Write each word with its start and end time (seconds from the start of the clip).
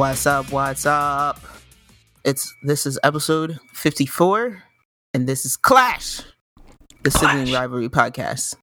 What's 0.00 0.24
up? 0.24 0.50
What's 0.50 0.86
up? 0.86 1.38
It's 2.24 2.54
this 2.62 2.86
is 2.86 2.98
episode 3.04 3.60
54 3.74 4.62
and 5.12 5.28
this 5.28 5.44
is 5.44 5.58
Clash, 5.58 6.22
the 7.02 7.10
sibling 7.10 7.48
Clash. 7.48 7.52
rivalry 7.52 7.90
podcast. 7.90 8.56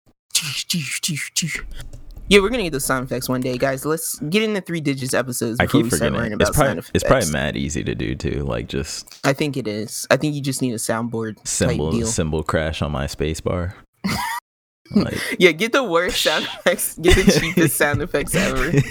Yeah, 2.27 2.39
we're 2.39 2.49
gonna 2.49 2.63
get 2.63 2.73
those 2.73 2.85
sound 2.85 3.05
effects 3.05 3.29
one 3.29 3.41
day, 3.41 3.55
guys. 3.59 3.85
Let's 3.85 4.17
get 4.17 4.41
into 4.41 4.61
three 4.61 4.81
digits 4.81 5.13
episodes 5.13 5.59
I 5.59 5.67
keep 5.67 5.83
we 5.83 5.89
forgetting. 5.91 6.15
about 6.15 6.41
It's 6.41 6.45
sound 6.47 6.55
probably 6.55 6.79
effects. 6.79 6.91
it's 6.95 7.03
probably 7.03 7.31
mad 7.31 7.55
easy 7.55 7.83
to 7.83 7.93
do 7.93 8.15
too. 8.15 8.43
Like 8.43 8.67
just 8.67 9.19
I 9.23 9.33
think 9.33 9.57
it 9.57 9.67
is. 9.67 10.07
I 10.09 10.17
think 10.17 10.33
you 10.33 10.41
just 10.41 10.63
need 10.63 10.73
a 10.73 10.77
soundboard 10.77 11.47
cymbal 11.47 12.03
cymbal 12.07 12.41
crash 12.41 12.81
on 12.81 12.91
my 12.91 13.05
space 13.05 13.41
bar. 13.41 13.75
like 14.95 15.19
yeah, 15.37 15.51
get 15.51 15.71
the 15.71 15.83
worst 15.83 16.19
sound 16.19 16.45
effects. 16.45 16.97
Get 16.97 17.15
the 17.15 17.31
cheapest 17.39 17.77
sound 17.77 18.01
effects 18.01 18.33
ever. 18.33 18.71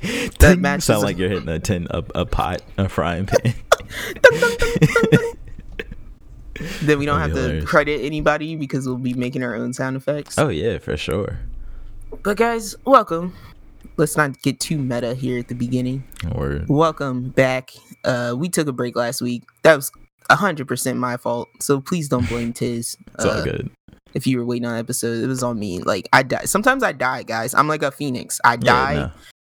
Ting, 0.00 0.60
matches 0.60 0.84
sound 0.84 1.02
like 1.02 1.18
you're 1.18 1.28
hitting 1.28 1.48
a 1.48 1.58
tin 1.58 1.86
a, 1.90 2.04
a 2.14 2.24
pot 2.26 2.62
a 2.76 2.88
frying 2.88 3.26
pan. 3.26 3.54
Then 6.82 6.98
we 6.98 7.06
don't 7.06 7.20
have 7.20 7.34
to 7.34 7.62
credit 7.64 8.00
anybody 8.02 8.56
because 8.56 8.86
we'll 8.86 8.96
be 8.96 9.14
making 9.14 9.42
our 9.44 9.54
own 9.54 9.72
sound 9.72 9.96
effects. 9.96 10.38
oh 10.38 10.48
yeah, 10.48 10.78
for 10.78 10.96
sure. 10.96 11.38
But 12.22 12.36
guys, 12.36 12.74
welcome. 12.84 13.34
Let's 13.96 14.16
not 14.16 14.40
get 14.42 14.60
too 14.60 14.78
meta 14.78 15.14
here 15.14 15.38
at 15.38 15.48
the 15.48 15.54
beginning. 15.54 16.04
Or 16.32 16.64
Welcome 16.68 17.30
back. 17.30 17.70
Uh, 18.04 18.34
we 18.36 18.48
took 18.48 18.66
a 18.66 18.72
break 18.72 18.96
last 18.96 19.20
week. 19.20 19.44
That 19.62 19.76
was 19.76 19.92
hundred 20.30 20.68
percent 20.68 20.98
my 20.98 21.16
fault. 21.16 21.48
So 21.60 21.80
please 21.80 22.08
don't 22.08 22.28
blame 22.28 22.52
Tiz. 22.52 22.96
it's 23.14 23.24
all 23.24 23.30
uh, 23.30 23.44
good. 23.44 23.70
If 24.14 24.26
you 24.26 24.38
were 24.38 24.44
waiting 24.44 24.66
on 24.66 24.74
an 24.74 24.80
episode, 24.80 25.22
it 25.22 25.26
was 25.26 25.42
on 25.42 25.58
me. 25.58 25.80
Like 25.80 26.08
I 26.12 26.22
die. 26.22 26.44
Sometimes 26.44 26.82
I 26.82 26.92
die, 26.92 27.22
guys. 27.22 27.54
I'm 27.54 27.68
like 27.68 27.82
a 27.82 27.90
phoenix. 27.90 28.40
I 28.44 28.52
Yeah, 28.54 28.58
die, 28.58 28.94
no. 28.94 29.10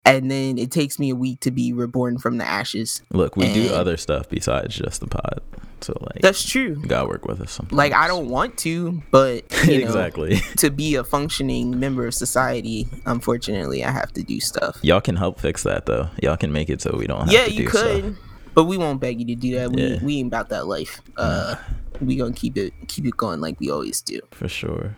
And 0.05 0.31
then 0.31 0.59
it 0.59 0.71
takes 0.71 0.99
me 0.99 1.11
a 1.11 1.15
week 1.15 1.41
to 1.41 1.51
be 1.51 1.73
reborn 1.73 2.19
from 2.19 2.39
the 2.39 2.45
ashes. 2.45 3.03
Look, 3.13 3.37
we 3.37 3.53
do 3.53 3.73
other 3.73 3.97
stuff 3.97 4.29
besides 4.29 4.75
just 4.77 5.01
the 5.01 5.07
pod. 5.07 5.41
So 5.81 5.97
like, 6.01 6.23
That's 6.23 6.49
true. 6.49 6.79
you 6.81 6.87
gotta 6.87 7.09
work 7.09 7.27
with 7.27 7.41
us. 7.41 7.51
Sometimes. 7.53 7.77
Like 7.77 7.93
I 7.93 8.07
don't 8.07 8.29
want 8.29 8.57
to, 8.59 9.03
but 9.11 9.45
you 9.67 9.79
know, 9.81 9.85
exactly. 9.87 10.37
to 10.59 10.71
be 10.71 10.95
a 10.95 11.03
functioning 11.05 11.79
member 11.81 12.07
of 12.07 12.15
society, 12.15 12.87
unfortunately, 13.07 13.85
I 13.85 13.91
have 13.91 14.13
to 14.13 14.23
do 14.23 14.39
stuff. 14.41 14.79
Y'all 14.83 15.01
can 15.01 15.17
help 15.17 15.41
fix 15.41 15.65
that 15.65 15.87
though. 15.87 16.09
Y'all 16.23 16.37
can 16.37 16.53
make 16.53 16.71
it 16.71 16.81
so 16.81 16.95
we 16.97 17.07
don't 17.07 17.23
have 17.23 17.33
yeah, 17.33 17.47
you 17.47 17.65
do 17.65 17.69
could, 17.69 18.05
stuff. 18.05 18.15
but 18.55 18.65
we 18.65 18.79
won't 18.79 19.01
beg 19.01 19.19
you 19.21 19.27
to 19.27 19.35
do 19.35 19.57
that. 19.57 19.73
We 19.73 19.83
Yeah. 19.83 19.99
we 20.05 20.19
ain't 20.19 20.29
about 20.29 20.51
that 20.51 20.67
life. 20.69 21.01
Uh, 21.17 21.57
we 22.01 22.15
gonna 22.17 22.33
keep 22.33 22.57
it 22.57 22.73
keep 22.87 23.05
it 23.07 23.17
going 23.17 23.41
like 23.41 23.59
we 23.59 23.69
always 23.71 24.01
do. 24.03 24.21
for 24.31 24.47
sure. 24.49 24.95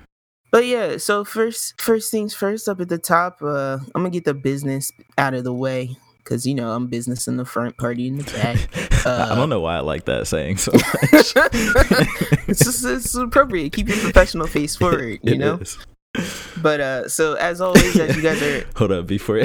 But 0.55 0.67
yeah, 0.67 0.99
so 0.99 1.25
first 1.25 1.81
first 1.83 2.13
things 2.13 2.33
first, 2.33 2.69
up 2.69 2.81
at 2.81 2.89
the 2.89 2.97
top, 2.99 3.43
uh, 3.43 3.79
I'm 3.93 4.03
gonna 4.03 4.11
get 4.11 4.25
the 4.25 4.35
business 4.35 4.93
out 5.19 5.35
of 5.35 5.43
the 5.43 5.53
way 5.53 5.97
because 6.19 6.47
you 6.47 6.55
know 6.55 6.71
I'm 6.71 6.87
business 6.87 7.27
in 7.27 7.39
the 7.39 7.45
front, 7.45 7.77
party 7.77 8.07
in 8.07 8.19
the 8.19 8.23
back. 8.25 8.69
I 9.05 9.11
Uh, 9.11 9.35
don't 9.35 9.49
know 9.49 9.59
why 9.59 9.79
I 9.79 9.81
like 9.81 10.05
that 10.05 10.29
saying 10.29 10.59
so 10.59 10.71
much. 10.71 10.85
it's 12.49 12.61
just 12.65 12.85
it's 12.85 13.17
appropriate. 13.17 13.73
Keep 13.73 13.89
your 13.89 13.99
professional 13.99 14.47
face 14.47 14.77
forward, 14.77 15.19
you 15.25 15.33
It 15.35 15.39
know. 15.39 15.57
is. 15.57 15.77
But 16.63 16.81
uh, 16.81 17.09
so 17.09 17.35
as 17.35 17.61
always, 17.61 17.99
as 17.99 18.15
you 18.15 18.23
guys 18.23 18.41
are 18.41 18.65
Hold 18.77 18.93
up, 18.93 19.09
before 19.09 19.43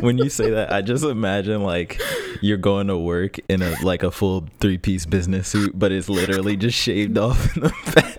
when 0.00 0.16
you 0.16 0.30
say 0.30 0.50
that, 0.50 0.72
I 0.72 0.82
just 0.82 1.02
imagine 1.04 1.64
like 1.64 2.00
you're 2.40 2.56
going 2.56 2.86
to 2.86 2.96
work 2.96 3.38
in 3.48 3.62
a 3.62 3.74
like 3.82 4.04
a 4.04 4.12
full 4.12 4.46
three 4.60 4.78
piece 4.78 5.04
business 5.06 5.48
suit, 5.48 5.76
but 5.76 5.90
it's 5.90 6.08
literally 6.08 6.56
just 6.56 6.78
shaved 6.78 7.18
off 7.18 7.56
in 7.56 7.64
the 7.64 7.72
back, 7.96 8.17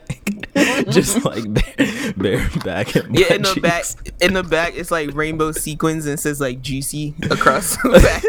just 0.93 1.23
like 1.25 1.43
bare, 1.53 2.13
bare 2.17 2.49
back 2.63 2.93
Yeah, 2.95 3.33
in 3.33 3.41
the 3.43 3.59
back, 3.61 3.85
in 4.21 4.33
the 4.33 4.43
back, 4.43 4.73
it's 4.75 4.91
like 4.91 5.13
rainbow 5.15 5.51
sequins 5.51 6.05
and 6.05 6.19
says 6.19 6.39
like 6.41 6.61
juicy 6.61 7.15
across 7.29 7.75
the 7.83 7.99
back. 8.01 8.23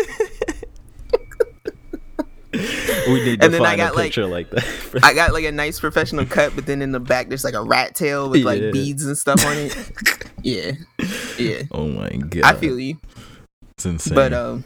We 2.52 3.36
to 3.36 3.44
And 3.44 3.54
then 3.54 3.62
I 3.64 3.76
got, 3.76 3.94
like- 3.96 4.16
like, 4.16 4.50
that. 4.50 5.00
I 5.04 5.14
got 5.14 5.32
like 5.32 5.44
a 5.44 5.52
nice 5.52 5.78
professional 5.80 6.26
cut, 6.26 6.54
but 6.54 6.66
then 6.66 6.82
in 6.82 6.90
the 6.92 7.00
back 7.00 7.28
there's 7.28 7.44
like 7.44 7.54
a 7.54 7.62
rat 7.62 7.94
tail 7.94 8.28
with 8.28 8.42
like 8.42 8.60
Yeah. 8.60 8.70
beads 8.72 9.04
and 9.04 9.16
stuff 9.16 9.44
on 9.46 9.56
it. 9.56 9.76
Yeah, 10.42 10.72
yeah, 11.38 11.62
oh 11.70 11.86
my 11.88 12.08
god, 12.10 12.42
I 12.44 12.54
feel 12.54 12.78
you. 12.80 12.98
it's 13.76 13.86
insane. 13.86 14.14
But 14.14 14.32
um, 14.32 14.64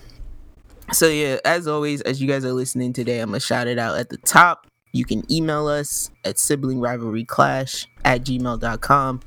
so 0.93 1.09
yeah, 1.09 1.39
as 1.45 1.67
always, 1.67 2.01
as 2.03 2.23
you 2.23 2.29
guys 2.29 2.45
are 2.45 2.53
listening 2.53 2.93
today, 2.93 3.21
I'm 3.21 3.31
gonna 3.31 3.41
shout 3.41 3.67
it 3.67 3.79
out 3.79 3.99
at 3.99 4.09
the 4.09 4.17
top. 4.19 4.67
You 4.95 5.05
can 5.05 5.31
email 5.31 5.67
us 5.67 6.11
at 6.25 6.37
siblingrivalryclash 6.37 6.81
rivalry 6.81 7.25
clash 7.25 7.87
at 8.05 8.23
gmail.com. 8.23 9.21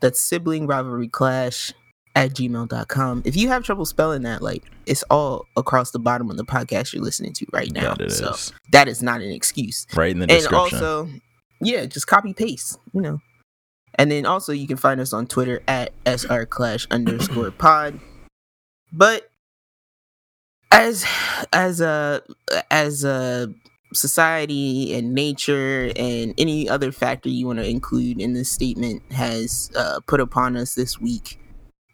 That's 0.00 0.30
siblingrivalryclash 0.30 0.68
rivalry 0.68 1.08
clash 1.08 1.72
at 2.16 2.34
gmail.com. 2.34 3.22
If 3.24 3.36
you 3.36 3.48
have 3.48 3.62
trouble 3.62 3.86
spelling 3.86 4.22
that, 4.22 4.42
like 4.42 4.64
it's 4.86 5.04
all 5.04 5.46
across 5.56 5.92
the 5.92 6.00
bottom 6.00 6.30
of 6.30 6.36
the 6.36 6.44
podcast 6.44 6.92
you're 6.92 7.02
listening 7.02 7.32
to 7.34 7.46
right 7.52 7.70
now. 7.72 7.94
It 7.98 8.10
so 8.10 8.30
is. 8.30 8.52
that 8.72 8.88
is 8.88 9.02
not 9.02 9.20
an 9.20 9.30
excuse. 9.30 9.86
right 9.94 10.10
in 10.10 10.18
the 10.18 10.24
And 10.24 10.30
description. 10.30 10.78
And 10.78 10.86
also, 10.86 11.08
yeah, 11.60 11.86
just 11.86 12.08
copy 12.08 12.34
paste, 12.34 12.78
you 12.92 13.00
know. 13.00 13.20
And 13.96 14.10
then 14.10 14.26
also 14.26 14.52
you 14.52 14.66
can 14.66 14.76
find 14.76 15.00
us 15.00 15.12
on 15.12 15.28
Twitter 15.28 15.62
at 15.68 15.92
srclash 16.04 16.90
underscore 16.90 17.50
pod. 17.58 18.00
But 18.92 19.28
as 20.72 21.06
as 21.52 21.80
a 21.80 22.22
as 22.70 23.04
a 23.04 23.54
society 23.94 24.94
and 24.94 25.14
nature 25.14 25.90
and 25.96 26.34
any 26.38 26.68
other 26.68 26.92
factor 26.92 27.28
you 27.28 27.46
want 27.46 27.58
to 27.58 27.68
include 27.68 28.20
in 28.20 28.32
this 28.32 28.50
statement 28.50 29.02
has 29.12 29.70
uh, 29.76 30.00
put 30.06 30.20
upon 30.20 30.56
us 30.56 30.74
this 30.74 31.00
week, 31.00 31.38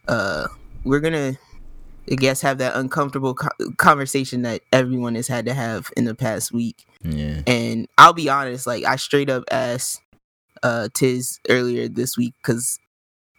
uh, 0.09 0.49
we're 0.85 1.01
gonna 1.01 1.39
I 2.11 2.15
guess 2.17 2.41
have 2.41 2.59
that 2.59 2.75
uncomfortable 2.75 3.35
co- 3.35 3.71
conversation 3.77 4.43
that 4.43 4.63
everyone 4.73 5.15
has 5.15 5.29
had 5.29 5.47
to 5.47 5.55
have 5.55 5.91
in 5.97 6.05
the 6.05 6.15
past 6.15 6.53
week. 6.53 6.85
yeah, 7.03 7.43
And 7.47 7.87
I'll 7.99 8.13
be 8.13 8.29
honest, 8.29 8.67
like 8.67 8.85
I 8.85 8.97
straight 8.97 9.31
up 9.31 9.45
asked 9.51 10.01
uh 10.63 10.89
Tiz 10.93 11.39
earlier 11.49 11.89
this 11.89 12.17
week 12.17 12.35
because 12.43 12.79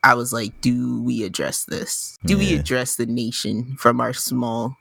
I 0.04 0.16
was 0.16 0.34
like, 0.34 0.60
do 0.62 1.02
we 1.04 1.24
address 1.24 1.66
this? 1.66 2.18
Do 2.26 2.38
we 2.38 2.56
address 2.56 2.96
the 2.96 3.06
nation 3.06 3.76
from 3.78 4.02
our 4.02 4.14
small 4.14 4.76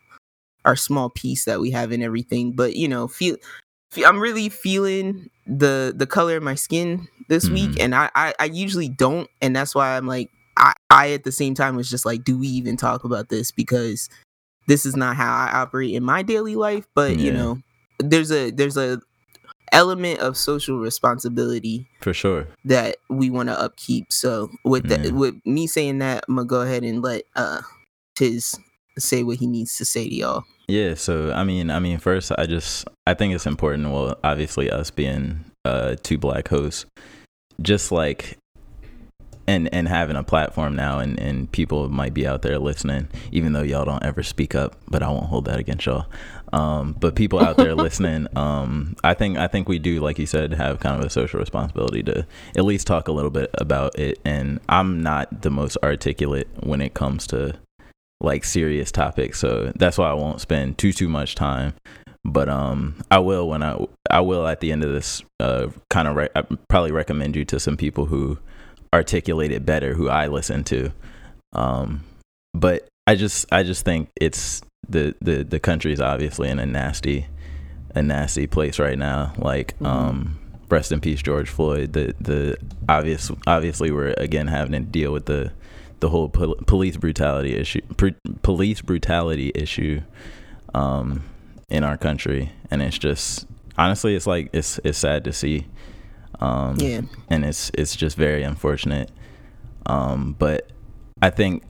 our 0.64 0.76
small 0.76 1.10
piece 1.10 1.44
that 1.44 1.60
we 1.60 1.70
have 1.72 1.92
and 1.92 2.02
everything? 2.02 2.52
But 2.52 2.76
you 2.76 2.88
know, 2.88 3.08
feel, 3.08 3.36
fe 3.36 3.42
I'm 4.06 4.20
really 4.20 4.48
feeling 4.48 5.30
the 5.46 5.92
the 5.96 6.06
color 6.06 6.36
of 6.36 6.42
my 6.42 6.54
skin 6.54 7.08
this 7.28 7.48
week, 7.48 7.70
Mhm. 7.72 7.80
and 7.84 7.94
I, 7.94 8.10
I 8.14 8.34
I 8.38 8.44
usually 8.46 8.88
don't, 8.88 9.28
and 9.42 9.54
that's 9.54 9.74
why 9.74 9.96
I'm 9.96 10.06
like 10.06 10.30
I 10.56 10.72
I 10.90 11.10
at 11.12 11.24
the 11.24 11.32
same 11.32 11.54
time 11.54 11.76
was 11.76 11.90
just 11.90 12.06
like, 12.06 12.24
do 12.24 12.38
we 12.38 12.46
even 12.48 12.76
talk 12.76 13.04
about 13.04 13.28
this 13.28 13.50
because 13.50 14.08
this 14.68 14.86
is 14.86 14.94
not 14.96 15.16
how 15.16 15.32
I 15.34 15.50
operate 15.60 15.94
in 15.94 16.04
my 16.04 16.22
daily 16.22 16.54
life, 16.56 16.86
but 16.94 17.16
you 17.18 17.32
know, 17.32 17.58
there's 17.98 18.30
a 18.30 18.50
there's 18.50 18.76
a 18.76 19.00
element 19.72 20.18
of 20.20 20.36
social 20.36 20.78
responsibility 20.78 21.88
for 22.00 22.12
sure. 22.12 22.46
that 22.64 22.96
we 23.08 23.30
want 23.30 23.48
to 23.48 23.60
upkeep. 23.60 24.12
So 24.12 24.50
with 24.64 24.88
that, 24.88 25.12
with 25.12 25.34
me 25.44 25.66
saying 25.66 25.98
that, 25.98 26.24
I'm 26.28 26.36
gonna 26.36 26.46
go 26.46 26.60
ahead 26.62 26.82
and 26.84 27.02
let 27.02 27.24
uh 27.36 27.62
Tiz 28.16 28.58
say 28.98 29.22
what 29.22 29.38
he 29.38 29.46
needs 29.46 29.76
to 29.78 29.84
say 29.84 30.08
to 30.08 30.14
y'all. 30.14 30.44
Yeah, 30.70 30.94
so 30.94 31.32
I 31.32 31.42
mean, 31.42 31.68
I 31.68 31.80
mean, 31.80 31.98
first, 31.98 32.30
I 32.38 32.46
just 32.46 32.86
I 33.04 33.14
think 33.14 33.34
it's 33.34 33.46
important. 33.46 33.90
Well, 33.90 34.16
obviously, 34.22 34.70
us 34.70 34.90
being 34.90 35.44
uh 35.64 35.96
two 36.00 36.16
black 36.16 36.46
hosts, 36.46 36.86
just 37.60 37.90
like 37.90 38.38
and 39.48 39.68
and 39.74 39.88
having 39.88 40.14
a 40.14 40.22
platform 40.22 40.76
now, 40.76 41.00
and 41.00 41.18
and 41.18 41.50
people 41.50 41.88
might 41.88 42.14
be 42.14 42.24
out 42.24 42.42
there 42.42 42.56
listening, 42.60 43.08
even 43.32 43.52
though 43.52 43.62
y'all 43.62 43.84
don't 43.84 44.04
ever 44.04 44.22
speak 44.22 44.54
up. 44.54 44.76
But 44.86 45.02
I 45.02 45.08
won't 45.08 45.26
hold 45.26 45.46
that 45.46 45.58
against 45.58 45.86
y'all. 45.86 46.06
Um, 46.52 46.92
but 47.00 47.16
people 47.16 47.40
out 47.40 47.56
there 47.56 47.74
listening, 47.86 48.28
um, 48.36 48.94
I 49.02 49.14
think 49.14 49.38
I 49.38 49.48
think 49.48 49.68
we 49.68 49.80
do, 49.80 49.98
like 49.98 50.20
you 50.20 50.26
said, 50.26 50.52
have 50.52 50.78
kind 50.78 51.00
of 51.00 51.04
a 51.04 51.10
social 51.10 51.40
responsibility 51.40 52.04
to 52.04 52.24
at 52.56 52.64
least 52.64 52.86
talk 52.86 53.08
a 53.08 53.12
little 53.12 53.30
bit 53.30 53.50
about 53.54 53.98
it. 53.98 54.20
And 54.24 54.60
I'm 54.68 55.02
not 55.02 55.42
the 55.42 55.50
most 55.50 55.78
articulate 55.82 56.46
when 56.60 56.80
it 56.80 56.94
comes 56.94 57.26
to 57.28 57.58
like 58.20 58.44
serious 58.44 58.92
topics 58.92 59.38
so 59.38 59.72
that's 59.76 59.96
why 59.96 60.08
i 60.10 60.12
won't 60.12 60.40
spend 60.40 60.76
too 60.78 60.92
too 60.92 61.08
much 61.08 61.34
time. 61.34 61.72
But 62.24 62.50
um 62.50 62.96
i 63.10 63.18
will 63.18 63.48
when 63.48 63.62
i 63.62 63.82
i 64.10 64.20
will 64.20 64.46
at 64.46 64.60
the 64.60 64.72
end 64.72 64.84
of 64.84 64.92
this 64.92 65.22
uh 65.40 65.68
kind 65.88 66.06
of 66.06 66.16
re- 66.16 66.28
I 66.36 66.42
probably 66.68 66.92
recommend 66.92 67.34
you 67.34 67.44
to 67.46 67.58
some 67.58 67.78
people 67.78 68.04
who 68.06 68.38
articulate 68.92 69.52
it 69.52 69.64
better 69.64 69.94
who 69.94 70.08
i 70.10 70.26
listen 70.26 70.64
to. 70.64 70.92
Um 71.54 72.04
but 72.52 72.86
i 73.06 73.14
just 73.14 73.46
i 73.52 73.62
just 73.62 73.84
think 73.86 74.10
it's 74.20 74.60
the 74.88 75.14
the 75.22 75.44
the 75.44 75.60
country 75.60 75.92
is 75.92 76.00
obviously 76.00 76.48
in 76.50 76.58
a 76.58 76.66
nasty 76.66 77.26
a 77.94 78.02
nasty 78.02 78.46
place 78.46 78.78
right 78.78 78.98
now. 78.98 79.32
Like 79.38 79.78
Mhm. 79.78 79.86
um 79.86 80.38
rest 80.68 80.92
in 80.92 81.00
peace 81.00 81.22
george 81.22 81.48
floyd. 81.48 81.94
The 81.94 82.14
the 82.20 82.58
obvious 82.88 83.30
obviously 83.46 83.90
we're 83.90 84.14
again 84.18 84.46
having 84.48 84.72
to 84.72 84.80
deal 84.80 85.10
with 85.12 85.24
the 85.24 85.52
the 86.00 86.08
whole 86.08 86.28
pol- 86.28 86.56
police 86.66 86.96
brutality 86.96 87.54
issue 87.54 87.80
pr- 87.96 88.08
police 88.42 88.80
brutality 88.80 89.52
issue 89.54 90.00
um 90.74 91.22
in 91.68 91.84
our 91.84 91.96
country 91.96 92.50
and 92.70 92.82
it's 92.82 92.98
just 92.98 93.46
honestly 93.78 94.14
it's 94.14 94.26
like 94.26 94.48
it's 94.52 94.80
it's 94.84 94.98
sad 94.98 95.24
to 95.24 95.32
see 95.32 95.66
um 96.40 96.76
Yeah. 96.78 97.02
and 97.28 97.44
it's 97.44 97.70
it's 97.74 97.94
just 97.96 98.16
very 98.16 98.42
unfortunate 98.42 99.10
um 99.86 100.34
but 100.38 100.68
i 101.22 101.30
think 101.30 101.62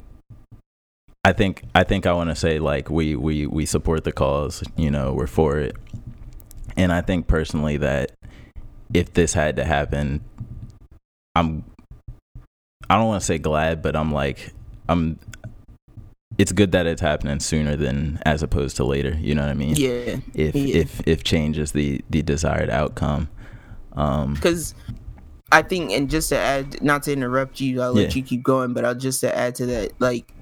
I 1.23 1.35
think 1.35 1.65
I 1.75 1.85
think 1.85 2.07
I 2.07 2.15
want 2.15 2.31
to 2.31 2.35
say 2.35 2.59
like 2.59 2.89
we 2.89 3.15
we 3.15 3.47
we 3.47 3.67
support 3.67 4.05
the 4.05 4.11
cause. 4.13 4.65
You 4.75 4.91
know, 4.91 5.13
we're 5.13 5.27
for 5.27 5.59
it, 5.59 5.77
and 6.79 6.91
I 6.91 7.03
think 7.03 7.27
personally 7.27 7.77
that 7.77 8.13
if 8.95 9.13
this 9.13 9.35
had 9.35 9.57
to 9.57 9.65
happen, 9.67 10.23
I'm 11.35 11.65
I 12.91 12.97
don't 12.99 13.07
want 13.07 13.21
to 13.23 13.27
say 13.27 13.39
glad, 13.39 13.81
but 13.83 13.97
I'm 13.97 14.13
like 14.13 14.53
I'm 14.89 15.19
it's 16.39 16.53
good 16.53 16.73
that 16.73 16.87
it's 16.87 17.01
happening 17.01 17.39
sooner 17.41 17.77
than 17.77 18.19
as 18.27 18.43
opposed 18.43 18.77
to 18.77 18.85
later. 18.85 19.17
You 19.21 19.35
know 19.35 19.43
what 19.43 19.51
I 19.51 19.55
mean? 19.55 19.77
Yeah. 19.77 20.17
If 20.35 20.55
yeah. 20.55 20.77
if 20.77 21.01
if 21.07 21.25
change 21.25 21.57
is 21.59 21.73
the 21.73 22.03
the 22.11 22.23
desired 22.23 22.69
outcome. 22.71 23.29
Um 23.93 24.35
because 24.35 24.75
I 25.53 25.63
think, 25.63 25.91
and 25.91 26.09
just 26.09 26.29
to 26.29 26.39
add, 26.39 26.81
not 26.81 27.03
to 27.05 27.13
interrupt 27.13 27.61
you, 27.61 27.83
I'll 27.83 27.93
let 27.93 28.11
Yeah. 28.11 28.17
you 28.19 28.23
keep 28.23 28.43
going, 28.45 28.73
but 28.73 28.85
I'll 28.85 28.95
just 28.95 29.21
to 29.23 29.37
add 29.37 29.57
to 29.57 29.67
that, 29.67 29.93
like, 29.99 30.33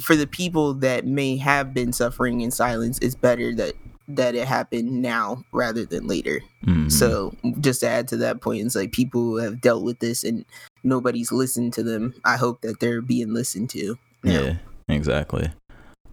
for 0.00 0.14
the 0.14 0.28
people 0.28 0.72
that 0.74 1.04
may 1.04 1.36
have 1.36 1.74
been 1.74 1.92
suffering 1.92 2.40
in 2.40 2.52
silence, 2.52 2.98
it's 3.02 3.16
better 3.16 3.54
that 3.56 3.74
that 4.06 4.34
it 4.36 4.46
happened 4.46 5.02
now 5.02 5.42
rather 5.52 5.84
than 5.84 6.06
later. 6.06 6.40
mhm. 6.64 6.92
So, 6.92 7.34
just 7.60 7.80
to 7.80 7.88
add 7.88 8.06
to 8.08 8.16
that 8.18 8.40
point, 8.40 8.64
it's 8.64 8.76
like 8.76 8.92
people 8.92 9.20
who 9.22 9.36
have 9.38 9.60
dealt 9.60 9.82
with 9.82 9.98
this 9.98 10.22
and 10.22 10.44
nobody's 10.84 11.32
listened 11.32 11.72
to 11.74 11.82
them. 11.82 12.14
I 12.24 12.36
hope 12.36 12.60
that 12.60 12.78
they're 12.80 13.02
being 13.02 13.32
listened 13.32 13.70
to. 13.70 13.98
now. 14.22 14.32
Yeah, 14.32 14.56
exactly. 14.88 15.50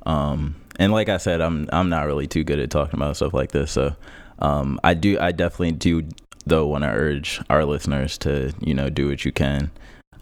Um, 0.05 0.55
and 0.79 0.91
like 0.91 1.09
I 1.09 1.17
said, 1.17 1.41
I'm 1.41 1.69
I'm 1.71 1.89
not 1.89 2.05
really 2.05 2.27
too 2.27 2.43
good 2.43 2.59
at 2.59 2.71
talking 2.71 2.99
about 2.99 3.15
stuff 3.17 3.33
like 3.33 3.51
this. 3.51 3.71
So, 3.71 3.95
um, 4.39 4.79
I 4.83 4.93
do 4.93 5.19
I 5.19 5.31
definitely 5.31 5.73
do 5.73 6.07
though 6.45 6.65
want 6.65 6.83
to 6.83 6.89
urge 6.89 7.39
our 7.49 7.65
listeners 7.65 8.17
to 8.19 8.53
you 8.59 8.73
know 8.73 8.89
do 8.89 9.09
what 9.09 9.25
you 9.25 9.31
can, 9.31 9.71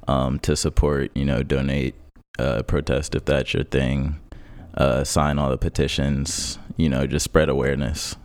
um, 0.08 0.40
to 0.40 0.56
support 0.56 1.12
you 1.16 1.26
know 1.26 1.44
donate, 1.44 1.96
uh, 2.38 2.64
protest 2.64 3.16
if 3.16 3.26
that's 3.26 3.54
your 3.54 3.64
thing, 3.64 4.20
uh, 4.76 5.04
sign 5.04 5.40
all 5.40 5.50
the 5.50 5.58
petitions, 5.58 6.60
you 6.76 6.90
know, 6.90 7.08
just 7.08 7.24
spread 7.24 7.50
awareness, 7.50 8.16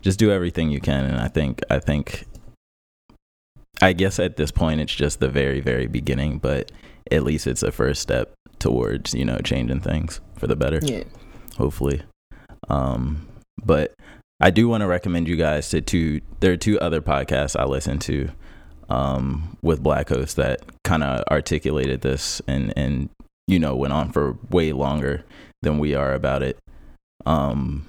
just 0.00 0.18
do 0.18 0.32
everything 0.32 0.70
you 0.70 0.80
can. 0.80 1.04
And 1.04 1.18
I 1.18 1.28
think 1.28 1.62
I 1.70 1.78
think. 1.78 2.24
I 3.82 3.92
guess 3.92 4.18
at 4.18 4.36
this 4.36 4.50
point 4.50 4.80
it's 4.80 4.94
just 4.94 5.20
the 5.20 5.28
very 5.28 5.60
very 5.60 5.86
beginning, 5.86 6.38
but 6.38 6.72
at 7.10 7.22
least 7.22 7.46
it's 7.46 7.62
a 7.62 7.70
first 7.72 8.02
step 8.02 8.32
towards 8.58 9.14
you 9.14 9.24
know 9.24 9.38
changing 9.38 9.80
things 9.80 10.20
for 10.36 10.46
the 10.46 10.56
better. 10.56 10.80
Yeah. 10.82 11.04
hopefully. 11.56 12.02
Um 12.68 13.28
but 13.64 13.94
i 14.40 14.50
do 14.50 14.68
want 14.68 14.82
to 14.82 14.86
recommend 14.86 15.26
you 15.26 15.34
guys 15.36 15.70
to 15.70 15.80
two 15.80 16.20
there 16.40 16.52
are 16.52 16.58
two 16.58 16.78
other 16.78 17.00
podcasts 17.00 17.58
i 17.58 17.64
listen 17.64 17.98
to 17.98 18.28
um 18.90 19.56
with 19.62 19.82
black 19.82 20.10
hosts 20.10 20.34
that 20.34 20.60
kind 20.84 21.02
of 21.02 21.24
articulated 21.30 22.02
this 22.02 22.42
and 22.46 22.72
and 22.76 23.08
you 23.46 23.58
know 23.58 23.74
went 23.74 23.92
on 23.92 24.12
for 24.12 24.36
way 24.50 24.72
longer 24.72 25.24
than 25.62 25.78
we 25.78 25.94
are 25.94 26.12
about 26.12 26.42
it. 26.42 26.58
Um 27.24 27.86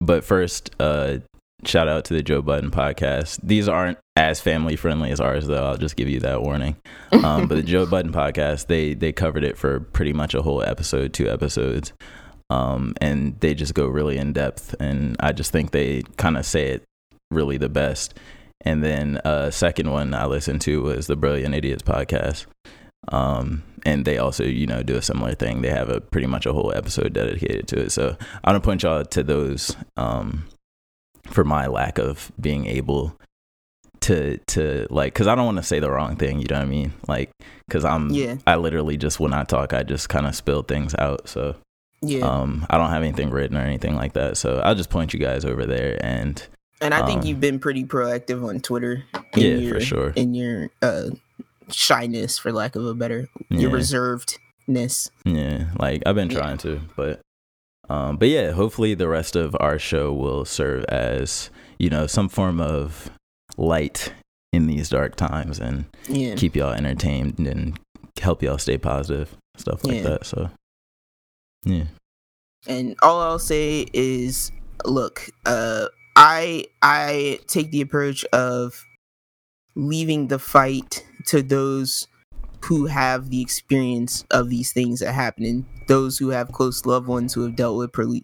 but 0.00 0.22
first 0.24 0.70
uh 0.78 1.18
shout 1.64 1.88
out 1.88 2.04
to 2.04 2.14
the 2.14 2.22
joe 2.22 2.42
budden 2.42 2.70
podcast 2.70 3.38
these 3.42 3.68
aren't 3.68 3.98
as 4.16 4.40
family 4.40 4.76
friendly 4.76 5.10
as 5.10 5.20
ours 5.20 5.46
though 5.46 5.66
i'll 5.66 5.76
just 5.76 5.96
give 5.96 6.08
you 6.08 6.20
that 6.20 6.42
warning 6.42 6.76
um, 7.12 7.48
but 7.48 7.56
the 7.56 7.62
Joe 7.62 7.86
Budden 7.90 8.12
podcast, 8.12 8.66
they 8.66 8.94
they 8.94 9.12
covered 9.12 9.44
it 9.44 9.58
for 9.58 9.80
pretty 9.80 10.12
much 10.12 10.34
a 10.34 10.42
whole 10.42 10.62
episode, 10.62 11.12
two 11.12 11.28
episodes, 11.28 11.92
um, 12.48 12.94
and 13.00 13.38
they 13.40 13.54
just 13.54 13.74
go 13.74 13.86
really 13.86 14.16
in 14.16 14.32
depth, 14.32 14.74
and 14.80 15.16
I 15.20 15.32
just 15.32 15.52
think 15.52 15.70
they 15.70 16.02
kind 16.16 16.36
of 16.36 16.46
say 16.46 16.68
it 16.68 16.84
really 17.30 17.56
the 17.56 17.68
best. 17.68 18.18
And 18.62 18.84
then 18.84 19.18
uh, 19.24 19.50
second 19.50 19.90
one 19.90 20.12
I 20.12 20.26
listened 20.26 20.60
to 20.62 20.82
was 20.82 21.06
the 21.06 21.16
Brilliant 21.16 21.54
Idiots 21.54 21.82
podcast, 21.82 22.46
um, 23.08 23.62
and 23.84 24.04
they 24.04 24.18
also 24.18 24.44
you 24.44 24.66
know 24.66 24.82
do 24.82 24.96
a 24.96 25.02
similar 25.02 25.34
thing. 25.34 25.62
They 25.62 25.70
have 25.70 25.88
a 25.88 26.00
pretty 26.00 26.26
much 26.26 26.46
a 26.46 26.52
whole 26.52 26.72
episode 26.74 27.12
dedicated 27.12 27.68
to 27.68 27.80
it. 27.80 27.92
So 27.92 28.16
I 28.44 28.52
want 28.52 28.62
to 28.62 28.66
point 28.66 28.82
y'all 28.82 29.04
to 29.04 29.22
those 29.22 29.76
um, 29.96 30.46
for 31.30 31.44
my 31.44 31.66
lack 31.66 31.98
of 31.98 32.30
being 32.40 32.66
able 32.66 33.16
to 34.00 34.38
to 34.46 34.86
like 34.90 35.12
because 35.12 35.26
i 35.26 35.34
don't 35.34 35.44
want 35.44 35.58
to 35.58 35.62
say 35.62 35.78
the 35.78 35.90
wrong 35.90 36.16
thing 36.16 36.40
you 36.40 36.46
know 36.48 36.56
what 36.56 36.62
i 36.62 36.68
mean 36.68 36.92
like 37.06 37.30
because 37.68 37.84
i'm 37.84 38.08
Yeah. 38.10 38.36
i 38.46 38.56
literally 38.56 38.96
just 38.96 39.20
when 39.20 39.34
i 39.34 39.44
talk 39.44 39.74
i 39.74 39.82
just 39.82 40.08
kind 40.08 40.26
of 40.26 40.34
spill 40.34 40.62
things 40.62 40.94
out 40.98 41.28
so 41.28 41.54
Yeah. 42.00 42.20
um 42.26 42.66
i 42.70 42.78
don't 42.78 42.88
have 42.90 43.02
anything 43.02 43.28
written 43.30 43.56
or 43.58 43.60
anything 43.60 43.96
like 43.96 44.14
that 44.14 44.38
so 44.38 44.58
i'll 44.64 44.74
just 44.74 44.88
point 44.90 45.12
you 45.12 45.20
guys 45.20 45.44
over 45.44 45.66
there 45.66 45.98
and 46.04 46.42
And 46.80 46.94
I 46.94 47.04
think 47.04 47.20
Um, 47.20 47.26
you've 47.26 47.40
been 47.40 47.58
pretty 47.58 47.84
proactive 47.84 48.42
on 48.48 48.60
Twitter. 48.60 49.04
in 49.36 49.40
Yeah, 49.42 49.54
your, 49.56 49.74
for 49.74 49.80
sure. 49.84 50.10
In 50.16 50.32
your 50.32 50.70
uh, 50.80 51.10
shyness, 51.68 52.38
for 52.38 52.52
lack 52.52 52.74
of 52.74 52.86
a 52.86 52.94
better, 52.94 53.28
your 53.50 53.70
reservedness. 53.70 55.10
yeah 55.26 55.66
like 55.78 56.02
i've 56.06 56.14
been 56.14 56.30
Yeah. 56.30 56.38
trying 56.40 56.58
to 56.58 56.80
but 56.96 57.20
um 57.90 58.16
but 58.16 58.28
yeah 58.28 58.52
hopefully 58.52 58.94
the 58.94 59.08
rest 59.08 59.36
of 59.36 59.54
our 59.60 59.78
show 59.78 60.12
will 60.12 60.44
serve 60.46 60.84
as 60.84 61.50
you 61.78 61.90
know 61.90 62.06
some 62.06 62.28
form 62.28 62.60
of 62.60 63.10
light 63.58 64.12
in 64.52 64.66
these 64.66 64.88
dark 64.88 65.14
times 65.16 65.58
and 65.60 65.84
Yeah. 66.08 66.34
keep 66.36 66.56
y'all 66.56 66.72
entertained 66.72 67.38
and 67.38 67.78
help 68.20 68.42
y'all 68.42 68.58
stay 68.58 68.78
positive 68.78 69.36
stuff 69.56 69.84
like 69.84 69.96
Yeah. 69.96 70.02
that 70.02 70.24
so 70.26 70.50
yeah 71.64 71.84
and 72.66 72.94
all 73.02 73.20
I'll 73.20 73.38
say 73.38 73.86
is, 73.94 74.52
look, 74.84 75.22
uh, 75.46 75.86
I 76.14 76.66
I 76.82 77.38
take 77.46 77.70
the 77.70 77.80
approach 77.80 78.22
of 78.34 78.84
leaving 79.74 80.28
the 80.28 80.38
fight 80.38 81.06
to 81.28 81.40
those 81.42 82.06
who 82.66 82.84
have 82.84 83.30
the 83.30 83.40
experience 83.40 84.26
of 84.30 84.50
these 84.50 84.72
things 84.74 85.00
that 85.00 85.12
happening, 85.14 85.64
those 85.90 86.18
who 86.18 86.28
have 86.28 86.52
close 86.52 86.86
loved 86.86 87.08
ones 87.08 87.34
who 87.34 87.42
have 87.42 87.56
dealt 87.56 87.76
with 87.76 87.92
police 87.92 88.22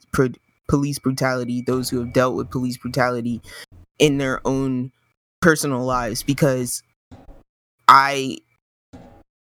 police 0.69 1.01
brutality, 1.01 1.61
those 1.61 1.91
who 1.91 1.99
have 1.99 2.13
dealt 2.13 2.37
with 2.37 2.49
police 2.49 2.77
brutality 2.77 3.43
in 3.99 4.19
their 4.19 4.41
own 4.47 4.93
personal 5.43 5.85
lives, 5.85 6.23
because 6.23 6.85
I 7.89 8.39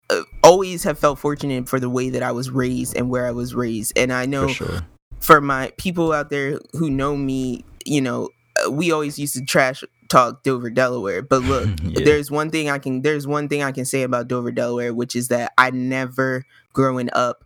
uh, 0.08 0.22
always 0.42 0.82
have 0.84 0.98
felt 0.98 1.18
fortunate 1.18 1.68
for 1.68 1.78
the 1.78 1.90
way 1.90 2.08
that 2.08 2.22
I 2.22 2.32
was 2.32 2.50
raised 2.50 2.96
and 2.96 3.10
where 3.10 3.26
I 3.26 3.32
was 3.32 3.54
raised, 3.54 3.92
and 3.98 4.10
I 4.10 4.24
know 4.24 4.48
for 4.48 4.54
sure 4.54 4.86
for 5.20 5.40
my 5.42 5.72
people 5.76 6.12
out 6.12 6.30
there 6.30 6.58
who 6.72 6.88
know 6.88 7.16
me, 7.16 7.64
you 7.84 8.00
know, 8.00 8.30
uh, 8.64 8.70
we 8.70 8.92
always 8.92 9.18
used 9.18 9.34
to 9.34 9.44
trash 9.44 9.84
talk 10.08 10.42
Dover, 10.42 10.70
Delaware. 10.70 11.20
But 11.20 11.42
look, 11.42 11.68
Yeah. 11.82 12.04
there's 12.04 12.30
one 12.30 12.50
thing 12.50 12.70
I 12.70 12.78
can 12.78 13.02
there's 13.02 13.26
one 13.26 13.48
thing 13.48 13.62
I 13.62 13.72
can 13.72 13.84
say 13.84 14.04
about 14.04 14.28
Dover, 14.28 14.52
Delaware, 14.52 14.94
which 14.94 15.14
is 15.14 15.28
that 15.28 15.52
I 15.58 15.70
never 15.70 16.44
growing 16.72 17.10
up 17.12 17.44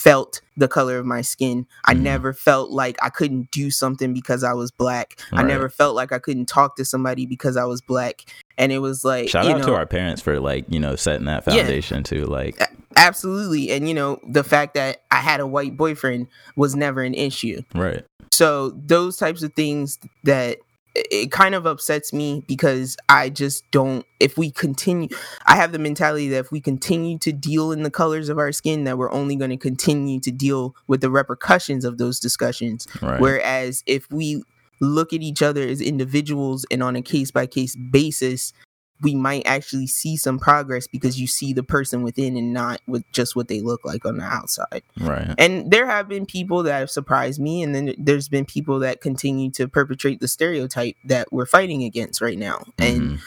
felt 0.00 0.40
the 0.56 0.68
color 0.68 0.98
of 0.98 1.04
my 1.06 1.20
skin. 1.20 1.66
I 1.84 1.94
Mhm. 1.94 2.00
never 2.00 2.32
felt 2.32 2.70
like 2.70 2.96
I 3.02 3.10
couldn't 3.10 3.50
do 3.50 3.70
something 3.70 4.12
because 4.14 4.42
I 4.42 4.52
was 4.54 4.70
black. 4.70 5.18
I 5.32 5.42
never 5.42 5.68
felt 5.68 5.94
like 5.94 6.10
I 6.12 6.18
couldn't 6.18 6.46
talk 6.46 6.76
to 6.76 6.84
somebody 6.84 7.26
because 7.26 7.56
I 7.56 7.64
was 7.64 7.80
black. 7.80 8.22
And 8.56 8.72
it 8.72 8.78
was 8.78 9.04
like 9.04 9.28
Shout 9.28 9.46
out 9.46 9.60
know, 9.60 9.66
to 9.66 9.74
our 9.74 9.86
parents 9.86 10.20
for 10.22 10.38
like 10.40 10.64
you 10.68 10.80
know 10.80 10.96
setting 10.96 11.26
that 11.26 11.44
Yeah. 11.46 11.54
foundation 11.56 12.02
too. 12.02 12.24
Like 12.24 12.58
absolutely. 12.96 13.70
And 13.70 13.88
you 13.88 13.94
know, 13.94 14.18
the 14.28 14.44
fact 14.44 14.74
that 14.74 15.02
I 15.10 15.16
had 15.16 15.40
a 15.40 15.46
white 15.46 15.76
boyfriend 15.76 16.26
was 16.56 16.74
never 16.74 17.02
an 17.02 17.14
issue. 17.14 17.62
right, 17.74 18.04
so 18.32 18.70
those 18.70 19.16
types 19.16 19.42
of 19.42 19.52
things 19.54 19.98
that 20.24 20.58
it- 20.94 21.30
kind 21.30 21.54
of 21.54 21.66
upsets 21.66 22.12
me 22.12 22.44
because 22.46 22.96
I 23.08 23.30
just 23.30 23.68
don't 23.70 24.04
if 24.18 24.36
we 24.36 24.50
continue 24.50 25.08
I 25.46 25.56
have 25.56 25.72
the 25.72 25.78
mentality 25.78 26.28
that 26.30 26.38
if 26.38 26.52
we 26.52 26.60
continue 26.60 27.18
to 27.18 27.32
deal 27.32 27.72
in 27.72 27.82
the 27.82 27.90
colors 27.90 28.28
of 28.28 28.38
our 28.38 28.52
skin 28.52 28.84
that 28.84 28.98
we're 28.98 29.12
only 29.12 29.36
going 29.36 29.50
to 29.50 29.56
continue 29.56 30.20
to 30.20 30.30
deal 30.30 30.74
with 30.86 31.00
the 31.00 31.10
repercussions 31.10 31.84
of 31.84 31.98
those 31.98 32.20
discussions. 32.20 32.86
Right, 33.00 33.20
whereas 33.20 33.82
if 33.86 34.10
we 34.10 34.42
look 34.80 35.12
at 35.12 35.22
each 35.22 35.42
other 35.42 35.62
as 35.62 35.80
individuals 35.80 36.64
and 36.70 36.82
on 36.82 36.96
a 36.96 37.02
case 37.02 37.30
by 37.30 37.46
case 37.46 37.76
basis 37.76 38.52
we 39.02 39.14
might 39.14 39.46
actually 39.46 39.86
see 39.86 40.16
some 40.16 40.38
progress 40.38 40.86
because 40.86 41.20
you 41.20 41.26
see 41.26 41.52
the 41.52 41.62
person 41.62 42.02
within 42.02 42.36
and 42.36 42.52
not 42.52 42.80
with 42.86 43.04
just 43.12 43.34
what 43.34 43.48
they 43.48 43.60
look 43.60 43.84
like 43.84 44.04
on 44.04 44.18
the 44.18 44.24
outside 44.24 44.82
right, 45.00 45.34
and 45.38 45.70
there 45.70 45.86
have 45.86 46.08
been 46.08 46.26
people 46.26 46.62
that 46.62 46.78
have 46.78 46.90
surprised 46.90 47.40
me, 47.40 47.62
and 47.62 47.74
then 47.74 47.94
there's 47.98 48.28
been 48.28 48.44
people 48.44 48.78
that 48.80 49.00
continue 49.00 49.50
to 49.50 49.66
perpetrate 49.68 50.20
the 50.20 50.28
stereotype 50.28 50.96
that 51.04 51.32
we're 51.32 51.46
fighting 51.46 51.82
against 51.84 52.20
right 52.20 52.38
now. 52.38 52.64
And 52.78 53.00
Mhm. 53.02 53.20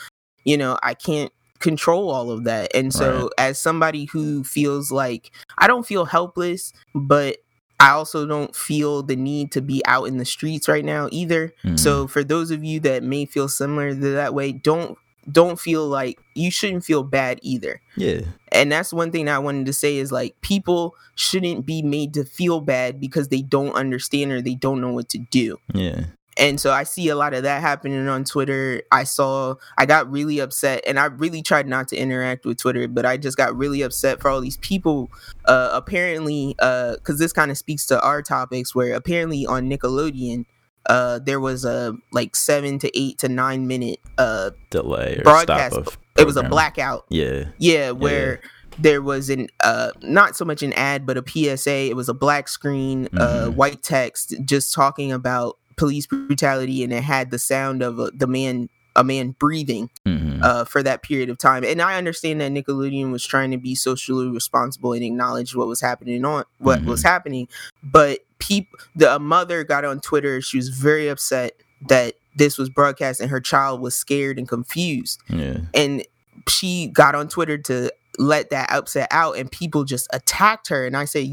you 0.46 0.58
know, 0.58 0.78
I 0.84 0.94
can't 0.94 1.32
control 1.60 2.10
all 2.10 2.30
of 2.30 2.44
that. 2.44 2.70
And 2.76 2.94
so, 2.94 3.30
as 3.38 3.58
somebody 3.58 4.06
who 4.06 4.44
feels 4.44 4.92
like 4.92 5.32
I 5.58 5.68
don't 5.68 5.86
feel 5.86 6.06
helpless, 6.06 6.74
but 6.94 7.38
I 7.80 7.92
also 7.92 8.26
don't 8.26 8.56
feel 8.56 9.02
the 9.04 9.16
need 9.16 9.52
to 9.54 9.62
be 9.62 9.82
out 9.86 10.06
in 10.06 10.18
the 10.18 10.26
streets 10.26 10.68
right 10.68 10.84
now 10.86 11.08
either. 11.12 11.54
Mhm. 11.64 11.80
So, 11.80 12.08
for 12.08 12.24
those 12.24 12.52
of 12.52 12.64
you 12.64 12.80
that 12.82 13.04
may 13.04 13.26
feel 13.26 13.48
similar 13.48 13.94
to 13.94 14.10
that 14.12 14.34
way, 14.34 14.52
don't 14.52 14.98
don't 15.32 15.60
feel 15.60 15.88
like 15.88 16.20
you 16.36 16.52
shouldn't 16.52 16.84
feel 16.84 17.04
bad 17.04 17.40
either 17.42 17.82
yeah, 17.96 18.22
and 18.52 18.72
that's 18.72 18.94
one 18.94 19.12
thing 19.12 19.26
that 19.26 19.36
I 19.36 19.40
wanted 19.40 19.66
to 19.68 19.74
say 19.74 19.98
is 19.98 20.12
like 20.12 20.40
people 20.42 20.96
shouldn't 21.16 21.66
be 21.66 21.82
made 21.82 22.14
to 22.16 22.26
feel 22.26 22.60
bad 22.60 23.00
because 23.00 23.30
they 23.30 23.42
don't 23.42 23.74
understand 23.74 24.32
or 24.32 24.42
they 24.42 24.56
don't 24.56 24.82
know 24.82 24.92
what 24.92 25.10
to 25.10 25.18
do. 25.18 25.58
yeah, 25.74 26.06
and 26.38 26.60
so 26.60 26.72
I 26.72 26.84
see 26.84 27.10
a 27.10 27.16
lot 27.16 27.34
of 27.34 27.44
that 27.44 27.62
happening 27.62 28.08
on 28.08 28.24
Twitter. 28.24 28.82
I 28.92 29.04
saw, 29.04 29.56
I 29.78 29.86
got 29.86 30.12
really 30.12 30.40
upset, 30.40 30.82
and 30.88 31.00
I 31.00 31.06
really 31.06 31.42
tried 31.42 31.68
not 31.68 31.88
to 31.90 31.98
interact 31.98 32.46
with 32.46 32.58
Twitter, 32.58 32.88
but 32.88 33.06
I 33.06 33.18
just 33.18 33.38
got 33.38 33.56
really 33.56 33.82
upset 33.82 34.22
for 34.22 34.30
all 34.30 34.42
these 34.42 34.58
people. 34.58 35.12
Uh, 35.46 35.70
apparently, 35.74 36.56
because 36.58 37.00
uh, 37.10 37.16
this 37.18 37.34
kind 37.34 37.52
of 37.52 37.58
speaks 37.58 37.86
to 37.88 38.02
our 38.02 38.22
topics, 38.22 38.74
where 38.74 38.94
apparently 38.94 39.46
on 39.46 39.70
Nickelodeon, 39.70 40.46
uh, 40.88 41.20
there 41.20 41.40
was 41.40 41.66
a 41.66 41.94
like 42.12 42.36
seven 42.36 42.80
to 42.80 42.98
eight 43.00 43.18
to 43.20 43.30
nine 43.30 43.68
minute 43.68 44.00
uh 44.18 44.52
delay 44.70 45.18
or 45.20 45.24
broadcast. 45.24 45.74
stop 45.74 45.88
of 45.88 45.98
it 46.18 46.26
was 46.26 46.38
a 46.38 46.44
blackout. 46.44 47.06
Yeah. 47.10 47.46
Yeah, 47.58 47.92
where 47.92 48.42
there 48.80 49.02
was 49.02 49.30
an 49.30 49.48
uh 49.64 49.92
not 50.02 50.36
so 50.36 50.46
much 50.46 50.62
an 50.64 50.74
ad 50.74 51.06
but 51.06 51.18
a 51.18 51.24
PSA. 51.28 51.90
It 51.90 51.96
was 51.96 52.10
a 52.10 52.14
black 52.14 52.48
screen, 52.48 53.08
uh 53.18 53.48
Mhm. 53.48 53.56
white 53.56 53.82
text 53.84 54.36
just 54.46 54.74
talking 54.74 55.12
about 55.12 55.58
police 55.78 56.06
brutality 56.06 56.84
and 56.84 56.94
it 56.94 57.04
had 57.04 57.32
the 57.32 57.40
sound 57.40 57.82
of 57.82 58.00
uh, 58.00 58.12
the 58.14 58.28
man 58.28 58.70
a 58.96 59.04
man 59.04 59.36
breathing 59.40 59.90
Mhm. 60.08 60.44
uh 60.44 60.66
for 60.66 60.84
that 60.84 61.02
period 61.04 61.30
of 61.30 61.38
time. 61.38 61.64
And 61.64 61.82
I 61.82 61.98
understand 61.98 62.42
that 62.42 62.52
Nickelodeon 62.52 63.12
was 63.12 63.26
trying 63.26 63.52
to 63.52 63.58
be 63.58 63.76
socially 63.76 64.28
responsible 64.28 64.94
and 64.94 65.04
acknowledge 65.04 65.56
what 65.56 65.68
was 65.68 65.82
happening 65.82 66.24
on 66.26 66.44
what 66.60 66.82
Mhm. 66.82 66.86
was 66.86 67.02
happening, 67.04 67.48
but 67.84 68.20
people 68.40 68.78
the 68.96 69.16
a 69.16 69.20
mother 69.20 69.64
got 69.64 69.86
on 69.86 70.00
Twitter, 70.00 70.42
she 70.42 70.58
was 70.58 70.70
very 70.70 71.08
upset 71.08 71.54
that 71.88 72.16
this 72.36 72.58
was 72.58 72.70
broadcast 72.70 73.20
and 73.22 73.30
her 73.32 73.40
child 73.42 73.80
was 73.82 73.96
scared 73.96 74.38
and 74.38 74.48
confused 74.48 75.20
yeah. 75.30 75.58
and 75.74 76.04
she 76.50 76.88
got 76.88 77.14
on 77.16 77.28
Twitter 77.28 77.58
to 77.58 77.92
let 78.20 78.50
that 78.52 78.72
upset 78.72 79.08
out, 79.12 79.38
and 79.38 79.52
people 79.52 79.84
just 79.84 80.08
attacked 80.14 80.70
her. 80.70 80.86
And 80.86 80.96
I 80.96 81.06
said, 81.06 81.28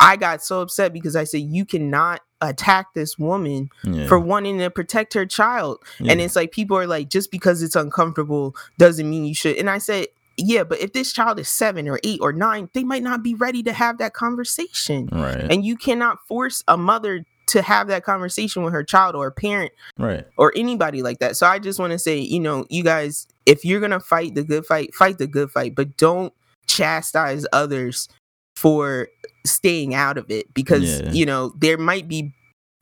i 0.00 0.16
got 0.16 0.42
so 0.42 0.60
upset 0.62 0.92
because 0.92 1.14
I 1.16 1.24
said, 1.24 1.42
you 1.42 1.64
cannot 1.64 2.20
attack 2.40 2.94
this 2.94 3.18
woman 3.18 3.68
Yeah. 3.84 4.06
for 4.06 4.18
wanting 4.18 4.58
to 4.58 4.70
protect 4.70 5.14
her 5.14 5.26
child. 5.26 5.78
And 6.00 6.20
it's 6.20 6.34
like 6.34 6.50
people 6.52 6.76
are 6.76 6.86
like, 6.86 7.08
just 7.08 7.30
because 7.30 7.62
it's 7.62 7.76
uncomfortable 7.76 8.56
doesn't 8.78 9.08
mean 9.08 9.24
you 9.24 9.34
should. 9.34 9.56
And 9.56 9.70
I 9.70 9.78
said, 9.78 10.06
yeah, 10.38 10.64
but 10.64 10.80
if 10.80 10.92
this 10.94 11.12
child 11.12 11.38
is 11.38 11.48
seven 11.48 11.86
or 11.86 12.00
eight 12.02 12.18
or 12.22 12.32
nine, 12.32 12.68
they 12.72 12.84
might 12.84 13.02
not 13.02 13.22
be 13.22 13.34
ready 13.34 13.62
to 13.64 13.72
have 13.72 13.98
that 13.98 14.14
conversation. 14.14 15.08
right. 15.12 15.46
And 15.52 15.64
you 15.64 15.76
cannot 15.76 16.18
force 16.26 16.64
a 16.66 16.76
mother 16.76 17.24
to 17.52 17.60
have 17.60 17.86
that 17.88 18.02
conversation 18.02 18.62
with 18.62 18.72
her 18.72 18.82
child 18.82 19.14
or 19.14 19.26
a 19.26 19.30
parent 19.30 19.72
right. 19.98 20.26
or 20.38 20.52
anybody 20.56 21.02
like 21.02 21.18
that. 21.18 21.36
So 21.36 21.46
I 21.46 21.58
just 21.58 21.78
want 21.78 21.92
to 21.92 21.98
say, 21.98 22.18
you 22.18 22.40
know, 22.40 22.64
you 22.70 22.82
guys, 22.82 23.26
if 23.44 23.62
you're 23.62 23.80
gonna 23.80 24.00
fight 24.00 24.34
the 24.34 24.42
good 24.42 24.64
fight, 24.64 24.94
fight 24.94 25.18
the 25.18 25.26
good 25.26 25.50
fight, 25.50 25.74
but 25.74 25.98
don't 25.98 26.32
chastise 26.66 27.44
others 27.52 28.08
for 28.56 29.08
staying 29.44 29.94
out 29.94 30.16
of 30.16 30.30
it 30.30 30.52
because 30.54 31.00
Yeah. 31.00 31.12
you 31.12 31.26
know 31.26 31.52
there 31.58 31.76
might 31.76 32.08
be 32.08 32.32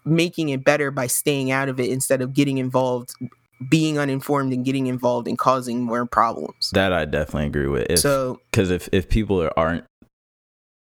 making 0.05 0.51
it 0.51 0.65
better 0.65 0.91
by 0.91 1.07
staying 1.07 1.51
out 1.51 1.69
of 1.69 1.81
it 1.81 1.91
instead 1.91 2.23
of 2.23 2.33
getting 2.33 2.59
involved 2.59 3.13
being 3.69 3.99
uninformed 3.99 4.53
and 4.53 4.65
getting 4.65 4.87
involved 4.87 5.29
and 5.29 5.39
causing 5.39 5.83
more 5.83 6.07
problems 6.07 6.71
That 6.73 6.93
I 6.93 7.05
definitely 7.05 7.47
agree 7.49 7.67
with. 7.67 7.87
If, 7.91 7.99
so 7.99 8.41
because 8.51 8.71
if 8.71 8.89
if 8.93 9.09
people 9.09 9.43
are, 9.43 9.53
aren't 9.59 9.85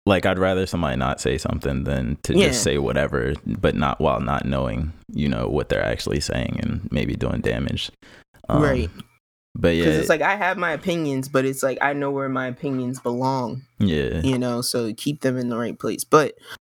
like 0.07 0.25
i'd 0.25 0.39
rather 0.39 0.67
somebody 0.67 0.97
not 0.97 1.21
say 1.21 1.37
something 1.37 1.85
than 1.85 2.17
to 2.23 2.35
Yeah. 2.35 2.49
just 2.49 2.63
say 2.63 2.79
whatever 2.79 3.35
but 3.45 3.75
not 3.75 4.01
while 4.01 4.21
not 4.21 4.47
knowing 4.47 4.93
you 5.13 5.29
know 5.29 5.49
what 5.49 5.69
they're 5.69 5.85
actually 5.85 6.21
saying 6.21 6.59
and 6.63 6.89
maybe 6.91 7.15
doing 7.17 7.41
damage. 7.41 7.91
Um, 8.49 8.63
right. 8.63 8.91
but 9.55 9.75
yeah 9.75 9.85
because 9.85 9.99
it's 9.99 10.09
like 10.09 10.23
i 10.23 10.37
have 10.37 10.57
my 10.57 10.71
opinions 10.73 11.29
but 11.29 11.45
it's 11.45 11.63
like 11.63 11.79
i 11.83 11.93
know 11.93 12.11
where 12.11 12.29
my 12.29 12.47
opinions 12.47 13.01
belong. 13.01 13.63
Yeah. 13.81 14.21
You 14.21 14.39
know 14.39 14.61
so 14.63 14.93
keep 14.95 15.21
them 15.23 15.37
in 15.37 15.49
the 15.49 15.57
right 15.59 15.79
place. 15.79 16.05
But 16.05 16.35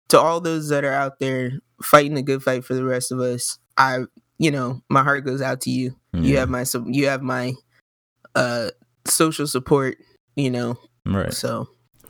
to 0.09 0.19
all 0.19 0.41
those 0.41 0.69
that 0.69 0.83
are 0.83 0.91
out 0.93 1.19
there 1.19 1.59
fighting 1.83 2.17
a 2.17 2.21
good 2.23 2.41
fight 2.43 2.65
for 2.65 2.73
the 2.73 2.83
rest 2.83 3.11
of 3.11 3.19
us 3.19 3.57
i 3.77 3.99
you 4.39 4.49
know 4.51 4.81
my 4.89 5.03
heart 5.03 5.25
goes 5.25 5.41
out 5.41 5.61
to 5.61 5.69
you. 5.69 5.95
You 6.13 6.37
have 6.37 6.49
my 6.49 6.65
you 6.87 7.05
have 7.07 7.21
my 7.21 7.53
uh 8.35 8.69
social 9.05 9.45
support 9.47 9.97
you 10.35 10.49
know. 10.49 10.77
Right. 11.05 11.33
So 11.33 11.67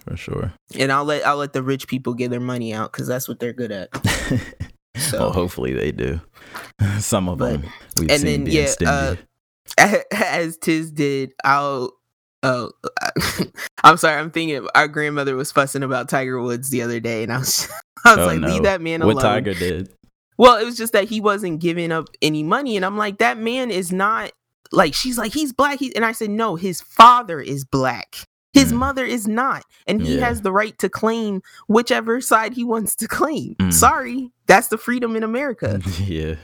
for 0.10 0.18
sure. 0.18 0.54
And 0.78 0.92
i'll 0.92 1.06
let 1.06 1.26
i'll 1.26 1.38
let 1.38 1.54
the 1.54 1.64
rich 1.64 1.88
people 1.88 2.14
get 2.14 2.32
their 2.32 2.40
money 2.40 2.74
out 2.74 2.92
because 2.92 3.08
that's 3.08 3.28
what 3.28 3.40
they're 3.40 3.54
good 3.54 3.72
at. 3.72 3.90
So- 4.98 5.20
well 5.20 5.32
hopefully 5.32 5.72
they 5.74 5.92
do. 5.92 6.20
Some 7.00 7.30
of 7.30 7.38
But- 7.38 7.62
them. 7.62 7.72
We've 8.00 8.10
and 8.10 8.20
seen 8.22 8.26
then, 8.26 8.44
being 8.46 8.58
yeah, 8.58 8.66
stingy 8.68 9.22
uh, 9.78 9.98
as 10.12 10.58
tiz 10.58 10.92
did 10.92 11.34
i'll 11.44 11.94
oh 12.44 12.72
i'm 13.84 13.98
sorry 13.98 14.18
i'm 14.20 14.32
thinking 14.32 14.66
our 14.74 14.88
grandmother 14.88 15.36
was 15.36 15.52
fussing 15.52 15.84
about 15.84 16.10
tiger 16.10 16.42
woods 16.42 16.70
the 16.70 16.82
other 16.82 17.00
day 17.00 17.24
and 17.24 17.32
i 17.34 17.38
was 17.38 17.70
i 18.06 18.16
was 18.16 18.24
Oh, 18.24 18.26
like 18.28 18.40
no. 18.40 18.48
leave 18.48 18.64
that 18.64 18.82
man 18.82 19.02
alone. 19.02 19.16
What 19.16 19.22
tiger 19.22 19.54
did. 19.54 19.90
Well, 20.38 20.58
it 20.58 20.64
was 20.66 20.78
just 20.78 20.94
that 20.94 21.10
he 21.10 21.20
wasn't 21.20 21.60
giving 21.60 21.92
up 21.92 22.08
any 22.22 22.44
money, 22.44 22.78
and 22.78 22.86
I'm 22.86 22.98
like, 22.98 23.18
that 23.18 23.38
man 23.38 23.72
is 23.72 23.92
not 23.92 24.32
like. 24.72 24.94
She's 24.94 25.18
like, 25.18 25.34
he's 25.34 25.52
black, 25.52 25.80
he, 25.80 25.94
and 25.98 26.06
I 26.06 26.14
said, 26.14 26.30
no, 26.30 26.56
his 26.56 26.80
father 26.80 27.42
is 27.42 27.66
black. 27.66 28.16
His 28.54 28.74
Mm. 28.74 28.78
mother 28.78 29.06
is 29.06 29.28
not, 29.28 29.64
and 29.88 30.02
he 30.02 30.16
Yeah. 30.18 30.26
has 30.28 30.42
the 30.42 30.52
right 30.52 30.78
to 30.80 30.90
claim 30.90 31.42
whichever 31.68 32.20
side 32.22 32.54
he 32.54 32.64
wants 32.64 32.96
to 32.96 33.08
claim. 33.08 33.56
Mm. 33.60 33.72
Sorry, 33.74 34.32
that's 34.48 34.70
the 34.70 34.78
freedom 34.78 35.16
in 35.16 35.24
America. 35.24 35.80
yeah 36.06 36.36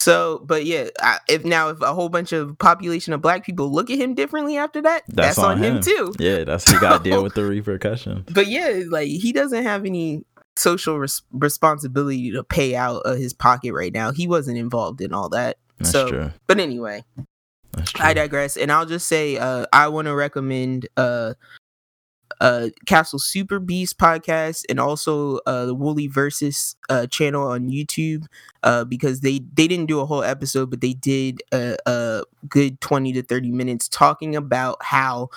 So, 0.00 0.42
but 0.46 0.64
yeah, 0.66 0.88
I, 1.00 1.18
if 1.28 1.44
now 1.44 1.68
if 1.70 1.80
a 1.80 1.94
whole 1.94 2.08
bunch 2.08 2.32
of 2.32 2.58
population 2.58 3.12
of 3.12 3.22
black 3.22 3.44
people 3.44 3.72
look 3.72 3.90
at 3.90 3.98
him 3.98 4.14
differently 4.14 4.56
after 4.56 4.82
that, 4.82 5.02
that's, 5.08 5.36
That's 5.36 5.38
on, 5.38 5.52
on 5.58 5.58
him. 5.64 5.76
him. 5.76 5.82
too. 5.82 6.12
yeah 6.18 6.44
that's 6.44 6.70
he 6.70 6.78
got 6.78 6.98
to 7.02 7.10
deal 7.10 7.22
with 7.22 7.34
the 7.34 7.44
repercussions 7.44 8.24
But 8.32 8.46
yeah, 8.48 8.82
like 8.88 9.08
he 9.08 9.32
doesn't 9.32 9.62
have 9.62 9.84
any 9.84 10.24
social 10.56 10.98
res- 10.98 11.22
responsibility 11.32 12.30
to 12.32 12.42
pay 12.44 12.74
out 12.76 13.02
of 13.04 13.18
his 13.18 13.32
pocket 13.32 13.72
right 13.72 13.92
now. 13.92 14.10
He 14.12 14.26
wasn't 14.26 14.58
involved 14.58 15.00
in 15.00 15.12
all 15.12 15.28
that. 15.30 15.58
that's 15.78 15.90
so, 15.90 16.08
true 16.08 16.30
but 16.46 16.58
anyway, 16.60 17.04
I 18.00 18.14
digress, 18.14 18.56
and 18.56 18.70
I'll 18.72 18.86
just 18.86 19.06
say 19.06 19.36
uh, 19.36 19.66
I 19.72 19.88
want 19.88 20.06
to 20.06 20.14
recommend 20.14 20.88
uh, 20.96 21.34
uh, 22.40 22.68
Castle 22.86 23.18
Super 23.18 23.58
Beast 23.58 23.98
podcast 23.98 24.64
and 24.68 24.78
also 24.80 25.38
uh, 25.46 25.66
the 25.66 25.74
Woolie 25.76 26.10
Versus 26.12 26.76
uh, 26.90 27.06
channel 27.06 27.46
on 27.48 27.68
YouTube 27.70 28.26
uh, 28.62 28.84
because 28.84 29.20
they 29.20 29.40
they 29.54 29.66
didn't 29.68 29.86
do 29.86 30.00
a 30.00 30.06
whole 30.06 30.22
episode, 30.24 30.70
but 30.70 30.80
they 30.80 30.92
did 30.92 31.42
a, 31.52 31.76
a 31.86 32.22
good 32.48 32.80
twenty 32.80 33.12
to 33.12 33.22
thirty 33.22 33.50
minutes 33.50 33.88
talking 33.88 34.36
about 34.36 34.76
how 34.82 35.28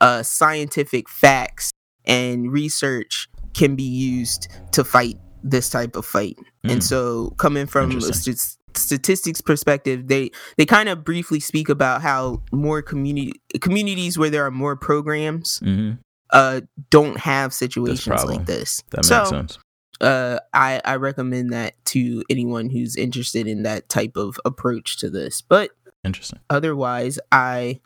uh, 0.00 0.22
scientific 0.22 1.08
facts 1.08 1.70
and 2.04 2.52
research 2.52 3.28
can 3.54 3.74
be 3.74 3.82
used 3.82 4.48
to 4.72 4.84
fight 4.84 5.18
this 5.42 5.70
type 5.70 5.96
of 5.96 6.04
fight. 6.06 6.36
And 6.64 6.80
Mm. 6.80 6.82
so, 6.82 7.30
coming 7.38 7.66
from 7.66 7.96
a 7.96 8.00
st- 8.00 8.57
statistics 8.78 9.40
perspective, 9.40 10.08
they 10.08 10.30
they 10.56 10.66
kind 10.66 10.88
of 10.88 11.04
briefly 11.04 11.40
speak 11.40 11.68
about 11.68 12.02
how 12.02 12.42
more 12.52 12.82
community 12.82 13.32
communities 13.60 14.18
where 14.18 14.30
there 14.30 14.44
are 14.46 14.50
more 14.50 14.76
programs 14.76 15.60
Mhm. 15.62 15.98
uh 16.30 16.60
don't 16.90 17.18
have 17.18 17.52
situations 17.54 18.24
like 18.24 18.46
this. 18.46 18.82
that 18.90 18.98
makes 18.98 19.08
so, 19.08 19.24
sense 19.24 19.58
uh, 20.00 20.38
I 20.54 20.80
I 20.84 20.94
recommend 20.96 21.52
that 21.52 21.74
to 21.86 22.22
anyone 22.30 22.70
who's 22.70 22.94
interested 22.96 23.48
in 23.48 23.64
that 23.64 23.88
type 23.88 24.16
of 24.16 24.38
approach 24.44 24.98
to 24.98 25.10
this. 25.10 25.40
But 25.40 25.70
interesting 26.04 26.38
otherwise, 26.50 27.18
I 27.32 27.80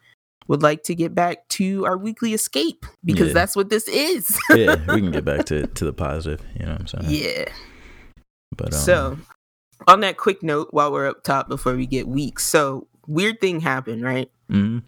would 0.48 0.60
like 0.62 0.82
to 0.82 0.94
get 0.94 1.14
back 1.14 1.48
to 1.48 1.86
our 1.86 1.96
weekly 1.96 2.34
escape 2.34 2.84
because 3.04 3.28
Yeah. 3.28 3.32
that's 3.32 3.56
what 3.56 3.70
this 3.70 3.88
is. 3.88 4.36
yeah 4.50 4.76
we 4.92 5.00
can 5.00 5.10
get 5.10 5.24
back 5.24 5.46
to 5.46 5.66
to 5.78 5.84
the 5.86 5.92
positive 5.94 6.42
you 6.58 6.66
know 6.66 6.72
what 6.72 6.80
i'm 6.80 6.86
saying 6.88 7.04
yeah. 7.08 7.44
but 8.56 8.74
um, 8.74 8.80
So, 8.80 9.18
on 9.86 10.00
that 10.00 10.16
quick 10.16 10.42
note, 10.42 10.68
while 10.70 10.92
we're 10.92 11.08
up 11.08 11.22
top 11.24 11.48
before 11.48 11.74
we 11.74 11.86
get 11.86 12.08
weak, 12.08 12.38
so 12.38 12.86
weird 13.06 13.40
thing 13.40 13.60
happened, 13.60 14.02
right? 14.02 14.30
mhm. 14.50 14.82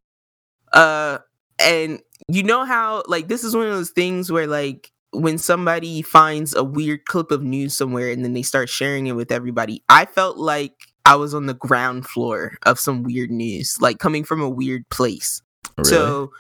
Uh, 0.73 1.19
and 1.61 2.01
you 2.29 2.43
know 2.43 2.65
how 2.65 3.03
like 3.07 3.29
this 3.29 3.45
is 3.45 3.55
one 3.55 3.67
of 3.67 3.73
those 3.73 3.91
things 3.91 4.33
where 4.33 4.47
like 4.47 4.91
when 5.13 5.39
somebody 5.39 6.03
finds 6.03 6.55
a 6.55 6.65
weird 6.65 7.05
clip 7.05 7.31
of 7.31 7.43
news 7.43 7.77
somewhere 7.77 8.11
and 8.11 8.25
then 8.25 8.33
they 8.33 8.43
start 8.43 8.69
sharing 8.69 9.07
it 9.07 9.13
with 9.13 9.31
everybody, 9.31 9.83
I 9.89 10.07
felt 10.07 10.37
like 10.37 10.73
I 11.07 11.15
was 11.17 11.35
on 11.35 11.47
the 11.47 11.55
ground 11.55 12.07
floor 12.07 12.57
of 12.65 12.81
some 12.81 13.03
weird 13.03 13.31
news, 13.31 13.77
like 13.81 13.99
coming 13.99 14.25
from 14.25 14.41
a 14.41 14.49
weird 14.49 14.89
place. 14.89 15.43
Really? 15.79 15.91
So 15.91 16.33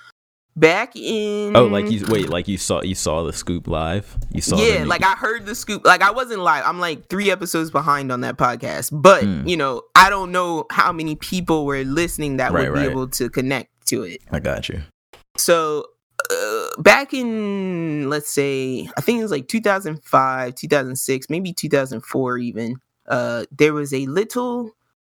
back 0.57 0.95
in 0.95 1.57
oh 1.57 1.67
like 1.67 1.91
you 1.91 2.05
wait 2.07 2.29
like 2.29 2.47
you 2.47 2.57
saw 2.57 2.81
you 2.83 2.95
saw 2.95 3.25
the 3.25 3.33
scoop 3.33 3.67
live 3.67 4.17
you 4.33 4.41
saw 4.41 4.57
yeah, 4.57 4.85
like 4.85 5.03
I 5.03 5.15
heard 5.15 5.47
the 5.47 5.55
scoop. 5.55 5.85
Like 5.85 6.01
I 6.03 6.13
wasn't 6.13 6.41
live. 6.41 6.63
I'm 6.65 6.79
like 6.79 7.09
three 7.09 7.31
episodes 7.31 7.71
behind 7.73 8.13
on 8.13 8.21
that 8.21 8.37
podcast. 8.37 8.91
But 8.93 9.25
Mm. 9.25 9.49
you 9.49 9.57
know, 9.57 9.83
I 9.97 10.11
don't 10.11 10.31
know 10.33 10.67
how 10.71 10.93
many 10.93 11.17
people 11.17 11.67
were 11.67 11.83
listening 11.85 12.37
that 12.37 12.53
Right, 12.53 12.69
would 12.71 12.75
be 12.75 12.81
right. 12.87 12.91
able 12.91 13.09
to 13.09 13.29
connect 13.31 13.87
to 13.89 14.03
it. 14.05 14.21
i 14.31 14.39
got 14.41 14.69
you 14.69 14.83
So 15.37 15.87
uh, 16.31 16.67
back 16.79 17.13
in 17.13 18.09
let's 18.09 18.31
say 18.31 18.89
I 18.97 19.01
think 19.01 19.19
it 19.19 19.23
was 19.23 19.31
like 19.33 19.49
2005, 19.49 20.55
2006, 20.55 21.31
maybe 21.31 21.53
2004 21.53 22.39
even. 22.39 22.77
Uh, 23.09 23.45
there 23.51 23.75
was 23.75 23.93
a 23.93 24.07
little 24.07 24.71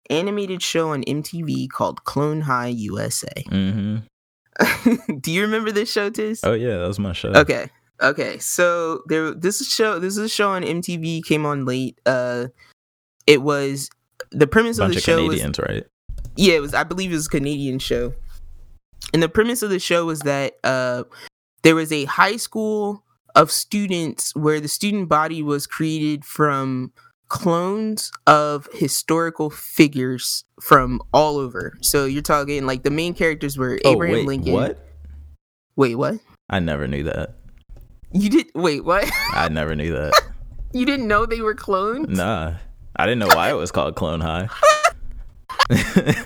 animated 0.09 0.61
show 0.61 0.89
on 0.91 1.03
MTV 1.03 1.69
called 1.69 2.03
Clone 2.05 2.41
High 2.41 2.67
USA. 2.67 3.43
hmm 3.49 3.97
Do 5.19 5.31
you 5.31 5.41
remember 5.41 5.71
this 5.71 5.91
show, 5.91 6.09
Tiz? 6.09 6.41
oh 6.43 6.53
yeah 6.53 6.77
that 6.77 6.87
was 6.87 6.99
my 6.99 7.13
show 7.13 7.29
Okay. 7.29 7.69
Okay. 8.01 8.37
So 8.39 9.03
there 9.07 9.33
this 9.33 9.61
is 9.61 9.69
show 9.69 9.99
this 9.99 10.17
is 10.17 10.19
a 10.19 10.29
show 10.29 10.49
on 10.49 10.63
MTV 10.63 11.23
came 11.25 11.45
on 11.45 11.65
late. 11.65 11.99
Uh 12.05 12.47
it 13.27 13.41
was 13.41 13.89
the 14.31 14.47
premise 14.47 14.79
of 14.79 14.89
the 14.89 14.97
of 14.97 15.01
show 15.03 15.17
Canadians, 15.17 15.59
right? 15.59 15.85
yeah, 16.35 16.55
it 16.55 16.61
was 16.61 16.73
I 16.73 16.83
believe 16.83 17.11
it 17.11 17.15
was 17.15 17.27
a 17.27 17.29
Canadian 17.29 17.79
show, 17.79 18.13
and 19.13 19.21
the 19.23 19.29
premise 19.29 19.63
of 19.63 19.69
the 19.69 19.79
show 19.79 20.05
was 20.05 20.21
that 20.21 20.55
uh, 20.63 21.03
there 21.63 21.75
was 21.75 21.91
a 21.91 22.05
high 22.05 22.37
school 22.37 23.03
of 23.35 23.51
students 23.51 24.35
where 24.35 24.59
the 24.59 24.67
student 24.67 25.09
body 25.09 25.41
was 25.41 25.67
created 25.67 26.23
from 26.23 26.91
clones 27.29 28.11
of 28.27 28.67
historical 28.73 29.49
figures 29.49 30.43
from 30.61 31.01
all 31.13 31.37
over. 31.37 31.77
So 31.81 32.05
you're 32.05 32.21
talking 32.21 32.65
like 32.65 32.83
the 32.83 32.91
main 32.91 33.13
characters 33.13 33.57
were 33.57 33.79
Abraham 33.85 34.15
oh 34.15 34.17
wait, 34.19 34.27
Lincoln. 34.27 34.53
what? 34.53 34.79
Wait, 35.75 35.95
what? 35.95 36.19
I 36.49 36.59
never 36.59 36.87
knew 36.87 37.03
that. 37.03 37.35
You 38.11 38.29
did 38.29 38.47
wait, 38.55 38.85
what? 38.85 39.09
I 39.33 39.49
never 39.49 39.75
knew 39.75 39.91
that. 39.93 40.13
you 40.73 40.85
didn't 40.85 41.07
know 41.07 41.25
they 41.25 41.41
were 41.41 41.55
clones? 41.55 42.07
nah, 42.09 42.55
I 42.95 43.05
didn't 43.05 43.19
know 43.19 43.35
why 43.35 43.49
it 43.49 43.55
was 43.55 43.71
called 43.71 43.95
Clone 43.95 44.21
High. 44.21 44.49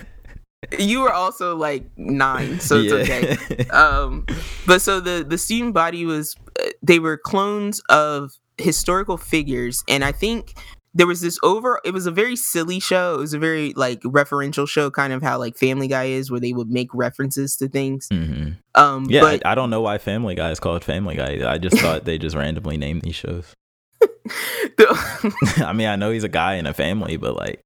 You 0.78 1.00
were 1.00 1.12
also 1.12 1.56
like 1.56 1.84
nine, 1.96 2.60
so 2.60 2.76
it's 2.76 2.92
okay. 2.92 3.68
Um, 3.70 4.26
but 4.66 4.80
so 4.82 5.00
the 5.00 5.24
the 5.26 5.38
student 5.38 5.74
body 5.74 6.04
was 6.04 6.36
uh, 6.60 6.68
they 6.82 6.98
were 6.98 7.16
clones 7.16 7.80
of 7.88 8.32
historical 8.58 9.16
figures, 9.16 9.82
and 9.88 10.04
I 10.04 10.12
think 10.12 10.54
there 10.94 11.06
was 11.06 11.20
this 11.20 11.38
over. 11.42 11.80
It 11.84 11.92
was 11.92 12.06
a 12.06 12.10
very 12.10 12.34
silly 12.36 12.80
show. 12.80 13.14
It 13.14 13.18
was 13.18 13.32
a 13.34 13.38
very 13.38 13.72
like 13.74 14.00
referential 14.02 14.68
show, 14.68 14.90
kind 14.90 15.12
of 15.12 15.22
how 15.22 15.38
like 15.38 15.56
Family 15.56 15.86
Guy 15.88 16.04
is, 16.04 16.30
where 16.30 16.40
they 16.40 16.52
would 16.52 16.68
make 16.68 16.88
references 16.92 17.56
to 17.58 17.68
things. 17.68 18.08
hmm 18.12 18.50
Um, 18.74 19.06
Yeah, 19.08 19.20
but 19.20 19.46
I, 19.46 19.52
I 19.52 19.54
don't 19.54 19.70
know 19.70 19.80
why 19.80 19.98
Family 19.98 20.34
Guy 20.34 20.50
is 20.50 20.58
called 20.60 20.82
Family 20.84 21.14
Guy. 21.16 21.48
I 21.50 21.58
just 21.58 21.78
thought 21.80 22.04
they 22.04 22.18
just 22.18 22.34
randomly 22.36 22.76
named 22.76 23.02
these 23.02 23.14
shows. 23.14 23.54
the- 24.00 25.62
I 25.66 25.72
mean, 25.72 25.86
I 25.88 25.96
know 25.96 26.10
he's 26.10 26.24
a 26.24 26.28
guy 26.28 26.54
in 26.54 26.66
a 26.66 26.74
family, 26.74 27.16
but 27.16 27.36
like, 27.36 27.60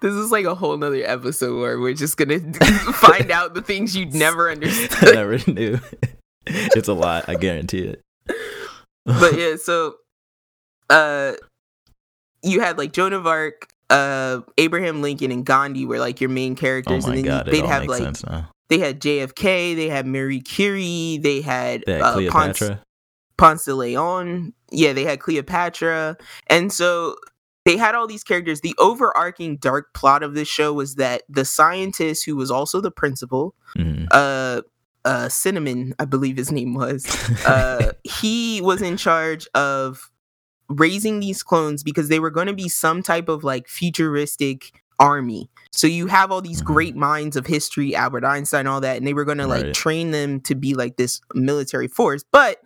this 0.00 0.12
is 0.14 0.30
like 0.30 0.44
a 0.44 0.54
whole 0.54 0.76
nother 0.76 1.02
episode 1.04 1.58
where 1.58 1.80
we're 1.80 1.94
just 1.94 2.16
gonna 2.16 2.38
find 2.92 3.30
out 3.30 3.54
the 3.54 3.62
things 3.62 3.96
you'd 3.96 4.14
never 4.14 4.48
I 4.48 4.52
understood. 4.52 5.14
never 5.14 5.38
knew. 5.50 5.78
it's 6.46 6.86
a 6.88 6.92
lot, 6.92 7.28
I 7.28 7.34
guarantee 7.34 7.78
it. 7.80 8.02
but 9.06 9.36
yeah, 9.38 9.56
so 9.56 9.96
uh 10.90 11.32
you 12.42 12.60
had 12.60 12.78
like 12.78 12.92
Joan 12.92 13.12
of 13.12 13.26
Arc, 13.26 13.68
uh 13.90 14.40
Abraham 14.58 15.02
Lincoln 15.02 15.30
and 15.30 15.44
Gandhi 15.44 15.86
were 15.86 15.98
like 15.98 16.20
your 16.20 16.30
main 16.30 16.52
oh 16.52 16.56
characters 16.56 17.06
my 17.06 17.14
and 17.14 17.18
then 17.18 17.24
you- 17.24 17.30
god, 17.30 17.48
it 17.48 17.50
they'd 17.52 17.64
have 17.66 17.82
makes 17.82 17.90
like 17.90 18.02
sense 18.02 18.24
now. 18.24 18.48
they 18.68 18.78
had 18.78 19.00
JFK, 19.00 19.76
they 19.76 19.88
had 19.88 20.06
Marie 20.06 20.40
Curie, 20.40 21.18
they 21.22 21.40
had, 21.40 21.84
They 21.86 21.92
had 21.94 22.02
uh, 22.02 22.12
Ponce, 22.30 22.58
Cleopatra. 22.58 22.82
Ponce 23.36 23.64
de 23.66 23.74
Leon. 23.74 24.52
Yeah, 24.70 24.92
they 24.92 25.04
had 25.04 25.20
Cleopatra. 25.20 26.16
And 26.48 26.72
so 26.72 27.16
they 27.64 27.76
had 27.76 27.94
all 27.94 28.06
these 28.06 28.24
characters. 28.24 28.62
The 28.62 28.74
overarching 28.78 29.58
dark 29.58 29.92
plot 29.94 30.22
of 30.22 30.34
this 30.34 30.48
show 30.48 30.72
was 30.72 30.94
that 30.96 31.22
the 31.28 31.44
scientist 31.44 32.24
who 32.24 32.34
was 32.34 32.50
also 32.50 32.80
the 32.80 32.90
principal, 32.90 33.54
Mhm. 33.76 34.08
uh 34.10 34.62
uh 35.04 35.28
Cinnamon, 35.28 35.94
I 36.00 36.04
believe 36.06 36.36
his 36.36 36.50
name 36.50 36.74
was, 36.74 37.06
uh 37.46 37.92
he 38.04 38.60
was 38.62 38.82
in 38.82 38.96
charge 38.96 39.46
of 39.54 40.10
raising 40.68 41.20
these 41.20 41.42
clones 41.42 41.82
because 41.82 42.08
they 42.08 42.18
were 42.20 42.30
going 42.30 42.46
to 42.48 42.52
be 42.54 42.68
some 42.68 43.02
type 43.02 43.28
of 43.28 43.44
like 43.44 43.68
futuristic 43.68 44.72
army. 44.98 45.48
So 45.72 45.86
you 45.86 46.06
have 46.06 46.32
all 46.32 46.40
these 46.40 46.62
Mhm. 46.62 46.66
great 46.66 46.96
minds 46.96 47.36
of 47.36 47.46
history, 47.46 47.94
Albert 47.94 48.24
Einstein, 48.24 48.66
all 48.66 48.80
that, 48.80 48.96
and 48.96 49.06
they 49.06 49.12
were 49.14 49.24
going 49.26 49.38
to 49.38 49.46
like 49.46 49.74
train 49.74 50.10
them 50.10 50.40
to 50.40 50.54
be 50.54 50.74
like 50.74 50.96
this 50.96 51.20
military 51.34 51.88
force. 51.88 52.24
But 52.32 52.62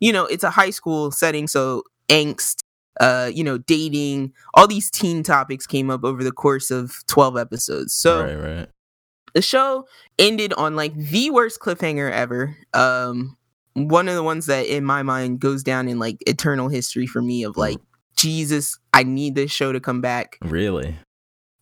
you 0.00 0.12
know, 0.12 0.24
it's 0.24 0.44
a 0.44 0.50
high 0.50 0.70
school 0.70 1.10
setting, 1.10 1.46
so 1.46 1.82
angst, 2.08 2.60
uh, 3.00 3.30
you 3.32 3.44
know, 3.44 3.58
dating, 3.58 4.32
all 4.54 4.66
these 4.66 4.90
teen 4.90 5.22
topics 5.22 5.66
came 5.66 5.90
up 5.90 6.04
over 6.04 6.24
the 6.24 6.32
course 6.32 6.70
of 6.70 7.04
12 7.06 7.36
episodes. 7.36 7.92
So 7.92 8.24
right, 8.24 8.34
right. 8.58 8.68
the 9.34 9.42
show 9.42 9.86
ended 10.18 10.54
on 10.54 10.74
like 10.74 10.94
the 10.96 11.28
worst 11.30 11.60
cliffhanger 11.60 12.10
ever. 12.10 12.56
Um, 12.72 13.36
one 13.74 14.08
of 14.08 14.14
the 14.14 14.22
ones 14.22 14.46
that 14.46 14.66
in 14.66 14.84
my 14.84 15.02
mind 15.02 15.40
goes 15.40 15.62
down 15.62 15.88
in 15.88 15.98
like 15.98 16.16
eternal 16.26 16.68
history 16.68 17.06
for 17.06 17.22
me 17.22 17.44
of 17.44 17.56
like 17.56 17.78
Jesus, 18.16 18.78
I 18.92 19.02
need 19.02 19.34
this 19.34 19.50
show 19.50 19.72
to 19.72 19.80
come 19.80 20.00
back. 20.00 20.38
Really? 20.42 20.96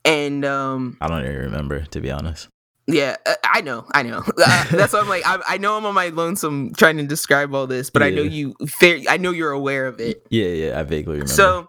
And 0.04 0.44
um, 0.44 0.96
I 1.00 1.08
don't 1.08 1.20
even 1.24 1.36
remember, 1.36 1.84
to 1.84 2.00
be 2.00 2.10
honest. 2.10 2.48
yeah, 2.86 3.16
uh, 3.26 3.34
I 3.44 3.60
know, 3.60 3.84
I 3.92 4.02
know. 4.02 4.22
Uh, 4.38 4.64
that's 4.70 4.92
why 4.92 5.00
I'm 5.00 5.08
like, 5.08 5.26
I, 5.26 5.38
I 5.46 5.58
know 5.58 5.76
I'm 5.76 5.84
on 5.84 5.94
my 5.94 6.08
lonesome 6.08 6.72
trying 6.74 6.96
to 6.96 7.02
describe 7.06 7.54
all 7.54 7.66
this, 7.66 7.90
but 7.90 8.02
I 8.02 8.10
know 8.10 8.22
you 8.22 8.54
fair. 8.66 9.00
I 9.08 9.18
know 9.18 9.30
you're 9.30 9.50
aware 9.50 9.86
of 9.86 10.00
it. 10.00 10.26
Yeah, 10.30 10.46
yeah, 10.46 10.80
I 10.80 10.84
vaguely 10.84 11.14
remember. 11.14 11.32
So, 11.32 11.68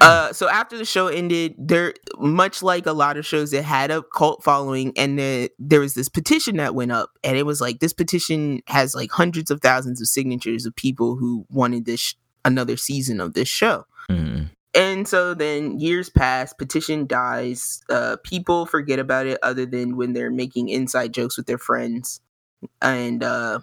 uh, 0.00 0.32
so 0.32 0.48
after 0.48 0.76
the 0.76 0.84
show 0.84 1.08
ended, 1.08 1.54
there 1.58 1.94
much 2.18 2.62
like 2.62 2.86
a 2.86 2.92
lot 2.92 3.16
of 3.16 3.26
shows 3.26 3.50
that 3.50 3.62
had 3.62 3.90
a 3.90 4.02
cult 4.14 4.42
following, 4.42 4.92
and 4.96 5.18
the, 5.18 5.50
there 5.58 5.80
was 5.80 5.94
this 5.94 6.08
petition 6.08 6.56
that 6.56 6.74
went 6.74 6.92
up, 6.92 7.10
and 7.24 7.36
it 7.36 7.44
was 7.44 7.60
like 7.60 7.80
this 7.80 7.92
petition 7.92 8.60
has 8.66 8.94
like 8.94 9.10
hundreds 9.10 9.50
of 9.50 9.60
thousands 9.60 10.00
of 10.00 10.08
signatures 10.08 10.66
of 10.66 10.74
people 10.76 11.16
who 11.16 11.46
wanted 11.50 11.84
this 11.84 12.00
sh- 12.00 12.14
another 12.44 12.76
season 12.76 13.20
of 13.20 13.34
this 13.34 13.48
show. 13.48 13.84
Mhm. 14.10 14.50
And 14.74 15.08
so 15.08 15.34
then 15.34 15.80
years 15.80 16.08
pass, 16.08 16.52
petition 16.52 17.06
dies, 17.06 17.82
uh, 17.90 18.16
people 18.22 18.66
forget 18.66 18.98
about 18.98 19.26
it 19.26 19.38
other 19.42 19.66
than 19.66 19.96
when 19.96 20.12
they're 20.12 20.30
making 20.30 20.68
inside 20.68 21.12
jokes 21.12 21.36
with 21.36 21.46
their 21.46 21.58
friends. 21.58 22.20
And, 22.82 23.22
uh, 23.24 23.60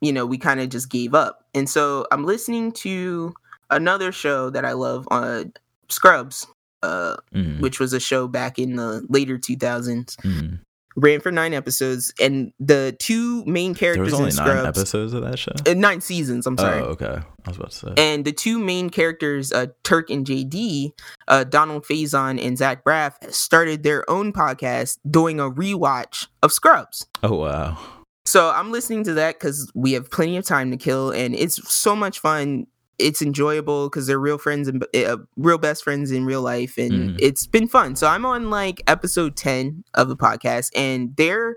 you 0.00 0.12
know, 0.12 0.24
we 0.24 0.38
kind 0.38 0.60
of 0.60 0.68
just 0.68 0.88
gave 0.88 1.14
up. 1.14 1.46
And 1.52 1.68
so 1.68 2.06
I'm 2.10 2.24
listening 2.24 2.72
to 2.72 3.34
another 3.70 4.12
show 4.12 4.50
that 4.50 4.64
I 4.64 4.72
love 4.72 5.06
on 5.10 5.52
Scrubs, 5.88 6.46
uh, 6.82 7.16
Mhm. 7.34 7.60
which 7.60 7.80
was 7.80 7.92
a 7.92 8.00
show 8.00 8.28
back 8.28 8.58
in 8.58 8.76
the 8.76 9.04
later 9.08 9.38
2000s. 9.38 10.16
Mhm. 10.24 10.60
Ran 10.96 11.20
for 11.20 11.30
nine 11.30 11.54
episodes, 11.54 12.12
and 12.20 12.52
the 12.58 12.94
two 12.98 13.44
main 13.44 13.72
There 13.74 13.94
characters 13.94 14.06
was 14.06 14.14
only 14.14 14.30
in 14.30 14.36
nine 14.36 14.46
Scrubs, 14.58 14.78
episodes 14.78 15.12
of 15.12 15.22
that 15.22 15.38
show. 15.38 15.52
uh, 15.66 15.74
nine 15.74 16.00
seasons. 16.00 16.46
I'm 16.48 16.58
sorry. 16.58 16.80
Oh, 16.80 16.86
okay. 16.86 17.20
I 17.44 17.48
was 17.48 17.56
about 17.56 17.70
to 17.70 17.76
say. 17.76 17.94
And 17.96 18.24
the 18.24 18.32
two 18.32 18.58
main 18.58 18.90
characters, 18.90 19.52
uh, 19.52 19.66
Turk 19.84 20.10
and 20.10 20.26
JD, 20.26 20.92
uh, 21.28 21.44
Donald 21.44 21.84
Faison 21.84 22.44
and 22.44 22.58
Zach 22.58 22.84
Braff, 22.84 23.12
started 23.32 23.84
their 23.84 24.08
own 24.10 24.32
podcast 24.32 24.98
doing 25.08 25.38
a 25.38 25.48
rewatch 25.48 26.26
of 26.42 26.52
Scrubs. 26.52 27.06
oh 27.22 27.36
wow. 27.36 27.78
So 28.26 28.50
I'm 28.50 28.70
listening 28.72 29.04
to 29.04 29.14
that 29.14 29.38
because 29.38 29.70
we 29.74 29.92
have 29.92 30.10
plenty 30.10 30.36
of 30.36 30.44
time 30.44 30.70
to 30.72 30.76
kill, 30.76 31.10
and 31.10 31.34
it's 31.36 31.72
so 31.72 31.94
much 31.94 32.18
fun. 32.18 32.66
It's 33.00 33.22
enjoyable 33.22 33.88
because 33.88 34.06
they're 34.06 34.18
real 34.20 34.38
friends 34.38 34.68
and 34.68 34.84
uh, 34.94 35.16
real 35.36 35.58
best 35.58 35.82
friends 35.84 36.10
in 36.10 36.24
real 36.24 36.42
life, 36.42 36.76
and 36.78 36.92
Mhm. 36.92 37.16
it's 37.20 37.46
been 37.46 37.66
fun. 37.68 37.96
So 37.96 38.06
I'm 38.06 38.24
on 38.26 38.50
like 38.50 38.82
episode 38.86 39.36
10 39.36 39.84
of 39.94 40.08
the 40.08 40.16
podcast, 40.16 40.70
and 40.76 41.16
their 41.16 41.56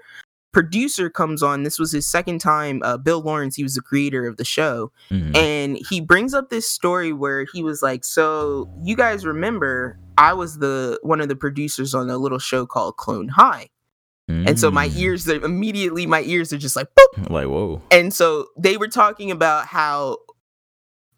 producer 0.53 1.09
comes 1.09 1.41
on. 1.41 1.63
This 1.63 1.79
was 1.79 1.91
his 1.91 2.05
second 2.07 2.39
time. 2.39 2.81
Uh, 2.83 2.95
Bill 2.97 3.21
Lawrence, 3.21 3.55
he 3.55 3.63
was 3.63 3.73
the 3.75 3.81
creator 3.81 4.27
of 4.27 4.37
the 4.37 4.45
show, 4.45 4.91
Mhm. 5.09 5.35
and 5.35 5.77
he 5.89 5.99
brings 5.99 6.33
up 6.33 6.49
this 6.51 6.69
story 6.69 7.11
where 7.11 7.45
he 7.53 7.63
was 7.63 7.81
like 7.81 8.05
so 8.05 8.69
you 8.83 8.95
guys 8.95 9.25
remember 9.25 9.97
i 10.15 10.31
was 10.31 10.59
the 10.59 10.99
one 11.01 11.19
of 11.21 11.27
the 11.27 11.35
producers 11.35 11.95
on 11.95 12.07
a 12.11 12.19
little 12.19 12.37
show 12.37 12.67
called 12.67 12.95
clone 12.97 13.29
high 13.29 13.67
and 14.27 14.59
so 14.59 14.69
my 14.69 14.87
Mm. 14.89 14.97
ears 14.99 15.27
immediately 15.27 16.05
my 16.05 16.21
ears 16.21 16.53
are 16.53 16.57
just 16.59 16.75
like 16.75 16.87
boop 16.95 17.29
Like 17.31 17.47
whoa. 17.47 17.81
and 17.89 18.13
so 18.13 18.45
they 18.55 18.77
were 18.77 18.87
talking 18.87 19.31
about 19.31 19.65
how 19.65 20.17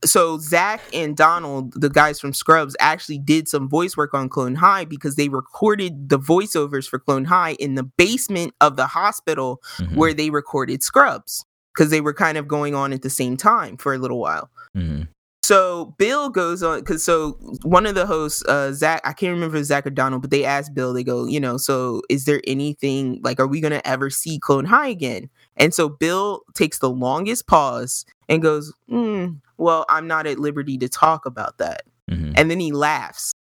so 0.05 0.37
Zach 0.37 0.81
and 0.93 1.17
Donald, 1.17 1.73
the 1.79 1.89
guys 1.89 2.19
from 2.19 2.33
Scrubs, 2.33 2.75
actually 2.79 3.17
did 3.19 3.47
some 3.47 3.67
voice 3.67 3.97
work 3.97 4.13
on 4.13 4.29
Clone 4.29 4.55
High 4.55 4.85
because 4.85 5.15
they 5.15 5.29
recorded 5.29 6.09
the 6.09 6.19
voiceovers 6.19 6.87
for 6.87 6.99
Clone 6.99 7.25
High 7.25 7.53
in 7.53 7.75
the 7.75 7.83
basement 7.83 8.53
of 8.61 8.77
the 8.77 8.87
hospital 8.87 9.61
Mhm. 9.79 9.95
where 9.95 10.13
they 10.13 10.29
recorded 10.29 10.83
Scrubs 10.83 11.45
because 11.73 11.91
they 11.91 12.01
were 12.01 12.13
kind 12.13 12.37
of 12.37 12.47
going 12.47 12.73
on 12.73 12.93
at 12.93 13.01
the 13.01 13.09
same 13.09 13.35
time 13.35 13.75
for 13.77 13.93
a 13.93 13.97
little 13.97 14.19
while. 14.19 14.49
Mhm. 14.77 15.07
So 15.43 15.93
Bill 15.99 16.29
goes 16.29 16.63
on 16.63 16.79
because 16.79 17.03
so 17.03 17.33
one 17.61 17.85
of 17.85 17.93
the 17.93 18.07
hosts, 18.07 18.43
uh, 18.47 18.71
Zach, 18.73 19.01
I 19.03 19.13
can't 19.13 19.31
remember 19.31 19.57
if 19.57 19.57
it 19.57 19.59
was 19.59 19.67
Zach 19.67 19.85
or 19.85 19.91
Donald, 19.91 20.23
but 20.23 20.31
they 20.31 20.43
asked 20.43 20.73
Bill, 20.73 20.91
they 20.91 21.03
go, 21.03 21.25
you 21.25 21.39
know, 21.39 21.57
so 21.57 22.01
is 22.09 22.25
there 22.25 22.41
anything 22.47 23.19
like, 23.23 23.39
are 23.39 23.45
we 23.45 23.61
gonna 23.61 23.81
ever 23.85 24.09
see 24.09 24.39
Clone 24.39 24.65
High 24.65 24.87
again? 24.87 25.29
And 25.55 25.71
so 25.71 25.87
Bill 25.87 26.41
takes 26.55 26.79
the 26.79 26.89
longest 26.89 27.45
pause 27.45 28.05
and 28.27 28.41
goes, 28.41 28.73
"Hmm, 28.89 29.33
well, 29.57 29.85
I'm 29.89 30.07
not 30.07 30.27
at 30.27 30.39
liberty 30.39 30.77
to 30.79 30.89
talk 30.89 31.25
about 31.25 31.57
that. 31.59 31.83
Mhm. 32.09 32.33
And 32.37 32.51
then 32.51 32.59
he 32.59 32.71
laughs. 32.71 33.33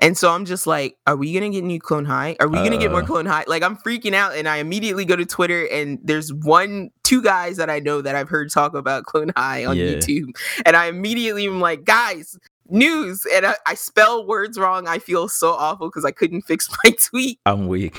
And 0.00 0.16
so 0.16 0.30
I'm 0.30 0.44
just 0.44 0.64
like, 0.66 0.96
are 1.08 1.16
we 1.16 1.32
gonna 1.34 1.50
get 1.50 1.64
new 1.64 1.80
Clone 1.80 2.04
High? 2.04 2.36
Are 2.38 2.46
we 2.46 2.58
gonna 2.58 2.78
get 2.78 2.92
more 2.92 3.02
Uh. 3.02 3.06
Clone 3.06 3.26
High? 3.26 3.42
Like 3.48 3.64
I'm 3.64 3.76
freaking 3.76 4.14
out, 4.14 4.36
and 4.36 4.48
I 4.48 4.58
immediately 4.58 5.04
go 5.04 5.16
to 5.16 5.26
Twitter, 5.26 5.66
and 5.66 5.98
there's 6.04 6.32
one, 6.32 6.90
two 7.02 7.20
guys 7.20 7.56
that 7.56 7.68
I 7.68 7.80
know 7.80 8.00
that 8.02 8.14
I've 8.14 8.28
heard 8.28 8.48
talk 8.52 8.74
about 8.74 9.06
Clone 9.06 9.32
High 9.36 9.64
on 9.64 9.76
Yeah. 9.76 9.94
YouTube, 9.94 10.36
and 10.64 10.76
I 10.76 10.86
immediately 10.86 11.46
am 11.46 11.60
like, 11.60 11.84
guys, 11.84 12.38
news, 12.68 13.26
and 13.34 13.44
I, 13.46 13.56
I 13.66 13.74
spell 13.74 14.24
words 14.24 14.56
wrong. 14.56 14.86
I 14.86 15.00
feel 15.00 15.28
so 15.28 15.50
awful 15.54 15.88
because 15.88 16.04
I 16.04 16.12
couldn't 16.12 16.42
fix 16.46 16.68
my 16.84 16.92
tweet. 16.92 17.40
I'm 17.44 17.66
weak. 17.66 17.96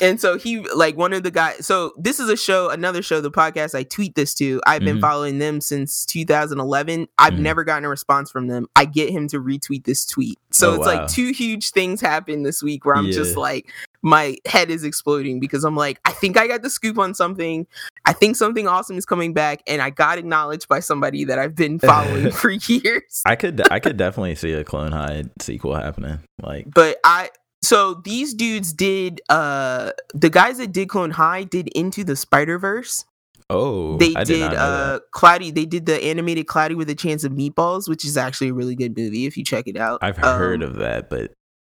And 0.00 0.20
so 0.20 0.38
he 0.38 0.60
like 0.74 0.96
one 0.96 1.12
of 1.12 1.22
the 1.22 1.30
guys 1.30 1.66
so 1.66 1.92
this 1.98 2.20
is 2.20 2.28
a 2.28 2.36
show 2.36 2.70
another 2.70 3.02
show 3.02 3.20
the 3.20 3.30
podcast 3.30 3.74
i 3.74 3.82
tweet 3.82 4.14
this 4.14 4.34
to 4.34 4.60
i've 4.66 4.82
been 4.82 4.98
Mhm. 4.98 5.00
following 5.00 5.38
them 5.38 5.60
since 5.60 6.04
2011 6.06 7.08
i've 7.18 7.34
Mhm. 7.34 7.38
never 7.40 7.64
gotten 7.64 7.84
a 7.84 7.88
response 7.88 8.30
from 8.30 8.46
them 8.46 8.66
i 8.76 8.84
get 8.84 9.10
him 9.10 9.28
to 9.28 9.40
retweet 9.40 9.84
this 9.84 10.04
tweet 10.06 10.38
so 10.50 10.70
Oh, 10.70 10.74
it's 10.74 10.86
wow. 10.86 11.00
like 11.00 11.08
two 11.08 11.32
huge 11.32 11.70
things 11.70 12.00
happen 12.00 12.42
this 12.42 12.62
week 12.62 12.84
where 12.84 12.96
i'm 12.96 13.10
just 13.10 13.36
like 13.36 13.70
my 14.02 14.36
head 14.46 14.70
is 14.70 14.84
exploding 14.84 15.40
because 15.40 15.64
i'm 15.64 15.74
like 15.76 15.98
i 16.04 16.12
think 16.12 16.36
i 16.38 16.46
got 16.46 16.62
the 16.62 16.70
scoop 16.70 16.98
on 16.98 17.14
something 17.14 17.66
i 18.06 18.12
think 18.12 18.36
something 18.36 18.68
awesome 18.68 18.96
is 18.96 19.04
coming 19.04 19.32
back 19.34 19.60
and 19.66 19.82
i 19.82 19.90
got 19.90 20.18
acknowledged 20.18 20.68
by 20.68 20.78
somebody 20.78 21.24
that 21.24 21.38
i've 21.40 21.56
been 21.56 21.78
following 21.80 22.30
for 22.40 22.50
years 22.50 23.22
I 23.26 23.34
could 23.34 23.60
I 23.70 23.80
could 23.80 23.96
definitely 23.96 24.36
see 24.36 24.52
a 24.52 24.62
Clone 24.64 24.92
High 24.92 25.24
sequel 25.40 25.74
happening. 25.74 26.20
Like 26.40 26.66
but 26.72 26.98
I 27.04 27.30
so 27.62 27.94
these 28.04 28.34
dudes 28.34 28.72
did 28.72 29.20
uh 29.28 29.92
the 30.14 30.30
guys 30.30 30.58
that 30.58 30.72
did 30.72 30.88
Clone 30.88 31.10
High 31.12 31.44
did 31.44 31.68
Into 31.68 32.04
the 32.04 32.16
Spider 32.16 32.58
Verse. 32.58 33.04
oh, 33.50 33.96
They 33.96 34.14
I 34.14 34.24
did, 34.24 34.50
did 34.50 34.54
uh 34.54 35.00
Cloudy. 35.12 35.50
They 35.50 35.66
did 35.66 35.86
the 35.86 36.02
animated 36.02 36.46
Cloudy 36.46 36.74
with 36.74 36.88
a 36.90 36.94
Chance 36.94 37.24
of 37.24 37.32
Meatballs, 37.32 37.88
which 37.88 38.04
is 38.04 38.16
actually 38.16 38.48
a 38.48 38.54
really 38.54 38.74
good 38.74 38.96
movie 38.96 39.26
if 39.26 39.36
you 39.36 39.44
check 39.44 39.66
it 39.66 39.76
out. 39.76 39.98
I've 40.02 40.16
heard 40.16 40.62
Um, 40.62 40.70
of 40.70 40.76
that, 40.76 41.10
but 41.10 41.32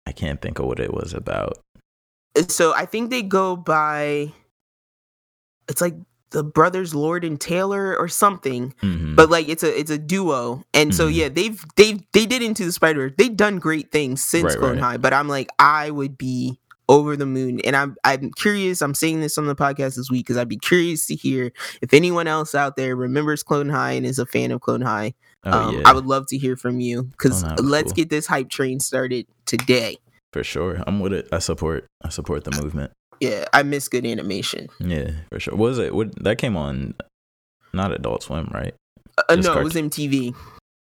I 0.07 0.13
can't 0.13 0.41
think 0.41 0.59
of 0.59 0.67
what 0.67 0.81
it 0.81 0.93
was 0.93 1.13
about. 1.15 1.59
So 2.49 2.73
I 2.75 2.87
think 2.87 3.11
they 3.11 3.23
go 3.23 3.57
by. 3.57 4.33
It's 5.69 5.81
like 5.81 5.95
the 6.31 6.45
brothers 6.45 6.95
Lord 6.95 7.25
and 7.25 7.41
Taylor 7.41 7.97
or 7.99 8.09
something, 8.09 8.75
Mhm. 8.83 9.17
but 9.17 9.31
like 9.31 9.49
it's 9.49 9.63
a 9.63 9.79
it's 9.79 9.91
a 9.91 9.99
duo, 9.99 10.63
and 10.75 10.95
so 10.95 11.09
Mhm. 11.09 11.15
yeah, 11.15 11.29
they've 11.29 11.65
they've 11.77 12.01
they 12.13 12.27
did 12.27 12.43
Into 12.43 12.65
the 12.65 12.73
Spider. 12.73 13.13
They've 13.17 13.37
done 13.37 13.59
great 13.59 13.91
things 13.91 14.23
since 14.23 14.45
Right, 14.45 14.59
Clone 14.59 14.73
right. 14.73 14.81
High, 14.83 14.97
but 14.99 15.13
I'm 15.15 15.29
like 15.29 15.49
I 15.59 15.91
would 15.91 16.19
be 16.19 16.59
over 16.91 17.17
the 17.17 17.27
moon, 17.27 17.61
and 17.61 17.75
I'm 17.77 17.97
I'm 18.05 18.31
curious. 18.33 18.81
I'm 18.83 18.95
saying 18.95 19.21
this 19.21 19.37
on 19.39 19.47
the 19.47 19.55
podcast 19.55 19.97
this 19.97 20.11
week 20.11 20.27
because 20.27 20.37
I'd 20.39 20.49
be 20.49 20.57
curious 20.59 21.07
to 21.07 21.15
hear 21.15 21.53
if 21.83 21.93
anyone 21.95 22.27
else 22.27 22.55
out 22.55 22.77
there 22.77 22.95
remembers 22.97 23.43
Clone 23.43 23.69
High 23.69 23.93
and 23.93 24.05
is 24.07 24.19
a 24.19 24.27
fan 24.27 24.51
of 24.53 24.61
Clone 24.61 24.81
High. 24.83 25.15
oh 25.45 25.51
um, 25.69 25.75
yeah, 25.77 25.83
I 25.85 25.93
would 25.93 26.07
love 26.07 26.27
to 26.29 26.39
hear 26.39 26.57
from 26.57 26.81
you 26.81 27.05
because 27.05 27.43
was 27.45 27.61
let's 27.61 27.89
cool. 27.93 27.97
get 27.97 28.11
this 28.11 28.27
hype 28.27 28.49
train 28.51 28.81
started 28.81 29.27
today. 29.47 29.99
for 30.33 30.43
sure. 30.45 30.83
I'm 30.87 31.01
with 31.01 31.13
it. 31.15 31.29
I 31.33 31.39
support 31.39 31.87
I 32.03 32.09
support 32.11 32.45
the 32.45 32.51
movement. 32.63 32.91
Yeah, 33.21 33.45
I 33.53 33.63
miss 33.63 33.89
good 33.89 34.07
animation. 34.07 34.69
Yeah, 34.81 35.11
for 35.31 35.41
sure. 35.41 35.55
What 35.55 35.69
was 35.71 35.79
it? 35.79 35.95
What 35.95 36.23
that 36.25 36.39
came 36.39 36.57
on? 36.57 36.95
Not 37.73 37.93
Adult 37.93 38.23
Swim, 38.23 38.49
right? 38.53 38.75
Uh, 39.29 39.37
Just 39.37 39.49
no, 39.49 39.59
it 39.61 39.65
was 39.65 39.75
MTV. 39.75 40.35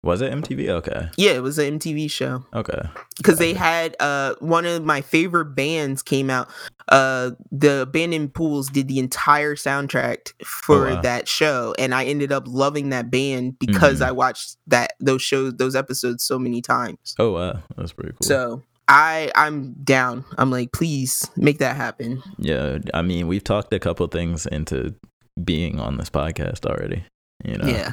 Was 0.03 0.21
it 0.21 0.33
MTV? 0.33 0.67
Okay, 0.69 1.09
Yeah, 1.15 1.31
it 1.33 1.43
was 1.43 1.59
an 1.59 1.77
MTV 1.77 2.09
show. 2.09 2.43
okay. 2.55 2.81
because 3.17 3.37
they 3.37 3.53
had 3.53 3.95
uh 3.99 4.33
one 4.39 4.65
of 4.65 4.83
my 4.83 5.01
favorite 5.01 5.53
bands 5.53 6.01
came 6.01 6.31
out 6.31 6.49
uh 6.87 7.31
the 7.51 7.81
abandoned 7.83 8.33
pools 8.33 8.67
did 8.69 8.87
the 8.87 8.97
entire 8.97 9.53
soundtrack 9.55 10.33
for 10.43 10.87
Oh, 10.89 10.95
wow. 10.95 11.01
that 11.01 11.27
show 11.27 11.75
and 11.77 11.93
i 11.93 12.03
ended 12.05 12.31
up 12.31 12.45
loving 12.47 12.89
that 12.89 13.11
band 13.11 13.59
because 13.59 13.99
Mhm. 13.99 14.05
i 14.07 14.11
watched 14.11 14.57
that 14.65 14.93
those 14.99 15.21
shows 15.21 15.53
those 15.57 15.75
episodes 15.75 16.23
so 16.23 16.39
many 16.39 16.61
times 16.63 17.13
Oh 17.19 17.33
wow, 17.33 17.59
that's 17.77 17.93
pretty 17.93 18.13
cool. 18.13 18.27
so 18.27 18.63
i 18.91 19.31
i'm 19.35 19.73
down 19.83 20.23
i'm 20.37 20.51
like 20.51 20.71
please 20.71 21.31
make 21.35 21.57
that 21.59 21.75
happen 21.75 22.21
yeah, 22.37 22.77
I 22.93 23.01
mean, 23.01 23.27
we've 23.27 23.43
talked 23.43 23.73
a 23.73 23.79
couple 23.79 24.05
things 24.07 24.45
into 24.45 24.93
being 25.41 25.79
on 25.79 25.97
this 25.97 26.09
podcast 26.09 26.65
already. 26.65 27.03
You 27.43 27.57
know, 27.57 27.67
yeah 27.67 27.91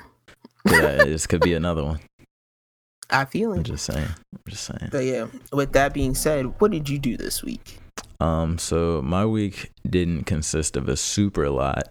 yeah, 0.67 1.05
this 1.05 1.27
could 1.27 1.41
be 1.41 1.55
another 1.55 1.85
one. 1.85 2.01
i 3.11 3.25
feel 3.25 3.53
it. 3.55 3.59
I'm 3.59 3.65
just 3.65 3.87
saying. 3.87 4.09
I'm 4.35 4.41
just 4.49 4.65
saying. 4.65 4.91
but 4.91 5.05
yeah 5.05 5.27
with 5.53 5.73
that 5.73 5.95
being 5.95 6.15
said 6.15 6.61
what 6.61 6.71
did 6.73 6.89
you 6.89 6.99
do 6.99 7.17
this 7.17 7.43
week 7.43 7.79
Um, 8.21 8.59
so 8.59 9.01
my 9.03 9.25
week 9.25 9.71
didn't 9.89 10.25
consist 10.25 10.77
of 10.77 10.89
a 10.89 10.97
super 10.97 11.49
lot. 11.49 11.85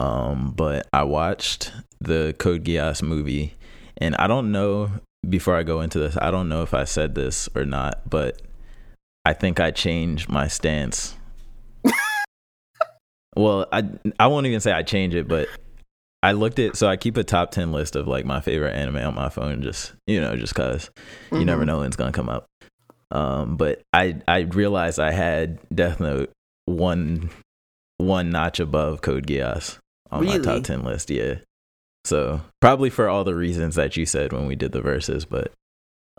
Um, 0.00 0.52
but 0.54 0.86
I 0.92 1.04
watched 1.04 1.72
the 2.00 2.34
Code 2.38 2.64
Geass 2.64 3.02
movie, 3.02 3.54
and 3.96 4.14
I 4.16 4.26
don't 4.26 4.52
know. 4.52 4.90
Before 5.28 5.54
I 5.56 5.62
go 5.62 5.80
into 5.80 5.98
this, 5.98 6.16
I 6.20 6.30
don't 6.30 6.48
know 6.48 6.62
if 6.62 6.74
I 6.74 6.84
said 6.84 7.14
this 7.14 7.48
or 7.54 7.64
not, 7.64 8.08
but 8.08 8.40
I 9.24 9.32
think 9.32 9.60
I 9.60 9.70
changed 9.70 10.28
my 10.28 10.48
stance. 10.48 11.14
well, 13.36 13.66
I 13.72 13.84
I 14.18 14.26
won't 14.28 14.46
even 14.46 14.60
say 14.60 14.72
I 14.72 14.82
changed 14.82 15.16
it, 15.16 15.26
but 15.28 15.48
I 16.22 16.32
looked 16.32 16.58
at 16.58 16.76
so 16.76 16.88
I 16.88 16.96
keep 16.96 17.16
a 17.16 17.24
top 17.24 17.50
ten 17.50 17.72
list 17.72 17.96
of 17.96 18.06
like 18.06 18.24
my 18.24 18.40
favorite 18.40 18.74
anime 18.74 18.96
on 18.96 19.14
my 19.14 19.28
phone, 19.28 19.62
just 19.62 19.92
you 20.06 20.20
know, 20.20 20.36
just 20.36 20.54
cause 20.54 20.90
you 21.32 21.44
never 21.44 21.62
Mhm. 21.62 21.66
know 21.66 21.78
when 21.78 21.86
it's 21.86 21.96
gonna 21.96 22.12
come 22.12 22.28
up. 22.28 22.46
Um, 23.10 23.56
but 23.56 23.82
I 23.92 24.16
I 24.26 24.40
realized 24.40 24.98
I 24.98 25.12
had 25.12 25.58
Death 25.74 26.00
Note 26.00 26.30
one 26.66 27.30
one 27.98 28.30
notch 28.30 28.60
above 28.60 29.02
Code 29.02 29.26
Geass 29.26 29.78
on 30.10 30.24
my 30.24 30.38
top 30.38 30.62
ten 30.64 30.82
list. 30.82 31.10
Yeah, 31.10 31.36
so 32.04 32.40
probably 32.60 32.90
for 32.90 33.08
all 33.08 33.24
the 33.24 33.34
reasons 33.34 33.74
that 33.74 33.96
you 33.96 34.06
said 34.06 34.32
when 34.32 34.46
we 34.46 34.56
did 34.56 34.72
the 34.72 34.82
verses, 34.82 35.24
but 35.24 35.52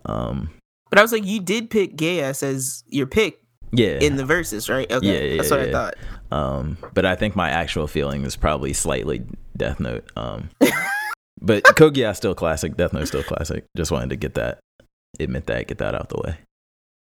um, 0.05 0.51
but 0.89 0.99
i 0.99 1.01
was 1.01 1.11
like 1.11 1.25
you 1.25 1.39
did 1.39 1.69
pick 1.69 1.95
Geass 1.97 2.43
as 2.43 2.83
your 2.87 3.07
pick 3.07 3.39
yeah, 3.71 3.97
in 3.99 4.15
the 4.15 4.25
verses 4.25 4.69
right 4.69 4.89
okay 4.91 5.05
Yeah, 5.05 5.31
yeah, 5.31 5.37
that's 5.37 5.51
what 5.51 5.59
i 5.59 5.65
yeah. 5.65 5.71
thought 5.71 5.95
um, 6.31 6.77
but 6.93 7.05
I 7.05 7.15
think 7.15 7.35
my 7.35 7.49
actual 7.49 7.87
feeling 7.87 8.23
is 8.23 8.35
probably 8.35 8.73
slightly 8.73 9.23
Death 9.55 9.79
Note. 9.79 10.09
Um, 10.15 10.49
but 11.41 11.63
Geass 11.63 12.17
still 12.17 12.35
classic. 12.35 12.75
Death 12.75 12.93
Note 12.93 13.07
still 13.07 13.23
classic. 13.23 13.65
Just 13.77 13.91
wanted 13.91 14.09
to 14.09 14.15
get 14.15 14.33
that, 14.35 14.59
admit 15.19 15.45
that, 15.45 15.67
get 15.67 15.77
that 15.77 15.95
out 15.95 16.09
the 16.09 16.17
way. 16.17 16.37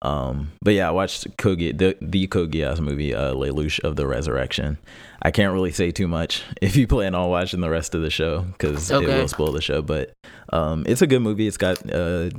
Um, 0.03 0.53
but 0.63 0.75
yeah, 0.75 0.89
I 0.89 0.93
watched 0.93 1.25
Ge- 1.39 1.77
the 1.77 1.97
the 2.01 2.29
Geass 2.29 2.81
movie, 2.81 3.15
uh, 3.15 3.35
Lelouch 3.35 3.81
of 3.81 3.97
the 3.97 4.07
Resurrection. 4.07 4.79
I 5.23 5.31
can't 5.31 5.53
really 5.53 5.73
say 5.73 5.91
too 5.91 6.07
much 6.07 6.45
if 6.63 6.77
you 6.77 6.87
plan 6.87 7.15
on 7.15 7.29
watching 7.31 7.61
the 7.61 7.71
rest 7.71 7.95
of 7.95 8.03
the 8.03 8.11
show 8.11 8.43
because 8.43 8.91
it 8.91 9.01
will 9.01 9.29
spoil 9.29 9.53
the 9.53 9.61
show. 9.61 9.83
But 9.83 10.13
um, 10.53 10.85
it's 10.87 11.03
a 11.03 11.07
good 11.07 11.23
movie. 11.23 11.49
It's 11.49 11.57
got 11.57 11.79
uh, 11.93 12.31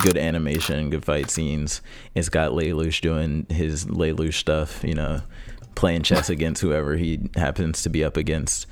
good 0.00 0.16
animation, 0.16 0.90
good 0.90 1.04
fight 1.04 1.30
scenes. 1.30 1.82
It's 2.14 2.30
got 2.30 2.52
Lelouch 2.52 3.00
doing 3.02 3.46
his 3.50 3.84
Lelouch 3.86 4.34
stuff. 4.34 4.82
You 4.82 4.94
know, 4.94 5.20
playing 5.74 6.02
chess 6.02 6.30
against 6.30 6.62
whoever 6.62 6.96
he 6.96 7.28
happens 7.36 7.82
to 7.82 7.90
be 7.90 8.04
up 8.04 8.16
against. 8.16 8.66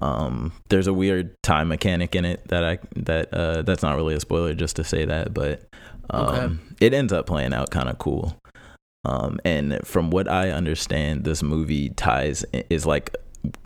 Um, 0.00 0.52
there's 0.68 0.86
a 0.86 0.92
weird 0.92 1.34
time 1.42 1.68
mechanic 1.68 2.14
in 2.14 2.24
it 2.24 2.46
that 2.48 2.62
I 2.64 2.78
that 2.96 3.32
uh, 3.32 3.62
that's 3.62 3.82
not 3.82 3.96
really 3.96 4.14
a 4.14 4.20
spoiler 4.20 4.54
just 4.54 4.76
to 4.76 4.84
say 4.84 5.04
that, 5.06 5.32
but 5.32 5.62
um, 6.10 6.28
Okay. 6.28 6.54
it 6.80 6.94
ends 6.94 7.12
up 7.12 7.26
playing 7.26 7.54
out 7.54 7.70
kind 7.70 7.88
of 7.88 7.98
cool. 7.98 8.36
Um, 9.04 9.38
and 9.44 9.78
from 9.84 10.10
what 10.10 10.28
I 10.28 10.50
understand, 10.50 11.24
this 11.24 11.42
movie 11.42 11.90
ties 11.90 12.44
is 12.68 12.84
like 12.84 13.14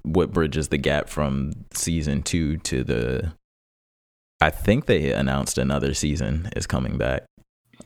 what 0.03 0.33
bridges 0.33 0.69
the 0.69 0.79
gap 0.79 1.09
from 1.09 1.53
season 1.73 2.23
two 2.23 2.59
to 2.59 2.85
the. 2.85 3.33
I 4.43 4.51
think 4.51 4.87
they 4.87 5.13
announced 5.13 5.59
another 5.59 5.95
season 5.95 6.49
is 6.57 6.67
coming 6.67 6.97
back. 6.97 7.25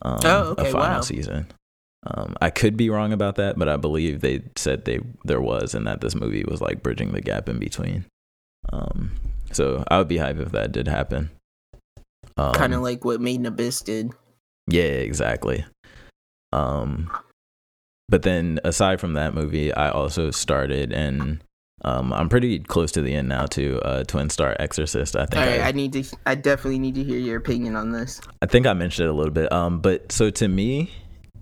Um, 0.03 0.19
Oh, 0.25 0.43
okay, 0.59 0.69
a 0.69 0.73
final 0.73 0.97
wow. 0.97 1.01
season. 1.01 1.47
Um, 2.07 2.35
I 2.43 2.51
could 2.51 2.77
be 2.77 2.91
wrong 2.91 3.13
about 3.15 3.37
that, 3.37 3.59
but 3.59 3.69
I 3.69 3.77
believe 3.79 4.21
they 4.21 4.43
said 4.57 4.85
they 4.85 5.01
there 5.25 5.41
was, 5.41 5.75
and 5.75 5.87
that 5.87 6.01
this 6.03 6.15
movie 6.15 6.45
was 6.47 6.61
like 6.61 6.83
bridging 6.83 7.13
the 7.13 7.23
gap 7.23 7.49
in 7.49 7.59
between. 7.59 8.05
Um, 8.75 9.13
so 9.53 9.85
I 9.89 9.99
would 9.99 10.09
be 10.09 10.17
hyped 10.17 10.41
if 10.41 10.53
that 10.53 10.73
did 10.73 10.89
happen. 10.89 11.31
Um, 12.37 12.55
kind 12.55 12.75
of 12.75 12.83
like 12.83 13.05
what 13.05 13.21
Made 13.21 13.41
in 13.41 13.47
Abyss 13.47 13.83
did. 13.83 14.13
yeah, 14.67 14.83
exactly. 14.83 15.65
Um, 16.53 17.11
but 18.09 18.23
then 18.23 18.61
aside 18.65 19.01
from 19.01 19.15
that 19.15 19.35
movie, 19.35 19.73
I 19.73 19.91
also 19.91 20.31
started 20.31 20.93
and 20.93 21.41
um, 21.85 22.13
I'm 22.13 22.29
pretty 22.29 22.61
close 22.61 22.93
to 22.93 23.03
the 23.03 23.15
end 23.15 23.29
now 23.29 23.47
to 23.47 23.79
uh, 23.81 24.05
Twin 24.05 24.31
Star 24.31 24.57
Exorcist. 24.59 25.17
I 25.17 25.27
think 25.27 25.43
All 25.43 25.47
right, 25.47 25.61
I, 25.61 25.69
I 25.69 25.73
need 25.73 25.93
to. 25.93 26.05
I 26.25 26.35
definitely 26.35 26.79
need 26.79 26.95
to 26.95 27.05
hear 27.05 27.19
your 27.19 27.37
opinion 27.37 27.77
on 27.77 27.93
this. 27.93 28.21
I 28.41 28.47
think 28.47 28.67
I 28.67 28.73
mentioned 28.73 29.07
it 29.07 29.11
a 29.11 29.15
little 29.15 29.33
bit. 29.33 29.53
Um, 29.53 29.81
but 29.81 30.11
so 30.11 30.31
to 30.31 30.49
me, 30.49 30.91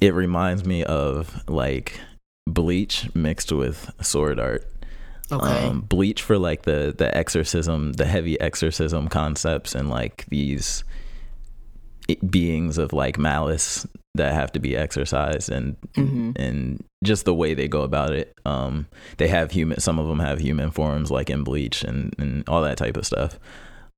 it 0.01 0.15
reminds 0.15 0.65
me 0.65 0.83
of 0.85 1.49
like 1.49 2.01
Bleach 2.49 3.09
mixed 3.15 3.53
with 3.53 3.91
Sword 4.01 4.41
Art. 4.41 4.72
Okay. 5.33 5.67
Um, 5.69 5.81
Bleach 5.81 6.23
for 6.23 6.39
like 6.39 6.63
the 6.63 6.95
the 6.97 7.17
exorcism, 7.17 7.95
the 7.95 8.05
heavy 8.05 8.39
exorcism 8.41 9.09
concepts, 9.09 9.75
and 9.75 9.89
like 9.89 10.27
these 10.29 10.85
beings 12.29 12.79
of 12.79 12.93
like 12.93 13.19
malice 13.19 13.87
that 14.15 14.35
have 14.35 14.53
to 14.53 14.61
be 14.61 14.77
exorcised, 14.77 15.51
and 15.51 15.77
Mhm. 15.95 16.37
and 16.39 16.85
just 17.03 17.25
the 17.25 17.33
way 17.35 17.55
they 17.55 17.69
go 17.69 17.83
about 17.83 18.13
it. 18.13 18.33
Um, 18.45 18.87
they 19.17 19.29
have 19.29 19.53
human. 19.53 19.81
Some 19.81 19.99
of 19.99 20.07
them 20.07 20.19
have 20.19 20.39
human 20.39 20.71
forms, 20.71 21.11
like 21.11 21.31
in 21.31 21.45
Bleach, 21.45 21.83
and 21.83 22.15
and 22.19 22.47
all 22.49 22.63
that 22.63 22.77
type 22.77 22.97
of 22.97 23.07
stuff. 23.07 23.39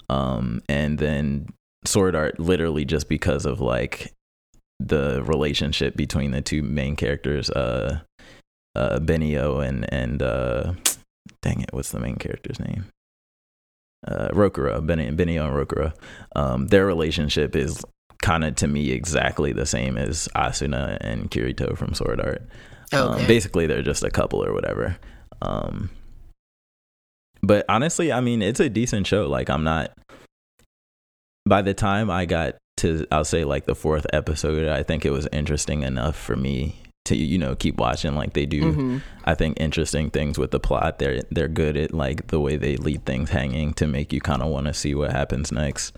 Um, 0.09 0.62
and 0.68 0.99
then 0.99 1.49
Sword 1.85 2.14
Art, 2.14 2.38
literally 2.38 2.85
just 2.85 3.09
because 3.09 3.44
of 3.47 3.61
like 3.61 4.12
the 4.79 5.23
relationship 5.25 5.97
between 5.97 6.31
the 6.31 6.42
two 6.42 6.62
main 6.62 6.94
characters, 6.94 7.49
uh, 7.51 8.01
uh, 8.77 8.99
Benio 9.01 9.66
and 9.66 9.92
and 9.92 10.23
uh, 10.23 10.75
dang 11.44 11.61
it, 11.61 11.72
what's 11.72 11.92
the 11.92 12.00
main 12.00 12.16
character's 12.16 12.59
name? 12.59 12.87
Uh, 14.07 14.28
Rokuro, 14.33 14.85
Benny, 14.85 15.11
Benio 15.11 15.46
and 15.46 15.54
Rokuro. 15.54 15.94
Um, 16.35 16.66
their 16.68 16.87
relationship 16.87 17.54
is 17.54 17.85
kind 18.22 18.44
of 18.44 18.57
to 18.57 18.66
me 18.66 18.90
exactly 18.90 19.52
the 19.52 19.66
same 19.66 19.98
as 19.98 20.28
Asuna 20.35 20.96
and 21.00 21.30
Kirito 21.30 21.76
from 21.76 21.94
Sword 21.94 22.20
Art. 22.20 22.42
Okay. 22.92 22.96
Um, 22.96 23.26
basically, 23.26 23.66
they're 23.66 23.83
just 23.83 24.02
a 24.02 24.11
couple 24.11 24.42
or 24.42 24.52
whatever. 24.52 24.96
Um, 25.42 25.90
but 27.42 27.66
honestly, 27.68 28.11
I 28.11 28.20
mean, 28.20 28.40
it's 28.40 28.61
a 28.61 28.70
decent 28.70 29.07
show. 29.07 29.28
Like, 29.28 29.50
I'm 29.50 29.64
not. 29.64 29.92
By 31.46 31.61
the 31.61 31.74
time 31.74 32.11
I 32.11 32.24
got 32.24 32.57
to, 32.78 33.07
I'll 33.12 33.24
say 33.24 33.44
like 33.44 33.66
the 33.66 33.74
fourth 33.74 34.07
episode, 34.14 34.68
I 34.68 34.83
think 34.83 35.04
it 35.04 35.11
was 35.11 35.28
interesting 35.30 35.83
enough 35.83 36.16
for 36.16 36.37
me 36.37 36.84
to 37.07 37.17
you 37.17 37.38
know 37.38 37.55
keep 37.55 37.77
watching. 37.77 38.14
Like 38.14 38.33
they 38.33 38.47
do, 38.47 38.62
Mhm. 38.73 39.03
I 39.25 39.35
think 39.35 39.61
interesting 39.61 40.11
things 40.11 40.38
with 40.38 40.51
the 40.51 40.61
plot. 40.61 40.99
They're 40.99 41.23
they're 41.31 41.49
good 41.49 41.77
at 41.77 41.93
like 41.93 42.29
the 42.29 42.40
way 42.40 42.57
they 42.57 42.77
leave 42.77 43.03
things 43.03 43.31
hanging 43.31 43.75
to 43.75 43.87
make 43.87 44.12
you 44.12 44.21
kind 44.21 44.43
of 44.43 44.49
want 44.49 44.67
to 44.67 44.75
see 44.75 44.95
what 44.95 45.11
happens 45.12 45.53
next. 45.53 45.95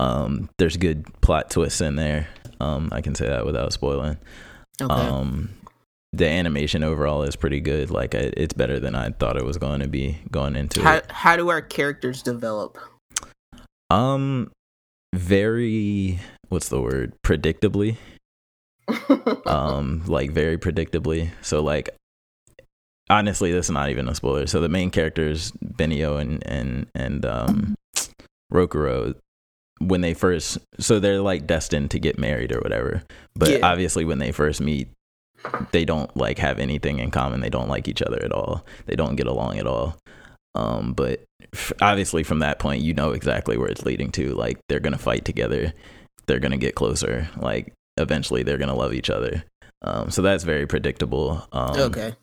Um, 0.00 0.48
there's 0.58 0.76
good 0.76 1.04
plot 1.20 1.50
twists 1.50 1.80
in 1.80 1.96
there. 1.96 2.28
Um, 2.60 2.88
I 2.92 3.00
can 3.00 3.14
say 3.14 3.26
that 3.28 3.46
without 3.46 3.72
spoiling. 3.72 4.16
Okay. 4.80 4.92
Um, 4.92 5.50
the 6.12 6.26
animation 6.26 6.82
overall 6.84 7.22
is 7.22 7.36
pretty 7.36 7.60
good. 7.60 7.90
Like 7.90 8.14
I, 8.14 8.30
it's 8.36 8.54
better 8.54 8.78
than 8.78 8.94
I 8.94 9.10
thought 9.10 9.36
it 9.36 9.44
was 9.44 9.56
going 9.58 9.80
to 9.80 9.88
be 9.88 10.18
going 10.30 10.56
into 10.56 10.82
how 10.82 10.94
it. 10.96 11.10
how 11.10 11.36
do 11.36 11.48
our 11.48 11.60
characters 11.62 12.22
develop? 12.22 12.78
Um, 13.90 14.50
very 15.14 16.18
what's 16.48 16.68
the 16.68 16.80
word? 16.80 17.14
Predictably. 17.24 17.96
Um, 19.46 20.02
like 20.06 20.30
very 20.30 20.58
predictably. 20.58 21.30
So 21.42 21.62
like, 21.62 21.90
honestly, 23.10 23.52
this 23.52 23.66
is 23.66 23.70
not 23.70 23.90
even 23.90 24.08
a 24.08 24.14
spoiler. 24.14 24.46
So 24.46 24.60
the 24.60 24.68
main 24.68 24.90
characters, 24.90 25.52
Benio 25.64 26.20
and 26.20 26.42
and 26.46 26.86
and 26.94 27.24
um, 27.24 27.74
Rokuro, 28.52 29.14
when 29.78 30.00
they 30.00 30.14
first, 30.14 30.58
so 30.78 31.00
they're 31.00 31.20
like 31.20 31.46
destined 31.46 31.90
to 31.92 31.98
get 31.98 32.18
married 32.18 32.52
or 32.52 32.60
whatever. 32.60 33.02
But 33.34 33.50
Yeah. 33.50 33.58
obviously, 33.62 34.04
when 34.04 34.18
they 34.18 34.32
first 34.32 34.60
meet, 34.60 34.88
they 35.72 35.84
don't 35.84 36.14
like 36.16 36.38
have 36.38 36.58
anything 36.58 36.98
in 36.98 37.10
common. 37.10 37.40
They 37.40 37.50
don't 37.50 37.68
like 37.68 37.88
each 37.88 38.02
other 38.02 38.22
at 38.24 38.32
all. 38.32 38.64
They 38.86 38.96
don't 38.96 39.16
get 39.16 39.26
along 39.26 39.58
at 39.58 39.66
all. 39.66 39.96
Um, 40.54 40.92
but 40.92 41.22
f- 41.52 41.72
obviously, 41.82 42.22
from 42.22 42.38
that 42.38 42.58
point, 42.58 42.82
you 42.82 42.94
know 42.94 43.10
exactly 43.10 43.56
where 43.58 43.68
it's 43.68 43.84
leading 43.84 44.10
to. 44.12 44.34
Like 44.34 44.58
they're 44.68 44.80
gonna 44.80 44.98
fight 44.98 45.24
together. 45.24 45.72
They're 46.26 46.38
gonna 46.38 46.56
get 46.56 46.74
closer. 46.76 47.28
Like 47.36 47.72
eventually, 47.96 48.42
they're 48.42 48.58
gonna 48.58 48.74
love 48.74 48.92
each 48.92 49.10
other. 49.10 49.44
Um, 49.82 50.10
so 50.10 50.22
that's 50.22 50.44
very 50.44 50.66
predictable. 50.66 51.46
Um, 51.52 51.78
okay. 51.78 52.14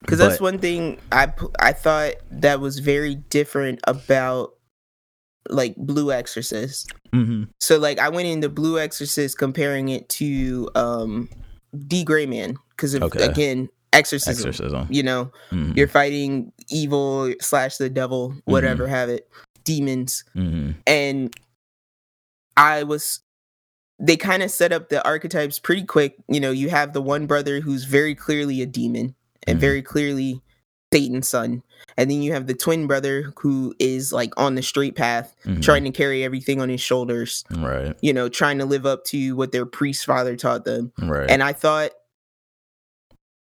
Because 0.00 0.18
that's 0.18 0.40
one 0.40 0.58
thing 0.58 0.98
I 1.12 1.32
I 1.58 1.72
thought 1.72 2.14
that 2.30 2.60
was 2.60 2.78
very 2.78 3.16
different 3.16 3.80
about 3.84 4.50
like 5.48 5.74
Blue 5.76 6.12
Exorcist. 6.12 6.92
mhm. 7.12 7.48
So 7.60 7.78
like 7.78 7.98
I 7.98 8.08
went 8.08 8.28
into 8.28 8.48
Blue 8.48 8.78
Exorcist 8.78 9.38
comparing 9.38 9.88
it 9.88 10.08
to 10.10 10.70
um 10.74 11.28
D 11.86 12.04
Gray 12.04 12.26
Man 12.26 12.56
because 12.70 12.94
Okay. 12.94 13.24
again 13.24 13.68
exorcism, 13.92 14.48
Exorcism. 14.48 14.86
You 14.90 15.02
know, 15.02 15.32
Mhm. 15.50 15.76
you're 15.76 15.88
fighting 15.88 16.52
evil 16.70 17.32
slash 17.40 17.76
the 17.78 17.88
devil, 17.90 18.34
whatever 18.44 18.86
have 18.86 19.08
it, 19.08 19.28
demons, 19.64 20.24
Mhm. 20.36 20.74
and 20.86 21.34
I 22.56 22.82
was. 22.84 23.20
They 23.98 24.16
kind 24.16 24.42
of 24.42 24.50
set 24.50 24.72
up 24.72 24.88
the 24.88 25.04
archetypes 25.04 25.58
pretty 25.58 25.84
quick. 25.84 26.16
You 26.28 26.40
know, 26.40 26.50
you 26.50 26.68
have 26.70 26.92
the 26.92 27.02
one 27.02 27.26
brother 27.26 27.60
who's 27.60 27.84
very 27.84 28.14
clearly 28.14 28.62
a 28.62 28.66
demon 28.66 29.14
and 29.46 29.58
Mhm. 29.58 29.60
very 29.60 29.82
clearly 29.82 30.40
Satan's 30.92 31.28
son. 31.28 31.62
And 31.96 32.10
then 32.10 32.22
you 32.22 32.32
have 32.32 32.46
the 32.46 32.54
twin 32.54 32.86
brother 32.86 33.32
who 33.38 33.74
is 33.78 34.12
like 34.12 34.32
on 34.36 34.54
the 34.54 34.62
straight 34.62 34.94
path, 34.96 35.34
Mhm. 35.44 35.62
trying 35.62 35.84
to 35.84 35.90
carry 35.90 36.24
everything 36.24 36.60
on 36.60 36.68
his 36.68 36.80
shoulders, 36.80 37.44
Right. 37.50 37.94
you 38.00 38.12
know, 38.12 38.28
trying 38.28 38.58
to 38.58 38.64
live 38.64 38.86
up 38.86 39.04
to 39.06 39.34
what 39.36 39.52
their 39.52 39.66
priest 39.66 40.06
father 40.06 40.36
taught 40.36 40.64
them. 40.64 40.92
Right. 41.02 41.28
And 41.30 41.42
I 41.42 41.52
thought, 41.52 41.90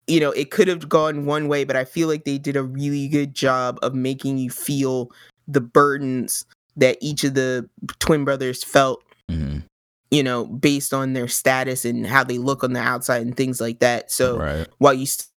you 0.07 0.19
know, 0.19 0.31
it 0.31 0.51
could 0.51 0.67
have 0.67 0.87
gone 0.87 1.25
one 1.25 1.47
way, 1.47 1.63
but 1.65 1.75
I 1.75 1.83
feel 1.83 2.07
like 2.07 2.25
they 2.25 2.37
did 2.37 2.55
a 2.55 2.63
really 2.63 3.07
good 3.07 3.33
job 3.33 3.77
of 3.81 3.93
making 3.93 4.37
you 4.37 4.49
feel 4.49 5.11
the 5.47 5.61
burdens 5.61 6.45
that 6.77 6.97
each 7.01 7.23
of 7.23 7.33
the 7.35 7.69
twin 7.99 8.23
brothers 8.25 8.63
felt 8.63 9.03
Mhm. 9.29 9.63
You 10.11 10.23
know, 10.23 10.45
based 10.45 10.93
on 10.93 11.13
their 11.13 11.27
status 11.27 11.85
and 11.85 12.05
how 12.05 12.23
they 12.23 12.37
look 12.37 12.63
on 12.63 12.73
the 12.73 12.79
outside 12.79 13.21
and 13.21 13.35
things 13.35 13.59
like 13.59 13.79
that. 13.79 14.11
So 14.11 14.37
right. 14.37 14.67
while 14.77 14.93
you 14.93 15.05
st- 15.05 15.27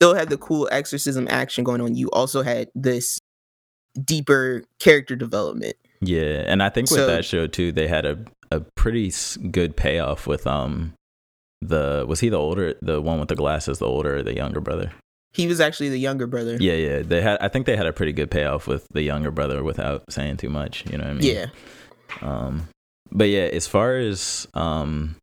still 0.00 0.14
had 0.14 0.28
the 0.30 0.36
cool 0.38 0.68
exorcism 0.72 1.26
action 1.30 1.64
going 1.64 1.80
on, 1.80 1.94
you 1.94 2.10
also 2.10 2.42
had 2.42 2.68
this 2.74 3.18
deeper 4.04 4.62
character 4.78 5.16
development. 5.16 5.76
Yeah, 6.00 6.44
and 6.46 6.62
I 6.62 6.70
think 6.70 6.90
with 6.90 7.00
So- 7.00 7.06
that 7.06 7.24
show 7.24 7.46
too, 7.46 7.72
they 7.72 7.88
had 7.88 8.06
a 8.06 8.18
a 8.52 8.58
pretty 8.74 9.12
good 9.52 9.76
payoff 9.76 10.26
with 10.26 10.44
um 10.44 10.92
the 11.62 12.04
was 12.08 12.18
he 12.18 12.28
the 12.28 12.36
older 12.38 12.74
the 12.82 13.00
one 13.00 13.20
with 13.20 13.28
the 13.28 13.36
glasses 13.36 13.78
the 13.78 13.86
older 13.86 14.16
or 14.16 14.22
the 14.24 14.34
younger 14.34 14.60
brother 14.60 14.90
He 15.32 15.46
was 15.46 15.60
actually 15.60 15.90
the 15.90 16.00
younger 16.00 16.26
brother. 16.26 16.56
yeah 16.58 16.72
yeah 16.72 17.02
they 17.02 17.20
had 17.20 17.38
i 17.40 17.46
think 17.46 17.66
they 17.66 17.76
had 17.76 17.86
a 17.86 17.92
pretty 17.92 18.10
good 18.12 18.28
payoff 18.28 18.66
with 18.66 18.88
the 18.90 19.02
younger 19.02 19.30
brother 19.30 19.62
without 19.62 20.10
saying 20.10 20.38
too 20.38 20.48
much 20.50 20.84
you 20.90 20.98
know 20.98 21.04
what 21.04 21.10
i 21.10 21.14
mean 21.14 21.36
Yeah. 21.36 21.46
um 22.22 22.66
but 23.12 23.28
yeah 23.28 23.42
as 23.52 23.66
far 23.66 23.96
as 23.96 24.46
um 24.54 25.16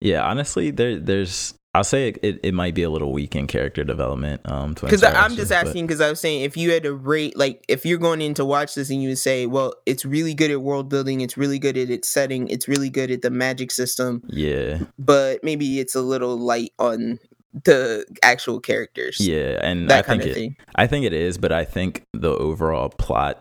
yeah 0.00 0.22
honestly 0.24 0.70
there 0.70 0.98
there's 0.98 1.54
i'll 1.74 1.84
say 1.84 2.08
it, 2.08 2.18
it, 2.22 2.40
it 2.42 2.54
might 2.54 2.74
be 2.74 2.82
a 2.82 2.90
little 2.90 3.12
weak 3.12 3.36
in 3.36 3.46
character 3.46 3.84
development 3.84 4.40
um 4.50 4.74
Because 4.74 5.02
I'm 5.02 5.34
just 5.36 5.52
asking 5.52 5.86
because 5.86 6.00
I 6.00 6.08
was 6.10 6.20
saying 6.20 6.42
if 6.42 6.56
you 6.56 6.70
had 6.72 6.82
to 6.84 6.94
rate, 6.94 7.36
like, 7.36 7.64
if 7.68 7.84
you're 7.84 7.98
going 7.98 8.20
in 8.22 8.34
to 8.34 8.44
watch 8.44 8.74
this 8.74 8.90
and 8.90 9.02
you 9.02 9.10
would 9.10 9.18
say, 9.18 9.46
well, 9.46 9.74
it's 9.86 10.04
really 10.04 10.34
good 10.34 10.50
at 10.50 10.60
world 10.62 10.88
building, 10.88 11.20
it's 11.20 11.36
really 11.36 11.58
good 11.58 11.76
at 11.76 11.90
its 11.90 12.08
setting, 12.08 12.48
it's 12.48 12.66
really 12.68 12.90
good 12.90 13.10
at 13.10 13.22
the 13.22 13.30
magic 13.30 13.70
system, 13.70 14.22
yeah 14.28 14.80
but 14.98 15.42
maybe 15.44 15.78
it's 15.78 15.94
a 15.94 16.00
little 16.02 16.36
light 16.36 16.72
on 16.78 17.18
the 17.64 18.04
actual 18.22 18.60
characters. 18.60 19.18
yeah 19.20 19.58
and 19.62 19.88
That 19.90 19.98
i 19.98 20.02
kind 20.02 20.20
think 20.20 20.30
of 20.30 20.36
it, 20.36 20.40
thing. 20.40 20.56
I 20.74 20.86
think 20.86 21.04
it 21.04 21.12
is, 21.12 21.38
but 21.38 21.52
I 21.52 21.64
think 21.64 22.02
the 22.12 22.30
overall 22.30 22.88
plot 22.88 23.38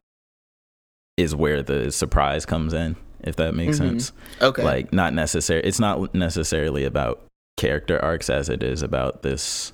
is 1.18 1.34
where 1.36 1.64
the 1.64 1.92
surprise 1.92 2.46
comes 2.46 2.74
in, 2.74 2.96
if 3.24 3.36
that 3.38 3.54
makes 3.56 3.78
Mhm. 3.80 3.90
sense. 3.90 4.12
Okay. 4.42 4.64
Like 4.64 4.94
not 4.94 5.14
necessary 5.14 5.62
it's 5.64 5.80
not 5.80 6.14
necessarily 6.16 6.84
about 6.86 7.24
character 7.58 8.00
arcs 8.04 8.30
as 8.30 8.50
it 8.50 8.62
is 8.64 8.82
about 8.84 9.24
this 9.24 9.72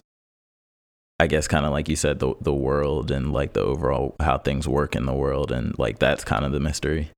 I 1.19 1.27
guess 1.27 1.47
kind 1.47 1.65
of 1.65 1.71
like 1.71 1.87
you 1.89 1.95
said 1.95 2.19
the 2.19 2.33
the 2.41 2.53
world 2.53 3.11
and 3.11 3.31
like 3.33 3.53
the 3.53 3.61
overall 3.61 4.15
how 4.19 4.37
things 4.37 4.67
work 4.67 4.95
in 4.95 5.05
the 5.05 5.13
world 5.13 5.51
and 5.51 5.77
like 5.77 5.99
that's 5.99 6.23
kind 6.23 6.43
of 6.45 6.51
the 6.51 6.59
mystery. 6.59 7.09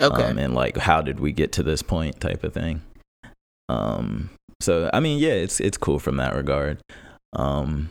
okay. 0.00 0.22
Um, 0.24 0.38
and 0.38 0.54
like 0.54 0.76
how 0.76 1.02
did 1.02 1.20
we 1.20 1.32
get 1.32 1.52
to 1.52 1.62
this 1.62 1.82
point 1.82 2.20
type 2.20 2.44
of 2.44 2.52
thing. 2.54 2.82
Um 3.68 4.30
so 4.60 4.90
I 4.92 5.00
mean 5.00 5.18
yeah, 5.18 5.32
it's 5.32 5.60
it's 5.60 5.76
cool 5.78 5.98
from 5.98 6.16
that 6.18 6.34
regard. 6.34 6.78
Um 7.34 7.90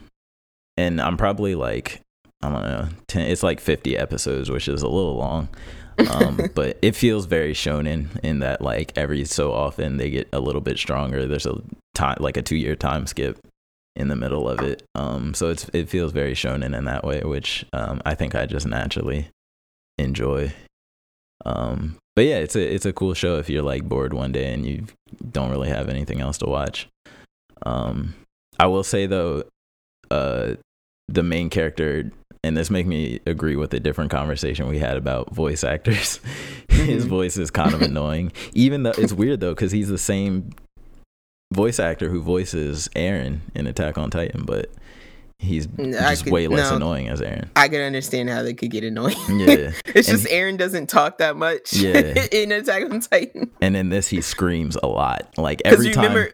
and 0.78 1.02
I'm 1.02 1.18
probably 1.18 1.56
like 1.56 2.02
I 2.42 2.50
don't 2.50 2.64
know, 2.64 2.88
10, 3.10 3.28
it's 3.28 3.44
like 3.44 3.60
50 3.60 3.98
episodes, 3.98 4.50
which 4.50 4.70
is 4.70 4.82
a 4.82 4.88
little 4.88 5.18
long. 5.18 5.50
Um 6.08 6.50
but 6.56 6.78
it 6.82 6.96
feels 6.96 7.26
very 7.26 7.54
shonen 7.54 8.08
in 8.24 8.40
that 8.40 8.62
like 8.62 8.94
every 8.96 9.26
so 9.26 9.52
often 9.52 9.98
they 9.98 10.10
get 10.10 10.30
a 10.34 10.40
little 10.40 10.62
bit 10.62 10.78
stronger. 10.78 11.26
There's 11.26 11.46
a 11.46 11.62
time 11.96 12.18
like 12.20 12.38
a 12.38 12.44
2-year 12.44 12.76
time 12.76 13.08
skip 13.08 13.40
in 13.96 14.08
the 14.08 14.16
middle 14.16 14.48
of 14.50 14.62
it. 14.62 14.84
Um 14.96 15.34
so 15.34 15.50
it's 15.50 15.70
it 15.74 15.90
feels 15.90 16.12
very 16.12 16.34
shonen 16.34 16.78
in 16.78 16.86
that 16.86 17.04
way, 17.04 17.22
which 17.22 17.66
um 17.74 18.02
I 18.06 18.16
think 18.16 18.36
I 18.36 18.46
just 18.46 18.68
naturally 18.68 19.30
enjoy. 19.98 20.54
Um, 21.46 21.98
but 22.16 22.26
yeah, 22.26 22.38
it's 22.38 22.56
a 22.56 22.74
it's 22.74 22.86
a 22.86 22.94
cool 22.94 23.14
show 23.14 23.38
if 23.38 23.50
you're 23.50 23.64
like 23.64 23.84
bored 23.84 24.14
one 24.14 24.32
day 24.32 24.54
and 24.54 24.66
you 24.66 24.88
don't 25.32 25.52
really 25.52 25.70
have 25.70 25.90
anything 25.90 26.20
else 26.20 26.38
to 26.40 26.46
watch. 26.46 26.88
Um, 27.66 28.16
I 28.60 28.68
will 28.68 28.84
say 28.84 29.06
though, 29.06 29.44
uh, 30.12 30.56
the 31.08 31.24
main 31.24 31.50
character, 31.50 32.12
and 32.44 32.56
this 32.56 32.70
make 32.70 32.86
me 32.88 33.20
agree 33.26 33.56
with 33.56 33.74
a 33.74 33.80
different 33.80 34.12
conversation 34.12 34.68
we 34.68 34.80
had 34.80 34.98
about 34.98 35.34
voice 35.34 35.64
actors. 35.64 36.20
His 36.70 37.06
Mhm. 37.06 37.10
voice 37.10 37.38
is 37.38 37.52
kind 37.52 37.74
of 37.74 37.82
annoying, 37.82 38.32
even 38.54 38.84
though 38.84 38.94
it's 38.98 39.14
weird 39.14 39.40
though 39.42 39.54
because 39.54 39.72
he's 39.72 39.90
the 39.90 39.98
same 39.98 40.52
voice 41.54 41.80
actor 41.80 42.10
who 42.10 42.22
voices 42.22 42.90
Eren 42.96 43.40
in 43.56 43.68
Attack 43.68 43.98
on 43.98 44.10
Titan, 44.10 44.44
but 44.46 44.70
he's 45.40 45.68
I 45.80 46.12
just 46.12 46.26
could- 46.26 46.34
way 46.34 46.48
less 46.48 46.70
no. 46.70 46.76
annoying 46.78 47.08
as 47.10 47.22
Eren. 47.22 47.48
I 47.56 47.68
can 47.68 47.82
understand 47.82 48.30
how 48.30 48.44
they 48.44 48.54
could 48.54 48.72
get 48.72 48.84
annoying. 48.84 49.16
Yeah. 49.30 49.72
it's 49.96 50.08
And 50.10 50.20
just 50.20 50.26
Eren 50.28 50.58
doesn't 50.58 50.88
talk 50.88 51.18
that 51.18 51.36
much. 51.36 51.74
Yeah. 51.74 52.26
in 52.32 52.52
Attack 52.52 52.90
on 52.92 53.00
Titan. 53.02 53.50
And 53.62 53.76
in 53.76 53.90
this, 53.90 54.08
he 54.10 54.22
screams 54.22 54.78
a 54.82 54.88
lot. 54.88 55.34
Like 55.38 55.62
every 55.66 55.88
you 55.88 55.94
time, 55.94 56.04
remember, 56.14 56.34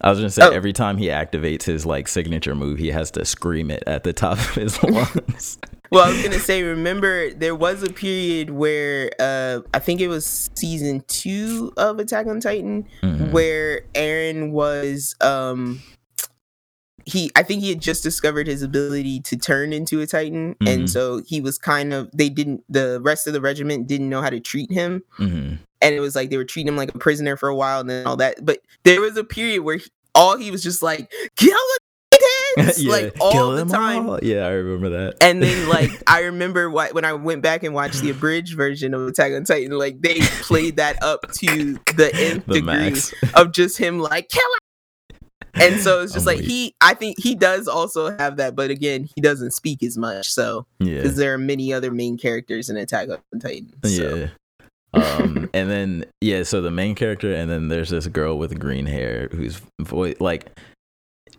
I 0.00 0.10
was 0.10 0.18
gonna 0.18 0.30
say 0.30 0.42
Oh. 0.44 0.50
every 0.50 0.72
time 0.72 0.98
he 0.98 1.06
activates 1.06 1.62
his 1.64 1.86
like 1.86 2.06
signature 2.08 2.54
move, 2.54 2.78
he 2.78 2.88
has 2.88 3.10
to 3.12 3.24
scream 3.24 3.70
it 3.70 3.82
at 3.86 4.04
the 4.04 4.12
top 4.12 4.38
of 4.38 4.54
his 4.54 4.82
lungs. 4.82 5.58
well, 5.90 6.04
I 6.04 6.10
was 6.12 6.22
gonna 6.22 6.38
say, 6.38 6.62
remember 6.62 7.30
there 7.32 7.54
was 7.54 7.82
a 7.82 7.90
period 7.92 8.50
where 8.50 9.10
uh, 9.18 9.60
I 9.72 9.78
think 9.78 10.00
it 10.00 10.08
was 10.08 10.50
season 10.54 11.02
two 11.08 11.72
of 11.78 11.98
Attack 11.98 12.26
on 12.26 12.40
Titan 12.40 12.86
Mhm. 13.02 13.30
where 13.30 13.82
Eren 13.94 14.50
was 14.50 15.14
um 15.22 15.80
he 17.06 17.30
I 17.36 17.42
think 17.42 17.62
he 17.62 17.70
had 17.70 17.80
just 17.80 18.02
discovered 18.02 18.46
his 18.46 18.62
ability 18.62 19.20
to 19.20 19.36
turn 19.36 19.72
into 19.72 20.00
a 20.00 20.06
Titan, 20.06 20.54
Mhm. 20.60 20.68
and 20.68 20.90
so 20.90 21.22
he 21.26 21.40
was 21.40 21.56
kind 21.56 21.92
of 21.94 22.10
they 22.12 22.28
didn't 22.28 22.62
the 22.68 23.00
rest 23.02 23.26
of 23.26 23.32
the 23.32 23.40
regiment 23.40 23.86
didn't 23.86 24.08
know 24.10 24.20
how 24.20 24.30
to 24.30 24.40
treat 24.40 24.70
him, 24.70 25.02
hmm 25.16 25.54
and 25.82 25.94
it 25.94 26.00
was 26.00 26.16
like 26.16 26.30
they 26.30 26.36
were 26.38 26.44
treating 26.44 26.68
him 26.68 26.76
like 26.76 26.94
a 26.94 26.98
prisoner 26.98 27.36
for 27.36 27.48
a 27.48 27.54
while, 27.54 27.80
and 27.80 27.88
then 27.90 28.06
all 28.06 28.16
that. 28.16 28.44
But 28.44 28.58
there 28.84 29.00
was 29.00 29.16
a 29.16 29.22
period 29.24 29.62
where 29.62 29.76
he, 29.76 29.84
all 30.14 30.36
he 30.36 30.50
was 30.50 30.62
just 30.62 30.82
like 30.82 31.12
kill 31.36 31.50
the 31.52 31.78
Titans, 32.56 32.84
like 32.86 33.14
all 33.20 33.30
Kill 33.32 33.50
the 33.52 33.64
time. 33.66 34.08
all. 34.08 34.18
Yeah, 34.22 34.46
I 34.46 34.50
remember 34.52 34.88
that. 34.88 35.16
And 35.20 35.42
then, 35.42 35.68
like, 35.68 35.90
I 36.06 36.20
remember 36.22 36.70
why, 36.70 36.88
when 36.92 37.04
I 37.04 37.12
went 37.12 37.42
back 37.42 37.62
and 37.62 37.74
watched 37.74 38.00
the 38.00 38.08
abridged 38.10 38.56
version 38.56 38.94
of 38.94 39.06
Attack 39.06 39.32
on 39.34 39.44
Titan, 39.44 39.72
like, 39.78 40.00
they 40.00 40.20
played 40.40 40.76
that 40.76 41.02
up 41.02 41.30
to 41.40 41.74
the 41.96 42.10
nth 42.14 42.46
the 42.46 42.54
degree 42.54 42.62
max. 42.62 43.12
of 43.34 43.52
just 43.52 43.76
him, 43.76 43.98
like, 43.98 44.30
kill. 44.30 44.42
And 45.60 45.80
so 45.80 46.02
it's 46.02 46.12
just 46.12 46.26
I'm 46.28 46.34
like 46.34 46.38
weak. 46.40 46.48
he, 46.48 46.74
I 46.80 46.94
think 46.94 47.18
he 47.20 47.34
does 47.34 47.66
also 47.68 48.16
have 48.18 48.36
that, 48.36 48.54
but 48.54 48.70
again, 48.70 49.08
he 49.14 49.20
doesn't 49.20 49.52
speak 49.52 49.82
as 49.82 49.96
much. 49.96 50.30
So, 50.32 50.66
Yeah. 50.80 50.96
because 50.96 51.16
there 51.16 51.32
are 51.34 51.38
many 51.38 51.72
other 51.72 51.90
main 51.90 52.18
characters 52.18 52.68
in 52.70 52.76
Attack 52.76 53.08
on 53.10 53.40
Titan. 53.40 53.72
So. 53.84 54.16
Yeah. 54.16 54.28
um 54.94 55.50
and 55.52 55.68
then 55.70 56.04
yeah 56.22 56.42
so 56.42 56.62
the 56.62 56.70
main 56.70 56.94
character 56.94 57.34
and 57.34 57.50
then 57.50 57.68
there's 57.68 57.90
this 57.90 58.06
girl 58.06 58.38
with 58.38 58.58
green 58.58 58.86
hair 58.86 59.28
whose 59.32 59.60
voice 59.80 60.16
like 60.20 60.46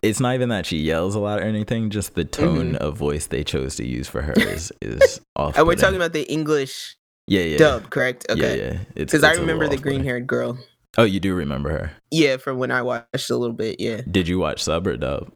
it's 0.04 0.20
not 0.20 0.36
even 0.36 0.50
that 0.50 0.66
she 0.66 0.78
yells 0.78 1.16
a 1.16 1.20
lot 1.20 1.40
or 1.40 1.44
anything 1.44 1.90
just 1.90 2.14
the 2.14 2.26
tone 2.26 2.76
of 2.76 2.96
voice 2.98 3.28
they 3.28 3.44
chose 3.44 3.76
to 3.76 3.86
use 3.86 4.08
for 4.08 4.22
her 4.22 4.34
is 4.38 4.72
is 4.82 5.22
off 5.36 5.58
And 5.58 5.66
we're 5.66 5.76
talking 5.76 5.96
about 5.96 6.14
the 6.14 6.24
English 6.32 6.98
yeah 7.26 7.42
yeah 7.42 7.58
dub, 7.58 7.90
correct? 7.90 8.26
yeah 8.30 8.36
Okay. 8.36 8.58
yeah 8.60 8.80
it's 8.96 9.12
Because 9.12 9.24
I 9.24 9.34
remember 9.34 9.68
the 9.68 9.78
green 9.78 10.04
haired 10.04 10.28
girl. 10.28 10.58
Oh 10.98 11.04
you 11.04 11.20
do 11.20 11.34
remember 11.36 11.70
her 11.70 11.92
Yeah, 12.12 12.38
from 12.38 12.58
when 12.58 12.72
I 12.72 12.82
watched 12.82 13.30
a 13.30 13.36
little 13.38 13.56
bit. 13.56 13.80
Yeah. 13.80 14.02
did 14.10 14.28
you 14.28 14.40
watch 14.40 14.64
sub 14.64 14.88
or 14.88 14.98
dub 14.98 15.32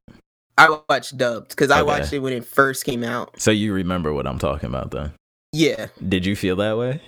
I 0.57 0.77
watched 0.89 1.17
dubbed 1.17 1.49
because 1.49 1.71
I 1.71 1.81
Okay. 1.81 1.87
watched 1.87 2.13
it 2.13 2.19
when 2.19 2.33
it 2.33 2.45
first 2.45 2.85
came 2.85 3.03
out. 3.03 3.39
so 3.39 3.51
you 3.51 3.73
remember 3.73 4.13
what 4.13 4.27
i'm 4.27 4.37
talking 4.39 4.67
about 4.69 4.91
then 4.91 5.11
Yeah. 5.53 5.87
did 6.07 6.25
you 6.25 6.35
feel 6.35 6.55
that 6.57 6.77
way 6.77 7.01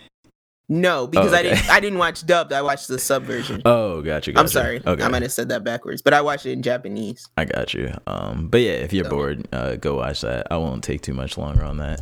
No, 0.70 1.08
because 1.08 1.34
I 1.34 1.40
okay. 1.42 1.50
didn't. 1.56 1.70
I 1.70 1.80
didn't 1.82 2.00
watch 2.00 2.26
dubbed. 2.26 2.54
I 2.54 2.62
watched 2.62 2.88
the 2.88 2.98
sub 2.98 3.24
version. 3.24 3.62
oh 3.66 4.02
gotcha, 4.02 4.32
gotcha. 4.32 4.40
I'm 4.42 4.48
sorry. 4.48 4.82
okay 4.88 5.04
I 5.04 5.10
might 5.10 5.22
have 5.22 5.32
said 5.34 5.50
that 5.50 5.64
backwards, 5.66 6.02
but 6.02 6.14
I 6.14 6.22
watched 6.22 6.46
it 6.46 6.54
in 6.54 6.62
Japanese. 6.64 7.28
I 7.38 7.44
got 7.46 7.74
you. 7.74 7.94
Um, 8.08 8.48
but 8.48 8.62
yeah, 8.62 8.72
if 8.80 8.94
you're 8.94 9.04
So- 9.04 9.10
bored, 9.12 9.46
uh, 9.52 9.76
go 9.76 9.96
watch 9.98 10.22
that. 10.22 10.48
I 10.50 10.56
won't 10.58 10.82
take 10.82 11.02
too 11.02 11.14
much 11.14 11.38
longer 11.38 11.64
on 11.66 11.78
that. 11.78 12.02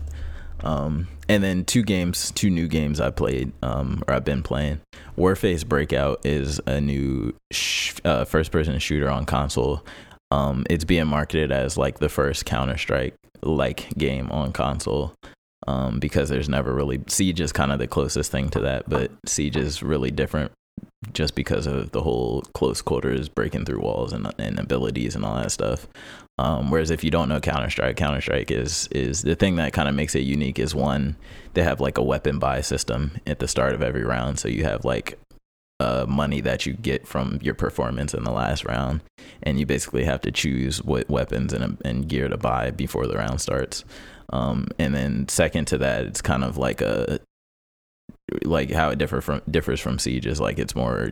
Um, 0.64 1.08
and 1.28 1.44
then 1.44 1.66
two 1.66 1.84
games, 1.84 2.32
two 2.32 2.50
new 2.50 2.68
games 2.68 3.00
I 3.00 3.10
played, 3.10 3.52
um, 3.62 4.04
or 4.08 4.14
I've 4.14 4.26
been 4.26 4.44
playing. 4.44 4.82
Warface 5.18 5.66
Breakout 5.66 6.26
is 6.26 6.60
a 6.68 6.80
new 6.82 7.34
sh- 7.52 7.96
uh, 8.06 8.26
first-person 8.26 8.78
shooter 8.80 9.10
on 9.10 9.26
console. 9.26 9.84
Um, 10.30 10.66
it's 10.70 10.86
being 10.86 11.08
marketed 11.08 11.52
as 11.52 11.78
like 11.78 12.00
the 12.00 12.10
first 12.10 12.46
Counter 12.46 12.78
Strike 12.78 13.16
like 13.42 13.90
game 13.98 14.30
on 14.32 14.52
console. 14.54 15.14
Um, 15.68 16.00
because 16.00 16.30
there's 16.30 16.50
never 16.50 16.74
really 16.74 17.02
Siege 17.08 17.40
is 17.40 17.52
kind 17.52 17.72
of 17.72 17.78
the 17.78 17.86
closest 17.86 18.32
thing 18.32 18.50
to 18.50 18.62
that, 18.62 18.90
but 18.90 19.12
Siege 19.28 19.56
is 19.56 19.84
really 19.84 20.10
different 20.10 20.52
just 21.14 21.36
because 21.36 21.66
of 21.66 21.92
the 21.92 22.02
whole 22.02 22.42
close 22.54 22.82
quarters 22.82 23.28
breaking 23.28 23.66
through 23.66 23.82
walls 23.82 24.14
and, 24.14 24.32
and 24.38 24.60
abilities 24.60 25.16
and 25.16 25.26
all 25.26 25.36
that 25.36 25.52
stuff. 25.52 25.88
Um, 26.38 26.72
whereas 26.72 26.92
if 26.92 27.04
you 27.04 27.12
don't 27.12 27.30
know 27.30 27.40
Counter 27.40 27.70
Strike, 27.70 27.98
Counter 27.98 28.22
Strike 28.22 28.52
is 28.52 28.88
is 28.92 29.22
the 29.24 29.36
thing 29.36 29.56
that 29.56 29.74
kind 29.74 29.90
of 29.90 29.96
makes 29.96 30.16
it 30.16 30.22
unique. 30.22 30.60
Is 30.60 30.74
one 30.74 31.16
they 31.54 31.64
have 31.64 31.80
like 31.80 31.98
a 31.98 32.04
weapon 32.04 32.40
buy 32.40 32.62
system 32.62 33.18
at 33.28 33.40
the 33.40 33.48
start 33.48 33.74
of 33.74 33.82
every 33.82 34.04
round, 34.04 34.40
so 34.40 34.48
you 34.48 34.64
have 34.64 34.86
like 34.86 35.20
uh, 35.80 36.06
money 36.08 36.42
that 36.42 36.66
you 36.66 36.74
get 36.74 37.08
from 37.08 37.40
your 37.42 37.56
performance 37.56 38.14
in 38.14 38.24
the 38.24 38.32
last 38.32 38.66
round, 38.66 39.02
and 39.44 39.60
you 39.60 39.66
basically 39.66 40.04
have 40.04 40.22
to 40.22 40.32
choose 40.32 40.84
what 40.84 41.10
weapons 41.10 41.54
and, 41.54 41.78
and 41.84 42.08
gear 42.08 42.28
to 42.28 42.38
buy 42.38 42.72
before 42.72 43.08
the 43.08 43.18
round 43.18 43.42
starts. 43.42 43.84
Um, 44.32 44.68
and 44.80 44.96
then 44.96 45.28
second 45.28 45.66
to 45.66 45.78
that, 45.80 46.06
it's 46.06 46.22
kind 46.22 46.44
of 46.44 46.58
like 46.58 46.82
a 46.82 47.20
like 48.44 48.72
how 48.72 48.90
it 48.90 48.98
differ 48.98 49.22
from 49.22 49.42
differs 49.50 49.80
from 49.80 50.00
Siege 50.00 50.26
is 50.26 50.40
like 50.40 50.60
it's 50.60 50.76
more 50.76 51.12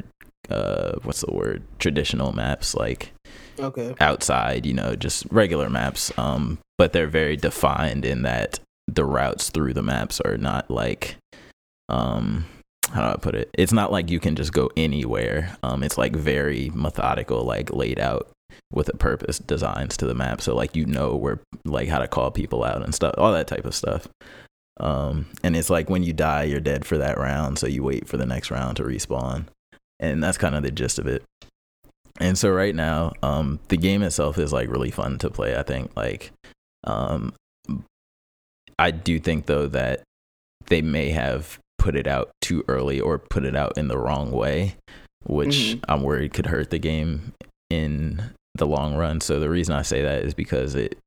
uh 0.50 0.94
what's 1.04 1.22
the 1.22 1.32
word 1.34 1.64
traditional 1.80 2.32
maps 2.34 2.74
like 2.74 3.12
Okay. 3.60 3.94
outside 4.00 4.66
you 4.66 4.74
know 4.74 4.96
just 4.96 5.26
regular 5.32 5.70
maps 5.70 6.18
um 6.18 6.58
but 6.78 6.94
they're 6.94 7.08
very 7.08 7.36
defined 7.36 8.06
in 8.06 8.22
that 8.24 8.60
the 8.88 9.04
routes 9.06 9.50
through 9.50 9.74
the 9.74 9.84
maps 9.84 10.20
are 10.22 10.38
not 10.38 10.70
like 10.72 11.18
um 11.90 12.46
how 12.92 13.02
do 13.08 13.14
I 13.14 13.18
put 13.18 13.36
it? 13.36 13.52
It's 13.54 13.72
not 13.74 13.92
like 13.92 14.10
you 14.10 14.20
can 14.20 14.36
just 14.36 14.52
go 14.52 14.72
anywhere. 14.76 15.56
Um, 15.62 15.84
it's 15.84 15.96
like 15.96 16.16
very 16.16 16.72
methodical, 16.74 17.44
like 17.44 17.72
laid 17.72 18.00
out 18.00 18.30
with 18.74 18.90
a 18.90 18.98
purpose 18.98 19.38
designs 19.38 19.96
to 19.98 20.08
the 20.08 20.16
map. 20.16 20.42
So 20.42 20.56
like 20.56 20.76
you 20.76 20.88
know 20.88 21.16
where 21.16 21.40
like 21.66 21.88
how 21.88 22.00
to 22.00 22.08
call 22.08 22.32
people 22.32 22.64
out 22.64 22.82
and 22.82 22.96
stuff, 22.96 23.14
all 23.20 23.32
that 23.34 23.46
type 23.48 23.66
of 23.66 23.76
stuff. 23.76 24.08
Um, 24.80 25.26
and 25.44 25.56
it's 25.56 25.70
like 25.70 25.90
when 25.90 26.04
you 26.04 26.14
die, 26.14 26.44
you're 26.44 26.60
dead 26.60 26.86
for 26.86 26.98
that 26.98 27.18
round, 27.18 27.60
so 27.60 27.68
you 27.68 27.84
wait 27.84 28.08
for 28.08 28.18
the 28.18 28.26
next 28.26 28.50
round 28.52 28.78
to 28.78 28.84
respawn, 28.84 29.46
and 30.00 30.24
that's 30.24 30.38
kind 30.38 30.56
of 30.56 30.64
the 30.64 30.72
gist 30.72 31.00
of 31.00 31.08
it. 31.08 31.24
And 32.20 32.38
so 32.38 32.50
right 32.50 32.76
now, 32.76 33.14
um, 33.24 33.60
the 33.70 33.78
game 33.78 34.04
itself 34.04 34.38
is 34.38 34.52
like 34.54 34.70
really 34.70 34.92
fun 34.92 35.18
to 35.20 35.30
play. 35.30 35.58
I 35.58 35.64
think 35.64 35.96
like, 35.96 36.32
um, 36.86 37.34
I 38.78 38.92
do 38.92 39.20
think 39.20 39.46
though 39.46 39.68
that 39.68 40.02
they 40.68 40.82
may 40.82 41.10
have 41.10 41.60
put 41.78 41.96
it 41.96 42.08
out 42.08 42.30
too 42.42 42.64
early 42.68 43.00
or 43.00 43.18
put 43.18 43.46
it 43.46 43.56
out 43.56 43.78
in 43.78 43.88
the 43.88 43.98
wrong 43.98 44.32
way, 44.32 44.76
which 45.26 45.56
Mhm. 45.56 45.84
I'm 45.88 46.04
worried 46.04 46.34
could 46.34 46.48
hurt 46.48 46.70
the 46.70 46.80
game 46.80 47.34
in 47.70 48.22
the 48.56 48.68
long 48.68 48.96
run. 48.96 49.22
So 49.22 49.40
the 49.40 49.50
reason 49.50 49.74
I 49.76 49.82
say 49.82 50.02
that 50.02 50.24
is 50.24 50.34
because 50.34 50.76
it 50.76 50.98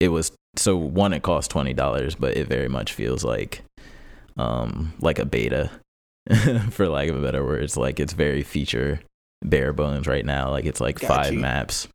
it 0.00 0.08
was 0.08 0.32
so 0.56 0.76
one 0.76 1.12
it 1.12 1.22
costs 1.22 1.48
twenty 1.48 1.72
dollars, 1.74 2.14
but 2.14 2.36
it 2.36 2.48
very 2.48 2.68
much 2.68 2.92
feels 2.92 3.24
like 3.24 3.62
um 4.36 4.92
like 5.00 5.18
a 5.18 5.24
beta 5.26 5.70
for 6.70 6.88
lack 6.88 7.08
of 7.08 7.16
a 7.16 7.22
better 7.22 7.44
word. 7.44 7.64
It's 7.64 7.76
like 7.76 8.00
it's 8.00 8.12
very 8.12 8.42
feature 8.42 9.00
bare 9.44 9.72
bones 9.72 10.06
right 10.06 10.24
now. 10.24 10.50
Like 10.50 10.64
it's 10.64 10.80
like 10.80 11.00
Got 11.00 11.08
five 11.08 11.34
you. 11.34 11.40
maps, 11.40 11.88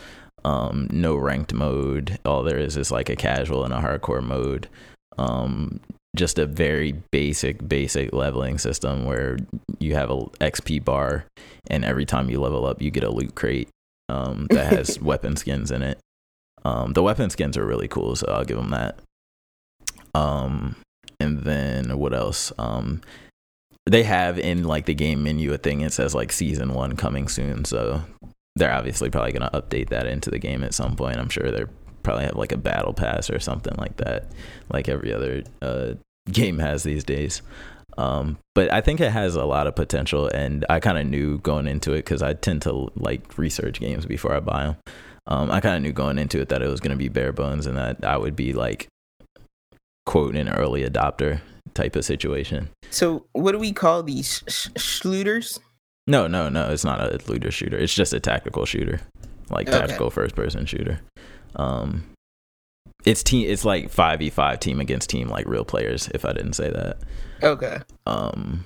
um, 0.44 0.88
no 0.92 1.16
ranked 1.16 1.54
mode. 1.54 2.20
All 2.26 2.44
there 2.44 2.60
is 2.60 2.78
is 2.78 2.92
like 2.92 3.10
a 3.10 3.16
casual 3.16 3.64
and 3.64 3.74
a 3.74 3.82
hardcore 3.82 4.24
mode. 4.24 4.68
Um, 5.18 5.80
just 6.16 6.40
a 6.40 6.46
very 6.46 6.94
basic, 7.12 7.68
basic 7.68 8.12
leveling 8.12 8.58
system 8.58 9.06
where 9.06 9.38
you 9.80 9.94
have 9.94 10.10
a 10.10 10.18
XP 10.42 10.84
bar, 10.84 11.26
and 11.70 11.86
every 11.86 12.06
time 12.06 12.30
you 12.30 12.40
level 12.40 12.66
up, 12.66 12.82
you 12.82 12.90
get 12.90 13.04
a 13.04 13.10
loot 13.12 13.36
crate 13.36 13.70
um, 14.10 14.48
that 14.50 14.74
has 14.74 15.00
weapon 15.02 15.36
skins 15.36 15.70
in 15.72 15.82
it. 15.84 16.00
Um, 16.66 16.94
the 16.94 17.04
weapon 17.04 17.30
skins 17.30 17.58
are 17.58 17.66
really 17.66 17.88
cool, 17.88 18.16
so 18.16 18.28
I'll 18.28 18.46
give 18.46 18.58
them 18.58 18.72
that. 18.72 19.00
Um, 20.14 20.76
and 21.20 21.40
then 21.40 21.98
what 21.98 22.14
else? 22.14 22.52
Um, 22.58 23.02
they 23.86 24.04
have 24.04 24.38
in 24.38 24.64
like 24.64 24.86
the 24.86 24.94
game 24.94 25.24
menu 25.24 25.54
a 25.54 25.58
thing. 25.58 25.82
It 25.82 25.94
says 25.94 26.14
like 26.14 26.32
season 26.32 26.74
one 26.74 26.96
coming 26.96 27.28
soon, 27.28 27.66
so 27.66 28.04
they're 28.56 28.74
obviously 28.74 29.10
probably 29.10 29.32
gonna 29.32 29.52
update 29.54 29.90
that 29.90 30.08
into 30.08 30.30
the 30.30 30.40
game 30.40 30.64
at 30.64 30.74
some 30.74 30.96
point. 30.96 31.18
I'm 31.18 31.30
sure 31.30 31.52
they're 31.52 31.70
probably 32.04 32.26
have 32.26 32.36
like 32.36 32.52
a 32.52 32.58
battle 32.58 32.94
pass 32.94 33.30
or 33.30 33.40
something 33.40 33.76
like 33.78 33.98
that, 33.98 34.26
like 34.72 34.90
every 34.90 35.14
other 35.14 35.44
uh, 35.62 35.94
game 36.32 36.60
has 36.60 36.84
these 36.84 37.04
days. 37.04 37.42
Um, 37.98 38.38
but 38.54 38.72
I 38.72 38.82
think 38.82 39.02
it 39.02 39.12
has 39.12 39.36
a 39.36 39.46
lot 39.46 39.68
of 39.68 39.76
potential, 39.76 40.28
and 40.28 40.66
I 40.70 40.80
kind 40.80 40.98
of 40.98 41.08
knew 41.08 41.40
going 41.40 41.68
into 41.68 41.94
it 41.94 41.98
because 41.98 42.22
I 42.22 42.34
tend 42.34 42.62
to 42.64 42.92
like 42.96 43.38
research 43.38 43.80
games 43.80 44.06
before 44.06 44.34
I 44.34 44.40
buy 44.40 44.64
them. 44.66 44.76
Um, 45.28 45.52
I 45.52 45.60
kind 45.60 45.76
of 45.76 45.82
knew 45.82 45.92
going 45.92 46.18
into 46.18 46.40
it 46.40 46.50
that 46.50 46.62
it 46.62 46.68
was 46.70 46.80
going 46.80 46.92
to 46.92 46.98
be 46.98 47.10
bare 47.10 47.34
bones 47.34 47.66
and 47.66 47.78
that 47.78 48.04
I 48.06 48.18
would 48.18 48.36
be 48.36 48.54
like, 48.54 48.88
quote, 50.06 50.36
an 50.36 50.48
early 50.50 50.84
adopter 50.84 51.42
type 51.74 51.96
of 51.96 52.06
situation. 52.06 52.70
So 52.90 53.26
what 53.34 53.52
do 53.52 53.60
we 53.60 53.74
call 53.74 54.04
these 54.04 54.44
sh- 54.48 54.68
schlooters? 54.78 55.60
No, 56.08 56.28
no, 56.28 56.48
no, 56.48 56.70
it's 56.70 56.86
not 56.86 57.02
a 57.02 57.20
looter 57.30 57.52
shooter. 57.52 57.78
It's 57.78 57.94
just 57.94 58.14
a 58.14 58.20
tactical 58.22 58.66
shooter, 58.66 59.02
like 59.50 59.68
Okay. 59.68 59.78
tactical 59.78 60.10
first 60.10 60.36
person 60.36 60.66
shooter. 60.66 61.02
Um, 61.58 62.06
it's 63.06 63.22
team. 63.24 63.50
It's 63.50 63.66
like 63.66 63.90
five 63.90 64.20
v 64.20 64.30
five 64.30 64.60
team 64.62 64.80
against 64.80 65.10
team, 65.10 65.28
like 65.28 65.46
real 65.48 65.66
players. 65.66 66.10
If 66.14 66.24
I 66.24 66.32
didn't 66.34 66.54
say 66.54 66.70
that. 66.70 66.98
Okay. 67.44 67.80
Um, 68.06 68.66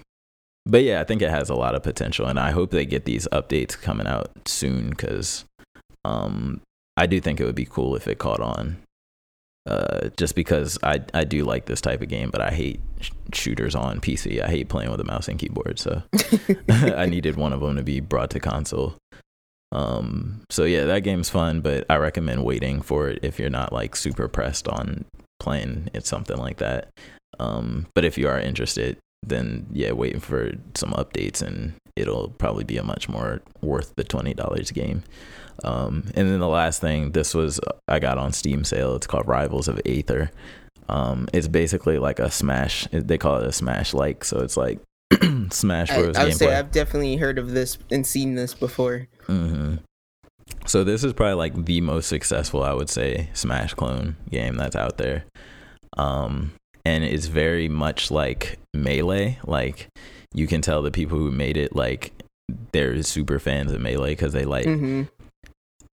but 0.65 0.83
yeah, 0.83 1.01
I 1.01 1.03
think 1.03 1.23
it 1.23 1.29
has 1.31 1.49
a 1.49 1.55
lot 1.55 1.73
of 1.73 1.81
potential, 1.81 2.27
and 2.27 2.39
I 2.39 2.51
hope 2.51 2.69
they 2.69 2.85
get 2.85 3.05
these 3.05 3.27
updates 3.31 3.79
coming 3.79 4.05
out 4.07 4.29
soon 4.45 4.91
because, 4.91 5.45
um, 6.05 6.61
I 6.97 7.05
do 7.05 7.19
think 7.19 7.39
it 7.39 7.45
would 7.45 7.55
be 7.55 7.65
cool 7.65 7.95
if 7.95 8.07
it 8.07 8.19
caught 8.19 8.41
on. 8.41 8.77
Uh, 9.67 10.09
just 10.17 10.33
because 10.33 10.79
I 10.81 11.01
I 11.13 11.23
do 11.23 11.43
like 11.45 11.65
this 11.65 11.81
type 11.81 12.01
of 12.01 12.07
game, 12.09 12.31
but 12.31 12.41
I 12.41 12.49
hate 12.49 12.79
sh- 12.99 13.11
shooters 13.31 13.75
on 13.75 14.01
PC. 14.01 14.41
I 14.41 14.47
hate 14.47 14.69
playing 14.69 14.89
with 14.89 14.99
a 14.99 15.03
mouse 15.03 15.27
and 15.27 15.37
keyboard, 15.37 15.77
so 15.77 16.01
I 16.69 17.05
needed 17.05 17.35
one 17.35 17.53
of 17.53 17.59
them 17.59 17.75
to 17.75 17.83
be 17.83 17.99
brought 17.99 18.31
to 18.31 18.39
console. 18.39 18.95
Um, 19.71 20.41
so 20.49 20.63
yeah, 20.63 20.85
that 20.85 21.03
game's 21.03 21.29
fun, 21.29 21.61
but 21.61 21.85
I 21.89 21.97
recommend 21.97 22.43
waiting 22.43 22.81
for 22.81 23.07
it 23.07 23.19
if 23.21 23.39
you're 23.39 23.51
not 23.51 23.71
like 23.71 23.95
super 23.95 24.27
pressed 24.27 24.67
on 24.67 25.05
playing 25.39 25.89
it 25.93 26.05
something 26.05 26.37
like 26.37 26.57
that. 26.57 26.89
Um, 27.39 27.87
but 27.93 28.03
if 28.03 28.17
you 28.17 28.27
are 28.27 28.39
interested, 28.39 28.97
then 29.23 29.67
yeah, 29.71 29.91
waiting 29.91 30.19
for 30.19 30.53
some 30.73 30.91
updates 30.91 31.41
and 31.41 31.73
it'll 31.95 32.29
probably 32.29 32.63
be 32.63 32.77
a 32.77 32.83
much 32.83 33.07
more 33.07 33.41
worth 33.61 33.93
the 33.95 34.03
twenty 34.03 34.33
dollars 34.33 34.71
game. 34.71 35.03
Um, 35.63 36.03
and 36.15 36.27
then 36.29 36.39
the 36.39 36.47
last 36.47 36.81
thing, 36.81 37.11
this 37.11 37.33
was 37.33 37.59
I 37.87 37.99
got 37.99 38.17
on 38.17 38.33
Steam 38.33 38.63
sale. 38.63 38.95
It's 38.95 39.07
called 39.07 39.27
Rivals 39.27 39.67
of 39.67 39.79
Aether. 39.85 40.31
Um, 40.89 41.27
it's 41.33 41.47
basically 41.47 41.97
like 41.99 42.19
a 42.19 42.31
Smash. 42.31 42.87
They 42.91 43.17
call 43.17 43.37
it 43.37 43.47
a 43.47 43.51
Smash 43.51 43.93
like. 43.93 44.25
So 44.25 44.39
it's 44.39 44.57
like 44.57 44.79
Smash 45.51 45.89
Bros. 45.89 46.17
I, 46.17 46.21
I 46.21 46.23
would 46.25 46.33
gameplay. 46.33 46.37
say 46.37 46.55
I've 46.55 46.71
definitely 46.71 47.15
heard 47.17 47.37
of 47.37 47.51
this 47.51 47.77
and 47.91 48.05
seen 48.05 48.35
this 48.35 48.53
before. 48.53 49.07
hmm 49.27 49.75
So 50.65 50.83
this 50.83 51.03
is 51.03 51.13
probably 51.13 51.35
like 51.35 51.65
the 51.65 51.81
most 51.81 52.07
successful, 52.07 52.63
I 52.63 52.73
would 52.73 52.89
say, 52.89 53.29
Smash 53.33 53.73
clone 53.73 54.15
game 54.29 54.55
that's 54.55 54.75
out 54.75 54.97
there. 54.97 55.25
Um, 55.97 56.53
and 56.85 57.03
it's 57.03 57.27
very 57.27 57.69
much 57.69 58.09
like 58.11 58.57
Melee. 58.73 59.37
Like 59.45 59.87
you 60.33 60.47
can 60.47 60.61
tell 60.61 60.81
the 60.81 60.91
people 60.91 61.17
who 61.17 61.31
made 61.31 61.55
it, 61.57 61.75
like 61.75 62.11
they're 62.73 63.01
super 63.03 63.39
fans 63.39 63.71
of 63.71 63.79
Melee 63.79 64.11
because 64.11 64.33
they 64.33 64.43
like 64.45 64.65
hmm 64.65 65.03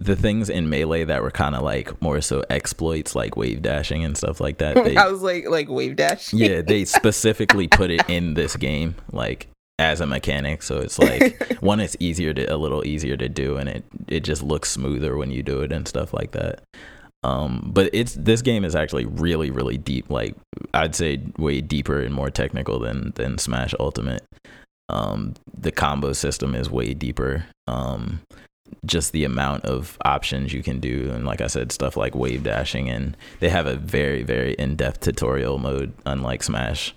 the 0.03 0.17
things 0.17 0.51
in 0.51 0.69
Melee 0.69 1.05
that 1.05 1.23
were 1.23 1.31
kind 1.31 1.55
of 1.55 1.63
like 1.63 2.01
more 2.03 2.21
so 2.21 2.45
exploits, 2.51 3.15
like 3.15 3.37
wave 3.37 3.63
dashing 3.63 4.05
and 4.05 4.17
stuff 4.17 4.41
like 4.41 4.59
that. 4.59 4.77
They, 4.83 4.97
I 4.97 5.07
was 5.07 5.23
like, 5.23 5.49
like 5.49 5.69
wave 5.69 5.97
dash. 5.97 6.33
yeah, 6.33 6.61
they 6.61 6.85
specifically 6.85 7.69
put 7.69 7.91
it 7.91 8.03
in 8.09 8.35
this 8.35 8.57
game, 8.57 8.97
like 9.13 9.47
as 9.79 10.01
a 10.01 10.07
mechanic. 10.07 10.63
So 10.63 10.79
it's 10.79 10.99
like 10.99 11.57
one, 11.61 11.79
it's 11.79 11.97
easier 12.01 12.35
to 12.35 12.45
a 12.47 12.57
little 12.57 12.85
easier 12.85 13.17
to 13.17 13.29
do, 13.29 13.57
and 13.57 13.69
it 13.69 13.85
it 14.09 14.21
just 14.21 14.43
looks 14.43 14.71
smoother 14.71 15.17
when 15.17 15.31
you 15.31 15.43
do 15.43 15.61
it 15.61 15.73
and 15.73 15.87
stuff 15.87 16.13
like 16.13 16.33
that. 16.33 16.63
Um, 17.23 17.71
but 17.73 17.91
it's 17.93 18.15
this 18.15 18.43
game 18.43 18.65
is 18.65 18.75
actually 18.75 19.05
really 19.05 19.51
really 19.51 19.79
deep. 19.79 20.11
Like 20.11 20.35
I'd 20.75 20.97
say 20.97 21.21
way 21.39 21.61
deeper 21.61 22.01
and 22.01 22.15
more 22.15 22.31
technical 22.31 22.81
than 22.81 23.13
than 23.15 23.39
Smash 23.39 23.75
Ultimate. 23.79 24.25
Um, 24.89 25.35
the 25.57 25.71
combo 25.71 26.13
system 26.13 26.55
is 26.55 26.69
way 26.69 26.93
deeper. 26.93 27.47
Um, 27.69 28.21
just 28.85 29.13
the 29.13 29.25
amount 29.25 29.65
of 29.65 29.97
options 30.05 30.53
you 30.53 30.63
can 30.63 30.81
do. 30.81 31.11
And 31.13 31.25
like 31.27 31.41
i 31.41 31.47
said 31.47 31.73
stuff 31.73 31.97
like 31.97 32.15
wave 32.15 32.43
dashing 32.43 32.89
and 32.89 33.17
they 33.41 33.49
have 33.49 33.67
a 33.67 33.77
very 33.77 34.23
very 34.23 34.55
in-depth 34.55 35.01
tutorial 35.01 35.59
mode 35.59 35.93
unlike 36.07 36.43
smash 36.43 36.95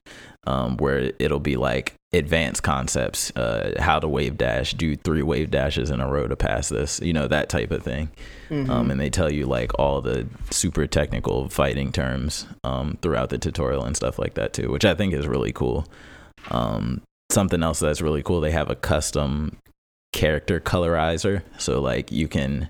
um, 0.47 0.78
where 0.78 1.11
it'll 1.17 1.39
be 1.39 1.55
like 1.57 1.93
advanced 2.13 2.61
concepts 2.63 3.32
uh, 3.36 3.73
how 3.80 3.99
to 3.99 4.07
wave 4.07 4.38
dash 4.38 4.73
do 4.73 4.95
three 4.95 5.23
wave 5.23 5.49
dashes 5.51 5.89
in 5.89 5.99
a 5.99 6.07
row 6.09 6.28
to 6.28 6.36
pass 6.36 6.69
this 6.69 6.99
you 7.01 7.11
know 7.13 7.28
that 7.28 7.49
type 7.49 7.71
of 7.71 7.84
thing. 7.84 8.09
Mhm. 8.49 8.69
um, 8.69 8.91
and 8.91 8.99
they 8.99 9.09
tell 9.09 9.32
you 9.32 9.45
like 9.45 9.71
all 9.80 10.01
the 10.01 10.28
super 10.51 10.86
technical 10.88 11.49
fighting 11.49 11.91
terms 11.91 12.45
um, 12.63 12.97
throughout 13.01 13.30
the 13.30 13.38
tutorial 13.38 13.84
and 13.84 13.95
stuff 13.97 14.19
like 14.19 14.36
that 14.36 14.53
too 14.53 14.71
which 14.71 14.86
i 14.86 14.93
think 14.93 15.13
is 15.13 15.28
really 15.28 15.51
cool. 15.51 15.86
Um, 16.51 17.01
something 17.32 17.63
else 17.63 17.80
that's 17.80 18.01
really 18.01 18.21
cool 18.21 18.39
they 18.39 18.51
have 18.51 18.69
a 18.69 18.76
custom 18.76 19.57
character 20.16 20.59
colorizer 20.59 21.43
so 21.59 21.80
like 21.80 22.11
you 22.11 22.28
can 22.28 22.70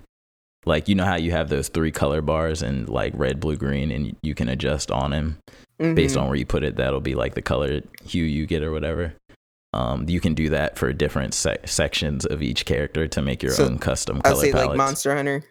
like 0.66 0.88
you 0.88 0.94
know 0.94 1.04
how 1.04 1.14
you 1.14 1.30
have 1.30 1.48
those 1.48 1.68
three 1.68 1.92
color 1.92 2.20
bars 2.20 2.60
and 2.60 2.88
like 2.88 3.12
red 3.16 3.38
blue 3.40 3.56
green 3.56 3.90
and 3.90 4.14
you 4.22 4.34
can 4.34 4.48
adjust 4.48 4.90
on 4.90 5.12
them 5.12 5.38
based 5.78 6.16
Mhm. 6.16 6.22
on 6.22 6.26
where 6.28 6.36
you 6.36 6.44
put 6.44 6.64
it 6.64 6.76
that'll 6.76 7.00
be 7.00 7.14
like 7.14 7.34
the 7.34 7.42
color 7.42 7.80
hue 8.04 8.24
you 8.24 8.46
get 8.46 8.62
or 8.62 8.72
whatever 8.72 9.14
um, 9.72 10.08
you 10.08 10.20
can 10.20 10.32
do 10.34 10.48
that 10.48 10.76
for 10.78 10.92
different 10.92 11.34
sec- 11.34 11.68
sections 11.68 12.24
of 12.24 12.42
each 12.42 12.64
character 12.64 13.06
to 13.08 13.20
make 13.22 13.42
your 13.42 13.52
So, 13.52 13.66
own 13.66 13.78
custom 13.78 14.22
I'll 14.24 14.32
color 14.32 14.44
say 14.44 14.52
palettes. 14.52 14.68
like 14.68 14.76
Monster 14.78 15.14
Hunter. 15.14 15.44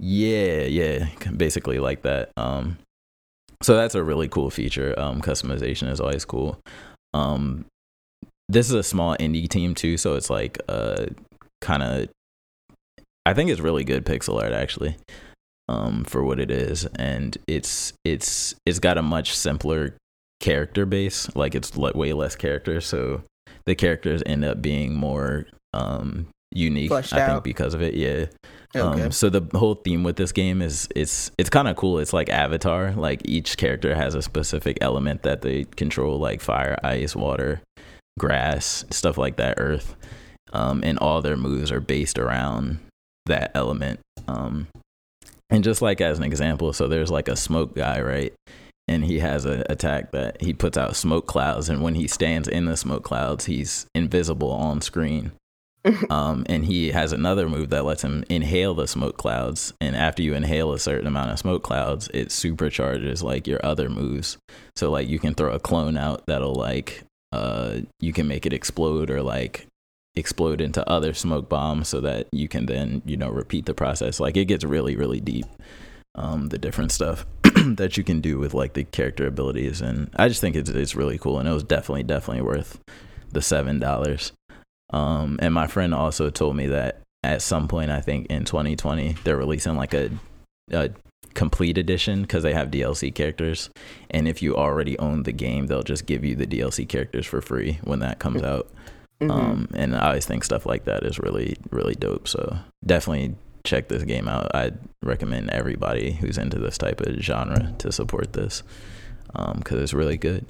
Yeah, 0.00 0.62
yeah, 0.62 1.06
basically 1.36 1.78
like 1.78 2.02
that. 2.02 2.30
Um, 2.36 2.78
so 3.62 3.76
that's 3.76 3.94
a 3.94 4.02
really 4.02 4.26
cool 4.28 4.50
feature. 4.50 4.92
Um, 4.98 5.20
customization 5.22 5.88
is 5.88 6.00
always 6.00 6.24
cool. 6.24 6.58
Um, 7.14 7.64
this 8.48 8.68
is 8.68 8.74
a 8.74 8.82
small 8.82 9.16
indie 9.18 9.48
team 9.48 9.74
too, 9.74 9.96
so 9.96 10.14
it's 10.14 10.30
like 10.30 10.58
uh, 10.68 11.06
kind 11.60 11.82
of. 11.82 12.08
I 13.26 13.34
think 13.34 13.50
it's 13.50 13.60
really 13.60 13.84
good 13.84 14.06
pixel 14.06 14.42
art 14.42 14.52
actually, 14.52 14.96
um, 15.68 16.04
for 16.04 16.24
what 16.24 16.40
it 16.40 16.50
is, 16.50 16.86
and 16.96 17.36
it's 17.46 17.92
it's 18.04 18.54
it's 18.64 18.78
got 18.78 18.96
a 18.96 19.02
much 19.02 19.36
simpler 19.36 19.94
character 20.40 20.86
base. 20.86 21.34
Like 21.36 21.54
it's 21.54 21.76
le- 21.76 21.92
way 21.92 22.12
less 22.12 22.36
characters, 22.36 22.86
so 22.86 23.22
the 23.66 23.74
characters 23.74 24.22
end 24.24 24.44
up 24.44 24.62
being 24.62 24.94
more 24.94 25.46
um 25.74 26.28
unique. 26.52 26.88
Fleshed 26.88 27.12
I 27.12 27.26
think 27.26 27.44
because 27.44 27.74
of 27.74 27.82
it, 27.82 27.94
yeah. 27.94 28.26
Okay. 28.76 29.02
Um, 29.02 29.12
so 29.12 29.30
the 29.30 29.46
whole 29.58 29.76
theme 29.76 30.02
with 30.02 30.16
this 30.16 30.32
game 30.32 30.60
is 30.60 30.88
it's 30.94 31.30
it's 31.38 31.50
kind 31.50 31.68
of 31.68 31.76
cool. 31.76 31.98
It's 31.98 32.12
like 32.12 32.28
Avatar. 32.28 32.92
Like 32.92 33.22
each 33.24 33.56
character 33.56 33.94
has 33.94 34.14
a 34.14 34.22
specific 34.22 34.78
element 34.80 35.22
that 35.22 35.42
they 35.42 35.64
control, 35.64 36.18
like 36.18 36.40
fire, 36.40 36.78
ice, 36.84 37.16
water, 37.16 37.62
grass, 38.18 38.84
stuff 38.90 39.16
like 39.18 39.36
that, 39.36 39.54
earth. 39.58 39.96
Um, 40.52 40.82
and 40.82 40.98
all 40.98 41.20
their 41.20 41.36
moves 41.36 41.70
are 41.70 41.80
based 41.80 42.18
around 42.18 42.78
that 43.26 43.50
element. 43.54 44.00
Um, 44.26 44.68
and 45.50 45.64
just 45.64 45.82
like 45.82 46.00
as 46.00 46.18
an 46.18 46.24
example, 46.24 46.72
so 46.72 46.88
there's 46.88 47.10
like 47.10 47.28
a 47.28 47.36
smoke 47.36 47.74
guy, 47.74 48.00
right? 48.00 48.32
And 48.86 49.04
he 49.04 49.18
has 49.18 49.44
an 49.44 49.64
attack 49.68 50.12
that 50.12 50.40
he 50.40 50.54
puts 50.54 50.78
out 50.78 50.96
smoke 50.96 51.26
clouds, 51.26 51.68
and 51.68 51.82
when 51.82 51.94
he 51.94 52.08
stands 52.08 52.48
in 52.48 52.64
the 52.64 52.76
smoke 52.76 53.04
clouds, 53.04 53.44
he's 53.44 53.86
invisible 53.94 54.50
on 54.50 54.80
screen 54.80 55.32
um, 56.10 56.44
and 56.48 56.64
he 56.64 56.90
has 56.90 57.12
another 57.12 57.48
move 57.48 57.70
that 57.70 57.84
lets 57.84 58.02
him 58.02 58.24
inhale 58.28 58.74
the 58.74 58.86
smoke 58.86 59.16
clouds. 59.16 59.72
And 59.80 59.96
after 59.96 60.22
you 60.22 60.34
inhale 60.34 60.72
a 60.72 60.78
certain 60.78 61.06
amount 61.06 61.30
of 61.30 61.38
smoke 61.38 61.62
clouds, 61.62 62.08
it 62.12 62.28
supercharges 62.28 63.22
like 63.22 63.46
your 63.46 63.64
other 63.64 63.88
moves. 63.88 64.38
So 64.76 64.90
like 64.90 65.08
you 65.08 65.18
can 65.18 65.34
throw 65.34 65.52
a 65.52 65.60
clone 65.60 65.96
out 65.96 66.26
that'll 66.26 66.54
like 66.54 67.04
uh 67.32 67.80
you 68.00 68.12
can 68.12 68.26
make 68.26 68.46
it 68.46 68.52
explode 68.52 69.10
or 69.10 69.22
like 69.22 69.66
explode 70.16 70.60
into 70.60 70.88
other 70.88 71.14
smoke 71.14 71.48
bombs 71.48 71.88
so 71.88 72.00
that 72.00 72.26
you 72.32 72.48
can 72.48 72.66
then 72.66 73.02
you 73.04 73.16
know 73.16 73.30
repeat 73.30 73.66
the 73.66 73.74
process. 73.74 74.20
Like 74.20 74.36
it 74.36 74.46
gets 74.46 74.64
really 74.64 74.96
really 74.96 75.20
deep. 75.20 75.46
Um, 76.14 76.48
the 76.48 76.58
different 76.58 76.90
stuff 76.90 77.24
that 77.42 77.96
you 77.96 78.02
can 78.02 78.20
do 78.20 78.38
with 78.38 78.52
like 78.52 78.72
the 78.72 78.82
character 78.82 79.26
abilities, 79.26 79.80
and 79.80 80.10
I 80.16 80.28
just 80.28 80.40
think 80.40 80.56
it's 80.56 80.70
it's 80.70 80.96
really 80.96 81.16
cool, 81.16 81.38
and 81.38 81.48
it 81.48 81.52
was 81.52 81.62
definitely 81.62 82.02
definitely 82.02 82.42
worth 82.42 82.80
the 83.30 83.42
seven 83.42 83.78
dollars. 83.78 84.32
Um, 84.90 85.38
and 85.40 85.54
my 85.54 85.66
friend 85.66 85.94
also 85.94 86.30
told 86.30 86.56
me 86.56 86.66
that 86.68 87.02
at 87.22 87.42
some 87.42 87.68
point, 87.68 87.90
I 87.90 88.00
think 88.00 88.26
in 88.28 88.44
2020, 88.44 89.16
they're 89.24 89.36
releasing 89.36 89.76
like 89.76 89.94
a, 89.94 90.10
a 90.70 90.90
complete 91.34 91.78
edition 91.78 92.22
because 92.22 92.42
they 92.42 92.52
have 92.54 92.70
DLC 92.70 93.14
characters. 93.14 93.70
And 94.10 94.26
if 94.26 94.42
you 94.42 94.56
already 94.56 94.98
own 94.98 95.22
the 95.22 95.32
game, 95.32 95.66
they'll 95.66 95.82
just 95.82 96.06
give 96.06 96.24
you 96.24 96.34
the 96.34 96.46
DLC 96.46 96.88
characters 96.88 97.26
for 97.26 97.40
free 97.40 97.78
when 97.84 98.00
that 98.00 98.18
comes 98.18 98.42
out. 98.42 98.68
Mhm. 99.20 99.30
Um, 99.30 99.68
and 99.74 99.96
I 99.96 100.08
always 100.08 100.26
think 100.26 100.44
stuff 100.44 100.64
like 100.66 100.84
that 100.84 101.02
is 101.04 101.18
really, 101.18 101.56
really 101.70 101.94
dope. 101.94 102.28
So 102.28 102.56
definitely 102.84 103.34
check 103.64 103.88
this 103.88 104.02
game 104.04 104.28
out. 104.28 104.54
I'd 104.54 104.78
recommend 105.02 105.50
everybody 105.50 106.12
who's 106.12 106.38
into 106.38 106.58
this 106.58 106.78
type 106.78 107.00
of 107.00 107.16
genre 107.20 107.74
to 107.78 107.92
support 107.92 108.32
this 108.32 108.62
because 109.56 109.80
it's 109.82 109.94
really 109.94 110.16
good. 110.16 110.46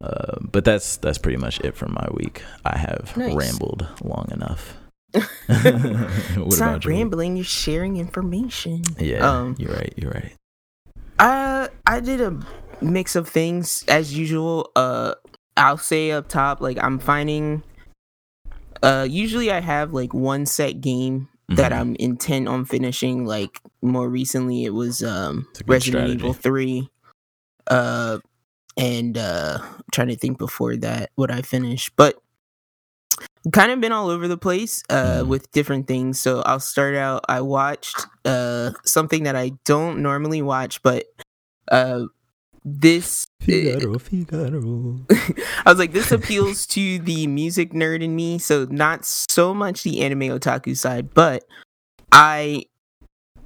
Uh, 0.00 0.36
but 0.40 0.64
that's 0.64 0.96
that's 0.98 1.18
pretty 1.18 1.38
much 1.38 1.58
it 1.60 1.74
for 1.76 1.88
my 1.88 2.06
week. 2.12 2.42
I 2.64 2.78
have 2.78 3.16
Nice. 3.16 3.34
rambled 3.34 3.86
long 4.02 4.28
enough. 4.30 4.76
what 5.14 6.46
it's 6.46 6.60
not 6.60 6.84
you? 6.84 6.90
rambling. 6.90 7.36
You're 7.36 7.44
sharing 7.44 7.96
information. 7.96 8.82
Yeah, 8.98 9.18
Um, 9.28 9.56
you're 9.58 9.72
right. 9.72 9.92
You're 9.96 10.10
right. 10.12 10.32
Uh, 11.18 11.68
I 11.86 12.00
did 12.00 12.20
a 12.20 12.38
mix 12.80 13.16
of 13.16 13.28
things 13.28 13.84
as 13.88 14.16
usual. 14.16 14.70
Uh, 14.76 15.14
I'll 15.56 15.78
say 15.78 16.10
up 16.12 16.28
top, 16.28 16.60
like 16.60 16.78
I'm 16.82 16.98
finding. 16.98 17.62
Uh, 18.82 19.06
usually 19.08 19.50
I 19.50 19.60
have 19.60 19.92
like 19.92 20.14
one 20.14 20.46
set 20.46 20.80
game 20.80 21.28
that 21.48 21.72
Mhm. 21.72 21.76
I'm 21.80 21.96
intent 21.96 22.46
on 22.48 22.64
finishing. 22.64 23.24
Like 23.24 23.60
more 23.82 24.08
recently, 24.08 24.64
it 24.64 24.70
was 24.74 25.02
um 25.02 25.46
It's 25.50 25.60
a 25.60 25.64
good 25.64 25.72
Resident 25.72 26.02
strategy. 26.02 26.14
Evil 26.18 26.32
Three. 26.34 26.90
Uh, 27.66 28.18
and 28.76 29.18
uh, 29.18 29.58
I'm 29.60 29.84
trying 29.92 30.08
to 30.08 30.16
think 30.16 30.38
before 30.38 30.76
that 30.76 31.10
what 31.16 31.30
I 31.32 31.42
finished, 31.42 31.90
but 31.96 32.16
kind 33.52 33.70
of 33.72 33.80
been 33.80 33.92
all 33.92 34.08
over 34.10 34.28
the 34.28 34.36
place 34.36 34.82
uh 34.90 35.20
Mhm. 35.22 35.26
with 35.28 35.50
different 35.52 35.86
things. 35.86 36.20
So 36.20 36.42
I'll 36.42 36.60
start 36.60 36.94
out. 36.94 37.24
I 37.28 37.40
watched 37.40 38.06
uh 38.24 38.70
something 38.84 39.22
that 39.24 39.36
I 39.36 39.52
don't 39.64 40.00
normally 40.02 40.42
watch, 40.42 40.82
but 40.82 41.06
uh 41.70 42.04
this 42.64 43.26
Figaro, 43.40 43.98
Figaro. 43.98 44.98
I 45.64 45.70
was 45.70 45.78
like, 45.78 45.92
this 45.92 46.12
appeals 46.12 46.66
to 46.66 46.98
the 46.98 47.26
music 47.26 47.72
nerd 47.72 48.02
in 48.02 48.14
me, 48.14 48.38
so 48.38 48.66
not 48.70 49.06
so 49.06 49.54
much 49.54 49.84
the 49.84 50.00
anime 50.02 50.22
otaku 50.38 50.76
side, 50.76 51.14
but 51.14 51.44
I 52.12 52.64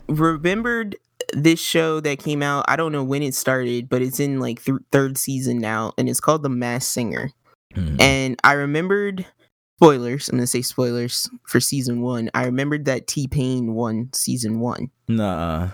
remembered 0.09 0.97
this 1.33 1.61
show 1.61 2.01
that 2.01 2.19
came 2.19 2.43
out. 2.43 2.65
I 2.69 2.75
don't 2.77 2.91
know 2.93 3.05
when 3.05 3.23
it 3.23 3.35
started, 3.35 3.89
but 3.89 4.03
it's 4.03 4.19
in 4.19 4.41
like 4.41 4.65
th- 4.65 4.79
third 4.91 5.17
season 5.19 5.59
now, 5.59 5.93
and 5.97 6.09
it's 6.09 6.21
called 6.21 6.43
The 6.43 6.49
Mass 6.49 6.87
Singer. 6.87 7.31
Mhm. 7.77 8.01
And 8.01 8.41
I 8.43 8.53
remembered 8.55 9.25
spoilers. 9.83 10.29
I'm 10.29 10.37
gonna 10.37 10.47
say 10.47 10.63
spoilers 10.63 11.29
for 11.47 11.61
season 11.61 12.03
one. 12.03 12.31
I 12.35 12.45
remembered 12.45 12.85
that 12.87 13.07
T 13.07 13.27
Pain 13.29 13.75
won 13.75 14.11
season 14.15 14.61
one. 14.61 14.91
Nah. 15.09 15.71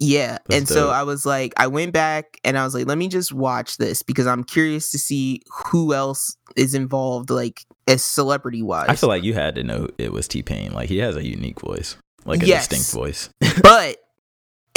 Yeah. 0.00 0.38
That's 0.46 0.58
and 0.60 0.68
so. 0.68 0.90
I 0.90 1.02
was 1.02 1.26
like, 1.26 1.52
I 1.56 1.66
went 1.66 1.92
back 1.92 2.38
and 2.44 2.56
I 2.56 2.64
was 2.64 2.72
like, 2.74 2.86
let 2.86 2.98
me 2.98 3.08
just 3.08 3.32
watch 3.32 3.78
this 3.78 4.02
because 4.02 4.26
I'm 4.28 4.44
curious 4.44 4.92
to 4.92 4.98
see 4.98 5.42
who 5.66 5.92
else 5.92 6.36
is 6.56 6.74
involved, 6.74 7.30
like 7.30 7.64
as 7.88 8.04
celebrity 8.04 8.62
wise. 8.62 8.86
I 8.88 8.94
feel 8.94 9.08
like 9.08 9.24
you 9.24 9.34
had 9.34 9.56
to 9.56 9.64
know 9.64 9.88
it 9.98 10.12
was 10.12 10.28
T 10.28 10.42
Pain. 10.42 10.72
Like 10.72 10.88
he 10.88 10.98
has 10.98 11.16
a 11.16 11.26
unique 11.26 11.60
voice, 11.60 11.96
like 12.24 12.42
a 12.42 12.46
Yes. 12.46 12.68
distinct 12.68 12.92
voice. 12.92 13.30
but 13.62 13.96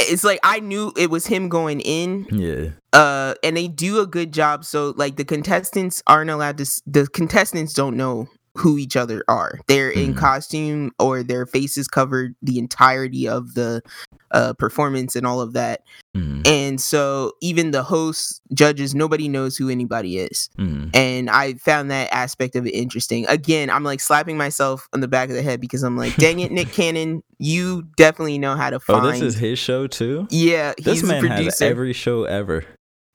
it's 0.00 0.24
like 0.24 0.40
I 0.42 0.58
knew 0.58 0.92
it 0.96 1.08
was 1.08 1.26
him 1.28 1.48
going 1.48 1.80
in. 1.80 2.26
yeah. 2.30 2.70
Uh, 2.92 3.34
and 3.44 3.56
they 3.56 3.68
do 3.68 4.00
a 4.00 4.06
good 4.06 4.32
job. 4.32 4.64
So 4.64 4.92
like 4.96 5.16
the 5.16 5.24
contestants 5.24 6.02
aren't 6.08 6.30
allowed 6.30 6.58
to. 6.58 6.82
The 6.86 7.06
contestants 7.06 7.72
don't 7.74 7.96
know 7.96 8.26
who 8.56 8.76
each 8.78 8.96
other 8.96 9.24
are. 9.28 9.58
They're 9.66 9.90
in 9.90 10.14
Mhm. 10.14 10.18
costume 10.18 10.90
or 10.98 11.22
their 11.22 11.46
faces 11.46 11.88
covered 11.88 12.34
the 12.42 12.58
entirety 12.58 13.26
of 13.28 13.54
the 13.54 13.82
uh 14.30 14.52
performance 14.54 15.14
and 15.16 15.26
all 15.26 15.40
of 15.40 15.52
that. 15.54 15.80
Mm-hmm. 16.16 16.42
And 16.46 16.80
so 16.80 17.32
even 17.40 17.70
the 17.70 17.82
hosts, 17.82 18.40
judges, 18.54 18.94
nobody 18.94 19.28
knows 19.28 19.56
who 19.56 19.68
anybody 19.70 20.18
is. 20.18 20.48
Mm-hmm. 20.58 20.88
And 20.94 21.30
I 21.30 21.54
found 21.54 21.90
that 21.90 22.08
aspect 22.12 22.56
of 22.56 22.66
it 22.66 22.70
interesting. 22.70 23.26
Again, 23.28 23.68
I'm 23.70 23.84
like 23.84 24.00
slapping 24.00 24.36
myself 24.36 24.88
on 24.92 25.00
the 25.00 25.08
back 25.08 25.28
of 25.30 25.34
the 25.34 25.42
head 25.42 25.60
because 25.60 25.82
I'm 25.82 25.96
like, 25.96 26.14
dang 26.16 26.40
it, 26.40 26.50
Nick 26.52 26.68
Cannon, 26.72 27.22
you 27.38 27.84
definitely 27.96 28.38
know 28.38 28.54
how 28.56 28.70
to 28.70 28.80
find. 28.80 29.06
Oh, 29.06 29.10
this 29.12 29.20
is 29.22 29.36
his 29.36 29.58
show 29.58 29.86
too. 29.86 30.26
yeah, 30.30 30.72
This 30.78 31.02
man 31.02 31.24
has 31.24 31.60
every 31.62 31.92
show 31.92 32.24
ever. 32.24 32.64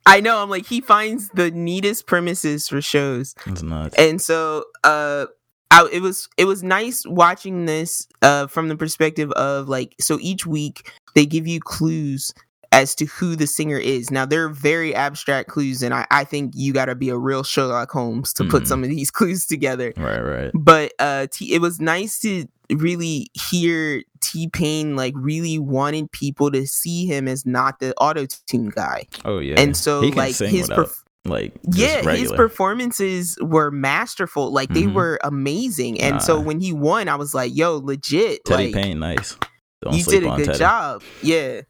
I 0.08 0.20
know. 0.22 0.42
I'm 0.42 0.50
like, 0.50 0.66
he 0.66 0.82
finds 0.82 1.30
the 1.30 1.52
neatest 1.52 2.08
premises 2.08 2.68
for 2.68 2.82
shows. 2.82 3.36
It's 3.46 3.62
nuts. 3.62 3.96
And 3.98 4.22
so, 4.22 4.66
uh, 4.84 5.28
I, 5.70 5.88
it 5.92 6.02
was 6.02 6.30
it 6.38 6.46
was 6.46 6.64
nice 6.64 7.06
watching 7.06 7.66
this 7.66 8.08
uh 8.22 8.48
from 8.48 8.70
the 8.70 8.78
perspective 8.78 9.32
of 9.34 9.68
like 9.68 9.96
so 10.00 10.18
each 10.22 10.46
week 10.46 10.90
they 11.14 11.26
give 11.26 11.46
you 11.46 11.60
clues 11.60 12.34
as 12.72 12.96
to 12.96 13.06
who 13.06 13.36
the 13.36 13.48
singer 13.48 13.78
is. 13.78 14.10
Now 14.10 14.26
they're 14.26 14.48
very 14.50 14.96
abstract 14.96 15.50
clues, 15.50 15.84
and 15.84 15.94
I, 15.94 16.08
I 16.10 16.24
think 16.24 16.54
you 16.56 16.72
got 16.72 16.86
to 16.86 16.96
be 16.96 17.10
a 17.10 17.18
real 17.18 17.44
Sherlock 17.44 17.92
Holmes 17.92 18.32
to 18.34 18.46
put 18.46 18.64
Mhm. 18.64 18.68
some 18.68 18.84
of 18.86 18.90
these 18.90 19.12
clues 19.20 19.46
together. 19.46 19.94
Right, 19.98 20.20
right. 20.22 20.52
But 20.54 20.94
uh, 21.00 21.28
T- 21.32 21.54
it 21.54 21.60
was 21.60 21.82
nice 21.82 22.18
to 22.22 22.46
really 22.72 23.28
hear 23.34 24.04
T 24.28 24.50
Pain 24.50 24.96
like 24.96 25.14
really 25.16 25.58
wanted 25.58 26.12
people 26.12 26.52
to 26.52 26.66
see 26.68 27.06
him 27.06 27.28
as 27.28 27.46
not 27.46 27.80
the 27.80 27.94
auto 27.96 28.26
tune 28.48 28.70
guy, 28.70 29.06
Oh 29.26 29.40
yeah. 29.40 29.56
and 29.58 29.76
so 29.78 30.02
like 30.02 30.36
his 30.36 30.70
without, 30.70 30.88
perf- 30.88 31.04
like 31.26 31.54
yeah 31.74 32.02
his 32.14 32.32
performances 32.32 33.38
were 33.42 33.70
masterful 33.72 34.52
like 34.52 34.70
they 34.70 34.84
Mhm. 34.84 34.94
were 34.94 35.20
amazing 35.24 36.00
and 36.00 36.22
so 36.22 36.40
when 36.40 36.62
he 36.62 36.72
won 36.72 37.10
i 37.10 37.16
was 37.16 37.34
like 37.34 37.52
yo 37.54 37.78
legit 37.84 38.46
Teddy 38.46 38.72
like 38.72 38.74
Payne, 38.82 39.00
nice. 39.00 39.36
Don't 39.82 39.94
you 39.94 40.04
did 40.06 40.24
a 40.24 40.36
good 40.38 40.46
Teddy. 40.46 40.58
job 40.60 41.04
yeah 41.22 41.62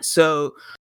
so 0.00 0.52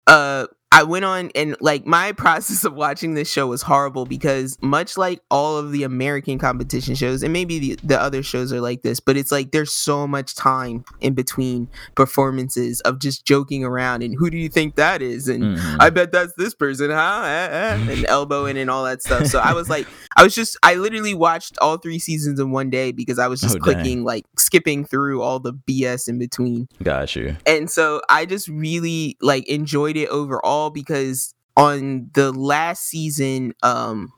uh 0.07 0.47
I 0.73 0.83
went 0.85 1.05
on 1.05 1.31
and 1.35 1.55
like 1.61 1.87
my 1.87 2.13
process 2.25 2.65
of 2.65 2.73
watching 2.75 3.15
this 3.15 3.31
show 3.31 3.47
was 3.47 3.63
horrible 3.63 4.07
because 4.07 4.57
much 4.63 4.97
like 4.97 5.21
all 5.31 5.57
of 5.59 5.71
the 5.71 5.83
American 5.83 6.39
competition 6.39 6.95
shows 6.95 7.23
and 7.23 7.33
maybe 7.33 7.59
the, 7.59 7.79
the 7.85 8.01
other 8.01 8.23
shows 8.23 8.53
are 8.53 8.61
like 8.61 8.83
this, 8.83 8.99
but 8.99 9.17
it's 9.17 9.31
like 9.31 9.53
there's 9.53 9.73
so 9.73 10.07
much 10.07 10.35
time 10.35 10.85
in 11.01 11.13
between 11.15 11.69
performances 11.95 12.81
of 12.83 12.99
just 12.99 13.25
joking 13.25 13.65
around 13.65 14.03
and 14.03 14.15
who 14.19 14.31
do 14.31 14.37
you 14.37 14.49
think 14.49 14.77
that 14.77 15.03
is 15.03 15.29
and 15.29 15.43
Mhm. 15.57 15.77
I 15.81 15.91
bet 15.91 16.13
that's 16.13 16.33
this 16.35 16.55
person, 16.55 16.91
huh? 16.91 16.97
Ah, 16.97 17.49
ah, 17.53 17.91
and 17.91 18.07
elbowing 18.07 18.57
and 18.57 18.71
all 18.71 18.85
that 18.85 19.03
stuff. 19.03 19.27
So 19.27 19.39
I 19.39 19.53
was 19.53 19.69
like, 19.69 19.87
I 20.17 20.23
was 20.23 20.35
just, 20.35 20.57
I 20.63 20.75
literally 20.77 21.15
watched 21.15 21.59
all 21.59 21.77
three 21.79 21.99
seasons 21.99 22.39
in 22.41 22.51
one 22.51 22.71
day 22.71 22.93
because 22.93 23.19
I 23.19 23.27
was 23.29 23.41
just 23.41 23.57
Oh, 23.57 23.59
dang. 23.59 23.75
clicking, 23.75 24.05
like 24.05 24.25
skipping 24.39 24.85
through 24.85 25.21
all 25.23 25.39
the 25.41 25.53
BS 25.53 26.09
in 26.09 26.19
between. 26.19 26.69
Got 26.83 27.15
you. 27.17 27.37
And 27.47 27.71
so 27.71 28.01
I 28.09 28.25
just 28.25 28.49
really 28.49 29.17
like 29.21 29.47
enjoyed 29.49 29.97
it 29.97 30.09
overall 30.09 30.62
because 30.71 31.35
on 31.57 32.11
the 32.15 32.33
last 32.33 32.85
season, 32.85 33.55
um, 33.63 34.13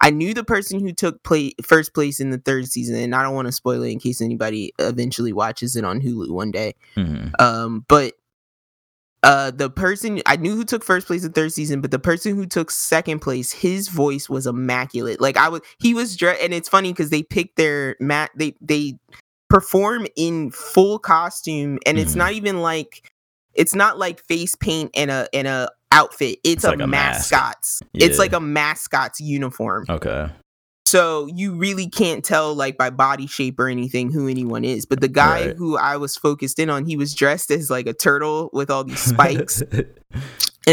I 0.00 0.10
knew 0.10 0.32
the 0.34 0.44
person 0.44 0.80
who 0.80 0.92
took 0.92 1.22
play 1.22 1.52
first 1.62 1.92
place 1.94 2.20
in 2.20 2.30
the 2.30 2.38
third 2.38 2.66
season, 2.68 2.96
and 2.96 3.14
I 3.14 3.22
don't 3.22 3.34
want 3.34 3.46
to 3.46 3.52
spoil 3.52 3.82
it 3.82 3.90
in 3.90 3.98
case 3.98 4.20
anybody 4.20 4.72
eventually 4.78 5.32
watches 5.32 5.76
it 5.76 5.84
on 5.84 6.00
Hulu 6.00 6.30
one 6.30 6.50
day. 6.50 6.74
hmm 6.94 7.28
Um, 7.38 7.84
but 7.88 8.14
uh, 9.22 9.50
the 9.50 9.68
person 9.68 10.22
I 10.24 10.36
knew 10.36 10.56
who 10.56 10.64
took 10.64 10.82
first 10.82 11.06
place 11.06 11.24
in 11.24 11.32
third 11.32 11.52
season, 11.52 11.82
but 11.82 11.90
the 11.90 11.98
person 11.98 12.34
who 12.34 12.46
took 12.46 12.70
second 12.70 13.20
place, 13.20 13.52
his 13.52 13.88
voice 13.88 14.30
was 14.30 14.46
immaculate. 14.46 15.20
Like 15.20 15.36
I 15.36 15.50
was, 15.50 15.60
he 15.78 15.92
was 15.92 16.16
dressed, 16.16 16.42
and 16.42 16.54
it's 16.54 16.70
funny 16.70 16.92
because 16.92 17.10
they 17.10 17.22
picked 17.22 17.56
their 17.56 17.96
mat. 18.00 18.30
They 18.34 18.56
they 18.62 18.94
perform 19.50 20.06
in 20.16 20.50
full 20.52 20.98
costume, 20.98 21.78
and 21.84 21.98
it's 21.98 22.14
Mhm. 22.14 22.18
not 22.18 22.32
even 22.32 22.62
like 22.62 23.12
it's 23.54 23.74
not 23.74 23.98
like 23.98 24.20
face 24.24 24.54
paint 24.54 24.90
and 24.94 25.10
a 25.10 25.28
and 25.34 25.46
a 25.48 25.70
outfit. 25.92 26.38
It's, 26.44 26.54
It's 26.56 26.64
a, 26.64 26.68
like 26.70 26.80
a 26.80 26.86
mask. 26.86 27.32
mascot's. 27.32 27.82
It's 27.94 28.18
like 28.18 28.32
a 28.32 28.40
mascot's 28.40 29.20
uniform. 29.20 29.86
Okay. 29.88 30.30
So 30.86 31.26
you 31.26 31.54
really 31.54 31.88
can't 31.88 32.24
tell 32.24 32.52
like 32.54 32.76
by 32.76 32.90
body 32.90 33.26
shape 33.28 33.60
or 33.60 33.68
anything 33.68 34.10
who 34.12 34.26
anyone 34.28 34.64
is. 34.64 34.86
But 34.86 35.00
the 35.00 35.08
guy 35.08 35.46
Right. 35.48 35.56
who 35.56 35.76
I 35.76 35.96
was 35.96 36.16
focused 36.16 36.58
in 36.58 36.68
on, 36.70 36.84
he 36.84 36.96
was 36.96 37.14
dressed 37.14 37.50
as 37.52 37.70
like 37.70 37.86
a 37.86 37.92
turtle 37.92 38.50
with 38.52 38.70
all 38.70 38.82
these 38.84 38.98
spikes. 39.12 39.62
and 39.62 39.86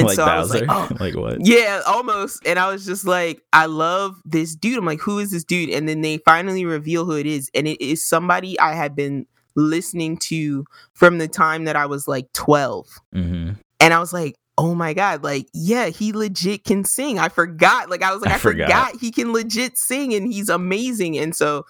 like 0.06 0.16
so 0.16 0.24
I 0.24 0.40
was 0.40 0.52
Bowser. 0.52 0.66
like, 0.66 0.76
oh 0.92 0.96
like 1.00 1.16
what? 1.16 1.46
yeah, 1.46 1.82
almost. 1.86 2.46
And 2.48 2.58
I 2.58 2.72
was 2.72 2.86
just 2.86 3.06
like, 3.06 3.44
I 3.54 3.68
love 3.68 4.20
this 4.26 4.56
dude. 4.56 4.78
I'm 4.80 4.86
like, 4.86 5.00
who 5.02 5.20
is 5.20 5.30
this 5.32 5.44
dude? 5.44 5.70
And 5.70 5.88
then 5.88 6.02
they 6.02 6.18
finally 6.20 6.66
reveal 6.66 7.06
who 7.06 7.14
it 7.14 7.28
is. 7.28 7.52
And 7.54 7.68
it 7.68 7.80
is 7.84 8.04
somebody 8.04 8.60
I 8.60 8.74
had 8.74 8.96
been 8.96 9.28
listening 9.58 10.16
to 10.18 10.64
from 10.94 11.18
the 11.18 11.28
time 11.28 11.66
that 11.66 11.76
I 11.76 11.86
was 11.88 12.08
like 12.08 12.32
12. 12.34 12.88
hmm 13.12 13.50
And 13.82 13.94
I 13.94 14.00
was 14.00 14.14
like, 14.14 14.36
oh 14.60 14.74
my 14.74 14.94
God, 14.94 15.24
like, 15.24 15.48
yeah, 15.54 15.88
he 15.90 16.14
legit 16.14 16.64
can 16.64 16.84
sing. 16.84 17.20
I 17.20 17.30
forgot. 17.30 17.90
Like, 17.90 18.02
I 18.02 18.12
was 18.14 18.22
like, 18.22 18.32
I 18.32 18.36
I, 18.36 18.40
forgot. 18.40 18.68
forgot. 18.68 19.02
he 19.02 19.12
can 19.12 19.34
legit 19.34 19.78
sing 19.78 20.14
and 20.16 20.32
he's 20.32 20.50
amazing. 20.50 21.18
And 21.18 21.36
so 21.36 21.66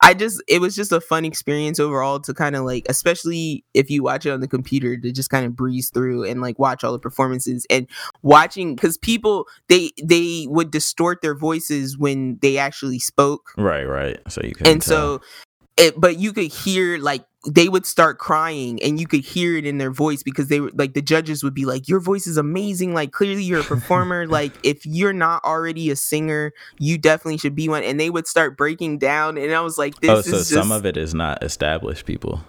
I 0.00 0.14
just, 0.14 0.42
it 0.48 0.60
was 0.60 0.74
just 0.74 0.90
a 0.90 1.00
fun 1.00 1.24
experience 1.24 1.78
overall 1.78 2.18
to 2.18 2.34
kind 2.34 2.56
of 2.56 2.64
like, 2.64 2.84
especially 2.88 3.64
if 3.74 3.88
you 3.90 4.02
watch 4.02 4.26
it 4.26 4.30
on 4.32 4.40
the 4.40 4.48
computer, 4.48 4.96
to 4.96 5.12
just 5.12 5.30
kind 5.30 5.46
of 5.46 5.54
breeze 5.54 5.90
through 5.90 6.24
and 6.24 6.40
like 6.40 6.58
watch 6.58 6.82
all 6.82 6.90
the 6.90 6.98
performances 6.98 7.64
and 7.70 7.86
watching, 8.22 8.74
because 8.74 8.98
people, 8.98 9.46
they, 9.68 9.92
they 10.02 10.46
would 10.50 10.72
distort 10.72 11.22
their 11.22 11.36
voices 11.36 11.96
when 11.96 12.38
they 12.42 12.58
actually 12.58 12.98
spoke 12.98 13.52
Right, 13.56 13.84
right. 13.84 14.18
So 14.28 14.40
you 14.42 14.54
can. 14.56 14.66
and 14.66 14.82
so 14.82 15.20
it 15.76 15.98
but 15.98 16.18
you 16.18 16.32
could 16.32 16.52
hear 16.52 16.98
like 16.98 17.24
they 17.46 17.68
would 17.68 17.84
start 17.84 18.18
crying 18.18 18.80
and 18.82 19.00
you 19.00 19.06
could 19.06 19.24
hear 19.24 19.56
it 19.56 19.66
in 19.66 19.78
their 19.78 19.90
voice 19.90 20.22
because 20.22 20.46
they 20.48 20.60
were 20.60 20.70
like 20.74 20.94
the 20.94 21.02
judges 21.02 21.42
would 21.42 21.54
be 21.54 21.64
like 21.64 21.88
your 21.88 21.98
voice 21.98 22.26
is 22.26 22.36
amazing 22.36 22.94
like 22.94 23.10
clearly 23.10 23.42
you're 23.42 23.60
a 23.60 23.64
performer 23.64 24.26
like 24.28 24.52
if 24.62 24.86
you're 24.86 25.12
not 25.12 25.42
already 25.44 25.90
a 25.90 25.96
singer 25.96 26.52
you 26.78 26.96
definitely 26.96 27.36
should 27.38 27.54
be 27.56 27.68
one 27.68 27.82
and 27.82 27.98
they 27.98 28.10
would 28.10 28.28
start 28.28 28.56
breaking 28.56 28.96
down 28.98 29.36
and 29.36 29.52
i 29.52 29.60
was 29.60 29.76
like 29.76 29.94
oh, 29.96 29.98
this 30.00 30.10
oh, 30.10 30.18
is 30.18 30.24
so 30.26 30.32
just 30.32 30.52
some 30.52 30.70
of 30.70 30.86
it 30.86 30.96
is 30.96 31.14
not 31.14 31.42
established 31.42 32.06
people. 32.06 32.40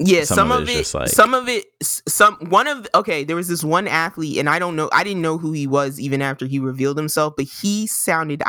yeah 0.00 0.24
some 0.24 0.34
some, 0.48 0.52
of 0.52 0.68
it 0.68 0.78
it, 0.80 0.94
like- 0.94 1.08
some 1.08 1.32
of 1.32 1.48
it 1.48 1.66
some 1.80 2.34
one 2.48 2.66
of 2.66 2.88
okay 2.92 3.22
there 3.22 3.36
was 3.36 3.46
this 3.46 3.62
one 3.62 3.86
athlete 3.86 4.36
and 4.38 4.48
i 4.48 4.58
don't 4.58 4.74
know 4.74 4.90
i 4.92 5.04
didn't 5.04 5.22
know 5.22 5.38
who 5.38 5.52
he 5.52 5.68
was 5.68 6.00
even 6.00 6.20
after 6.20 6.44
he 6.46 6.58
revealed 6.58 6.96
himself 6.96 7.34
but 7.36 7.46
he 7.46 7.86
sounded 7.86 8.42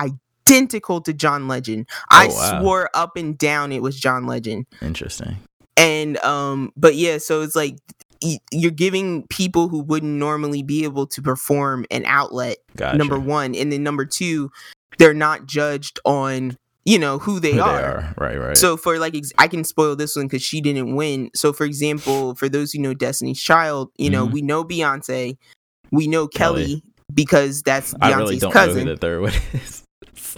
identical 0.47 0.99
to 0.99 1.14
john 1.14 1.47
legend 1.47 1.88
i 2.10 2.26
Oh, 2.28 2.34
wow. 2.34 2.60
swore 2.60 2.89
up 2.95 3.18
and 3.18 3.38
down 3.38 3.72
it 3.72 3.84
was 3.84 3.99
john 3.99 4.26
legend 4.26 4.66
Interesting. 4.82 5.38
And 5.78 6.17
um 6.19 6.72
but 6.76 6.95
yeah 6.95 7.17
so 7.17 7.41
it's 7.41 7.55
like 7.55 7.78
you're 8.51 8.72
giving 8.72 9.26
people 9.28 9.67
who 9.67 9.80
wouldn't 9.82 10.11
normally 10.11 10.61
be 10.61 10.84
able 10.84 11.07
to 11.07 11.22
perform 11.22 11.86
an 11.89 12.03
outlet 12.05 12.57
Gotcha. 12.76 12.97
number 12.97 13.19
one 13.19 13.55
and 13.55 13.72
then 13.72 13.82
number 13.84 14.05
two 14.05 14.51
they're 14.99 15.13
not 15.13 15.45
judged 15.47 15.99
on 16.05 16.57
you 16.86 16.97
know 16.99 17.19
who 17.19 17.39
they, 17.39 17.53
Who 17.53 17.61
are. 17.61 18.13
Right, 18.17 18.38
right. 18.39 18.57
so 18.57 18.76
for 18.78 18.97
like 18.99 19.15
ex- 19.15 19.32
i 19.38 19.47
can 19.47 19.63
spoil 19.63 19.95
this 19.95 20.15
one 20.15 20.26
because 20.28 20.43
she 20.43 20.61
didn't 20.61 20.95
win 20.95 21.30
so 21.36 21.51
for 21.53 21.63
example 21.65 22.36
for 22.36 22.47
those 22.49 22.72
who 22.74 22.80
know 22.80 22.93
destiny's 22.93 23.41
child 23.41 23.89
you 23.97 24.09
know 24.09 24.28
Mhm. 24.28 24.32
we 24.34 24.41
know 24.41 24.63
beyonce 24.63 25.38
we 25.91 26.07
know 26.07 26.28
Kelly. 26.28 26.65
kelly, 26.65 26.84
because 27.13 27.61
that's 27.63 27.93
I 28.01 28.13
really 28.13 28.36
beyonce's 28.36 28.41
don't 28.41 28.51
cousin 28.51 28.86
know 28.86 28.91
who 28.91 28.95
the 28.95 28.97
third 28.97 29.22
one 29.22 29.34
is. 29.53 29.84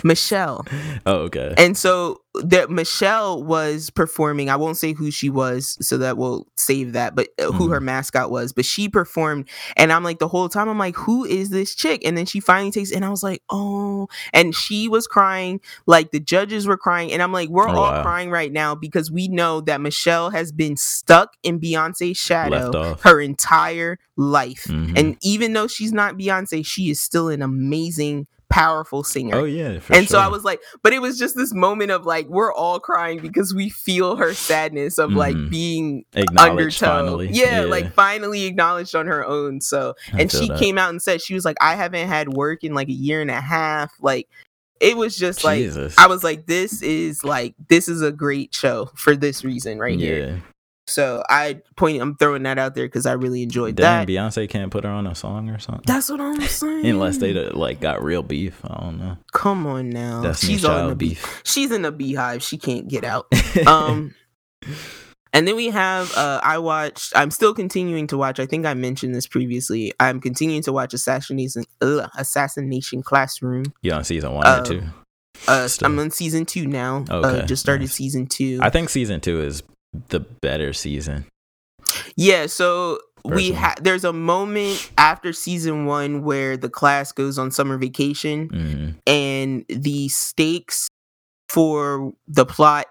michelle 0.04 0.66
oh, 1.06 1.16
okay. 1.28 1.54
and 1.58 1.78
so 1.78 2.22
that 2.36 2.70
Michelle 2.72 3.44
was 3.44 3.90
performing. 3.92 4.50
I 4.50 4.56
won't 4.56 4.78
say 4.78 4.94
who 4.94 5.12
she 5.12 5.30
was, 5.30 5.78
so 5.86 5.98
that 6.00 6.18
will 6.18 6.48
save 6.56 6.94
that. 6.94 7.16
But 7.16 7.30
uh, 7.40 7.52
who 7.52 7.70
her 7.70 7.80
mascot 7.80 8.32
was. 8.32 8.54
But 8.54 8.66
she 8.66 8.90
performed, 8.90 9.48
and 9.78 9.92
I'm 9.92 10.04
like 10.04 10.20
the 10.20 10.28
whole 10.28 10.50
time 10.50 10.68
I'm 10.68 10.80
like, 10.80 10.96
who 10.96 11.26
is 11.26 11.50
this 11.52 11.76
chick? 11.76 12.02
And 12.06 12.18
then 12.18 12.26
she 12.26 12.40
finally 12.40 12.72
takes, 12.72 12.92
and 12.92 13.06
I 13.06 13.10
was 13.10 13.22
like, 13.24 13.44
oh. 13.50 14.08
And 14.34 14.56
she 14.56 14.88
was 14.88 15.06
crying, 15.08 15.62
like 15.86 16.12
the 16.12 16.20
judges 16.20 16.66
were 16.68 16.78
crying, 16.78 17.12
and 17.12 17.22
I'm 17.22 17.32
like, 17.32 17.50
we're 17.50 17.70
Oh, 17.70 17.76
all 17.76 17.92
wow. 17.92 18.02
crying 18.02 18.32
right 18.32 18.52
now 18.52 18.74
because 18.76 19.12
we 19.12 19.28
know 19.28 19.62
that 19.62 19.80
Michelle 19.82 20.32
has 20.32 20.52
been 20.52 20.76
stuck 20.76 21.34
in 21.44 21.60
Beyonce's 21.60 22.18
shadow 22.18 22.96
her 23.04 23.22
entire 23.22 24.00
life. 24.18 24.66
Mhm. 24.66 24.98
And 24.98 25.18
even 25.22 25.54
though 25.54 25.68
she's 25.68 25.94
not 25.94 26.18
Beyonce, 26.18 26.66
she 26.66 26.90
is 26.90 27.00
still 27.00 27.30
an 27.30 27.42
amazing 27.42 28.28
powerful 28.54 29.04
singer. 29.04 29.36
Oh 29.36 29.44
yeah, 29.46 29.80
and 29.90 30.08
so 30.08 30.20
I 30.20 30.28
was 30.28 30.44
like, 30.44 30.62
but 30.84 30.94
it 30.94 31.02
was 31.02 31.18
just 31.18 31.36
this 31.36 31.54
moment 31.54 31.90
of 31.90 32.06
like 32.06 32.28
we're 32.28 32.54
all 32.54 32.80
crying 32.80 33.20
because 33.20 33.54
we 33.54 33.70
feel 33.70 34.16
her 34.16 34.34
sadness 34.34 35.00
of 35.00 35.12
like 35.12 35.36
Mhm. 35.36 35.50
being 35.50 36.06
undertow. 36.38 36.86
finally. 36.86 37.30
Yeah, 37.32 37.62
like 37.62 37.92
finally 37.94 38.44
acknowledged 38.44 38.96
on 38.96 39.08
her 39.08 39.26
own. 39.26 39.60
So 39.60 39.96
and 40.12 40.32
she 40.32 40.50
that. 40.50 40.60
came 40.60 40.78
out 40.78 40.92
and 40.92 41.02
said 41.02 41.22
she 41.22 41.34
was 41.34 41.46
like, 41.46 41.58
I 41.62 41.76
haven't 41.76 42.08
had 42.08 42.30
work 42.30 42.64
in 42.64 42.76
like 42.76 42.90
a 42.90 42.94
year 42.94 43.22
and 43.22 43.32
a 43.32 43.42
half. 43.42 43.92
Like 44.00 44.30
it 44.80 44.98
was 44.98 45.18
just 45.18 45.44
like 45.44 45.66
I 45.98 46.08
was 46.08 46.24
like, 46.24 46.46
this 46.46 46.82
is 46.84 47.24
like 47.24 47.56
this 47.70 47.88
is 47.88 48.02
a 48.02 48.12
great 48.12 48.54
show 48.54 48.92
for 48.96 49.16
this 49.16 49.44
reason 49.44 49.80
right 49.80 49.98
yeah. 49.98 50.08
here. 50.08 50.44
So 50.86 51.24
I 51.30 51.62
point 51.78 52.02
I'm 52.02 52.16
throwing 52.16 52.44
that 52.44 52.60
out 52.60 52.76
there 52.76 52.86
because 52.86 53.06
I 53.06 53.14
really 53.14 53.42
enjoyed 53.44 53.76
Damn, 53.76 54.06
that. 54.06 54.12
Beyonce 54.12 54.50
can't 54.50 54.70
put 54.72 54.84
her 54.84 54.90
on 54.90 55.08
a 55.08 55.16
song 55.16 55.50
or 55.50 55.58
something. 55.60 55.84
That's 55.86 56.10
what 56.10 56.20
I'm 56.20 56.42
saying. 56.42 56.86
Unless 56.86 57.18
they 57.20 57.34
like 57.34 57.80
got 57.80 58.04
real 58.04 58.22
beef. 58.24 58.60
I 58.66 58.82
don't 58.82 59.00
know. 59.00 59.18
come 59.32 59.66
on 59.66 59.90
now. 59.90 60.22
Destiny's 60.24 60.60
She's 60.60 60.66
all 60.66 60.80
in 60.80 60.88
the 60.90 60.96
beef. 60.96 61.42
She's 61.46 61.72
in 61.72 61.84
the 61.84 61.92
beehive. 61.92 62.44
She 62.44 62.58
can't 62.58 62.88
get 62.90 63.04
out. 63.06 63.28
um 63.68 64.14
and 65.34 65.48
then 65.48 65.56
we 65.56 65.68
have 65.70 66.16
uh 66.16 66.40
i 66.44 66.58
watched 66.58 67.12
i'm 67.18 67.32
still 67.32 67.54
continuing 67.54 68.08
to 68.08 68.18
watch 68.18 68.40
i 68.40 68.46
think 68.46 68.66
i 68.66 68.74
mentioned 68.74 69.14
this 69.14 69.28
previously 69.28 69.92
i'm 70.00 70.22
continuing 70.22 70.62
to 70.62 70.72
watch 70.72 70.94
assassination 70.94 71.64
ugh, 71.82 72.10
assassination 72.18 73.02
classroom 73.04 73.64
you 73.82 73.92
on 73.92 74.04
season 74.06 74.32
one 74.32 74.46
uh, 74.48 74.60
or 74.62 74.66
two? 74.66 74.82
uh 75.50 75.68
i'm 75.82 76.00
on 76.00 76.10
season 76.12 76.46
two 76.46 76.66
now 76.66 77.04
uh 77.10 77.18
Okay, 77.18 77.46
just 77.46 77.62
started 77.62 77.82
nice. 77.84 77.94
season 77.94 78.26
two 78.28 78.60
I 78.62 78.70
think 78.70 78.90
season 78.90 79.20
two 79.20 79.42
is 79.42 79.64
the 80.10 80.20
better 80.20 80.74
season. 80.74 81.26
yeah 82.16 82.46
so 82.48 83.00
we 83.26 83.32
Personally. 83.32 83.52
have 83.54 83.84
there's 83.84 84.04
a 84.04 84.14
moment 84.14 84.92
after 84.98 85.32
season 85.34 85.86
one 85.86 86.24
where 86.24 86.58
the 86.58 86.70
class 86.70 87.12
goes 87.12 87.38
on 87.40 87.52
summer 87.52 87.78
vacation 87.78 88.50
Mm, 88.50 88.96
and 89.08 89.66
the 89.70 90.10
stakes 90.10 90.90
for 91.48 92.14
the 92.28 92.46
plot 92.46 92.88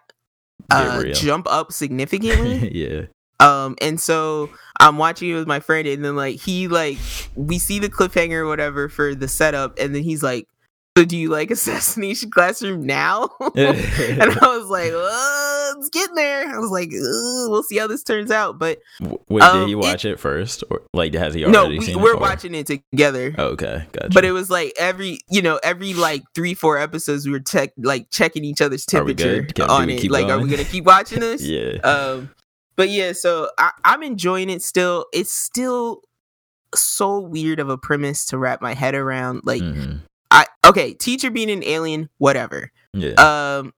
uh 0.70 1.04
jump 1.12 1.46
up 1.50 1.72
significantly 1.72 2.70
yeah. 2.72 3.06
Um, 3.40 3.74
and 3.82 4.00
so 4.00 4.50
I'm 4.78 4.98
watching 4.98 5.30
it 5.30 5.34
with 5.34 5.48
my 5.48 5.58
friend, 5.58 5.88
and 5.88 6.04
then 6.04 6.14
like 6.14 6.36
he 6.38 6.68
like 6.68 6.96
we 7.34 7.58
see 7.58 7.80
the 7.80 7.88
cliffhanger 7.88 8.34
or 8.36 8.46
whatever 8.46 8.88
for 8.88 9.16
the 9.16 9.26
setup, 9.26 9.80
and 9.80 9.92
then 9.92 10.04
he's 10.04 10.22
like, 10.22 10.46
"So 10.96 11.04
do 11.06 11.16
you 11.16 11.30
like 11.30 11.50
Assassination 11.50 12.30
Classroom 12.30 12.84
now?" 12.84 13.30
and 13.56 14.22
I 14.22 14.56
was 14.58 14.68
like, 14.68 14.92
uh, 14.92 15.78
"It's 15.78 15.88
getting 15.88 16.14
there." 16.14 16.54
I 16.54 16.58
was 16.58 16.70
like, 16.70 16.90
"We'll 16.92 17.62
see 17.62 17.78
how 17.78 17.86
this 17.86 18.02
turns 18.02 18.30
out." 18.30 18.58
But 18.58 18.78
Wait, 19.28 19.42
Um, 19.42 19.60
did 19.60 19.68
he 19.68 19.74
watch 19.74 20.04
it, 20.04 20.20
first, 20.20 20.62
or 20.70 20.82
like 20.92 21.14
has 21.14 21.32
he 21.34 21.44
no, 21.46 21.60
already 21.60 21.78
we, 21.78 21.84
seen 21.86 22.00
we're 22.00 22.14
it? 22.14 22.20
watching 22.20 22.54
it 22.54 22.66
together. 22.66 23.34
Oh, 23.38 23.48
okay, 23.48 23.84
gotcha. 23.92 24.10
But 24.12 24.24
it 24.26 24.32
was 24.32 24.50
like 24.50 24.74
every, 24.78 25.18
you 25.30 25.40
know, 25.42 25.58
every 25.62 25.94
like 25.94 26.22
three, 26.34 26.52
four 26.54 26.76
episodes, 26.78 27.24
we 27.26 27.32
were 27.32 27.40
check 27.40 27.72
like 27.78 28.10
checking 28.10 28.44
each 28.44 28.60
other's 28.60 28.84
we 28.92 28.98
temperature? 28.98 29.44
Can- 29.44 29.70
on 29.70 29.86
we 29.86 29.94
it. 29.96 30.10
Like, 30.10 30.24
are 30.26 30.36
we 30.36 30.44
going? 30.44 30.50
gonna 30.50 30.64
keep 30.64 30.84
watching 30.84 31.20
this? 31.28 31.42
yeah. 31.42 31.78
um 31.82 32.30
but 32.76 32.88
yeah 32.88 33.12
so 33.12 33.50
I, 33.58 33.70
i'm 33.84 34.02
enjoying 34.02 34.48
it 34.48 34.62
still 34.62 35.04
it's 35.12 35.30
still 35.30 36.00
so 36.74 37.18
weird 37.20 37.60
of 37.60 37.68
a 37.68 37.76
premise 37.76 38.24
to 38.26 38.38
wrap 38.38 38.62
my 38.62 38.72
head 38.74 38.94
around 38.94 39.42
like 39.44 39.60
Mhm. 39.62 40.00
Okay 40.66 40.94
teacher 40.94 41.30
being 41.30 41.50
an 41.50 41.62
alien 41.64 42.08
whatever 42.18 42.70
Yeah. 42.94 43.14
um 43.58 43.72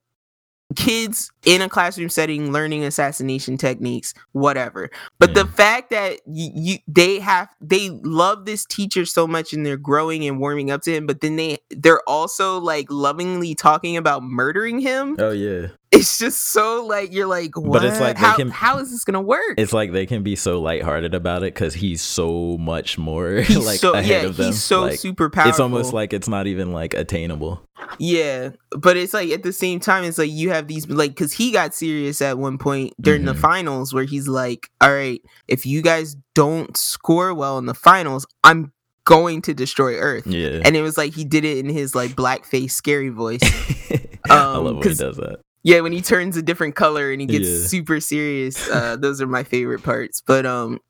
kids 0.77 1.31
in 1.45 1.61
a 1.63 1.69
classroom 1.69 2.09
setting 2.09 2.53
learning 2.53 2.85
assassination 2.85 3.57
techniques 3.57 4.15
whatever 4.33 4.91
but 5.19 5.35
the 5.35 5.47
fact 5.47 5.91
that 5.91 6.19
you, 6.27 6.51
you 6.55 6.79
they 6.89 7.19
have 7.19 7.49
they 7.61 7.91
love 8.03 8.45
this 8.47 8.65
teacher 8.65 9.05
so 9.05 9.27
much 9.27 9.53
and 9.53 9.65
they're 9.65 9.77
growing 9.77 10.27
and 10.27 10.39
warming 10.39 10.71
up 10.71 10.83
to 10.83 10.93
him 10.95 11.07
but 11.07 11.21
then 11.21 11.37
they 11.37 11.59
they're 11.71 12.03
also 12.09 12.59
like 12.59 12.87
lovingly 12.91 13.55
talking 13.55 13.97
about 13.97 14.23
murdering 14.23 14.79
him 14.79 15.17
oh 15.19 15.31
yeah. 15.31 15.69
it's 15.93 16.19
just 16.19 16.51
so 16.53 16.85
like 16.87 17.13
you're 17.13 17.27
like 17.27 17.57
what? 17.57 17.81
But 17.81 17.85
it's 17.85 18.01
like 18.01 18.17
how, 18.17 18.37
can- 18.37 18.51
how 18.51 18.79
is 18.79 18.91
this 18.91 19.05
gonna 19.05 19.21
work 19.21 19.55
It's 19.59 19.73
like 19.73 19.93
they 19.93 20.07
can 20.07 20.23
be 20.23 20.37
so 20.37 20.61
lighthearted 20.61 21.15
about 21.15 21.43
it 21.43 21.55
because 21.55 21.75
he's 21.75 22.01
so 22.03 22.57
much 22.59 22.97
more 22.99 23.37
he's 23.43 23.65
like 23.65 23.79
so 23.81 23.93
ahead 23.93 24.07
yeah 24.23 24.29
of 24.29 24.37
them. 24.37 24.47
he's 24.47 24.63
so 24.63 24.83
Like, 24.83 24.99
super 24.99 25.31
powerful 25.31 25.51
It's 25.51 25.61
almost 25.61 25.93
like 25.93 26.13
it's 26.13 26.29
not 26.29 26.47
even 26.47 26.73
like 26.73 26.95
attainable. 26.95 27.63
yeah 27.99 28.51
but 28.79 28.97
it's 28.97 29.13
like 29.15 29.31
at 29.31 29.43
the 29.43 29.53
same 29.53 29.79
time 29.81 30.05
it's 30.05 30.19
like 30.19 30.31
you 30.31 30.51
have 30.51 30.67
these 30.69 30.89
like 30.89 31.11
because 31.11 31.33
he 31.35 31.51
got 31.51 31.75
serious 31.75 32.23
at 32.23 32.39
one 32.39 32.57
point 32.59 32.95
during 33.01 33.25
the 33.25 33.35
Mhm. 33.35 33.39
finals 33.41 33.93
where 33.93 34.05
he's 34.05 34.29
like 34.29 34.71
all 34.81 34.93
right 34.93 35.21
if 35.49 35.67
you 35.67 35.83
guys 35.83 36.17
don't 36.35 36.77
score 36.77 37.35
well 37.35 37.59
in 37.59 37.67
the 37.67 37.75
finals 37.75 38.27
i'm 38.45 38.73
going 39.05 39.43
to 39.43 39.53
destroy 39.53 39.97
earth 39.99 40.27
Yeah. 40.27 40.61
and 40.65 40.75
it 40.77 40.81
was 40.83 40.97
like 40.97 41.13
he 41.15 41.25
did 41.25 41.45
it 41.45 41.59
in 41.59 41.69
his 41.69 41.95
like 41.95 42.13
blackface 42.13 42.71
scary 42.71 43.11
voice 43.11 43.41
I 44.31 44.39
um, 44.55 44.65
love 44.65 44.77
when 44.77 44.89
he 44.89 44.95
does 44.95 45.17
that. 45.19 45.41
yeah 45.63 45.81
when 45.81 45.93
he 45.93 46.01
turns 46.01 46.37
a 46.39 46.43
different 46.43 46.75
color 46.75 47.13
and 47.13 47.21
he 47.21 47.27
gets 47.27 47.49
Yeah. 47.49 47.67
super 47.67 48.01
serious 48.01 48.67
uh 48.71 48.97
those 48.97 49.21
are 49.21 49.27
my 49.27 49.43
favorite 49.45 49.83
parts 49.83 50.23
but 50.27 50.47
um 50.47 50.81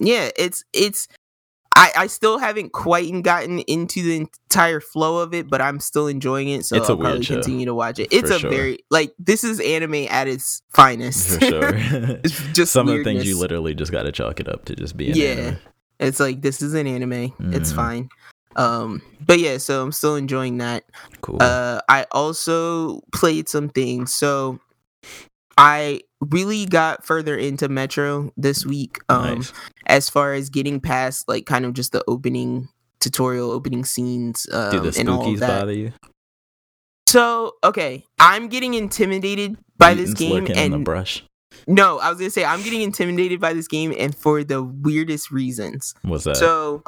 yeah 0.00 0.30
it's 0.36 0.64
it's 0.72 1.06
I, 1.76 1.92
I 1.96 2.06
still 2.08 2.38
haven't 2.38 2.72
quite 2.72 3.22
gotten 3.22 3.60
into 3.60 4.02
the 4.02 4.16
entire 4.16 4.80
flow 4.80 5.18
of 5.22 5.32
it, 5.32 5.48
but 5.48 5.60
I'm 5.62 5.78
still 5.80 6.08
enjoying 6.08 6.48
it, 6.48 6.64
so 6.64 6.76
It's 6.76 6.88
a 6.88 6.92
I'll 6.92 6.98
probably 6.98 7.22
show. 7.22 7.34
continue 7.34 7.66
to 7.66 7.74
watch 7.74 7.98
it. 7.98 8.08
It's 8.10 8.28
For 8.30 8.36
a 8.36 8.38
sure. 8.40 8.50
very 8.50 8.78
like 8.90 9.14
this 9.18 9.44
is 9.44 9.60
anime 9.60 10.06
at 10.10 10.26
its 10.28 10.62
finest. 10.70 11.28
For 11.38 11.40
sure. 11.40 11.70
it's 12.24 12.42
just 12.52 12.72
Some 12.72 12.88
of 12.88 12.98
the 12.98 13.04
things 13.04 13.24
you 13.24 13.38
literally 13.38 13.74
just 13.74 13.92
got 13.92 14.02
to 14.02 14.12
chalk 14.12 14.40
it 14.40 14.48
up 14.48 14.64
to 14.66 14.74
just 14.76 14.96
being 14.96 15.14
Yeah. 15.16 15.26
anime. 15.28 15.58
It's 16.00 16.18
like 16.20 16.42
this 16.42 16.60
is 16.60 16.74
an 16.74 16.86
anime. 16.86 17.32
It's 17.52 17.72
Mhm. 17.72 17.76
fine. 17.76 18.08
Um, 18.56 19.00
but 19.24 19.38
yeah, 19.38 19.58
so 19.58 19.82
I'm 19.82 19.92
still 19.92 20.16
enjoying 20.16 20.58
that. 20.58 20.84
Cool. 21.20 21.38
Uh, 21.40 21.80
I 21.88 22.04
also 22.10 23.00
played 23.12 23.48
some 23.48 23.68
things. 23.68 24.12
So 24.12 24.58
I 25.60 26.00
really 26.22 26.64
got 26.64 27.04
further 27.04 27.36
into 27.36 27.68
Metro 27.68 28.32
this 28.34 28.64
week. 28.64 28.98
Um, 29.10 29.36
nice. 29.36 29.52
as 29.86 30.08
far 30.08 30.32
as 30.32 30.48
getting 30.48 30.80
past 30.80 31.28
like 31.28 31.44
kind 31.44 31.66
of 31.66 31.74
just 31.74 31.92
the 31.92 32.02
opening 32.08 32.70
tutorial, 32.98 33.50
opening 33.50 33.84
scenes, 33.84 34.46
um, 34.52 34.70
the 34.70 34.96
and 34.98 35.10
all 35.10 35.30
of 35.30 35.38
that. 35.40 35.60
bother 35.60 35.72
you? 35.74 35.92
So 37.06 37.56
okay, 37.62 38.06
I'm 38.18 38.48
getting 38.48 38.72
intimidated 38.72 39.58
by 39.76 39.92
this 39.92 40.14
game, 40.14 40.46
and 40.54 40.72
the 40.72 40.78
brush. 40.78 41.24
no, 41.66 41.98
I 41.98 42.08
was 42.08 42.18
gonna 42.18 42.30
say 42.30 42.44
I'm 42.44 42.62
getting 42.62 42.80
intimidated 42.80 43.38
by 43.38 43.52
this 43.52 43.68
game, 43.68 43.92
and 43.98 44.14
for 44.14 44.42
the 44.42 44.62
weirdest 44.62 45.30
reasons. 45.30 45.94
What's 46.00 46.24
that? 46.24 46.38
So, 46.38 46.82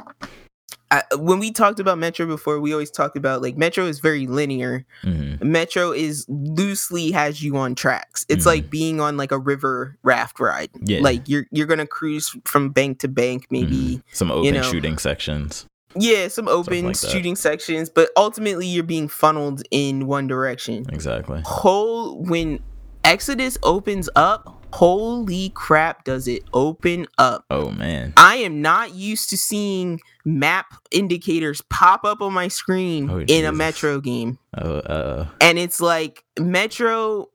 I, 0.92 1.02
when 1.16 1.38
we 1.38 1.50
talked 1.50 1.80
about 1.80 1.96
Metro 1.98 2.26
before, 2.26 2.60
we 2.60 2.72
always 2.72 2.90
talked 2.90 3.16
about 3.16 3.40
like 3.40 3.56
Metro 3.56 3.86
is 3.86 3.98
very 3.98 4.26
linear. 4.26 4.84
Mhm. 5.04 5.42
Metro 5.42 5.90
is 5.90 6.26
loosely 6.28 7.10
has 7.12 7.42
you 7.42 7.56
on 7.56 7.74
tracks. 7.74 8.26
It's 8.28 8.44
Mhm. 8.44 8.46
like 8.46 8.70
being 8.70 9.00
on 9.00 9.16
like 9.16 9.32
a 9.32 9.38
river 9.38 9.96
raft 10.02 10.38
ride. 10.38 10.68
Yeah. 10.82 11.00
Like 11.00 11.26
you're 11.28 11.46
you're 11.50 11.66
gonna 11.66 11.86
cruise 11.86 12.36
from 12.44 12.68
bank 12.68 12.98
to 13.00 13.08
bank, 13.08 13.46
maybe. 13.50 13.74
Mhm. 13.96 14.02
some 14.12 14.30
open 14.30 14.52
know, 14.54 14.62
shooting 14.62 14.98
sections. 14.98 15.66
Yeah, 15.96 16.28
some 16.28 16.46
open 16.48 16.84
like 16.86 16.96
shooting 16.96 17.36
sections, 17.36 17.88
but 17.88 18.10
ultimately 18.16 18.66
you're 18.66 18.84
being 18.84 19.08
funneled 19.08 19.62
in 19.70 20.06
one 20.06 20.26
direction. 20.26 20.86
Exactly. 20.90 21.40
Whole 21.44 22.22
when 22.22 22.60
Exodus 23.04 23.58
opens 23.62 24.08
up, 24.14 24.61
holy 24.72 25.50
crap, 25.50 26.04
does 26.04 26.26
it 26.28 26.42
open 26.52 27.06
up? 27.18 27.44
Oh 27.50 27.70
man. 27.70 28.12
I 28.16 28.36
am 28.36 28.62
not 28.62 28.94
used 28.94 29.30
to 29.30 29.36
seeing 29.36 30.00
map 30.24 30.66
indicators 30.90 31.62
pop 31.70 32.04
up 32.04 32.20
on 32.22 32.32
my 32.32 32.48
screen 32.48 33.10
Oh, 33.10 33.20
in 33.20 33.44
a 33.44 33.52
Metro 33.52 34.00
game. 34.00 34.38
Oh 34.56 34.76
uh. 34.78 35.26
And 35.40 35.58
it's 35.58 35.80
like 35.80 36.24
Metro 36.38 37.28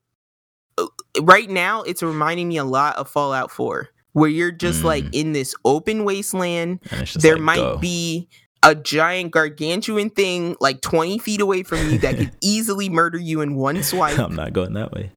uh, 0.78 0.86
right 1.22 1.50
now 1.50 1.82
it's 1.84 2.04
reminding 2.04 2.48
me 2.48 2.58
a 2.58 2.64
lot 2.64 2.96
of 2.98 3.10
Fallout 3.10 3.52
4 3.52 3.90
where 4.14 4.30
you're 4.30 4.52
just 4.52 4.84
like 4.84 5.04
Mm. 5.06 5.10
in 5.14 5.32
this 5.34 5.54
open 5.66 6.04
wasteland 6.06 6.80
And 6.92 7.02
it's 7.02 7.14
just 7.14 7.24
there 7.24 7.34
like, 7.36 7.42
might 7.44 7.56
go. 7.58 7.78
be 7.78 8.30
a 8.64 8.74
giant 8.74 9.32
gargantuan 9.32 10.10
thing 10.10 10.56
like 10.60 10.82
20 10.82 11.20
feet 11.20 11.42
away 11.42 11.62
from 11.64 11.78
you 11.90 12.00
that 12.00 12.18
could 12.18 12.32
easily 12.42 12.90
murder 12.90 13.18
you 13.20 13.42
in 13.42 13.56
one 13.56 13.84
swipe 13.84 14.18
I'm 14.18 14.36
not 14.36 14.54
going 14.54 14.74
that 14.74 14.92
way. 14.92 15.12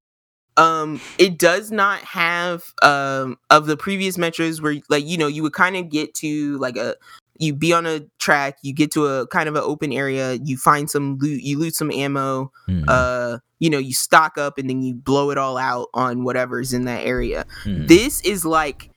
Um 0.57 1.01
it 1.19 1.39
does 1.39 1.71
not 1.71 2.01
have 2.01 2.73
um 2.83 3.37
of 3.51 3.67
the 3.67 3.77
previous 3.77 4.17
metros 4.17 4.61
where 4.61 4.77
like 4.89 5.07
you 5.07 5.17
know 5.17 5.27
you 5.27 5.43
would 5.43 5.53
kind 5.53 5.77
of 5.77 5.89
get 5.89 6.13
to 6.15 6.59
like 6.59 6.77
a 6.77 6.97
you 7.39 7.55
be 7.55 7.73
on 7.73 7.87
a 7.87 8.01
track 8.19 8.59
you 8.63 8.73
get 8.73 8.91
to 8.91 9.07
a 9.07 9.27
kind 9.29 9.49
of 9.49 9.55
an 9.55 9.63
open 9.65 9.93
area 9.93 10.35
you 10.45 10.57
find 10.57 10.91
some 10.91 11.17
loot 11.19 11.43
you 11.43 11.59
loot 11.59 11.75
some 11.75 11.91
ammo 11.91 12.51
Mhm. 12.69 12.85
uh 12.89 13.39
you 13.61 13.71
know 13.71 13.79
you 13.79 13.93
stock 13.95 14.37
up 14.39 14.59
and 14.59 14.69
then 14.69 14.83
you 14.83 14.95
blow 14.95 15.31
it 15.31 15.39
all 15.39 15.57
out 15.57 15.89
on 15.95 16.25
whatever's 16.25 16.73
in 16.73 16.85
that 16.85 17.07
area 17.07 17.47
Mhm. 17.65 17.89
this 17.89 18.21
is 18.23 18.45
like 18.45 18.91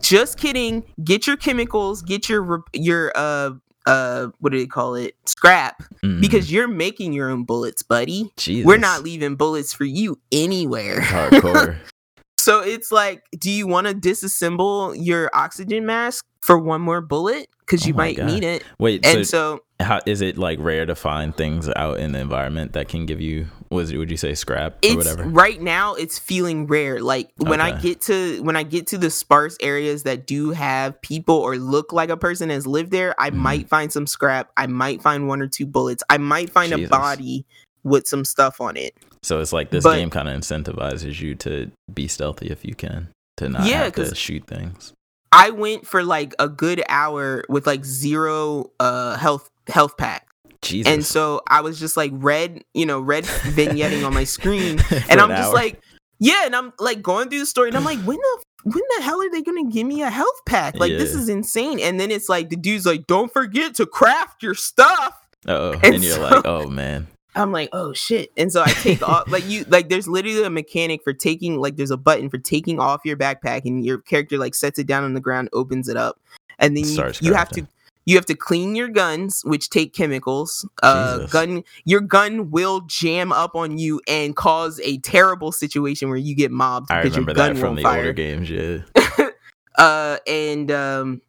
just 0.00 0.36
kidding 0.38 0.84
get 1.04 1.26
your 1.26 1.36
chemicals 1.36 2.02
get 2.02 2.28
your 2.28 2.62
your 2.72 3.12
uh 3.14 3.52
uh 3.86 4.28
what 4.40 4.52
do 4.52 4.58
they 4.58 4.66
call 4.66 4.94
it 4.94 5.14
scrap 5.26 5.82
Mhm. 6.04 6.20
because 6.20 6.50
you're 6.52 6.68
making 6.68 7.12
your 7.12 7.30
own 7.30 7.44
bullets 7.44 7.82
buddy 7.82 8.32
Jesus. 8.36 8.66
we're 8.66 8.78
not 8.78 9.02
leaving 9.02 9.36
bullets 9.36 9.72
for 9.72 9.84
you 9.84 10.18
anywhere 10.30 11.00
hardcore. 11.00 11.78
so 12.38 12.60
it's 12.60 12.90
like 12.92 13.22
do 13.38 13.50
you 13.50 13.66
want 13.66 13.86
to 13.86 13.94
disassemble 13.94 14.94
your 14.98 15.30
oxygen 15.34 15.86
mask 15.86 16.24
for 16.40 16.58
one 16.58 16.80
more 16.80 17.00
bullet 17.00 17.48
because 17.60 17.84
Oh 17.84 17.88
you 17.88 17.94
my 17.94 17.98
might 18.08 18.16
God. 18.16 18.26
need 18.26 18.44
it 18.44 18.64
Wait, 18.78 19.04
and 19.06 19.26
so 19.26 19.56
so 19.56 19.60
How 19.82 20.00
is 20.06 20.20
it 20.20 20.38
like 20.38 20.58
rare 20.60 20.86
to 20.86 20.94
find 20.94 21.36
things 21.36 21.68
out 21.76 21.98
in 22.00 22.12
the 22.12 22.18
environment 22.20 22.72
that 22.72 22.88
can 22.88 23.06
give 23.06 23.20
you 23.20 23.46
was 23.70 23.92
would 23.92 24.10
you 24.10 24.16
say 24.16 24.34
scrap 24.34 24.74
or 24.74 24.78
it's 24.82 24.96
whatever? 24.96 25.24
right 25.24 25.60
now 25.60 25.94
it's 25.94 26.18
feeling 26.18 26.66
rare 26.66 27.00
like 27.00 27.30
when 27.38 27.60
i 27.60 27.72
get 27.80 28.02
to 28.02 28.40
when 28.42 28.54
i 28.54 28.62
get 28.62 28.86
to 28.88 28.98
the 28.98 29.08
sparse 29.08 29.56
areas 29.60 30.02
that 30.02 30.26
do 30.26 30.50
have 30.50 31.00
people 31.00 31.36
or 31.36 31.56
look 31.56 31.90
like 31.92 32.10
a 32.10 32.16
person 32.16 32.50
has 32.50 32.66
lived 32.66 32.90
there 32.90 33.14
i 33.18 33.30
Mhm. 33.30 33.34
might 33.36 33.68
find 33.70 33.90
some 33.90 34.06
scrap 34.06 34.50
i 34.58 34.66
might 34.66 35.00
find 35.00 35.26
one 35.26 35.40
or 35.40 35.46
two 35.48 35.64
bullets 35.64 36.02
i 36.10 36.18
might 36.18 36.50
find 36.50 36.70
Jesus. 36.72 36.86
a 36.86 36.90
body 36.90 37.46
with 37.82 38.06
some 38.06 38.24
stuff 38.26 38.60
on 38.60 38.76
it 38.76 38.94
So 39.22 39.40
it's 39.40 39.52
like 39.54 39.70
this 39.70 39.84
But- 39.84 39.96
game 39.96 40.10
kind 40.10 40.28
of 40.28 40.38
incentivizes 40.38 41.20
you 41.20 41.34
to 41.36 41.70
be 41.92 42.08
stealthy 42.08 42.48
if 42.48 42.64
you 42.64 42.74
can, 42.74 43.08
to 43.38 43.48
not 43.48 43.64
Yeah, 43.66 43.84
have 43.84 43.92
to 43.94 44.14
shoot 44.14 44.46
things. 44.46 44.92
I 45.32 45.50
went 45.50 45.86
for 45.86 46.02
like 46.02 46.34
a 46.38 46.48
good 46.48 46.82
hour 46.88 47.44
with 47.48 47.66
like 47.66 47.84
zero 47.84 48.70
uh 48.80 49.16
health 49.16 49.50
health 49.68 49.96
pack. 49.96 50.26
Jesus. 50.60 50.92
and 50.92 51.04
so 51.04 51.40
i 51.48 51.60
was 51.60 51.80
just 51.80 51.96
like 51.96 52.12
red 52.14 52.62
you 52.74 52.86
know 52.86 53.00
red 53.00 53.24
vignetting 53.54 54.06
on 54.06 54.14
my 54.14 54.24
screen. 54.24 54.78
And 55.10 55.20
i'm 55.20 55.30
an 55.30 55.36
just 55.36 55.48
hour. 55.48 55.54
like 55.54 55.80
yeah 56.20 56.46
and 56.46 56.54
i'm 56.54 56.72
like 56.78 57.02
going 57.02 57.28
through 57.28 57.40
the 57.40 57.46
story 57.46 57.68
and 57.68 57.76
i'm 57.76 57.84
like 57.84 57.98
when 58.00 58.16
the 58.18 58.42
when 58.64 58.82
the 58.96 59.02
hell 59.02 59.20
are 59.20 59.30
they 59.30 59.42
gonna 59.42 59.68
give 59.68 59.86
me 59.86 60.02
a 60.02 60.10
health 60.10 60.40
pack? 60.46 60.76
Like 60.76 60.92
this 60.92 61.16
is 61.16 61.28
insane. 61.28 61.80
And 61.80 61.98
then 61.98 62.12
it's 62.12 62.28
like 62.28 62.48
the 62.48 62.54
dude's 62.54 62.86
like 62.86 63.08
don't 63.08 63.32
forget 63.32 63.74
to 63.74 63.86
craft 63.86 64.40
your 64.42 64.54
stuff. 64.54 65.18
Oh, 65.48 65.72
and 65.72 65.84
and 65.96 66.04
you're 66.04 66.14
so- 66.14 66.22
like, 66.22 66.42
oh 66.44 66.68
man, 66.68 67.08
i'm 67.34 67.52
like 67.52 67.68
oh 67.72 67.92
shit 67.92 68.30
and 68.36 68.52
so 68.52 68.62
i 68.62 68.70
take 68.72 69.02
off 69.08 69.30
like 69.30 69.46
you 69.48 69.64
like 69.68 69.88
there's 69.88 70.08
literally 70.08 70.42
a 70.44 70.50
mechanic 70.50 71.02
for 71.02 71.12
taking 71.12 71.56
like 71.58 71.76
there's 71.76 71.90
a 71.90 71.96
button 71.96 72.28
for 72.28 72.38
taking 72.38 72.78
off 72.78 73.00
your 73.04 73.16
backpack 73.16 73.62
and 73.64 73.84
your 73.84 73.98
character 73.98 74.38
like 74.38 74.54
sets 74.54 74.78
it 74.78 74.86
down 74.86 75.04
on 75.04 75.14
the 75.14 75.20
ground 75.20 75.48
opens 75.52 75.88
it 75.88 75.96
up 75.96 76.20
and 76.58 76.76
then 76.76 76.84
you, 76.84 77.12
you 77.20 77.34
have 77.34 77.48
to 77.48 77.66
you 78.04 78.16
have 78.16 78.26
to 78.26 78.34
clean 78.34 78.74
your 78.74 78.88
guns 78.88 79.42
which 79.44 79.70
take 79.70 79.94
chemicals 79.94 80.68
uh 80.82 81.18
Jesus. 81.18 81.32
gun 81.32 81.64
your 81.84 82.00
gun 82.00 82.50
will 82.50 82.80
jam 82.82 83.32
up 83.32 83.54
on 83.54 83.78
you 83.78 84.00
and 84.08 84.36
cause 84.36 84.80
a 84.84 84.98
terrible 84.98 85.52
situation 85.52 86.08
where 86.08 86.18
you 86.18 86.34
get 86.34 86.50
mobbed 86.50 86.90
I 86.90 87.02
remember 87.02 87.34
gun 87.34 87.54
that 87.54 87.60
from 87.60 87.76
the 87.76 87.82
fire 87.82 87.98
older 87.98 88.12
games. 88.12 88.50
Yeah, 88.50 88.78
uh 89.78 90.18
and 90.26 90.70
um 90.70 91.22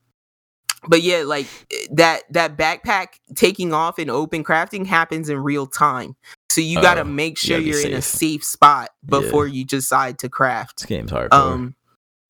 but 0.87 1.01
yeah 1.01 1.23
like 1.23 1.47
that 1.91 2.23
that 2.29 2.57
backpack 2.57 3.19
taking 3.35 3.73
off 3.73 3.97
and 3.99 4.09
open 4.11 4.43
crafting 4.43 4.85
happens 4.85 5.29
in 5.29 5.37
real 5.37 5.65
time 5.67 6.15
so 6.51 6.61
you 6.61 6.79
got 6.81 6.95
to 6.95 7.01
Oh, 7.01 7.05
make 7.05 7.37
sure 7.37 7.57
you're 7.57 7.81
in 7.85 7.93
a 7.93 8.01
safe. 8.01 8.43
spot 8.43 8.89
Yeah. 9.09 9.19
before 9.21 9.47
you 9.47 9.65
decide 9.65 10.19
to 10.19 10.29
craft 10.29 10.79
this 10.79 10.85
game's 10.87 11.11
hardcore. 11.11 11.31
um 11.33 11.75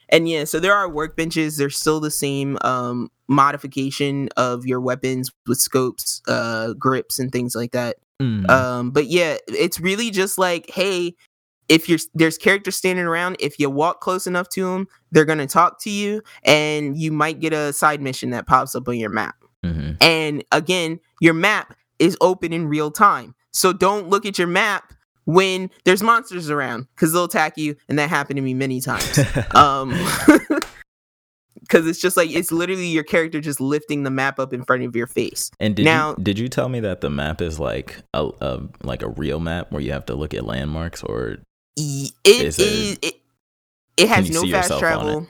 and 0.09 0.29
yeah 0.29 0.43
so 0.43 0.59
there 0.59 0.73
are 0.75 0.87
workbenches 0.89 1.57
they're 1.57 1.69
still 1.69 1.99
the 1.99 2.11
same 2.11 2.57
um 2.61 3.09
modification 3.27 4.29
of 4.37 4.65
your 4.65 4.79
weapons 4.81 5.31
with 5.47 5.59
scopes 5.59 6.21
uh 6.27 6.73
grips 6.73 7.19
and 7.19 7.31
things 7.31 7.55
like 7.55 7.71
that 7.71 7.97
Mm. 8.21 8.47
um 8.47 8.91
but 8.91 9.07
yeah 9.07 9.37
it's 9.47 9.79
really 9.79 10.11
just 10.11 10.37
like 10.37 10.69
hey 10.69 11.15
if 11.69 11.87
you're 11.87 11.99
there's 12.13 12.37
characters 12.37 12.75
standing 12.75 13.05
around 13.05 13.37
if 13.39 13.57
you 13.59 13.69
walk 13.69 14.01
close 14.01 14.27
enough 14.27 14.49
to 14.49 14.63
them 14.65 14.87
they're 15.11 15.25
gonna 15.25 15.47
talk 15.47 15.79
to 15.81 15.89
you 15.89 16.21
and 16.43 16.97
you 16.97 17.11
might 17.11 17.39
get 17.39 17.53
a 17.53 17.71
side 17.73 18.01
mission 18.01 18.31
that 18.31 18.45
pops 18.47 18.75
up 18.75 18.87
on 18.87 18.97
your 18.97 19.09
map. 19.09 19.35
Mhm. 19.65 19.95
and 20.01 20.43
again 20.51 20.99
your 21.21 21.33
map 21.33 21.73
is 21.99 22.17
open 22.21 22.51
in 22.51 22.67
real 22.67 22.91
time. 22.91 23.33
So 23.51 23.71
don't 23.71 24.09
look 24.09 24.25
at 24.25 24.37
your 24.37 24.47
map 24.47 24.91
when 25.25 25.69
there's 25.85 26.03
monsters 26.03 26.49
around 26.49 26.87
because 26.95 27.13
they'll 27.13 27.23
attack 27.25 27.57
you 27.57 27.75
and 27.87 27.97
that 27.97 28.09
happened 28.09 28.35
to 28.37 28.41
me 28.41 28.53
many 28.53 28.81
times. 28.81 29.19
Um 29.55 29.93
because 31.61 31.87
it's 31.87 31.99
just 32.01 32.17
like 32.17 32.29
it's 32.29 32.51
literally 32.51 32.87
your 32.87 33.03
character 33.03 33.39
just 33.39 33.61
lifting 33.61 34.03
the 34.03 34.09
map 34.11 34.37
up 34.39 34.53
in 34.53 34.63
front 34.65 34.83
of 34.83 34.95
your 34.95 35.07
face. 35.07 35.49
And 35.59 35.75
did 35.75 35.85
now- 35.85 36.09
you 36.17 36.23
did 36.23 36.39
you 36.39 36.49
tell 36.49 36.67
me 36.67 36.79
that 36.81 37.01
the 37.01 37.09
map 37.09 37.41
is 37.41 37.59
like 37.59 38.01
a, 38.13 38.29
a 38.41 38.61
like 38.83 39.01
a 39.01 39.09
real 39.09 39.39
map 39.39 39.71
where 39.71 39.81
you 39.81 39.91
have 39.93 40.05
to 40.07 40.15
look 40.15 40.33
at 40.33 40.45
landmarks 40.45 41.03
or 41.03 41.37
It 41.75 42.11
Is 42.23 42.59
it- 42.59 42.99
It, 43.01 43.13
it 43.97 44.09
has 44.09 44.29
no 44.29 44.41
fast 44.51 44.69
travel. 44.79 45.27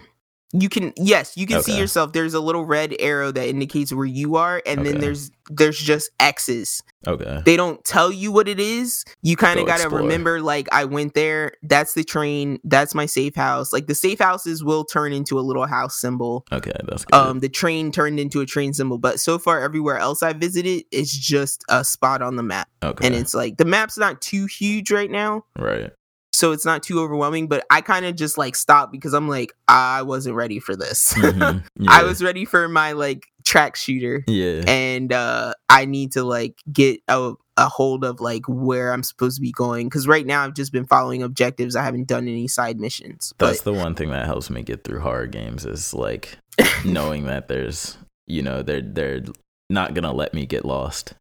You 0.56 0.70
can 0.70 0.94
yes, 0.98 1.36
you 1.36 1.48
can 1.48 1.64
see 1.64 1.76
yourself. 1.80 2.14
There's 2.14 2.36
a 2.36 2.40
little 2.40 2.64
red 2.64 2.96
arrow 3.00 3.32
that 3.32 3.50
indicates 3.50 3.92
where 3.92 4.06
you 4.06 4.36
are, 4.36 4.62
and 4.68 4.86
then 4.86 5.00
there's 5.00 5.32
there's 5.50 5.80
just 5.80 6.12
X's. 6.20 6.84
okay 7.08 7.42
They 7.44 7.58
don't 7.58 7.84
tell 7.84 8.12
you 8.12 8.32
what 8.32 8.48
it 8.48 8.60
is. 8.60 9.04
You 9.24 9.36
kind 9.36 9.60
of 9.60 9.66
gotta 9.66 9.82
explore. 9.86 10.02
remember, 10.02 10.42
like 10.42 10.68
I 10.72 10.86
went 10.86 11.16
there. 11.16 11.54
That's 11.64 11.96
the 11.96 12.04
train. 12.04 12.60
That's 12.64 12.94
my 12.94 13.08
safe 13.08 13.34
house. 13.36 13.74
Like 13.74 13.88
the 13.88 13.96
safe 13.96 14.20
houses 14.20 14.64
will 14.64 14.86
turn 14.86 15.12
into 15.12 15.40
a 15.40 15.42
little 15.42 15.66
house 15.66 16.00
symbol. 16.00 16.46
okay 16.52 16.72
that's 16.88 17.04
good 17.04 17.16
Um, 17.18 17.40
the 17.40 17.50
train 17.50 17.92
turned 17.92 18.20
into 18.20 18.40
a 18.40 18.46
train 18.46 18.74
symbol, 18.74 19.00
but 19.00 19.20
so 19.20 19.40
far 19.40 19.60
everywhere 19.60 19.98
else 19.98 20.22
I 20.22 20.34
visited, 20.34 20.84
it's 20.92 21.12
just 21.18 21.64
a 21.68 21.84
spot 21.84 22.22
on 22.22 22.36
the 22.36 22.44
map, 22.44 22.70
okay 22.84 23.08
and 23.08 23.16
it's 23.16 23.34
like 23.34 23.58
the 23.58 23.66
map's 23.66 23.98
not 23.98 24.22
too 24.22 24.46
huge 24.46 24.92
right 24.92 25.10
now 25.10 25.46
right 25.58 25.92
so 26.34 26.52
it's 26.52 26.66
not 26.66 26.84
too 26.84 27.00
overwhelming 27.00 27.48
but 27.48 27.66
i 27.70 27.80
kind 27.80 28.06
of 28.06 28.16
just 28.16 28.38
like 28.38 28.56
stopped 28.56 28.92
because 28.92 29.14
i'm 29.14 29.30
like 29.30 29.54
i 29.68 30.02
wasn't 30.02 30.36
ready 30.36 30.60
for 30.60 30.76
this. 30.76 31.14
Mhm. 31.14 31.64
i 31.88 32.04
was 32.04 32.24
ready 32.24 32.44
for 32.46 32.68
my 32.68 32.92
like 32.94 33.28
track 33.46 33.76
shooter. 33.76 34.24
Yeah. 34.28 34.64
And 34.68 35.12
uh 35.14 35.54
i 35.70 35.86
need 35.86 36.14
to 36.14 36.24
like 36.24 36.58
get 36.72 37.02
a, 37.08 37.34
a 37.58 37.68
hold 37.68 38.04
of 38.04 38.20
like 38.20 38.44
where 38.48 38.92
i'm 38.94 39.04
supposed 39.04 39.36
to 39.36 39.42
be 39.42 39.52
going 39.52 39.88
because 39.88 40.08
right 40.08 40.26
now 40.26 40.44
i've 40.44 40.56
just 40.56 40.72
been 40.72 40.86
following 40.86 41.22
objectives. 41.24 41.76
I 41.76 41.84
haven't 41.84 42.08
done 42.08 42.28
any 42.28 42.48
side 42.48 42.80
missions 42.80 43.34
That's 43.38 43.62
but 43.62 43.66
the 43.66 43.74
one 43.74 43.96
thing 43.96 44.10
that 44.12 44.26
helps 44.26 44.50
me 44.50 44.64
get 44.64 44.84
through 44.84 45.02
horror 45.02 45.28
games 45.28 45.66
is 45.66 45.94
like 45.94 46.38
knowing 46.86 47.26
that 47.26 47.48
there's 47.48 47.98
you 48.28 48.42
know 48.42 48.62
they're 48.62 48.82
they're 48.82 49.22
not 49.70 49.94
gonna 49.94 50.14
let 50.14 50.34
me 50.34 50.46
get 50.46 50.66
lost. 50.66 51.14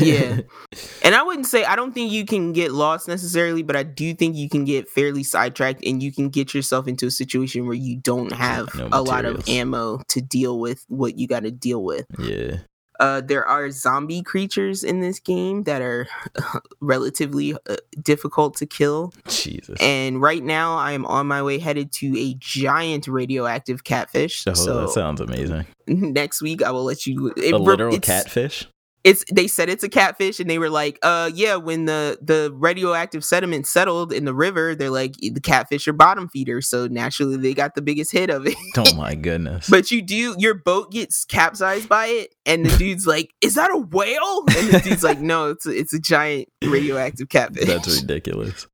Yeah. 0.00 0.40
and 1.04 1.14
i 1.14 1.22
wouldn't 1.22 1.46
say 1.46 1.64
i 1.64 1.76
don't 1.76 1.92
think 1.92 2.12
you 2.12 2.24
can 2.24 2.52
get 2.52 2.72
lost 2.72 3.08
necessarily 3.08 3.62
but 3.62 3.76
i 3.76 3.82
do 3.82 4.14
think 4.14 4.36
you 4.36 4.48
can 4.48 4.64
get 4.64 4.88
fairly 4.88 5.22
sidetracked 5.22 5.84
and 5.84 6.02
you 6.02 6.12
can 6.12 6.28
get 6.28 6.54
yourself 6.54 6.86
into 6.86 7.06
a 7.06 7.10
situation 7.10 7.66
where 7.66 7.76
you 7.76 7.96
don't 7.96 8.32
have 8.32 8.74
No 8.74 8.88
a 8.92 9.02
lot 9.02 9.24
of 9.24 9.48
ammo 9.48 10.02
to 10.08 10.20
deal 10.20 10.58
with 10.58 10.84
what 10.88 11.18
you 11.18 11.26
got 11.26 11.42
to 11.44 11.50
deal 11.50 11.82
with 11.82 12.06
yeah. 12.18 12.58
Uh, 12.98 13.20
there 13.20 13.46
are 13.46 13.70
zombie 13.70 14.22
creatures 14.22 14.82
in 14.82 15.00
this 15.00 15.20
game 15.20 15.62
that 15.64 15.80
are 15.80 16.08
relatively 16.80 17.54
uh, 17.54 17.76
difficult 18.02 18.56
to 18.56 18.66
kill. 18.66 19.12
Jesus. 19.28 19.78
And 19.80 20.20
right 20.20 20.42
now, 20.42 20.76
I 20.76 20.92
am 20.92 21.06
on 21.06 21.28
my 21.28 21.42
way 21.42 21.58
headed 21.58 21.92
to 21.92 22.18
a 22.18 22.34
giant 22.38 23.06
radioactive 23.06 23.84
catfish. 23.84 24.44
oh, 24.48 24.54
so 24.54 24.80
that 24.80 24.90
sounds 24.90 25.20
amazing. 25.20 25.66
next 25.86 26.42
week, 26.42 26.62
I 26.62 26.72
will 26.72 26.84
let 26.84 27.06
you. 27.06 27.32
It, 27.36 27.54
a 27.54 27.58
literal 27.58 27.94
it's, 27.94 28.06
catfish? 28.06 28.66
It's 29.08 29.24
they 29.32 29.46
said 29.46 29.70
it's 29.70 29.82
a 29.82 29.88
catfish, 29.88 30.38
and 30.38 30.50
they 30.50 30.58
were 30.58 30.68
like, 30.68 30.98
"Uh, 31.02 31.30
yeah." 31.34 31.56
When 31.56 31.86
the 31.86 32.18
the 32.20 32.52
radioactive 32.54 33.24
sediment 33.24 33.66
settled 33.66 34.12
in 34.12 34.26
the 34.26 34.34
river, 34.34 34.74
they're 34.74 34.90
like, 34.90 35.14
the 35.14 35.40
catfish 35.40 35.88
are 35.88 35.94
bottom 35.94 36.28
feeders, 36.28 36.68
so 36.68 36.86
naturally 36.88 37.38
they 37.38 37.54
got 37.54 37.74
the 37.74 37.80
biggest 37.80 38.12
hit 38.12 38.28
of 38.28 38.46
it. 38.46 38.54
Oh 38.76 38.94
my 38.96 39.14
goodness. 39.14 39.68
But 39.68 39.90
you 39.90 40.02
do 40.02 40.34
your 40.38 40.54
boat 40.54 40.92
gets 40.92 41.24
capsized 41.24 41.88
by 41.88 42.06
it, 42.06 42.34
and 42.44 42.66
the 42.66 42.76
dude's 42.76 43.06
like, 43.14 43.32
"Is 43.40 43.54
that 43.54 43.70
a 43.70 43.78
whale?" 43.78 44.44
And 44.56 44.68
the 44.68 44.80
dude's 44.84 45.02
like, 45.02 45.20
"No, 45.20 45.50
it's 45.50 45.64
a, 45.66 45.70
it's 45.70 45.94
a 45.94 45.98
giant 45.98 46.48
radioactive 46.62 47.30
catfish." 47.30 47.66
That's 47.66 48.02
ridiculous. 48.02 48.66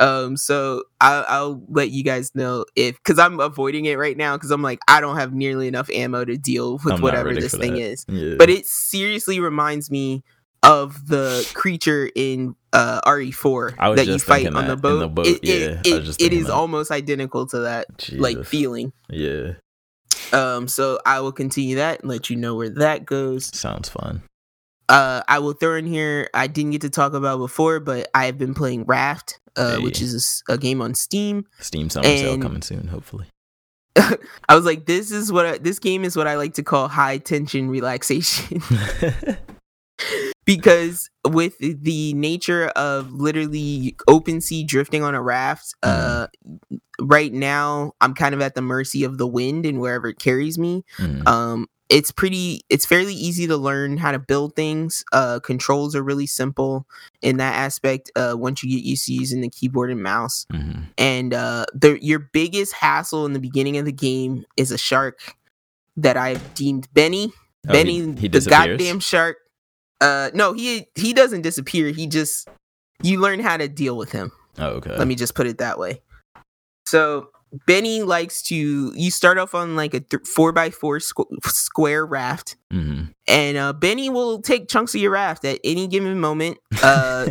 Um, 0.00 0.36
so 0.36 0.84
I'll, 1.00 1.24
I'll 1.28 1.62
let 1.68 1.90
you 1.90 2.02
guys 2.02 2.34
know 2.34 2.64
if 2.74 2.96
because 2.96 3.18
I'm 3.18 3.38
avoiding 3.38 3.84
it 3.84 3.98
right 3.98 4.16
now 4.16 4.36
because 4.36 4.50
I'm 4.50 4.62
like 4.62 4.78
I 4.88 5.00
don't 5.00 5.16
have 5.18 5.32
nearly 5.34 5.68
enough 5.68 5.90
ammo 5.90 6.24
to 6.24 6.36
deal 6.38 6.78
with 6.82 6.94
I'm 6.94 7.00
whatever 7.02 7.34
this 7.34 7.54
thing 7.54 7.74
that. 7.74 7.80
is. 7.80 8.06
Yeah. 8.08 8.34
But 8.38 8.48
it 8.50 8.66
seriously 8.66 9.40
reminds 9.40 9.90
me 9.90 10.24
of 10.62 11.06
the 11.06 11.48
creature 11.54 12.10
in 12.14 12.54
uh 12.72 13.00
RE4 13.02 13.96
that 13.96 14.06
you 14.06 14.18
fight 14.18 14.46
on 14.46 14.66
the 14.68 14.76
boat. 14.76 14.98
the 15.00 15.08
boat, 15.08 15.26
It, 15.26 15.40
yeah, 15.44 15.80
it, 15.84 15.86
it- 15.86 16.16
it 16.20 16.32
is 16.32 16.46
that. 16.46 16.52
almost 16.54 16.90
identical 16.90 17.46
to 17.48 17.60
that 17.60 17.86
like 18.12 18.44
feeling. 18.44 18.92
Yeah. 19.10 19.52
Um, 20.32 20.68
so 20.68 21.00
I 21.04 21.20
will 21.20 21.32
continue 21.32 21.76
that 21.76 22.00
and 22.00 22.08
let 22.08 22.30
you 22.30 22.36
know 22.36 22.54
where 22.54 22.70
that 22.70 23.04
goes. 23.04 23.46
Sounds 23.56 23.88
fun. 23.88 24.22
uh 24.88 25.22
i 25.28 25.38
will 25.38 25.52
throw 25.52 25.74
in 25.76 25.86
here 25.86 26.28
i 26.34 26.46
didn't 26.46 26.72
get 26.72 26.80
to 26.82 26.90
talk 26.90 27.12
about 27.14 27.38
before 27.38 27.78
but 27.80 28.08
i 28.14 28.26
have 28.26 28.38
been 28.38 28.54
playing 28.54 28.84
raft 28.84 29.38
uh 29.56 29.78
which 29.78 29.98
Hey. 29.98 30.04
is 30.06 30.42
a, 30.48 30.58
game 30.58 30.80
on 30.82 30.94
steam 30.94 31.44
Steam 31.60 31.90
summer 31.90 32.04
sale 32.06 32.38
coming 32.38 32.62
soon, 32.62 32.88
hopefully. 32.88 33.26
i 34.48 34.54
was 34.54 34.64
like 34.64 34.86
this 34.86 35.10
is 35.10 35.32
what 35.32 35.46
I, 35.46 35.58
this 35.58 35.78
game 35.80 36.04
is 36.04 36.16
what 36.16 36.26
i 36.28 36.36
like 36.36 36.54
to 36.54 36.62
call 36.62 36.86
high 36.88 37.18
tension 37.18 37.68
relaxation 37.68 38.62
because 40.44 41.08
with 41.26 41.54
the 41.58 42.14
nature 42.14 42.68
of 42.68 43.12
literally 43.12 43.96
open 44.08 44.40
sea 44.40 44.64
drifting 44.64 45.02
on 45.02 45.14
a 45.14 45.22
raft 45.22 45.74
uh 45.82 46.28
right 47.00 47.32
now 47.32 47.92
i'm 48.00 48.14
kind 48.14 48.34
of 48.34 48.40
at 48.40 48.54
the 48.54 48.62
mercy 48.62 49.04
of 49.04 49.18
the 49.18 49.26
wind 49.26 49.66
and 49.66 49.80
wherever 49.80 50.08
it 50.08 50.18
carries 50.18 50.58
me 50.58 50.84
Mm. 50.98 51.26
um 51.26 51.66
it's 51.90 52.10
pretty 52.12 52.62
it's 52.70 52.86
fairly 52.86 53.12
easy 53.12 53.46
to 53.46 53.56
learn 53.56 53.96
how 53.98 54.12
to 54.12 54.18
build 54.18 54.54
things 54.56 55.04
uh 55.12 55.40
controls 55.40 55.94
are 55.96 56.02
really 56.02 56.26
simple 56.26 56.86
in 57.20 57.36
that 57.38 57.54
aspect 57.56 58.10
uh 58.16 58.34
once 58.36 58.62
you 58.62 58.70
get 58.70 58.84
used 58.84 59.04
to 59.06 59.12
using 59.12 59.40
the 59.42 59.50
keyboard 59.50 59.90
and 59.90 60.02
mouse 60.02 60.46
Mhm. 60.52 60.86
and 60.96 61.34
uh 61.34 61.66
the 61.74 61.98
your 62.02 62.20
biggest 62.20 62.72
hassle 62.74 63.26
in 63.26 63.32
the 63.34 63.40
beginning 63.40 63.76
of 63.76 63.84
the 63.84 63.92
game 63.92 64.44
is 64.56 64.70
a 64.70 64.78
shark 64.78 65.34
that 65.96 66.16
i've 66.16 66.54
deemed 66.54 66.88
benny 66.94 67.32
Oh, 67.68 67.72
benny 67.74 68.00
he, 68.00 68.12
he 68.22 68.28
the 68.28 68.40
goddamn 68.48 69.00
shark 69.00 69.36
Uh, 70.00 70.30
no, 70.32 70.54
he 70.54 70.86
he 70.94 71.12
doesn't 71.12 71.42
disappear. 71.42 71.90
He 71.90 72.06
just 72.06 72.48
you 73.02 73.20
learn 73.20 73.38
how 73.40 73.58
to 73.58 73.68
deal 73.68 73.98
with 73.98 74.12
him. 74.12 74.32
Oh, 74.58 74.80
okay. 74.80 74.96
Let 74.96 75.06
me 75.06 75.14
just 75.14 75.34
put 75.34 75.46
it 75.46 75.58
that 75.58 75.78
way. 75.78 76.00
So 76.86 77.28
Benny 77.66 78.02
likes 78.02 78.42
to. 78.42 78.92
You 78.94 79.10
start 79.10 79.38
off 79.38 79.54
on 79.54 79.76
like 79.76 79.94
a 79.94 80.00
th- 80.00 80.26
four 80.26 80.52
by 80.52 80.70
four 80.70 80.98
squ- 80.98 81.26
square 81.46 82.04
raft, 82.06 82.56
hmm 82.70 83.02
and 83.26 83.56
uh, 83.56 83.72
Benny 83.72 84.08
will 84.10 84.40
take 84.42 84.68
chunks 84.68 84.94
of 84.94 85.00
your 85.00 85.12
raft 85.12 85.44
at 85.44 85.58
any 85.64 85.86
given 85.86 86.18
moment. 86.20 86.58
Uh, 86.82 87.30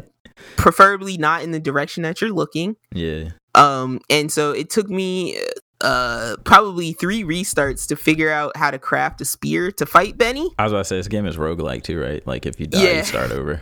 preferably 0.55 1.17
not 1.17 1.41
in 1.43 1.51
the 1.51 1.59
direction 1.59 2.03
that 2.03 2.21
you're 2.21 2.31
looking. 2.31 2.75
Yeah. 2.93 3.29
Um, 3.55 3.99
and 4.09 4.31
so 4.31 4.51
it 4.51 4.69
took 4.69 4.89
me 4.89 5.37
uh 5.81 6.35
probably 6.43 6.91
three 6.93 7.23
restarts 7.23 7.87
to 7.87 7.95
figure 7.95 8.29
out 8.31 8.55
how 8.57 8.69
to 8.71 8.77
craft 8.79 9.21
a 9.21 9.25
spear 9.25 9.71
to 9.71 9.85
fight 9.85 10.17
Benny. 10.17 10.49
I 10.59 10.63
was 10.63 10.71
about 10.73 10.79
to 10.79 10.85
say 10.85 10.97
this 10.97 11.07
game 11.07 11.25
is 11.25 11.37
roguelike 11.37 11.83
too, 11.83 11.99
right? 11.99 12.25
Like 12.27 12.45
if 12.45 12.59
you 12.59 12.67
die, 12.67 12.83
Yeah. 12.83 12.97
you 12.97 13.03
start 13.03 13.31
over. 13.31 13.61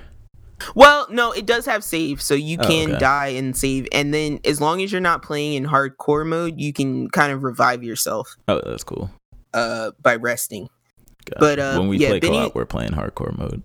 Well, 0.76 1.08
no, 1.10 1.32
it 1.32 1.45
does 1.45 1.66
have 1.66 1.84
save, 1.84 2.22
so 2.22 2.34
you 2.34 2.58
Oh, 2.60 2.68
can 2.68 2.89
okay. 2.91 2.99
die 2.99 3.28
and 3.28 3.55
save, 3.55 3.88
and 3.91 4.14
then 4.14 4.39
as 4.45 4.60
long 4.60 4.82
as 4.82 4.91
you're 4.91 5.01
not 5.01 5.22
playing 5.22 5.53
in 5.53 5.66
hardcore 5.66 6.26
mode, 6.26 6.60
you 6.60 6.74
can 6.74 7.10
kind 7.10 7.32
of 7.32 7.43
revive 7.43 7.84
yourself 7.84 8.36
Oh, 8.47 8.62
that's 8.66 8.84
cool. 8.84 9.10
uh 9.53 9.91
by 10.01 10.16
resting. 10.16 10.68
Gotcha. 11.26 11.39
But, 11.39 11.60
uh, 11.60 11.78
when 11.80 11.89
we 11.89 11.97
yeah, 11.97 12.10
play 12.10 12.20
Benny- 12.22 12.38
co-op, 12.38 12.55
we're 12.55 12.66
playing 12.66 12.91
hardcore 12.91 13.38
mode. 13.38 13.62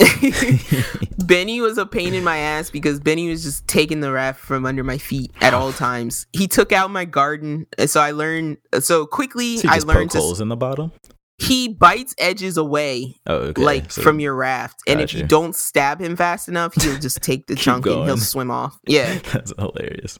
Benny 1.26 1.60
was 1.60 1.78
a 1.78 1.86
pain 1.86 2.14
in 2.14 2.24
my 2.24 2.38
ass 2.38 2.70
because 2.70 2.98
Benny 3.00 3.28
was 3.28 3.42
just 3.44 3.66
taking 3.68 4.00
the 4.00 4.10
raft 4.12 4.40
from 4.40 4.66
under 4.66 4.82
my 4.84 4.98
feet 4.98 5.30
at 5.40 5.54
all 5.54 5.72
times. 5.86 6.26
He 6.32 6.46
took 6.48 6.72
out 6.72 6.90
my 6.90 7.04
garden, 7.04 7.66
and 7.78 7.88
so 7.88 8.00
I 8.00 8.10
learned 8.10 8.58
so 8.80 9.06
quickly. 9.06 9.58
So 9.58 9.68
I 9.70 9.78
learned 9.78 10.10
to. 10.12 10.18
holes 10.18 10.40
in 10.40 10.48
the 10.48 10.56
bottom. 10.56 10.92
He 11.38 11.68
bites 11.68 12.14
edges 12.18 12.56
away, 12.56 13.16
Oh, 13.26 13.36
okay. 13.36 13.62
like 13.62 13.90
So 13.90 14.02
from 14.02 14.20
your 14.20 14.34
raft, 14.34 14.80
and 14.86 15.00
if 15.00 15.12
you 15.12 15.20
Gotcha. 15.20 15.28
don't 15.28 15.54
stab 15.56 16.00
him 16.00 16.16
fast 16.16 16.48
enough, 16.48 16.74
he'll 16.80 16.98
just 16.98 17.22
take 17.22 17.46
the 17.48 17.56
chunk 17.64 17.86
and 17.86 18.04
he'll 18.04 18.16
swim 18.16 18.50
off. 18.50 18.78
Yeah, 18.86 19.18
that's 19.32 19.52
hilarious. 19.58 20.18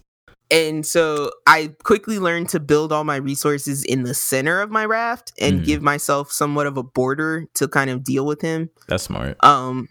and 0.51 0.85
so 0.85 1.31
I 1.47 1.75
quickly 1.85 2.19
learned 2.19 2.49
to 2.51 2.61
build 2.61 2.93
all 2.93 3.05
my 3.05 3.17
resources 3.17 3.85
in 3.85 4.03
the 4.03 4.13
center 4.15 4.61
of 4.61 4.71
my 4.71 4.85
raft 4.85 5.33
and 5.41 5.61
Mhm. 5.61 5.65
give 5.65 5.83
myself 5.83 6.31
somewhat 6.33 6.67
of 6.67 6.77
a 6.77 6.83
border 6.83 7.47
to 7.55 7.69
kind 7.69 7.91
of 7.91 8.03
deal 8.05 8.27
with 8.27 8.43
him. 8.43 8.71
That's 8.89 9.05
smart. 9.05 9.37
Um, 9.45 9.89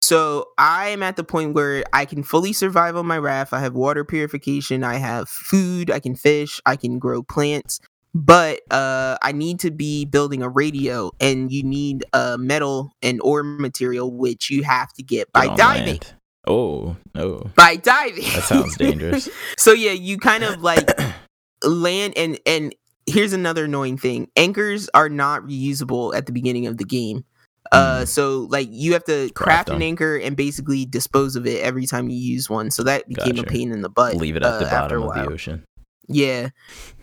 so 0.00 0.46
I 0.56 0.88
am 0.90 1.02
at 1.02 1.16
the 1.16 1.24
point 1.24 1.54
where 1.54 1.82
I 1.92 2.04
can 2.04 2.22
fully 2.22 2.52
survive 2.52 2.94
on 2.96 3.06
my 3.06 3.18
raft. 3.18 3.52
I 3.52 3.58
have 3.60 3.74
water 3.74 4.04
purification. 4.04 4.84
I 4.84 4.94
have 4.96 5.28
food. 5.28 5.90
I 5.90 5.98
can 5.98 6.14
fish. 6.14 6.60
I 6.64 6.76
can 6.76 6.98
grow 7.00 7.22
plants. 7.24 7.80
But 8.18 8.60
uh, 8.70 9.18
I 9.20 9.32
need 9.32 9.60
to 9.60 9.70
be 9.70 10.06
building 10.06 10.42
a 10.42 10.48
radio, 10.48 11.10
and 11.20 11.52
you 11.52 11.62
need 11.62 12.02
uh, 12.14 12.38
metal 12.40 12.92
and 13.02 13.20
ore 13.22 13.42
material, 13.42 14.10
which 14.10 14.48
you 14.50 14.62
have 14.62 14.90
to 14.94 15.02
get 15.02 15.30
by 15.32 15.48
Get 15.48 15.58
diving. 15.58 15.86
land. 15.86 16.14
Oh 16.46 16.96
no, 17.14 17.50
By 17.56 17.76
diving. 17.76 18.22
that 18.32 18.44
sounds 18.44 18.74
dangerous. 18.78 19.28
so 19.58 19.72
yeah, 19.72 19.90
you 19.92 20.16
kind 20.16 20.44
of 20.44 20.62
like 20.62 20.88
land 21.62 22.14
and 22.16 22.38
and 22.46 22.74
here's 23.06 23.34
another 23.34 23.64
annoying 23.66 23.98
thing. 23.98 24.28
Anchors 24.34 24.88
are 24.94 25.10
not 25.10 25.42
reusable 25.42 26.14
at 26.16 26.24
the 26.24 26.32
beginning 26.32 26.66
of 26.66 26.78
the 26.78 26.84
game. 26.84 27.24
Uh 27.72 28.02
Mm. 28.02 28.08
so 28.08 28.46
like 28.48 28.68
you 28.70 28.92
have 28.94 29.04
to 29.06 29.28
Craft 29.30 29.34
craft 29.34 29.68
an 29.70 29.82
anchor 29.82 30.16
and 30.16 30.36
basically 30.36 30.86
dispose 30.86 31.34
of 31.36 31.46
it 31.48 31.60
every 31.62 31.84
time 31.84 32.08
you 32.08 32.16
use 32.16 32.48
one. 32.48 32.70
So 32.70 32.82
that 32.84 33.08
became 33.08 33.34
Gotcha. 33.34 33.48
a 33.48 33.50
pain 33.50 33.72
in 33.72 33.82
the 33.82 33.90
butt. 33.90 34.14
Leave 34.14 34.36
it 34.36 34.42
at 34.44 34.60
the 34.60 34.66
uh, 34.66 34.70
after 34.70 35.00
bottom 35.00 35.02
of 35.20 35.26
the 35.26 35.32
ocean. 35.34 35.64
Yeah. 36.08 36.50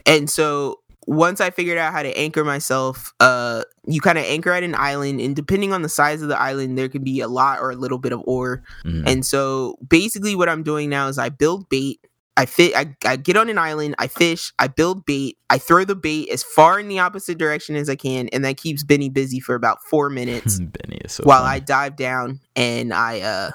And 0.06 0.30
so 0.30 0.80
once 1.08 1.42
I 1.42 1.50
figured 1.50 1.78
out 1.78 1.94
how 1.94 2.04
to 2.04 2.18
anchor 2.18 2.44
myself, 2.44 3.14
uh 3.20 3.64
you 3.86 4.02
kind 4.02 4.18
of 4.18 4.24
anchor 4.26 4.52
at 4.52 4.64
an 4.64 4.76
island 4.76 5.20
and 5.20 5.36
depending 5.36 5.74
on 5.74 5.82
the 5.82 5.90
size 5.90 6.22
of 6.22 6.30
the 6.30 6.40
island 6.40 6.78
there 6.78 6.88
can 6.90 7.04
be 7.04 7.20
a 7.20 7.28
lot 7.28 7.60
or 7.60 7.72
a 7.72 7.76
little 7.76 7.98
bit 7.98 8.14
of 8.14 8.22
ore. 8.26 8.64
Mhm. 8.86 9.04
And 9.06 9.26
so 9.26 9.76
basically 9.88 10.36
what 10.36 10.50
I'm 10.50 10.64
doing 10.64 10.90
now 10.90 11.08
is 11.08 11.18
I 11.18 11.30
build 11.30 11.70
bait. 11.70 12.00
I 12.36 12.48
fit 12.48 12.76
I, 12.76 12.96
I 13.06 13.16
get 13.16 13.38
on 13.38 13.50
an 13.50 13.60
island, 13.60 13.94
I 14.00 14.08
fish, 14.08 14.54
I 14.58 14.68
build 14.68 15.06
bait, 15.06 15.38
I 15.52 15.60
throw 15.60 15.86
the 15.86 15.96
bait 15.96 16.30
as 16.32 16.42
far 16.42 16.80
in 16.80 16.88
the 16.88 16.98
opposite 16.98 17.38
direction 17.38 17.76
as 17.76 17.90
I 17.90 17.96
can, 17.96 18.28
and 18.30 18.44
that 18.44 18.58
keeps 18.58 18.84
Benny 18.84 19.10
busy 19.10 19.40
for 19.40 19.54
about 19.54 19.84
four 19.84 20.10
minutes 20.10 20.60
Benny 20.60 20.98
is 21.06 21.12
so 21.12 21.26
while 21.26 21.44
I 21.44 21.60
dive 21.60 21.96
down 21.96 22.40
and 22.56 22.92
I 22.92 23.22
uh 23.22 23.52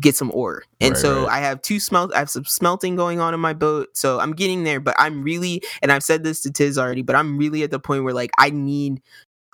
get 0.00 0.16
some 0.16 0.30
ore. 0.34 0.64
And 0.80 0.92
Right, 0.94 1.00
so 1.00 1.22
right. 1.26 1.36
I 1.36 1.40
have 1.40 1.62
two 1.62 1.80
smelt 1.80 2.12
I 2.14 2.18
have 2.18 2.30
some 2.30 2.44
smelting 2.44 2.96
going 2.96 3.20
on 3.20 3.34
in 3.34 3.40
my 3.40 3.52
boat. 3.54 3.88
So 3.96 4.20
I'm 4.20 4.32
getting 4.32 4.64
there, 4.64 4.80
but 4.80 4.94
I'm 4.98 5.22
really 5.22 5.62
and 5.82 5.90
I've 5.92 6.02
said 6.04 6.24
this 6.24 6.40
to 6.42 6.50
Tiz 6.50 6.78
already, 6.78 7.02
but 7.02 7.16
I'm 7.16 7.38
really 7.38 7.62
at 7.62 7.70
the 7.70 7.80
point 7.80 8.04
where 8.04 8.14
like 8.14 8.30
I 8.38 8.50
need 8.50 9.00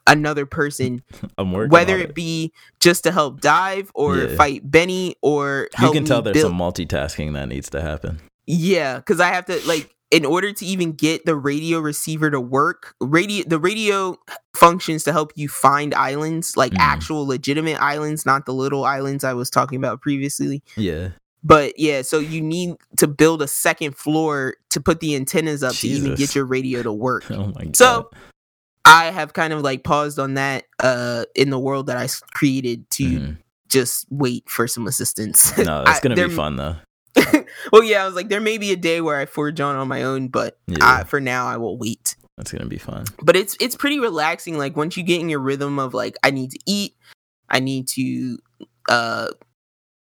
another 0.06 0.44
person 0.44 1.02
I'm 1.38 1.50
working 1.52 1.70
whether 1.70 1.94
on 1.94 2.00
it 2.00 2.14
be 2.14 2.52
just 2.78 3.04
to 3.04 3.12
help 3.12 3.40
dive 3.40 3.90
or 3.94 4.16
Yeah. 4.18 4.36
fight 4.36 4.70
Benny 4.70 5.16
or 5.22 5.68
You 5.80 5.92
can 5.92 6.04
tell 6.04 6.20
there's 6.20 6.34
build. 6.34 6.50
some 6.50 6.58
multitasking 6.58 7.32
that 7.34 7.48
needs 7.48 7.70
to 7.70 7.80
happen. 7.80 8.20
Yeah, 8.46 8.96
because 8.98 9.20
I 9.20 9.28
have 9.28 9.46
to 9.46 9.58
like 9.66 9.88
in 10.14 10.24
order 10.24 10.52
to 10.52 10.64
even 10.64 10.92
get 10.92 11.26
the 11.26 11.34
radio 11.34 11.80
receiver 11.80 12.30
to 12.30 12.40
work, 12.40 12.94
radio 13.00 13.44
the 13.48 13.58
radio 13.58 14.16
functions 14.54 15.02
to 15.04 15.12
help 15.12 15.32
you 15.34 15.48
find 15.48 15.92
islands, 15.94 16.56
like 16.56 16.72
Mhm. 16.72 16.78
actual 16.78 17.26
legitimate 17.26 17.80
islands, 17.82 18.24
not 18.24 18.46
the 18.46 18.54
little 18.54 18.84
islands 18.84 19.24
I 19.24 19.32
was 19.34 19.50
talking 19.50 19.76
about 19.76 20.00
previously. 20.00 20.62
Yeah. 20.76 21.08
But 21.42 21.78
yeah, 21.78 22.02
so 22.02 22.20
you 22.20 22.40
need 22.40 22.76
to 22.98 23.06
build 23.08 23.42
a 23.42 23.48
second 23.48 23.96
floor 23.96 24.54
to 24.70 24.80
put 24.80 25.00
the 25.00 25.16
antennas 25.16 25.62
up 25.64 25.74
to 25.74 25.88
even 25.88 26.14
get 26.14 26.34
your 26.34 26.44
radio 26.46 26.82
to 26.82 26.92
work. 26.92 27.24
Oh 27.30 27.52
my 27.54 27.64
god. 27.64 27.76
So 27.76 28.10
I 28.84 29.06
have 29.06 29.32
kind 29.32 29.52
of 29.52 29.62
like 29.62 29.82
paused 29.82 30.18
on 30.20 30.34
that 30.34 30.64
uh 30.78 31.24
in 31.34 31.50
the 31.50 31.58
world 31.58 31.86
that 31.88 31.96
I 31.96 32.06
created 32.34 32.88
to 32.92 33.04
Mhm. 33.04 33.36
just 33.68 34.06
wait 34.10 34.48
for 34.48 34.68
some 34.68 34.86
assistance. 34.86 35.52
no, 35.58 35.82
it's 35.88 35.98
gonna 36.00 36.14
be 36.14 36.28
fun 36.28 36.54
though. 36.56 36.76
Well, 37.72 37.82
yeah, 37.82 38.02
I 38.02 38.06
was 38.06 38.14
like, 38.14 38.28
there 38.28 38.40
may 38.40 38.58
be 38.58 38.72
a 38.72 38.76
day 38.76 39.00
where 39.00 39.16
I 39.18 39.26
forge 39.26 39.60
on 39.60 39.76
on 39.76 39.88
my 39.88 40.02
own, 40.02 40.28
but 40.28 40.58
Yeah, 40.66 40.78
uh, 40.84 41.04
for 41.04 41.20
now, 41.20 41.46
I 41.46 41.56
will 41.56 41.76
wait. 41.78 42.16
that's 42.36 42.50
gonna 42.52 42.66
be 42.66 42.78
fun. 42.78 43.04
But 43.22 43.36
it's 43.36 43.56
it's 43.60 43.76
pretty 43.76 44.00
relaxing. 44.00 44.58
Like 44.58 44.76
once 44.76 44.96
you 44.96 45.02
get 45.02 45.20
in 45.20 45.28
your 45.28 45.40
rhythm 45.40 45.78
of 45.78 45.94
like, 45.94 46.16
I 46.22 46.30
need 46.30 46.50
to 46.52 46.58
eat, 46.66 46.94
I 47.48 47.60
need 47.60 47.88
to 47.88 48.38
uh 48.88 49.28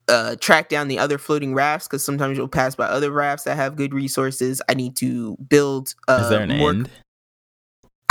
uh 0.07 0.35
track 0.39 0.69
down 0.69 0.87
the 0.87 0.97
other 0.99 1.17
floating 1.17 1.53
rafts 1.53 1.87
because 1.87 2.03
sometimes 2.03 2.37
you'll 2.37 2.47
pass 2.47 2.75
by 2.75 2.85
other 2.85 3.11
rafts 3.11 3.43
that 3.45 3.55
have 3.55 3.75
good 3.75 3.93
resources. 3.93 4.61
I 4.69 4.73
need 4.73 4.95
to 4.97 5.37
build. 5.37 5.93
Uh, 6.07 6.21
Is 6.23 6.29
there 6.29 6.41
an 6.41 6.57
more 6.57 6.69
end? 6.71 6.89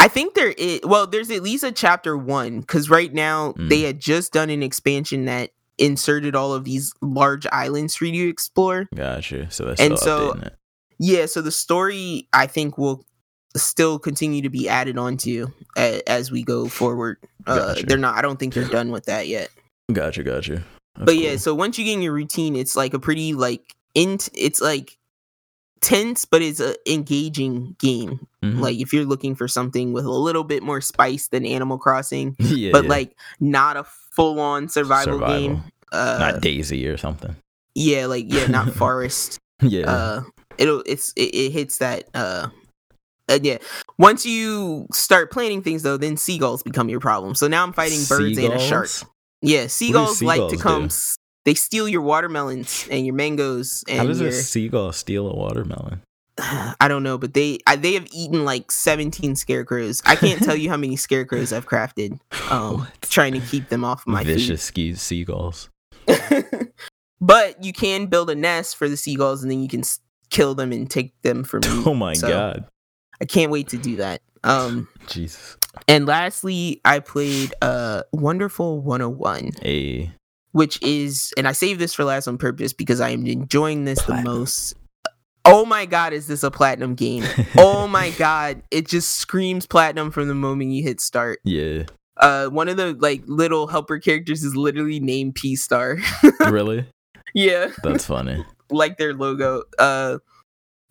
I 0.01 0.07
think 0.07 0.34
there 0.34 0.51
is. 0.57 0.80
Well, 0.84 1.07
there's 1.09 1.30
at 1.30 1.43
least 1.43 1.64
a 1.64 1.72
chapter 1.72 2.16
one 2.16 2.61
because 2.61 2.89
right 2.89 3.12
now 3.12 3.53
Mm. 3.55 3.68
they 3.68 3.80
had 3.82 3.99
just 3.99 4.32
done 4.32 4.49
an 4.49 4.62
expansion 4.62 5.24
that 5.24 5.51
inserted 5.79 6.35
all 6.35 6.53
of 6.53 6.64
these 6.64 6.93
large 7.01 7.47
islands 7.53 7.95
for 7.97 8.05
you 8.05 8.24
to 8.24 8.31
explore. 8.31 8.89
Gotcha. 8.95 9.51
So 9.51 9.64
that's 9.64 9.81
And 9.81 9.99
so-. 9.99 10.41
Yeah, 10.99 11.26
so 11.26 11.43
the 11.43 11.53
story 11.53 12.29
I 12.33 12.47
think 12.47 12.76
will 12.76 13.05
still 13.57 13.99
continue 13.99 14.43
to 14.43 14.51
be 14.51 14.68
added 14.68 14.99
onto 14.99 15.47
a, 15.76 16.03
as 16.09 16.31
we 16.31 16.43
go 16.43 16.68
forward. 16.68 17.18
Uh, 17.47 17.74
Gotcha. 17.74 17.87
They're 17.87 17.99
not. 17.99 18.16
I 18.16 18.22
don't 18.22 18.39
think 18.39 18.55
they're 18.55 18.68
done 18.68 18.91
with 18.91 19.07
that 19.07 19.29
yet. 19.29 19.51
Gotcha, 19.93 20.22
gotcha. 20.22 20.64
That's 20.97 21.07
but 21.07 21.16
yeah, 21.16 21.37
so 21.37 21.55
once 21.55 21.79
you 21.79 21.85
get 21.85 21.95
in 21.95 22.03
your 22.03 22.12
routine, 22.12 22.57
it's 22.57 22.76
like 22.76 22.95
a 22.95 22.99
pretty 22.99 23.33
like 23.33 23.74
int. 23.95 24.29
It's 24.35 24.61
like 24.61 24.98
tense, 25.81 26.24
but 26.24 26.43
it's 26.43 26.61
an 26.61 26.74
engaging 26.87 27.74
game. 27.79 28.26
Mhm. 28.43 28.61
Like 28.61 28.79
if 28.79 28.93
you're 28.93 29.05
looking 29.05 29.35
for 29.35 29.49
something 29.49 29.93
with 29.93 30.05
a 30.05 30.11
little 30.11 30.45
bit 30.45 30.62
more 30.62 30.81
spice 30.81 31.29
than 31.29 31.45
Animal 31.47 31.79
Crossing, 31.79 32.37
yeah, 32.39 32.70
but 32.72 32.85
yeah. 32.85 32.91
like 32.91 33.16
not 33.41 33.76
a 33.76 33.85
full 33.85 34.41
on 34.41 34.68
survival, 34.68 35.14
Survival. 35.14 35.39
game. 35.39 35.62
Uh, 35.93 36.16
not 36.20 36.43
DayZ 36.43 36.93
or 36.93 36.97
something. 36.97 37.35
yeah, 37.74 38.07
like 38.07 38.33
yeah, 38.33 38.47
not 38.47 38.72
Forest. 38.74 39.39
Yeah. 39.61 39.91
uh 39.91 40.22
it'll 40.57 40.85
it's 40.87 41.12
it, 41.16 41.35
it 41.35 41.51
hits 41.51 41.79
that 41.79 42.05
uh 42.14 42.47
uh, 43.29 43.39
yeah. 43.43 43.59
Once 43.99 44.24
you 44.24 44.87
start 44.93 45.31
planting 45.31 45.62
things, 45.62 45.83
though, 45.83 45.97
then 45.99 46.16
seagulls 46.16 46.62
become 46.62 46.89
your 46.89 47.01
problem. 47.01 47.35
So 47.35 47.47
now 47.49 47.62
I'm 47.64 47.72
fighting 47.74 47.99
birds 48.09 48.39
and 48.39 48.55
a 48.55 48.59
shark. 48.61 48.87
Seagulls? 48.87 49.12
Yeah, 49.43 49.66
seagulls 49.66 50.22
like 50.22 50.49
to 50.51 50.57
come. 50.57 50.89
do? 50.89 50.95
They 51.49 51.55
steal 51.55 51.89
your 51.89 52.03
watermelons 52.03 52.87
and 52.91 53.07
your 53.07 53.15
mangoes 53.15 53.83
and 53.89 54.01
How 54.01 54.07
does 54.07 54.21
your. 54.21 54.29
a 54.29 54.33
seagull 54.33 54.93
steal 54.93 55.27
a 55.27 55.35
watermelon? 55.35 56.03
I 56.39 56.89
don't 56.89 57.03
know, 57.03 57.17
but 57.17 57.33
they 57.33 57.59
I, 57.67 57.77
they 57.77 57.95
have 57.95 58.07
eaten 58.13 58.45
like 58.45 58.71
17 58.71 59.35
scarecrows. 59.35 60.03
I 60.05 60.15
can't 60.17 60.43
tell 60.43 60.55
you 60.55 60.69
how 60.69 60.77
many 60.77 60.97
scarecrows 60.97 61.55
I've 61.55 61.67
crafted. 61.67 62.21
Um, 62.51 62.87
trying 63.01 63.33
to 63.33 63.41
keep 63.41 63.71
them 63.71 63.83
off 63.83 64.07
my 64.07 64.25
Vicious 64.25 64.63
ski 64.63 64.95
seagulls. 64.95 65.71
but 67.21 67.65
you 67.65 67.73
can 67.73 68.07
build 68.09 68.29
a 68.29 68.35
nest 68.35 68.77
for 68.77 68.87
the 68.87 68.97
seagulls, 68.99 69.43
and 69.43 69.51
then 69.51 69.63
you 69.63 69.69
can 69.69 69.81
s- 69.81 70.01
kill 70.29 70.55
them 70.55 70.71
and 70.73 70.91
take 70.91 71.15
them 71.23 71.45
for 71.45 71.61
meat. 71.61 71.71
Oh 71.87 71.95
my 71.95 72.13
So, 72.13 72.29
god. 72.29 72.67
I 73.23 73.25
can't 73.25 73.51
wait 73.51 73.69
to 73.69 73.79
do 73.79 73.97
that. 73.97 74.21
Um, 74.45 74.87
Jesus. 75.07 75.57
and 75.89 76.05
lastly, 76.07 76.81
I 76.85 76.99
played 77.01 77.55
uh 77.63 78.03
Wonderful 78.13 78.81
101, 78.83 79.53
A 79.65 80.13
which 80.59 80.83
is, 80.83 81.33
and 81.37 81.47
I 81.47 81.53
saved 81.53 81.79
this 81.81 81.95
for 81.95 82.03
last 82.05 82.27
on 82.27 82.37
purpose 82.37 82.73
because 82.73 83.01
I 83.01 83.11
am 83.11 83.25
enjoying 83.27 83.85
this 83.85 84.03
Platinum. 84.03 84.25
the 84.35 84.39
most. 84.41 84.75
Oh 85.45 85.65
my 85.65 85.87
god, 85.87 86.13
is 86.13 86.27
this 86.27 86.43
a 86.43 86.51
platinum 86.51 86.95
game? 86.95 87.25
oh 87.57 87.87
my 87.87 88.11
god, 88.11 88.63
it 88.71 88.87
just 88.89 89.13
screams 89.17 89.67
platinum 89.67 90.11
from 90.11 90.27
the 90.29 90.35
moment 90.35 90.73
you 90.73 90.83
hit 90.83 91.01
start. 91.01 91.39
yeah. 91.45 91.85
uh 92.19 92.49
one 92.49 92.69
of 92.69 92.77
the 92.77 92.95
like 92.99 93.23
little 93.27 93.69
helper 93.69 93.99
characters 94.01 94.43
is 94.43 94.57
literally 94.57 94.99
named 95.01 95.37
P 95.37 95.55
Star. 95.57 95.97
really? 96.41 96.85
yeah, 97.35 97.71
That's 97.85 98.05
funny. 98.05 98.45
like 98.71 98.99
their 98.99 99.15
logo. 99.15 99.63
Uh 99.79 100.19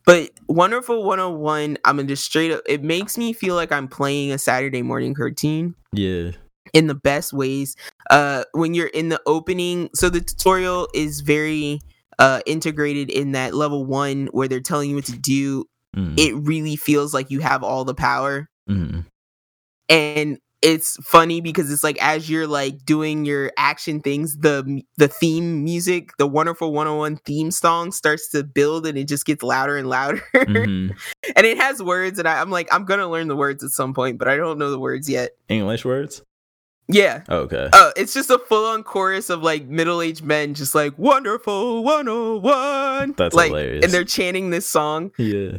but 0.05 0.31
Wonderful 0.47 1.03
101, 1.03 1.77
I'm 1.83 1.97
gonna 1.97 2.07
just 2.07 2.23
straight 2.23 2.51
up 2.53 2.61
it 2.65 2.81
makes 2.81 3.17
me 3.17 3.33
feel 3.33 3.55
like 3.55 3.71
I'm 3.73 3.89
playing 3.89 4.31
a 4.31 4.37
Saturday 4.39 4.81
morning 4.81 5.13
cartoon 5.13 5.75
Yeah. 5.91 6.31
In 6.73 6.87
the 6.87 6.95
best 6.95 7.33
ways. 7.33 7.75
Uh 8.09 8.43
when 8.53 8.73
you're 8.73 8.87
in 8.87 9.09
the 9.09 9.21
opening, 9.25 9.89
so 9.95 10.09
the 10.09 10.21
tutorial 10.21 10.87
is 10.93 11.21
very 11.21 11.79
uh 12.19 12.41
integrated 12.45 13.09
in 13.09 13.33
that 13.33 13.53
level 13.53 13.85
1 13.85 14.27
where 14.31 14.47
they're 14.47 14.59
telling 14.61 14.89
you 14.89 14.95
what 14.95 15.05
to 15.05 15.17
do. 15.17 15.65
Mm. 15.95 16.19
It 16.19 16.33
really 16.35 16.75
feels 16.75 17.13
like 17.13 17.31
you 17.31 17.39
have 17.41 17.63
all 17.63 17.85
the 17.85 17.95
power 17.95 18.49
Mm. 18.69 19.05
and 19.89 20.37
it's 20.61 20.97
funny 21.05 21.39
because 21.39 21.71
it's 21.71 21.83
like 21.83 21.97
as 22.03 22.29
you're 22.29 22.47
like 22.47 22.83
doing 22.83 23.25
your 23.25 23.51
action 23.57 24.01
things 24.01 24.35
the 24.39 24.81
the 24.97 25.07
theme 25.07 25.63
music 25.63 26.09
the 26.17 26.27
wonderful 26.27 26.73
101 26.73 27.17
theme 27.17 27.51
song 27.51 27.91
starts 27.91 28.27
to 28.29 28.43
build 28.43 28.87
and 28.87 28.97
it 28.97 29.07
just 29.07 29.25
gets 29.25 29.43
louder 29.43 29.77
and 29.77 29.87
louder 29.87 30.19
Mhm. 30.35 30.97
and 31.35 31.45
it 31.45 31.57
has 31.59 31.81
words 31.81 32.17
and 32.19 32.27
I, 32.27 32.41
i'm 32.41 32.49
like 32.49 32.67
i'm 32.73 32.85
gonna 32.85 33.07
learn 33.07 33.27
the 33.27 33.35
words 33.35 33.63
at 33.63 33.69
some 33.69 33.93
point 33.93 34.17
but 34.17 34.27
i 34.27 34.35
don't 34.35 34.57
know 34.57 34.71
the 34.71 34.79
words 34.79 35.07
yet 35.09 35.31
English 35.47 35.85
words? 35.85 36.23
Yeah 36.89 37.23
Okay. 37.29 37.69
uh, 37.73 37.91
it's 37.97 38.13
just 38.13 38.29
a 38.29 38.37
full-on 38.39 38.83
chorus 38.83 39.29
of 39.29 39.41
like 39.43 39.65
middle-aged 39.65 40.23
men 40.23 40.53
just 40.53 40.73
like 40.73 40.97
wonderful 40.97 41.83
101 41.83 43.13
That's 43.17 43.35
like 43.35 43.47
hilarious. 43.49 43.83
and 43.85 43.93
they're 43.93 44.03
chanting 44.05 44.49
this 44.49 44.67
song 44.67 45.11
yeah. 45.17 45.57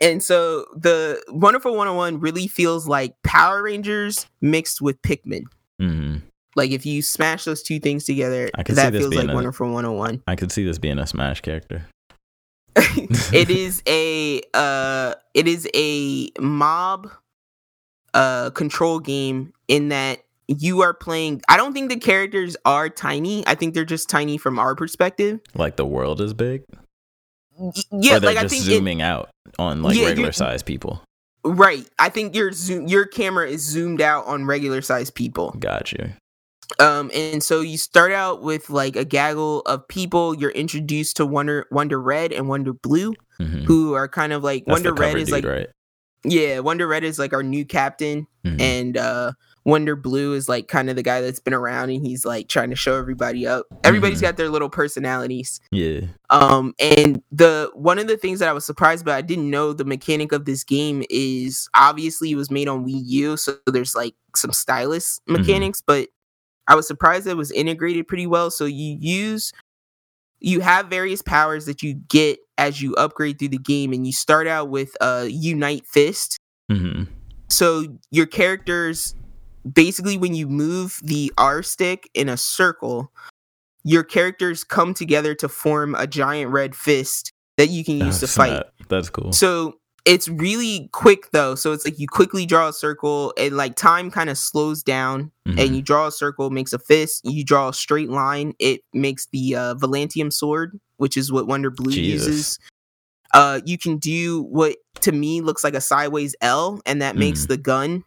And 0.00 0.22
so 0.22 0.64
the 0.76 1.20
Wonderful 1.28 1.72
101 1.72 2.20
really 2.20 2.46
feels 2.46 2.86
like 2.86 3.16
Power 3.24 3.64
Rangers 3.64 4.26
mixed 4.40 4.80
with 4.80 5.02
Pikmin. 5.02 5.42
hmm 5.80 6.18
Like 6.54 6.70
if 6.70 6.86
you 6.86 7.02
smash 7.02 7.42
those 7.44 7.64
two 7.64 7.80
things 7.80 8.04
together, 8.04 8.48
I 8.54 8.62
can 8.62 8.76
see 8.76 8.82
that 8.82 8.92
feels 8.92 9.12
like 9.14 9.28
a- 9.28 9.34
Wonderful 9.34 9.66
101. 9.66 10.22
I 10.28 10.36
could 10.36 10.52
see 10.52 10.64
this 10.64 10.78
being 10.78 11.00
a 11.00 11.06
Smash 11.06 11.40
character. 11.40 11.86
it 12.76 13.50
is 13.64 13.82
a 13.88 14.40
uh 14.54 15.14
it 15.34 15.48
is 15.48 15.68
a 15.74 16.30
mob 16.38 17.10
uh 18.14 18.50
control 18.50 18.98
game 19.00 19.52
in 19.68 19.88
that 19.88 20.20
you 20.48 20.80
are 20.80 20.94
playing 20.94 21.42
I 21.48 21.56
don't 21.58 21.72
think 21.74 21.90
the 21.90 21.98
characters 21.98 22.56
are 22.64 22.88
tiny. 22.88 23.46
I 23.46 23.54
think 23.54 23.74
they're 23.74 23.84
just 23.84 24.08
tiny 24.08 24.38
from 24.38 24.58
our 24.58 24.74
perspective. 24.74 25.40
Like 25.54 25.76
the 25.76 25.86
world 25.86 26.20
is 26.20 26.32
big? 26.34 26.64
Yeah, 27.90 28.16
or 28.16 28.20
they're 28.20 28.30
like 28.30 28.36
I 28.38 28.42
just 28.42 28.54
think 28.54 28.66
it, 28.66 28.76
zooming 28.76 29.02
out 29.02 29.30
on 29.58 29.82
like 29.82 29.96
Yeah, 29.96 30.06
regular 30.06 30.32
sized 30.32 30.64
people. 30.66 31.02
right. 31.44 31.86
I 31.98 32.08
think 32.08 32.34
your 32.34 32.52
zoom 32.52 32.86
your 32.86 33.04
camera 33.06 33.48
is 33.48 33.62
zoomed 33.62 34.00
out 34.00 34.26
on 34.26 34.44
regular 34.46 34.80
sized 34.80 35.14
people. 35.14 35.50
Got 35.58 35.92
you. 35.92 36.12
Um, 36.78 37.10
and 37.14 37.42
so 37.42 37.60
you 37.62 37.78
start 37.78 38.12
out 38.12 38.42
with 38.42 38.68
like 38.70 38.94
a 38.94 39.04
gaggle 39.04 39.62
of 39.62 39.88
people. 39.88 40.34
You're 40.34 40.50
introduced 40.50 41.16
to 41.16 41.26
Wonder 41.26 41.66
Wonder 41.70 42.00
Red 42.00 42.30
and 42.32 42.46
Wonder 42.48 42.74
Blue, 42.74 43.14
Mhm. 43.40 43.64
who 43.64 43.94
are 43.94 44.06
kind 44.06 44.32
of 44.32 44.44
like 44.44 44.64
That's 44.66 44.82
Wonder 44.84 44.94
Red 44.94 45.16
is 45.16 45.24
dude, 45.28 45.32
like 45.32 45.44
right? 45.44 45.68
Yeah, 46.24 46.58
Wonder 46.60 46.86
Red 46.86 47.04
is 47.04 47.18
like 47.18 47.32
our 47.32 47.42
new 47.42 47.64
captain, 47.64 48.26
Mhm. 48.44 48.60
and 48.60 48.96
uh 48.96 49.32
Wonder 49.64 49.96
Blue 49.96 50.32
is 50.32 50.48
like 50.48 50.66
kind 50.68 50.88
of 50.88 50.96
the 50.96 51.02
guy 51.02 51.20
that's 51.20 51.40
been 51.40 51.52
around 51.52 51.90
and 51.90 52.00
he's 52.06 52.24
like 52.24 52.48
trying 52.48 52.70
to 52.70 52.76
show 52.76 52.96
everybody 52.96 53.46
up. 53.46 53.66
Everybody's 53.84 54.18
Mhm. 54.18 54.22
got 54.22 54.36
their 54.38 54.48
little 54.48 54.70
personalities. 54.70 55.60
Yeah. 55.70 56.02
Um, 56.30 56.72
and 56.78 57.22
the 57.30 57.70
one 57.74 57.98
of 57.98 58.06
the 58.06 58.16
things 58.16 58.38
that 58.38 58.48
I 58.48 58.52
was 58.54 58.64
surprised 58.64 59.02
about, 59.02 59.16
I 59.16 59.20
didn't 59.20 59.50
know 59.50 59.74
the 59.74 59.84
mechanic 59.84 60.32
of 60.32 60.46
this 60.46 60.64
game 60.64 61.04
is 61.10 61.68
obviously 61.74 62.30
it 62.30 62.36
was 62.36 62.50
made 62.50 62.66
on 62.68 62.86
Wii 62.86 63.02
U, 63.04 63.36
so 63.36 63.56
there's 63.66 63.94
like 63.94 64.14
some 64.34 64.52
stylus 64.54 65.20
Mhm. 65.28 65.38
mechanics, 65.40 65.82
but 65.86 66.08
I 66.66 66.74
was 66.74 66.86
surprised 66.86 67.26
that 67.26 67.32
it 67.32 67.36
was 67.36 67.50
integrated 67.50 68.08
pretty 68.08 68.26
well. 68.26 68.50
So 68.50 68.64
you 68.64 68.96
use 69.00 69.52
you 70.40 70.60
have 70.60 70.86
various 70.86 71.22
powers 71.22 71.66
that 71.66 71.82
you 71.82 71.94
get 71.94 72.38
as 72.56 72.82
you 72.82 72.94
upgrade 72.94 73.38
through 73.38 73.48
the 73.48 73.58
game, 73.58 73.92
and 73.92 74.06
you 74.06 74.12
start 74.12 74.46
out 74.46 74.68
with 74.68 74.96
uh 75.00 75.26
Unite 75.28 75.86
Fist. 75.86 76.38
hmm 76.68 77.04
So 77.48 77.84
your 78.10 78.26
characters 78.26 79.14
basically 79.70 80.16
when 80.16 80.34
you 80.34 80.48
move 80.48 80.98
the 81.02 81.32
R 81.36 81.62
stick 81.62 82.08
in 82.14 82.28
a 82.28 82.36
circle, 82.36 83.12
your 83.84 84.02
characters 84.02 84.64
come 84.64 84.94
together 84.94 85.34
to 85.36 85.48
form 85.48 85.94
a 85.94 86.06
giant 86.06 86.50
red 86.50 86.74
fist 86.74 87.32
that 87.56 87.68
you 87.68 87.84
can 87.84 87.98
use 87.98 88.20
to 88.20 88.26
fight. 88.26 88.64
That's 88.88 89.10
cool. 89.10 89.32
So 89.32 89.74
it's 90.08 90.26
really 90.28 90.88
quick 90.92 91.30
though. 91.32 91.54
So 91.54 91.72
it's 91.72 91.84
like 91.84 91.98
you 91.98 92.08
quickly 92.08 92.46
draw 92.46 92.68
a 92.68 92.72
circle 92.72 93.34
and 93.38 93.56
like 93.56 93.76
time 93.76 94.10
kind 94.10 94.30
of 94.30 94.38
slows 94.38 94.82
down 94.82 95.30
Mhm. 95.46 95.60
and 95.60 95.76
you 95.76 95.82
draw 95.82 96.06
a 96.06 96.10
circle, 96.12 96.48
makes 96.50 96.72
a 96.72 96.78
fist. 96.78 97.20
You 97.24 97.44
draw 97.44 97.68
a 97.68 97.74
straight 97.74 98.08
line, 98.08 98.54
it 98.58 98.80
makes 98.94 99.26
the 99.32 99.54
uh, 99.54 99.74
Valantium 99.74 100.32
sword, 100.32 100.80
which 100.96 101.16
is 101.18 101.30
what 101.30 101.46
Wonder 101.46 101.70
Blue 101.70 101.92
Jesus. 101.92 102.26
uses. 102.26 102.58
Uh, 103.34 103.60
you 103.66 103.76
can 103.76 103.98
do 103.98 104.42
what 104.44 104.76
to 105.02 105.12
me 105.12 105.42
looks 105.42 105.62
like 105.62 105.74
a 105.74 105.80
sideways 105.80 106.34
L, 106.40 106.80
and 106.86 107.02
that 107.02 107.14
makes 107.14 107.44
Mhm. 107.44 107.48
the 107.48 107.56
gun 107.58 108.04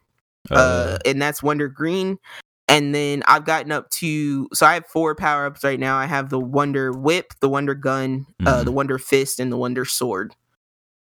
uh, 0.50 0.54
Uh, 0.54 0.98
and 1.06 1.22
that's 1.22 1.40
Wonder 1.40 1.68
Green. 1.68 2.18
And 2.66 2.92
then 2.92 3.22
I've 3.28 3.44
gotten 3.44 3.70
up 3.70 3.88
to 4.00 4.48
so 4.52 4.66
I 4.66 4.74
have 4.74 4.86
four 4.86 5.14
power 5.14 5.46
ups 5.46 5.62
right 5.62 5.78
now. 5.78 5.96
I 5.96 6.06
have 6.06 6.30
the 6.30 6.40
Wonder 6.40 6.90
Whip, 6.92 7.32
the 7.40 7.48
Wonder 7.48 7.74
Gun, 7.74 8.26
uh, 8.44 8.60
Mhm. 8.60 8.64
the 8.64 8.72
Wonder 8.72 8.98
Fist, 8.98 9.38
and 9.38 9.52
the 9.52 9.56
Wonder 9.56 9.84
Sword. 9.84 10.34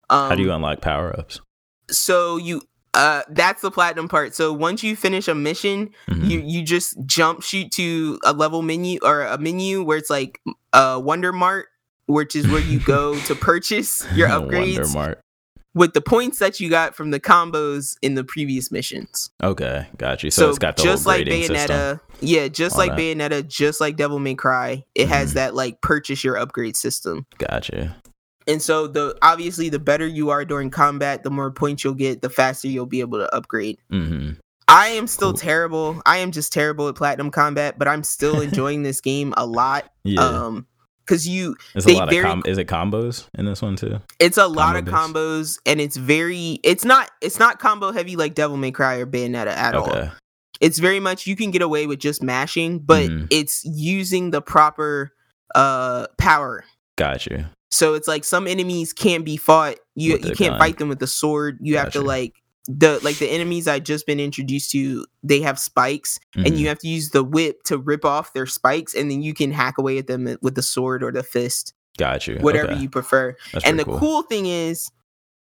Um, 0.10 0.30
how 0.30 0.36
do 0.36 0.44
you 0.44 0.52
unlock 0.52 0.82
power 0.82 1.18
ups? 1.18 1.42
so 1.90 2.36
you 2.38 2.62
uh 2.94 3.22
that's 3.30 3.62
the 3.62 3.72
platinum 3.72 4.08
part. 4.08 4.34
So 4.36 4.52
once 4.54 4.84
you 4.84 4.96
finish 4.96 5.28
a 5.28 5.36
mission, 5.36 5.92
Mm-hmm. 6.10 6.26
you 6.26 6.40
you 6.40 6.64
just 6.64 6.98
jump 7.06 7.44
shoot 7.44 7.72
to 7.74 8.20
a 8.26 8.34
level 8.34 8.62
menu 8.62 9.00
or 9.04 9.22
a 9.22 9.38
menu 9.38 9.84
where 9.84 9.98
it's 9.98 10.10
like 10.10 10.40
uh 10.74 11.00
Wonder 11.04 11.32
Mart, 11.32 11.68
which 12.08 12.36
is 12.36 12.48
where 12.48 12.62
you 12.62 12.80
go 12.80 13.18
to 13.22 13.36
purchase 13.52 14.06
your 14.14 14.28
upgrades 14.38 14.76
Wonder 14.78 14.88
Mart. 14.94 15.20
with 15.76 15.94
the 15.94 16.02
points 16.02 16.40
that 16.40 16.60
you 16.60 16.70
got 16.70 16.96
from 16.96 17.12
the 17.12 17.20
combos 17.20 17.96
in 18.02 18.16
the 18.16 18.24
previous 18.24 18.72
missions. 18.72 19.30
Okay, 19.44 19.88
got 19.98 20.24
you. 20.24 20.32
So, 20.32 20.44
So, 20.44 20.50
it's 20.50 20.60
got 20.60 20.76
the 20.78 20.84
just 20.84 21.06
like 21.06 21.26
Bayonetta, 21.28 21.56
system. 21.58 22.00
yeah, 22.22 22.48
just 22.48 22.76
All 22.76 22.80
like 22.80 22.92
that. 22.92 23.00
Bayonetta, 23.00 23.48
just 23.48 23.80
like 23.80 23.96
Devil 23.98 24.20
May 24.20 24.36
Cry, 24.36 24.84
it 24.96 25.08
has 25.10 25.32
Mhm. 25.32 25.36
that 25.36 25.56
like 25.56 25.82
purchase 25.82 26.24
your 26.24 26.38
upgrade 26.38 26.76
system. 26.76 27.26
Got 27.38 27.70
you. 27.70 27.92
And 28.48 28.62
so 28.62 28.88
the 28.88 29.18
obviously 29.22 29.70
the 29.70 29.80
better 29.80 30.08
you 30.08 30.30
are 30.30 30.46
during 30.46 30.70
combat, 30.70 31.24
the 31.24 31.30
more 31.30 31.52
points 31.52 31.84
you'll 31.84 31.94
get, 31.96 32.22
the 32.22 32.30
faster 32.30 32.68
you'll 32.68 32.86
be 32.86 33.02
able 33.02 33.20
to 33.20 33.34
upgrade. 33.36 33.78
hmm 33.90 34.32
I 34.70 34.88
am 34.90 35.08
still 35.08 35.32
Cool. 35.32 35.40
terrible. 35.40 36.02
I 36.06 36.18
am 36.18 36.32
just 36.32 36.52
terrible 36.52 36.90
at 36.90 36.96
platinum 36.96 37.32
combat, 37.32 37.80
but 37.80 37.88
I'm 37.88 38.04
still 38.04 38.42
enjoying 38.48 38.84
this 38.84 39.00
game 39.02 39.34
a 39.38 39.46
lot. 39.46 39.90
Yeah, 40.04 40.22
Um 40.22 40.68
cuz 41.06 41.26
you 41.26 41.56
there's 41.74 41.86
they 41.86 41.94
a 41.94 41.98
lot 42.00 42.08
of 42.10 42.14
very- 42.14 42.24
com- 42.26 42.44
is 42.46 42.58
it 42.58 42.68
combos 42.68 43.28
in 43.38 43.46
this 43.46 43.62
one 43.62 43.76
too? 43.78 44.00
it's 44.20 44.38
a 44.38 44.46
lot 44.48 44.76
of 44.76 44.86
Combo 44.86 45.40
combos 45.42 45.58
and 45.66 45.80
it's 45.80 45.96
very 45.96 46.60
it's 46.64 46.84
not 46.84 47.10
it's 47.22 47.40
not 47.40 47.60
combo 47.60 47.94
heavy 47.94 48.18
like 48.18 48.36
Devil 48.36 48.58
May 48.58 48.72
Cry 48.72 48.96
or 48.98 49.06
Bayonetta 49.06 49.48
at 49.48 49.74
all. 49.74 50.10
It's 50.60 50.80
very 50.80 51.00
much 51.00 51.28
you 51.28 51.36
can 51.38 51.52
get 51.52 51.62
away 51.62 51.86
with 51.88 52.00
just 52.00 52.22
mashing, 52.24 52.80
but 52.80 53.10
Mhm. 53.10 53.28
it's 53.30 53.62
using 53.64 54.32
the 54.32 54.42
proper 54.42 55.14
uh 55.56 56.08
power. 56.18 56.66
got 56.98 57.26
you. 57.26 57.46
So 57.72 57.94
it's 57.96 58.08
like 58.08 58.24
some 58.24 58.48
enemies 58.48 58.94
can't 58.94 59.26
be 59.26 59.38
fought. 59.38 59.76
You 59.96 60.14
you 60.14 60.36
can't 60.36 60.52
gun. 60.54 60.60
fight 60.60 60.78
them 60.78 60.90
with 60.90 61.00
the 61.00 61.08
sword. 61.08 61.58
You 61.62 61.78
have 61.78 61.92
to 61.92 62.02
like 62.02 62.34
the 62.68 63.00
like 63.04 63.18
the 63.20 63.28
enemies 63.30 63.68
I 63.68 63.80
just 63.80 64.06
been 64.06 64.20
introduced 64.20 64.72
to. 64.72 65.06
They 65.24 65.42
have 65.42 65.60
spikes, 65.60 66.20
and 66.36 66.48
Mhm. 66.48 66.58
you 66.60 66.68
have 66.70 66.80
to 66.80 66.88
use 66.88 67.10
the 67.12 67.24
whip 67.24 67.64
to 67.64 67.78
rip 67.78 68.06
off 68.06 68.34
their 68.34 68.46
spikes, 68.46 68.94
and 68.94 69.10
then 69.12 69.22
you 69.22 69.34
can 69.34 69.52
hack 69.52 69.78
away 69.78 69.98
at 69.98 70.08
them 70.08 70.38
with 70.42 70.56
the 70.56 70.62
sword 70.62 71.04
or 71.04 71.12
the 71.12 71.24
fist, 71.24 71.74
got 71.98 72.28
you. 72.28 72.38
whatever 72.40 72.72
Okay. 72.72 72.82
you 72.82 72.90
prefer. 72.90 73.36
That's 73.54 73.66
and 73.66 73.80
the 73.80 73.86
pretty 73.86 74.00
cool 74.00 74.22
thing 74.24 74.46
is, 74.46 74.90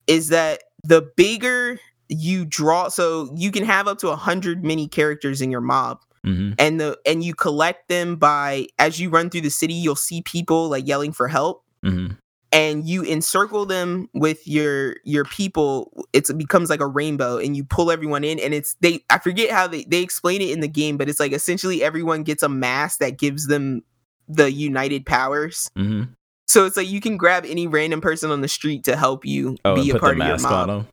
is 0.07 0.29
that 0.29 0.63
the 0.85 1.03
bigger 1.17 1.79
you 2.09 2.45
draw, 2.45 2.89
so 2.89 3.33
you 3.37 3.51
can 3.51 3.65
have 3.65 3.89
up 3.89 3.99
to 3.99 4.09
a 4.11 4.17
hundred 4.17 4.65
mini 4.65 4.87
characters 4.89 5.41
in 5.41 5.51
your 5.51 5.61
mob 5.61 5.99
hmm 6.25 6.51
and 6.59 6.79
the 6.81 6.97
and 7.07 7.25
you 7.25 7.35
collect 7.35 7.89
them 7.89 8.15
by 8.17 8.67
as 8.79 9.01
you 9.01 9.09
run 9.11 9.29
through 9.31 9.41
the 9.41 9.51
city 9.51 9.75
you'll 9.75 9.97
see 9.97 10.23
people 10.23 10.69
like 10.69 10.87
yelling 10.87 11.11
for 11.13 11.27
help 11.27 11.62
hmm 11.85 12.07
and 12.55 12.87
you 12.87 13.03
encircle 13.03 13.65
them 13.65 14.11
with 14.13 14.47
your 14.47 14.97
your 15.05 15.25
people 15.25 16.07
it's, 16.13 16.29
it 16.29 16.37
becomes 16.37 16.69
like 16.69 16.81
a 16.81 16.87
rainbow 16.87 17.39
and 17.39 17.57
you 17.57 17.65
pull 17.65 17.91
everyone 17.91 18.25
in 18.25 18.39
and 18.39 18.53
it's 18.53 18.75
they 18.81 19.01
i 19.09 19.19
forget 19.19 19.51
how 19.51 19.67
they 19.67 19.85
they 19.85 20.03
explain 20.03 20.43
it 20.43 20.51
in 20.51 20.61
the 20.61 20.69
game 20.69 20.99
but 20.99 21.09
it's 21.09 21.19
like 21.19 21.33
essentially 21.33 21.83
everyone 21.83 22.23
gets 22.23 22.43
a 22.43 22.49
mask 22.51 22.99
that 22.99 23.17
gives 23.19 23.47
them 23.47 23.83
the 24.29 24.53
united 24.53 25.07
powers 25.07 25.71
hmm 25.77 26.03
so 26.47 26.67
it's 26.67 26.77
like 26.77 26.89
you 26.91 27.01
can 27.01 27.17
grab 27.17 27.47
any 27.47 27.67
random 27.67 28.03
person 28.03 28.31
on 28.31 28.43
the 28.43 28.49
street 28.49 28.85
to 28.85 28.97
help 28.97 29.25
you 29.25 29.57
Oh, 29.65 29.75
be 29.77 29.89
a 29.91 29.99
part 29.99 30.19
the 30.19 30.23
of 30.23 30.29
your 30.29 30.39
mob 30.39 30.53
on 30.53 30.69
them. 30.69 30.87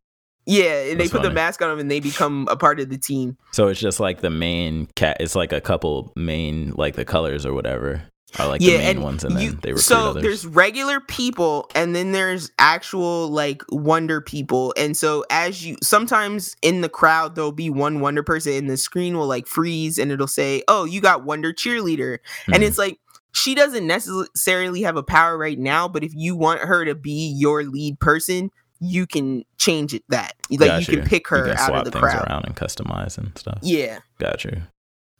yeah 0.46 0.84
and 0.84 0.92
they 0.92 0.96
That's 1.08 1.12
put 1.12 1.24
the 1.24 1.32
mask 1.32 1.62
on 1.62 1.70
them 1.70 1.80
and 1.80 1.92
they 1.92 2.00
become 2.00 2.48
a 2.50 2.56
part 2.56 2.80
of 2.80 2.90
the 2.90 2.98
team 2.98 3.38
So 3.52 3.68
it's 3.68 3.80
just 3.82 4.00
like 4.00 4.22
the 4.22 4.30
main 4.30 4.88
cat. 4.96 5.18
It's 5.20 5.36
like 5.36 5.52
a 5.52 5.60
couple 5.60 6.14
main 6.16 6.72
like 6.78 6.96
the 6.96 7.04
colors 7.04 7.46
or 7.46 7.54
whatever. 7.54 8.04
Are 8.38 8.48
like 8.48 8.62
the 8.62 8.78
main 8.78 9.02
ones, 9.02 9.24
and 9.24 9.36
then 9.36 9.60
they 9.64 9.72
recruit 9.72 9.80
so 9.82 10.10
others. 10.12 10.22
there's 10.24 10.46
regular 10.46 11.00
people 11.00 11.68
and 11.74 11.96
then 11.96 12.12
there's 12.12 12.52
actual 12.60 13.30
like 13.30 13.64
wonder 13.70 14.22
people 14.22 14.74
and 14.78 14.96
so 14.96 15.26
as 15.32 15.66
you 15.66 15.78
sometimes 15.82 16.56
in 16.62 16.82
the 16.82 16.90
crowd 16.90 17.34
there'll 17.36 17.52
be 17.52 17.70
one 17.72 18.02
wonder 18.02 18.22
person 18.22 18.54
and 18.54 18.70
the 18.70 18.78
screen 18.78 19.18
will 19.18 19.26
like 19.28 19.48
freeze 19.48 19.98
and 19.98 20.12
it'll 20.12 20.28
say 20.28 20.62
oh 20.68 20.86
you 20.86 21.02
got 21.02 21.24
wonder 21.24 21.52
cheerleader 21.52 22.20
and 22.48 22.58
Mhm. 22.64 22.68
it's 22.68 22.78
like 22.78 23.00
she 23.32 23.56
doesn't 23.56 23.88
necessarily 23.88 24.84
have 24.84 24.96
a 24.96 25.04
power 25.04 25.38
right 25.38 25.58
now 25.58 25.88
but 25.88 26.04
if 26.04 26.14
you 26.14 26.36
want 26.36 26.62
her 26.62 26.86
to 26.86 26.94
be 26.96 27.34
your 27.36 27.64
lead 27.64 28.00
person 28.00 28.52
you 28.80 29.08
can 29.08 29.44
change 29.58 29.94
it 29.94 30.04
that 30.10 30.34
like 30.52 30.60
Got 30.70 30.88
you 30.88 30.98
can 30.98 31.06
pick 31.08 31.28
her 31.30 31.48
you 31.48 31.54
out 31.54 31.88
of 31.88 31.92
the 31.92 32.00
crowd 32.00 32.28
around 32.30 32.46
and 32.46 32.56
customize 32.56 33.18
and 33.18 33.36
stuff. 33.38 33.60
yeah 33.64 34.00
Got 34.20 34.46
you. 34.46 34.62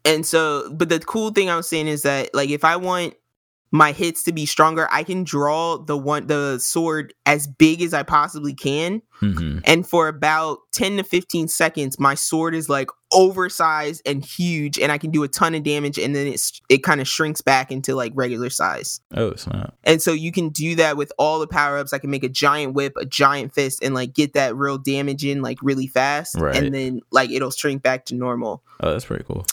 And 0.06 0.26
so, 0.26 0.72
but 0.74 0.90
the 0.90 1.00
cool 1.00 1.32
thing 1.32 1.50
I'm 1.50 1.62
saying 1.62 1.88
is 1.88 2.04
that 2.04 2.34
like 2.34 2.50
if 2.50 2.64
I 2.64 2.76
want 2.76 3.16
my 3.72 3.92
hits 3.92 4.24
to 4.24 4.32
be 4.32 4.46
stronger, 4.46 4.88
I 4.92 5.04
can 5.04 5.24
draw 5.24 5.78
the 5.78 5.98
one 5.98 6.26
the 6.28 6.58
sword 6.58 7.14
as 7.26 7.46
big 7.46 7.82
as 7.82 7.94
I 7.94 8.04
possibly 8.04 8.54
can. 8.54 9.02
hmm 9.20 9.60
And 9.66 9.88
for 9.88 10.08
about 10.08 10.60
10 10.72 10.98
to 10.98 11.04
15 11.04 11.48
seconds, 11.48 12.00
my 12.00 12.16
sword 12.16 12.56
is 12.56 12.68
like 12.68 12.90
oversized 13.12 14.02
and 14.06 14.24
huge 14.24 14.80
and 14.80 14.92
I 14.92 14.98
can 14.98 15.12
do 15.12 15.24
a 15.24 15.28
ton 15.28 15.56
of 15.56 15.64
damage 15.64 15.98
and 15.98 16.16
then 16.16 16.28
it's 16.28 16.62
it 16.70 16.84
kind 16.84 17.02
of 17.02 17.08
shrinks 17.08 17.42
back 17.42 17.72
into 17.72 17.94
like 17.96 18.12
regular 18.16 18.50
size. 18.50 19.02
Oh 19.14 19.36
snap! 19.36 19.76
And 19.84 20.02
so 20.02 20.14
you 20.14 20.32
can 20.32 20.50
do 20.50 20.76
that 20.76 20.96
with 20.98 21.12
all 21.18 21.40
the 21.40 21.48
power-ups. 21.48 21.92
I 21.92 22.00
can 22.00 22.10
make 22.10 22.24
a 22.24 22.30
giant 22.30 22.74
whip, 22.74 22.94
a 22.98 23.06
giant 23.06 23.54
fist, 23.54 23.84
and 23.84 23.94
like 23.94 24.14
get 24.14 24.34
that 24.34 24.56
real 24.56 24.78
damage 24.78 25.26
in 25.26 25.42
like 25.42 25.58
really 25.62 25.88
fast. 25.88 26.36
Right. 26.36 26.56
And 26.56 26.74
then 26.74 27.02
like 27.12 27.30
it'll 27.30 27.52
shrink 27.52 27.84
back 27.84 28.06
to 28.06 28.16
normal 28.16 28.64
Oh, 28.82 28.92
that's 28.92 29.06
pretty 29.06 29.26
cool. 29.26 29.46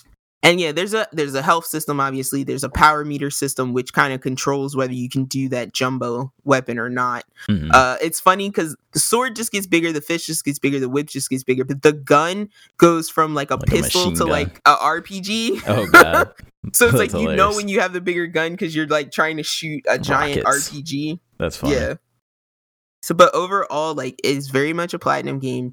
And 0.47 0.61
yeah 0.61 0.73
there's 0.73 0.95
a 0.95 1.07
there's 1.13 1.35
a 1.35 1.43
health 1.43 1.67
system 1.67 1.99
obviously 2.01 2.45
there's 2.45 2.65
a 2.65 2.69
power 2.71 3.05
meter 3.05 3.31
system 3.31 3.73
which 3.73 3.93
kind 3.93 4.13
of 4.15 4.21
controls 4.21 4.75
whether 4.77 4.93
you 4.93 5.09
can 5.09 5.25
do 5.25 5.49
that 5.49 5.73
jumbo 5.75 6.33
weapon 6.45 6.79
or 6.79 6.89
not 6.89 7.25
Mhm. 7.49 7.71
uh 7.75 7.97
it's 8.01 8.21
funny 8.21 8.49
because 8.49 8.77
the 8.93 9.01
sword 9.01 9.37
just 9.37 9.51
gets 9.53 9.67
bigger 9.67 9.93
the 9.93 10.01
fish 10.01 10.27
just 10.27 10.45
gets 10.45 10.59
bigger 10.59 10.79
the 10.81 10.89
whip 10.89 11.09
just 11.09 11.29
gets 11.29 11.45
bigger 11.45 11.65
but 11.65 11.83
the 11.83 11.93
gun 11.93 12.49
goes 12.79 13.11
from 13.11 13.35
like 13.35 13.51
a 13.51 13.57
Like 13.57 13.67
pistol 13.67 14.01
machine 14.03 14.15
to 14.15 14.21
gun. 14.21 14.29
like 14.31 14.61
a 14.65 14.75
rpg 14.77 15.63
oh 15.67 15.87
god. 15.91 16.33
so 16.73 16.87
it's 16.87 16.95
like 16.95 17.11
That's 17.11 17.23
you 17.23 17.35
know 17.37 17.55
when 17.55 17.69
you 17.69 17.81
have 17.81 17.93
the 17.93 18.01
bigger 18.01 18.27
gun 18.27 18.53
because 18.53 18.75
you're 18.75 18.87
like 18.89 19.11
trying 19.13 19.37
to 19.39 19.43
shoot 19.43 19.83
a 19.89 19.99
giant 19.99 20.45
Rockets. 20.45 20.71
rpg 20.71 21.19
That's 21.39 21.57
funny. 21.57 21.75
yeah 21.75 21.95
so 23.03 23.15
but 23.15 23.33
overall 23.35 23.95
like 23.95 24.19
it's 24.25 24.49
very 24.49 24.73
much 24.73 24.93
a 24.95 24.99
platinum 24.99 25.39
game 25.39 25.73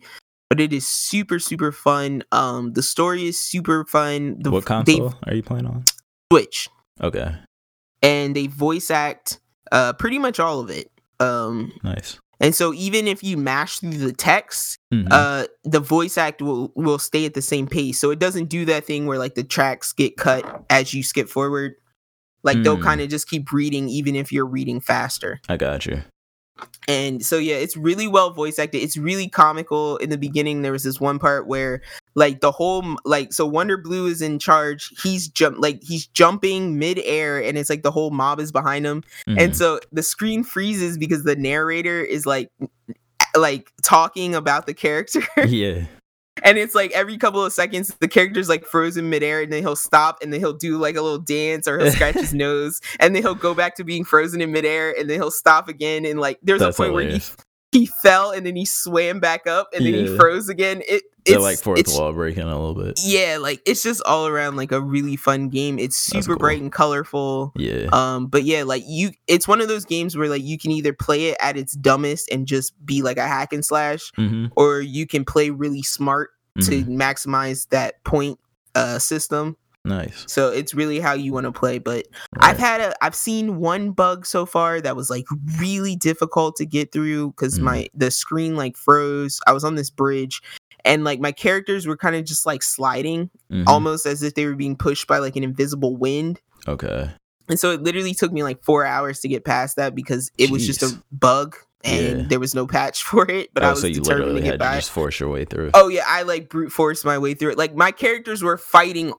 but 0.53 0.61
it 0.61 0.71
is 0.71 0.87
super 0.87 1.39
super 1.39 1.71
fun 1.71 2.21
um 2.31 2.73
the 2.73 2.83
story 2.83 3.25
is 3.25 3.41
super 3.41 3.83
fun 3.85 4.37
the 4.39 4.51
what 4.51 4.63
they 4.63 4.67
console 4.67 5.15
are 5.25 5.33
you 5.33 5.41
playing 5.41 5.65
on? 5.65 5.83
switch 6.31 6.69
Okay, 7.01 7.33
and 8.03 8.35
they 8.35 8.45
voice 8.45 8.91
act 8.91 9.39
uh 9.71 9.93
pretty 9.93 10.19
much 10.19 10.39
all 10.39 10.59
of 10.59 10.69
it 10.69 10.91
um 11.19 11.71
nice. 11.83 12.19
and 12.39 12.53
so 12.53 12.71
even 12.75 13.07
if 13.07 13.23
you 13.23 13.35
mash 13.35 13.79
through 13.79 13.97
the 13.97 14.13
text 14.13 14.77
Mhm. 14.93 15.07
uh 15.09 15.47
the 15.63 15.79
voice 15.79 16.19
act 16.19 16.39
will 16.39 16.71
will 16.75 16.99
stay 16.99 17.25
at 17.25 17.33
the 17.33 17.41
same 17.41 17.65
pace 17.65 17.99
so 17.99 18.11
it 18.11 18.19
doesn't 18.19 18.45
do 18.49 18.63
that 18.65 18.85
thing 18.85 19.07
where 19.07 19.17
like 19.17 19.33
the 19.33 19.43
tracks 19.43 19.91
get 19.91 20.17
cut 20.17 20.45
as 20.69 20.93
you 20.93 21.01
skip 21.01 21.29
forward 21.29 21.73
like 22.43 22.61
they'll 22.61 22.77
Mm. 22.77 22.83
kind 22.83 23.01
of 23.01 23.09
just 23.09 23.27
keep 23.27 23.51
reading 23.51 23.89
even 23.89 24.15
if 24.15 24.31
you're 24.31 24.45
reading 24.45 24.79
faster 24.81 25.41
I 25.49 25.57
got 25.57 25.87
you. 25.87 26.03
And 26.87 27.25
so 27.25 27.37
yeah 27.37 27.55
it's 27.55 27.77
really 27.77 28.07
well 28.07 28.31
voice 28.31 28.59
acted. 28.59 28.79
It's 28.79 28.97
really 28.97 29.29
comical. 29.29 29.97
In 29.97 30.09
the 30.09 30.17
beginning 30.17 30.61
there 30.61 30.71
was 30.71 30.83
this 30.83 30.99
one 30.99 31.19
part 31.19 31.47
where 31.47 31.81
like 32.15 32.41
the 32.41 32.51
whole 32.51 32.83
like 33.05 33.33
so 33.33 33.45
wonder 33.45 33.77
blue 33.77 34.07
is 34.07 34.21
in 34.21 34.39
charge. 34.39 34.91
He's 35.01 35.27
jump 35.27 35.57
like 35.59 35.81
he's 35.81 36.07
jumping 36.07 36.77
mid-air 36.77 37.41
and 37.41 37.57
it's 37.57 37.69
like 37.69 37.83
the 37.83 37.91
whole 37.91 38.11
mob 38.11 38.39
is 38.39 38.51
behind 38.51 38.85
him. 38.85 39.03
Mhm. 39.27 39.39
and 39.41 39.55
so 39.57 39.79
the 39.91 40.03
screen 40.03 40.43
freezes 40.43 40.97
because 40.97 41.23
the 41.23 41.35
narrator 41.35 42.01
is 42.01 42.25
like 42.25 42.49
like 43.35 43.71
talking 43.81 44.35
about 44.35 44.65
the 44.65 44.73
character. 44.73 45.21
Yeah, 45.47 45.85
and 46.41 46.57
it's 46.57 46.73
like 46.73 46.91
every 46.91 47.17
couple 47.17 47.43
of 47.43 47.53
seconds 47.53 47.95
the 47.99 48.07
character's 48.07 48.49
like 48.49 48.65
frozen 48.65 49.09
midair 49.09 49.41
and 49.41 49.51
then 49.51 49.61
he'll 49.61 49.75
stop 49.75 50.21
and 50.21 50.33
then 50.33 50.39
he'll 50.39 50.53
do 50.53 50.77
like 50.77 50.95
a 50.95 51.01
little 51.01 51.19
dance 51.19 51.67
or 51.67 51.79
he'll 51.79 51.91
scratch 51.91 52.15
his 52.15 52.33
nose 52.33 52.81
and 52.99 53.15
then 53.15 53.21
he'll 53.21 53.35
go 53.35 53.53
back 53.53 53.75
to 53.75 53.83
being 53.83 54.03
frozen 54.03 54.41
in 54.41 54.51
midair 54.51 54.95
and 54.97 55.09
then 55.09 55.19
he'll 55.19 55.31
stop 55.31 55.67
again 55.67 56.05
and 56.05 56.19
like 56.19 56.39
there's 56.41 56.59
that's 56.59 56.77
a 56.77 56.81
point 56.81 56.93
where 56.93 57.03
he, 57.03 57.07
hilarious. 57.09 57.35
He 57.73 57.85
fell 57.87 58.31
and 58.31 58.45
then 58.45 58.55
he 58.55 58.65
swam 58.65 59.19
back 59.19 59.47
up 59.47 59.69
and 59.73 59.85
then 59.85 59.93
he 59.93 60.07
froze 60.15 60.47
again. 60.49 60.81
It 60.87 61.03
They're 61.25 61.35
it's 61.35 61.43
like 61.43 61.57
fourth 61.59 61.79
it's, 61.79 61.97
wall 61.97 62.13
breaking 62.13 62.43
a 62.43 62.59
little 62.59 62.75
bit. 62.81 62.99
yeah 63.03 63.37
like 63.39 63.61
it's 63.65 63.81
just 63.83 64.01
all 64.05 64.27
around 64.27 64.55
like 64.55 64.71
a 64.71 64.79
really 64.79 65.15
fun 65.15 65.49
game. 65.49 65.79
It's 65.79 65.97
super 65.97 66.33
cool. 66.33 66.37
bright 66.37 66.61
and 66.61 66.71
colorful. 66.71 67.51
Yeah, 67.55 67.87
um 67.91 68.27
but 68.27 68.43
yeah 68.43 68.63
like 68.63 68.83
you 68.87 69.11
it's 69.27 69.47
one 69.47 69.59
of 69.61 69.67
those 69.67 69.85
games 69.85 70.15
where 70.15 70.29
like 70.29 70.43
you 70.43 70.57
can 70.57 70.71
either 70.71 70.93
play 70.93 71.27
it 71.27 71.37
at 71.39 71.57
its 71.57 71.73
dumbest 71.73 72.29
and 72.31 72.45
just 72.47 72.73
be 72.85 73.01
like 73.01 73.17
a 73.17 73.27
hack 73.27 73.51
and 73.53 73.65
slash 73.65 74.11
hmm 74.15 74.45
or 74.55 74.79
you 74.81 75.05
can 75.07 75.25
play 75.25 75.49
really 75.49 75.83
smart 75.83 76.29
to 76.61 76.83
hmm 76.83 76.97
maximize 76.97 77.67
that 77.69 78.03
point 78.03 78.37
uh 78.75 78.99
system 78.99 79.57
nice. 79.85 80.23
so 80.27 80.49
it's 80.49 80.73
really 80.73 80.99
how 80.99 81.13
you 81.13 81.33
want 81.33 81.45
to 81.45 81.51
play 81.51 81.77
but 81.79 82.07
i've 82.39 82.57
had 82.57 82.79
a 82.81 82.93
i've 83.03 83.15
seen 83.15 83.57
one 83.57 83.91
bug 83.91 84.25
so 84.25 84.45
far 84.45 84.79
that 84.81 84.95
was 84.95 85.09
like 85.09 85.25
really 85.59 85.95
difficult 85.95 86.55
to 86.55 86.65
get 86.65 86.91
through 86.91 87.31
because 87.31 87.59
Mhm. 87.59 87.63
my 87.63 87.87
the 87.93 88.09
screen 88.11 88.55
like 88.55 88.77
froze 88.77 89.39
i 89.47 89.51
was 89.53 89.63
on 89.63 89.75
this 89.75 89.89
bridge 89.89 90.41
and 90.85 91.03
like 91.03 91.19
my 91.19 91.31
characters 91.31 91.85
were 91.87 91.97
kind 91.97 92.15
of 92.15 92.25
just 92.25 92.45
like 92.45 92.63
sliding 92.63 93.29
Mhm. 93.51 93.63
almost 93.67 94.05
as 94.05 94.23
if 94.23 94.35
they 94.35 94.45
were 94.45 94.55
being 94.55 94.75
pushed 94.75 95.07
by 95.07 95.19
like 95.19 95.35
an 95.35 95.43
invisible 95.43 95.95
wind 95.97 96.39
Okay. 96.67 97.09
and 97.49 97.59
so 97.59 97.71
it 97.71 97.83
literally 97.83 98.13
took 98.13 98.31
me 98.31 98.41
like 98.43 98.63
four 98.63 98.85
hours 98.85 99.19
to 99.21 99.27
get 99.27 99.43
past 99.45 99.75
that 99.75 99.95
because 99.95 100.31
it 100.37 100.49
was 100.49 100.65
just 100.65 100.81
a 100.83 100.97
bug 101.11 101.55
and 101.85 102.21
Yeah. 102.21 102.27
there 102.29 102.39
was 102.39 102.55
no 102.55 102.65
patch 102.65 103.03
for 103.09 103.29
it 103.29 103.49
but 103.53 103.63
i 103.63 103.67
oh, 103.67 103.71
was 103.71 103.81
so 103.81 103.87
you 103.87 103.95
determined 103.95 104.19
literally 104.27 104.41
to 104.41 104.45
had 104.45 104.51
get 104.59 104.65
to 104.65 104.69
by 104.71 104.75
just 104.77 104.91
force 104.91 105.19
your 105.19 105.27
way 105.29 105.43
through. 105.43 105.71
Oh 105.73 105.89
yeah, 105.89 106.05
I 106.07 106.21
like 106.21 106.47
brute 106.47 106.71
force 106.71 107.03
my 107.03 107.17
way 107.17 107.33
through 107.33 107.49
it. 107.51 107.57
Like 107.57 107.75
my 107.75 107.91
characters 107.91 108.41
were 108.41 108.57
fighting. 108.57 109.11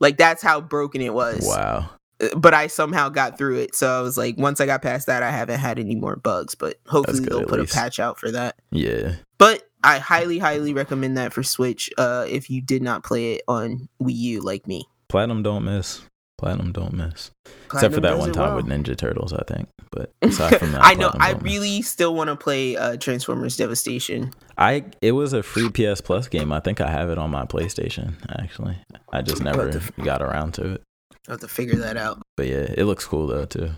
Like 0.00 0.16
that's 0.16 0.42
how 0.42 0.60
broken 0.60 1.00
it 1.00 1.14
was. 1.14 1.44
Wow. 1.46 1.90
Uh, 2.20 2.28
But 2.36 2.54
I 2.54 2.66
somehow 2.66 3.08
got 3.08 3.38
through 3.38 3.58
it. 3.58 3.74
So 3.74 3.98
I 3.98 4.00
was 4.00 4.18
like, 4.18 4.36
once 4.38 4.60
I 4.60 4.66
got 4.66 4.82
past 4.82 5.06
that, 5.06 5.22
I 5.22 5.30
haven't 5.30 5.60
had 5.60 5.78
any 5.78 5.94
more 5.94 6.16
bugs. 6.16 6.54
But 6.54 6.76
hopefully 6.86 7.20
good, 7.20 7.30
they'll 7.30 7.46
put 7.46 7.60
least. 7.60 7.72
a 7.72 7.76
patch 7.76 8.00
out 8.00 8.18
for 8.18 8.30
that. 8.30 8.56
Yeah. 8.70 9.16
But 9.38 9.62
I 9.84 9.98
highly, 9.98 10.38
highly 10.38 10.74
recommend 10.74 11.16
that 11.16 11.32
for 11.32 11.42
Switch. 11.42 11.90
Uh, 11.96 12.26
if 12.28 12.50
you 12.50 12.60
did 12.60 12.82
not 12.82 13.04
play 13.04 13.34
it 13.34 13.42
on 13.46 13.88
Wii 14.02 14.14
U 14.14 14.40
like 14.40 14.66
me. 14.66 14.88
Platinum 15.08 15.42
don't 15.42 15.64
miss. 15.64 16.02
Platinum 16.38 16.72
don't 16.72 16.92
miss. 16.92 17.32
Except 17.66 17.92
for 17.92 18.00
that 18.00 18.16
one 18.16 18.32
time 18.32 18.54
well. 18.54 18.56
with 18.56 18.66
Ninja 18.66 18.96
Turtles, 18.96 19.32
I 19.32 19.42
think. 19.48 19.68
But 19.90 20.12
aside 20.22 20.58
from 20.58 20.72
that, 20.72 20.82
I 20.82 20.94
know. 20.94 21.10
I 21.18 21.32
don't 21.32 21.42
miss. 21.42 21.52
really 21.52 21.82
still 21.82 22.14
want 22.14 22.28
to 22.28 22.36
play 22.36 22.76
uh, 22.76 22.96
Transformers 22.96 23.56
Devastation. 23.56 24.32
I 24.56 24.84
it 25.02 25.12
was 25.12 25.32
a 25.32 25.42
free 25.42 25.68
PS 25.68 26.00
Plus 26.00 26.28
game. 26.28 26.52
I 26.52 26.60
think 26.60 26.80
I 26.80 26.90
have 26.90 27.10
it 27.10 27.18
on 27.18 27.30
my 27.30 27.44
PlayStation. 27.44 28.14
Actually, 28.40 28.78
I 29.12 29.22
just 29.22 29.42
never 29.42 29.80
got 30.02 30.22
around 30.22 30.54
to 30.54 30.74
it. 30.74 30.82
I 31.26 31.32
have 31.32 31.40
to 31.40 31.48
figure 31.48 31.76
that 31.76 31.96
out. 31.96 32.22
But 32.36 32.46
yeah, 32.46 32.72
it 32.76 32.84
looks 32.84 33.04
cool 33.04 33.26
though 33.26 33.44
too. 33.44 33.72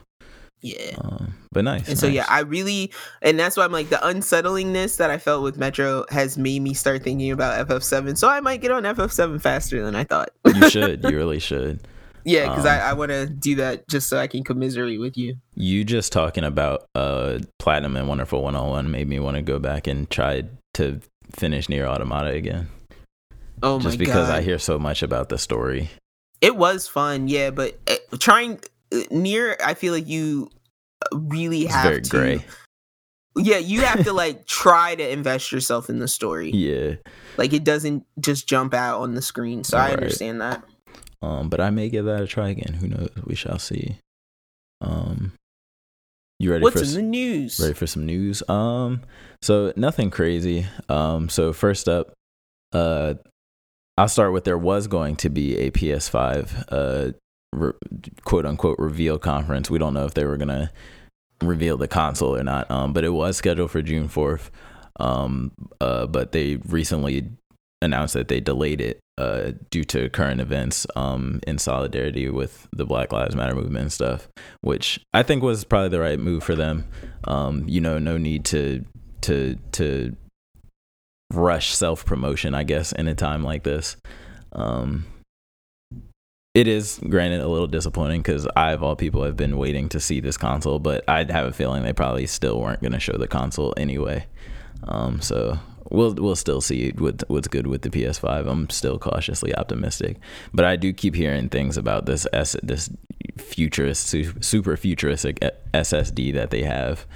Yeah. 0.62 0.94
Um, 1.00 1.34
but 1.52 1.64
nice. 1.64 1.88
And 1.88 1.98
so 1.98 2.06
yeah. 2.06 2.26
I 2.28 2.40
really 2.40 2.92
and 3.22 3.38
that's 3.38 3.56
why 3.56 3.64
I'm 3.64 3.72
like 3.72 3.88
the 3.88 3.96
unsettlingness 3.96 4.98
that 4.98 5.10
I 5.10 5.16
felt 5.16 5.42
with 5.42 5.56
Metro 5.56 6.04
has 6.10 6.36
made 6.36 6.60
me 6.60 6.74
start 6.74 7.02
thinking 7.02 7.30
about 7.30 7.66
FF7. 7.66 8.18
So 8.18 8.28
I 8.28 8.40
might 8.40 8.60
get 8.60 8.70
on 8.70 8.82
FF7 8.82 9.40
faster 9.40 9.82
than 9.82 9.96
I 9.96 10.04
thought. 10.04 10.30
you 10.44 10.68
should. 10.68 11.04
You 11.10 11.16
really 11.16 11.38
should. 11.38 11.80
Yeah, 12.24 12.48
because 12.48 12.64
Um, 12.66 12.72
I, 12.72 12.80
I 12.80 12.92
want 12.92 13.10
to 13.10 13.26
do 13.26 13.56
that 13.56 13.88
just 13.88 14.08
so 14.08 14.18
I 14.18 14.26
can 14.26 14.44
commiserate 14.44 15.00
with 15.00 15.16
you. 15.16 15.36
You 15.54 15.84
just 15.84 16.12
talking 16.12 16.44
about 16.44 16.86
uh 16.94 17.38
Platinum 17.58 17.96
and 17.96 18.08
Wonderful 18.08 18.42
101 18.42 18.90
made 18.90 19.08
me 19.08 19.18
want 19.20 19.36
to 19.36 19.42
go 19.42 19.58
back 19.58 19.86
and 19.86 20.08
try 20.10 20.44
to 20.74 21.00
finish 21.32 21.68
Nier 21.68 21.86
Automata 21.86 22.30
again. 22.30 22.68
Oh 23.62 23.78
my 23.78 23.82
god. 23.82 23.82
just 23.82 23.98
because 23.98 24.28
god, 24.28 24.36
I 24.38 24.42
hear 24.42 24.58
so 24.58 24.78
much 24.78 25.02
about 25.02 25.28
the 25.28 25.38
story. 25.38 25.90
it 26.40 26.56
was 26.56 26.88
fun. 26.88 27.28
Yeah, 27.28 27.50
but 27.50 27.78
uh, 27.90 28.16
trying 28.18 28.60
uh, 28.92 29.00
Nier, 29.10 29.56
I 29.64 29.74
feel 29.74 29.92
like 29.92 30.06
you 30.08 30.50
uh, 31.02 31.18
really 31.18 31.62
It's 31.64 31.74
have 31.74 31.84
very 31.84 32.00
to. 32.02 32.10
gray. 32.10 32.44
Yeah, 33.36 33.58
you 33.58 33.82
have 33.82 34.04
to 34.04 34.12
like 34.24 34.46
try 34.46 34.94
to 34.94 35.08
invest 35.12 35.52
yourself 35.52 35.88
in 35.88 35.98
the 36.00 36.08
story. 36.08 36.50
Yeah. 36.50 36.96
Like 37.36 37.52
it 37.52 37.62
doesn't 37.64 38.04
just 38.18 38.48
jump 38.48 38.74
out 38.74 39.00
on 39.00 39.14
the 39.14 39.22
screen. 39.22 39.62
So 39.64 39.76
I 39.78 39.88
Right. 39.88 39.92
understand 39.94 40.40
that. 40.40 40.64
Um, 41.22 41.48
but 41.48 41.60
I 41.60 41.70
may 41.70 41.88
give 41.88 42.04
that 42.06 42.22
a 42.22 42.26
try 42.26 42.48
again. 42.50 42.74
Who 42.74 42.88
knows? 42.88 43.10
We 43.24 43.34
shall 43.34 43.58
see. 43.58 43.98
Um, 44.80 45.32
you 46.38 46.50
ready 46.50 46.62
What's 46.62 46.74
for 46.76 46.80
in 46.82 46.86
s- 46.88 46.94
the 46.94 47.02
news? 47.02 47.60
ready 47.60 47.74
for 47.74 47.86
some 47.86 48.06
news? 48.06 48.42
Um, 48.48 49.02
so 49.42 49.72
nothing 49.76 50.10
crazy. 50.10 50.66
Um, 50.88 51.28
so 51.28 51.52
first 51.52 51.88
up, 51.88 52.12
uh, 52.72 53.14
I'll 53.98 54.08
start 54.08 54.32
with 54.32 54.44
there 54.44 54.56
was 54.56 54.86
going 54.86 55.16
to 55.16 55.28
be 55.28 55.58
a 55.58 55.70
PS5 55.70 56.64
uh 56.70 57.12
re- 57.52 57.72
quote 58.24 58.46
unquote 58.46 58.78
reveal 58.78 59.18
conference. 59.18 59.68
We 59.68 59.78
don't 59.78 59.92
know 59.92 60.06
if 60.06 60.14
they 60.14 60.24
were 60.24 60.38
gonna 60.38 60.72
reveal 61.42 61.76
the 61.76 61.88
console 61.88 62.34
or 62.36 62.42
not. 62.42 62.70
Um, 62.70 62.94
but 62.94 63.04
it 63.04 63.10
was 63.10 63.36
scheduled 63.36 63.70
for 63.70 63.82
June 63.82 64.08
fourth. 64.08 64.50
Um, 64.98 65.52
uh, 65.82 66.06
but 66.06 66.32
they 66.32 66.56
recently 66.66 67.28
announced 67.82 68.14
that 68.14 68.28
they 68.28 68.40
delayed 68.40 68.80
it 68.80 69.00
uh, 69.18 69.52
due 69.70 69.84
to 69.84 70.08
current 70.10 70.40
events 70.40 70.86
um, 70.96 71.40
in 71.46 71.58
solidarity 71.58 72.28
with 72.28 72.68
the 72.72 72.84
Black 72.84 73.12
Lives 73.12 73.36
Matter 73.36 73.54
movement 73.54 73.82
and 73.82 73.92
stuff, 73.92 74.28
which 74.60 75.00
I 75.12 75.22
think 75.22 75.42
was 75.42 75.64
probably 75.64 75.90
the 75.90 76.00
right 76.00 76.18
move 76.18 76.42
for 76.42 76.54
them. 76.54 76.86
Um, 77.24 77.64
you 77.68 77.80
know, 77.80 77.98
no 77.98 78.16
need 78.16 78.44
to 78.46 78.84
to 79.22 79.56
to 79.72 80.16
rush 81.32 81.74
self 81.74 82.04
promotion, 82.04 82.54
I 82.54 82.64
guess, 82.64 82.92
in 82.92 83.08
a 83.08 83.14
time 83.14 83.44
like 83.44 83.62
this. 83.62 83.96
Um, 84.52 85.06
it 86.54 86.66
is 86.66 86.98
granted 87.08 87.40
a 87.40 87.48
little 87.48 87.68
disappointing 87.68 88.22
because 88.22 88.48
I, 88.56 88.72
of 88.72 88.82
all 88.82 88.96
people, 88.96 89.22
have 89.22 89.36
been 89.36 89.56
waiting 89.56 89.88
to 89.90 90.00
see 90.00 90.18
this 90.18 90.36
console, 90.36 90.80
but 90.80 91.08
I'd 91.08 91.30
have 91.30 91.46
a 91.46 91.52
feeling 91.52 91.84
they 91.84 91.92
probably 91.92 92.26
still 92.26 92.60
weren't 92.60 92.80
going 92.80 92.92
to 92.92 93.00
show 93.00 93.16
the 93.16 93.28
console 93.28 93.72
anyway. 93.76 94.26
Um, 94.82 95.20
so 95.20 95.58
we'll 95.90 96.14
we'll 96.14 96.36
still 96.36 96.60
see 96.60 96.90
what 96.92 97.22
what's 97.28 97.48
good 97.48 97.66
with 97.66 97.82
the 97.82 97.90
PS5. 97.90 98.48
I'm 98.48 98.70
still 98.70 98.98
cautiously 98.98 99.54
optimistic, 99.54 100.16
but 100.54 100.64
I 100.64 100.76
do 100.76 100.92
keep 100.92 101.14
hearing 101.14 101.48
things 101.48 101.76
about 101.76 102.06
this 102.06 102.26
S, 102.32 102.56
this 102.62 102.90
futurist 103.36 104.08
super 104.40 104.76
futuristic 104.76 105.40
SSD 105.74 106.34
that 106.34 106.50
they 106.50 106.62
have. 106.62 107.06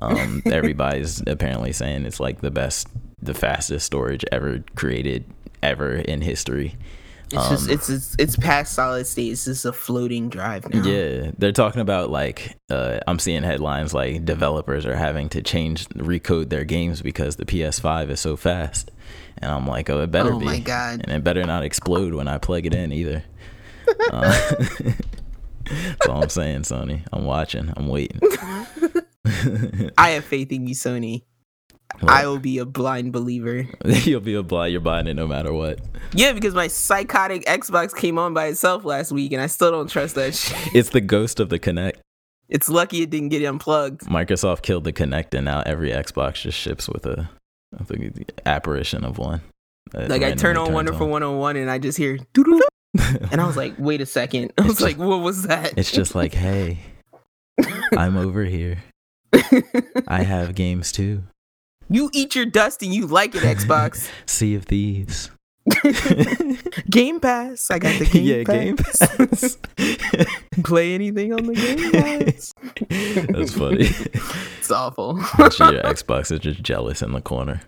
Um, 0.00 0.42
everybody's 0.46 1.22
apparently 1.26 1.72
saying 1.72 2.04
it's 2.04 2.20
like 2.20 2.40
the 2.40 2.50
best, 2.50 2.88
the 3.22 3.34
fastest 3.34 3.86
storage 3.86 4.24
ever 4.32 4.64
created 4.74 5.24
ever 5.62 5.94
in 5.94 6.20
history. 6.20 6.76
It's 7.26 7.36
um, 7.36 7.50
just 7.50 7.70
it's, 7.70 7.90
it's 7.90 8.16
it's 8.18 8.36
past 8.36 8.74
solid 8.74 9.06
state. 9.06 9.32
It's 9.32 9.44
just 9.46 9.64
a 9.64 9.72
floating 9.72 10.28
drive 10.28 10.68
now. 10.68 10.82
Yeah, 10.82 11.30
they're 11.38 11.52
talking 11.52 11.80
about 11.80 12.10
like 12.10 12.56
uh, 12.70 13.00
I'm 13.06 13.18
seeing 13.18 13.42
headlines 13.42 13.94
like 13.94 14.24
developers 14.24 14.86
are 14.86 14.96
having 14.96 15.28
to 15.30 15.42
change 15.42 15.88
recode 15.90 16.50
their 16.50 16.64
games 16.64 17.02
because 17.02 17.36
the 17.36 17.44
PS5 17.44 18.10
is 18.10 18.20
so 18.20 18.36
fast, 18.36 18.90
and 19.38 19.50
I'm 19.50 19.66
like, 19.66 19.88
oh, 19.90 20.02
it 20.02 20.10
better 20.10 20.34
oh 20.34 20.38
be. 20.38 20.44
my 20.44 20.58
god! 20.58 21.00
And 21.02 21.12
it 21.12 21.24
better 21.24 21.44
not 21.44 21.64
explode 21.64 22.14
when 22.14 22.28
I 22.28 22.38
plug 22.38 22.66
it 22.66 22.74
in 22.74 22.92
either. 22.92 23.24
uh, 24.10 24.54
that's 25.64 26.06
all 26.08 26.22
I'm 26.22 26.28
saying, 26.28 26.62
Sony. 26.62 27.06
I'm 27.12 27.24
watching. 27.24 27.72
I'm 27.76 27.88
waiting. 27.88 28.20
I 29.98 30.10
have 30.10 30.24
faith 30.24 30.52
in 30.52 30.66
you, 30.66 30.74
Sony. 30.74 31.22
I 32.02 32.26
will 32.26 32.38
be 32.38 32.58
a 32.58 32.64
blind 32.64 33.12
believer. 33.12 33.66
You'll 33.84 34.20
be 34.20 34.34
a 34.34 34.42
blind. 34.42 34.72
You're 34.72 34.80
buying 34.80 35.06
it 35.06 35.14
no 35.14 35.26
matter 35.26 35.52
what. 35.52 35.80
Yeah, 36.12 36.32
because 36.32 36.54
my 36.54 36.68
psychotic 36.68 37.44
Xbox 37.46 37.94
came 37.94 38.18
on 38.18 38.34
by 38.34 38.46
itself 38.46 38.84
last 38.84 39.12
week, 39.12 39.32
and 39.32 39.40
I 39.40 39.46
still 39.46 39.70
don't 39.70 39.88
trust 39.88 40.14
that 40.16 40.34
shit. 40.34 40.58
It's 40.74 40.90
the 40.90 41.00
ghost 41.00 41.40
of 41.40 41.48
the 41.48 41.58
Kinect. 41.58 41.96
It's 42.48 42.68
lucky 42.68 43.02
it 43.02 43.10
didn't 43.10 43.30
get 43.30 43.42
unplugged. 43.42 44.02
Microsoft 44.02 44.62
killed 44.62 44.84
the 44.84 44.92
Kinect, 44.92 45.34
and 45.34 45.44
now 45.44 45.62
every 45.64 45.90
Xbox 45.90 46.42
just 46.42 46.58
ships 46.58 46.88
with 46.88 47.06
a, 47.06 47.30
a 47.78 48.46
apparition 48.46 49.04
of 49.04 49.18
one. 49.18 49.40
Like 49.92 50.22
I 50.22 50.32
turn 50.32 50.56
on 50.56 50.72
Wonderful 50.72 51.06
on. 51.06 51.10
101, 51.10 51.56
and 51.56 51.70
I 51.70 51.78
just 51.78 51.96
hear, 51.96 52.18
doo 52.32 52.60
and 53.30 53.40
I 53.40 53.46
was 53.46 53.56
like, 53.56 53.74
"Wait 53.78 54.00
a 54.00 54.06
second. 54.06 54.52
I 54.56 54.62
was 54.62 54.72
it's 54.72 54.80
like, 54.80 54.98
"What 54.98 55.20
was 55.20 55.44
that?" 55.44 55.76
It's 55.76 55.90
just 55.90 56.14
like, 56.14 56.32
"Hey, 56.32 56.78
I'm 57.96 58.16
over 58.16 58.44
here. 58.44 58.84
I 60.06 60.22
have 60.22 60.54
games 60.54 60.92
too." 60.92 61.24
You 61.90 62.10
eat 62.12 62.34
your 62.34 62.46
dust 62.46 62.82
and 62.82 62.94
you 62.94 63.06
like 63.06 63.34
it, 63.34 63.42
Xbox. 63.42 64.08
sea 64.26 64.54
of 64.54 64.64
Thieves. 64.64 65.30
game 66.90 67.20
Pass. 67.20 67.70
I 67.70 67.78
got 67.78 67.98
the 67.98 68.04
Game 68.12 68.24
yeah, 68.24 68.44
Pass. 68.44 69.16
Game 69.16 69.28
Pass. 69.28 69.58
Play 70.62 70.94
anything 70.94 71.32
on 71.32 71.46
the 71.46 71.54
Game 71.54 71.92
Pass. 71.92 72.54
That's 73.28 73.54
funny. 73.54 73.88
It's 74.58 74.70
awful. 74.70 75.16
your 75.16 75.82
Xbox 75.82 76.30
is 76.32 76.40
just 76.40 76.62
jealous 76.62 77.00
in 77.00 77.12
the 77.12 77.22
corner. 77.22 77.62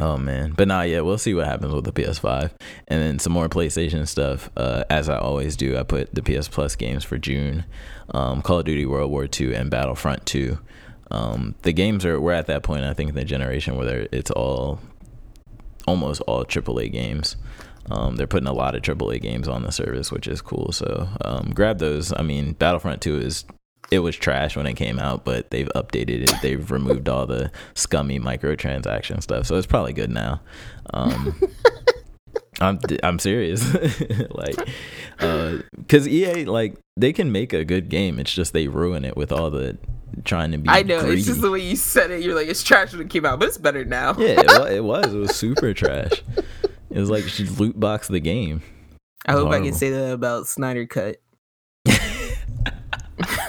Oh 0.00 0.16
man, 0.16 0.52
but 0.56 0.68
nah, 0.68 0.82
yeah, 0.82 1.00
we'll 1.00 1.18
see 1.18 1.34
what 1.34 1.46
happens 1.46 1.74
with 1.74 1.84
the 1.84 1.92
PS5, 1.92 2.52
and 2.86 3.02
then 3.02 3.18
some 3.18 3.32
more 3.32 3.48
PlayStation 3.48 4.06
stuff. 4.06 4.48
Uh, 4.56 4.84
as 4.88 5.08
I 5.08 5.18
always 5.18 5.56
do, 5.56 5.76
I 5.76 5.82
put 5.82 6.14
the 6.14 6.22
PS 6.22 6.46
Plus 6.46 6.76
games 6.76 7.02
for 7.02 7.18
June, 7.18 7.64
um, 8.14 8.40
Call 8.42 8.60
of 8.60 8.64
Duty 8.64 8.86
World 8.86 9.10
War 9.10 9.26
II 9.28 9.54
and 9.54 9.70
Battlefront 9.70 10.24
2. 10.26 10.56
Um, 11.10 11.54
the 11.62 11.72
games 11.72 12.04
are 12.04 12.20
we're 12.20 12.32
at 12.32 12.46
that 12.46 12.62
point 12.62 12.84
I 12.84 12.92
think 12.92 13.10
in 13.10 13.14
the 13.14 13.24
generation 13.24 13.76
where 13.76 14.08
it's 14.12 14.30
all 14.30 14.80
almost 15.86 16.20
all 16.22 16.44
AAA 16.44 16.92
games. 16.92 17.36
Um, 17.90 18.16
they're 18.16 18.26
putting 18.26 18.48
a 18.48 18.52
lot 18.52 18.74
of 18.74 18.82
AAA 18.82 19.22
games 19.22 19.48
on 19.48 19.62
the 19.62 19.72
service, 19.72 20.12
which 20.12 20.28
is 20.28 20.42
cool. 20.42 20.72
So 20.72 21.08
um, 21.22 21.52
grab 21.54 21.78
those. 21.78 22.12
I 22.12 22.22
mean, 22.22 22.52
Battlefront 22.52 23.00
Two 23.00 23.18
is 23.18 23.44
it 23.90 24.00
was 24.00 24.16
trash 24.16 24.56
when 24.56 24.66
it 24.66 24.74
came 24.74 24.98
out, 24.98 25.24
but 25.24 25.50
they've 25.50 25.70
updated 25.74 26.24
it. 26.24 26.32
They've 26.42 26.70
removed 26.70 27.08
all 27.08 27.26
the 27.26 27.50
scummy 27.74 28.20
microtransaction 28.20 29.22
stuff, 29.22 29.46
so 29.46 29.56
it's 29.56 29.66
probably 29.66 29.94
good 29.94 30.10
now. 30.10 30.42
Um, 30.92 31.40
I'm 32.60 32.78
I'm 33.02 33.18
serious, 33.18 33.64
like, 34.30 34.56
because 35.16 36.06
uh, 36.06 36.10
EA 36.10 36.44
like 36.44 36.76
they 36.96 37.12
can 37.12 37.32
make 37.32 37.52
a 37.52 37.64
good 37.64 37.88
game. 37.88 38.18
It's 38.18 38.32
just 38.32 38.52
they 38.52 38.68
ruin 38.68 39.04
it 39.04 39.16
with 39.16 39.32
all 39.32 39.50
the 39.50 39.78
trying 40.24 40.52
to 40.52 40.58
be. 40.58 40.68
I 40.68 40.82
know 40.82 41.00
greedy. 41.00 41.18
it's 41.18 41.26
just 41.26 41.40
the 41.40 41.50
way 41.50 41.60
you 41.60 41.76
said 41.76 42.10
it. 42.10 42.22
You're 42.22 42.34
like 42.34 42.48
it's 42.48 42.62
trash 42.62 42.92
when 42.92 43.02
it 43.02 43.10
came 43.10 43.24
out, 43.24 43.38
but 43.38 43.48
it's 43.48 43.58
better 43.58 43.84
now. 43.84 44.14
yeah, 44.18 44.40
it, 44.40 44.72
it 44.72 44.84
was. 44.84 45.12
It 45.12 45.18
was 45.18 45.34
super 45.34 45.74
trash. 45.74 46.22
It 46.90 46.98
was 46.98 47.10
like 47.10 47.24
she 47.24 47.44
loot 47.44 47.78
box 47.78 48.08
the 48.08 48.20
game. 48.20 48.62
I 49.26 49.32
hope 49.32 49.46
horrible. 49.46 49.62
I 49.62 49.68
can 49.68 49.74
say 49.74 49.90
that 49.90 50.12
about 50.12 50.46
Snyder 50.46 50.86
Cut. 50.86 51.16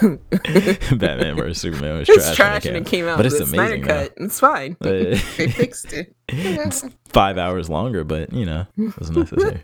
Batman 0.00 1.36
vs 1.36 1.58
Superman 1.58 1.98
was 1.98 2.08
it's 2.08 2.34
trash, 2.34 2.36
trash 2.36 2.64
when 2.64 2.76
it 2.76 2.86
came, 2.86 3.06
out, 3.06 3.18
but 3.18 3.26
it's 3.26 3.36
amazing. 3.36 3.84
Snyder 3.84 3.86
Cut, 3.86 4.12
it's 4.16 4.40
fine. 4.40 4.76
they 4.80 5.16
fixed 5.16 5.92
it. 5.92 6.14
it's 6.28 6.84
five 7.08 7.38
hours 7.38 7.68
longer, 7.68 8.02
but 8.02 8.32
you 8.32 8.46
know, 8.46 8.66
it 8.76 8.98
was 8.98 9.10
necessary. 9.10 9.62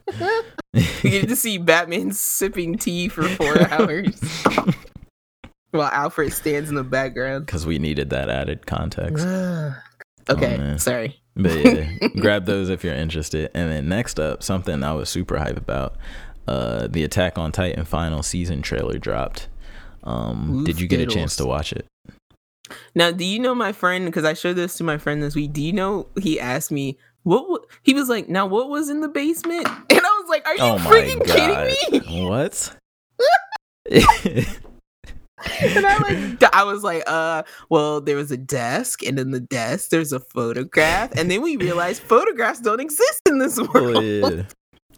you 0.75 1.11
get 1.11 1.29
to 1.29 1.37
see 1.37 1.59
Batman 1.59 2.13
sipping 2.13 2.77
tea 2.77 3.09
for 3.09 3.25
four 3.29 3.61
hours. 3.71 4.21
While 5.77 5.91
Alfred 5.93 6.33
stands 6.33 6.69
in 6.69 6.75
the 6.75 6.85
background. 6.85 7.47
Because 7.47 7.67
we 7.67 7.79
needed 7.79 8.11
that 8.11 8.29
added 8.29 8.67
context. 8.67 9.27
okay, 10.29 10.59
oh, 10.61 10.77
sorry. 10.77 11.21
But 11.37 11.65
yeah, 11.65 12.09
grab 12.21 12.47
those 12.47 12.71
if 12.71 12.83
you're 12.83 12.95
interested. 12.95 13.51
And 13.55 13.71
then 13.71 13.89
next 13.89 14.19
up, 14.19 14.43
something 14.43 14.83
I 14.83 14.95
was 14.95 15.09
super 15.09 15.39
hype 15.39 15.57
about. 15.57 15.97
Uh, 16.49 16.87
the 16.87 17.05
Attack 17.05 17.39
on 17.39 17.53
Titan 17.53 17.85
final 17.85 18.23
season 18.23 18.63
trailer 18.63 18.99
dropped. 18.99 19.49
Um, 20.05 20.65
did 20.65 20.81
you 20.81 20.87
get 20.87 21.01
a 21.01 21.07
chance 21.07 21.37
to 21.37 21.45
watch 21.45 21.73
it? 21.73 21.87
Now, 22.95 23.11
do 23.11 23.25
you 23.25 23.39
know 23.39 23.55
my 23.55 23.73
friend? 23.73 24.07
Because 24.07 24.25
I 24.25 24.35
showed 24.35 24.55
this 24.55 24.77
to 24.79 24.85
my 24.85 24.99
friend 24.99 25.23
this 25.23 25.35
week. 25.35 25.53
Do 25.53 25.63
you 25.63 25.73
know 25.73 26.09
he 26.21 26.41
asked 26.41 26.73
me 26.73 26.99
what 27.25 27.63
he 27.83 27.93
was 27.95 28.09
like? 28.09 28.29
Now, 28.29 28.47
what 28.47 28.69
was 28.69 28.89
in 28.89 29.01
the 29.01 29.09
basement? 29.09 29.69
And 29.91 30.01
I 30.01 30.21
was 30.21 30.29
like, 30.29 30.47
"Are 30.47 30.55
you 30.55 30.63
oh 30.63 30.77
freaking 30.79 31.25
kidding 31.25 32.01
me? 32.07 32.25
What?" 32.29 32.77
and 35.61 35.87
I 35.87 35.99
like 35.99 36.55
I 36.55 36.65
was 36.65 36.83
like, 36.83 37.03
uh, 37.07 37.43
well, 37.69 38.01
there 38.01 38.17
was 38.17 38.31
a 38.31 38.37
desk, 38.37 39.03
and 39.03 39.19
in 39.19 39.31
the 39.31 39.41
desk 39.41 39.91
there's 39.91 40.13
a 40.13 40.21
photograph, 40.21 41.13
and 41.17 41.31
then 41.31 41.43
we 41.43 41.57
realized 41.57 42.03
photographs 42.03 42.61
don't 42.61 42.81
exist 42.81 43.23
in 43.29 43.39
this 43.39 43.59
world. 43.59 43.97
Oh, 43.97 44.01
yeah. 44.01 44.43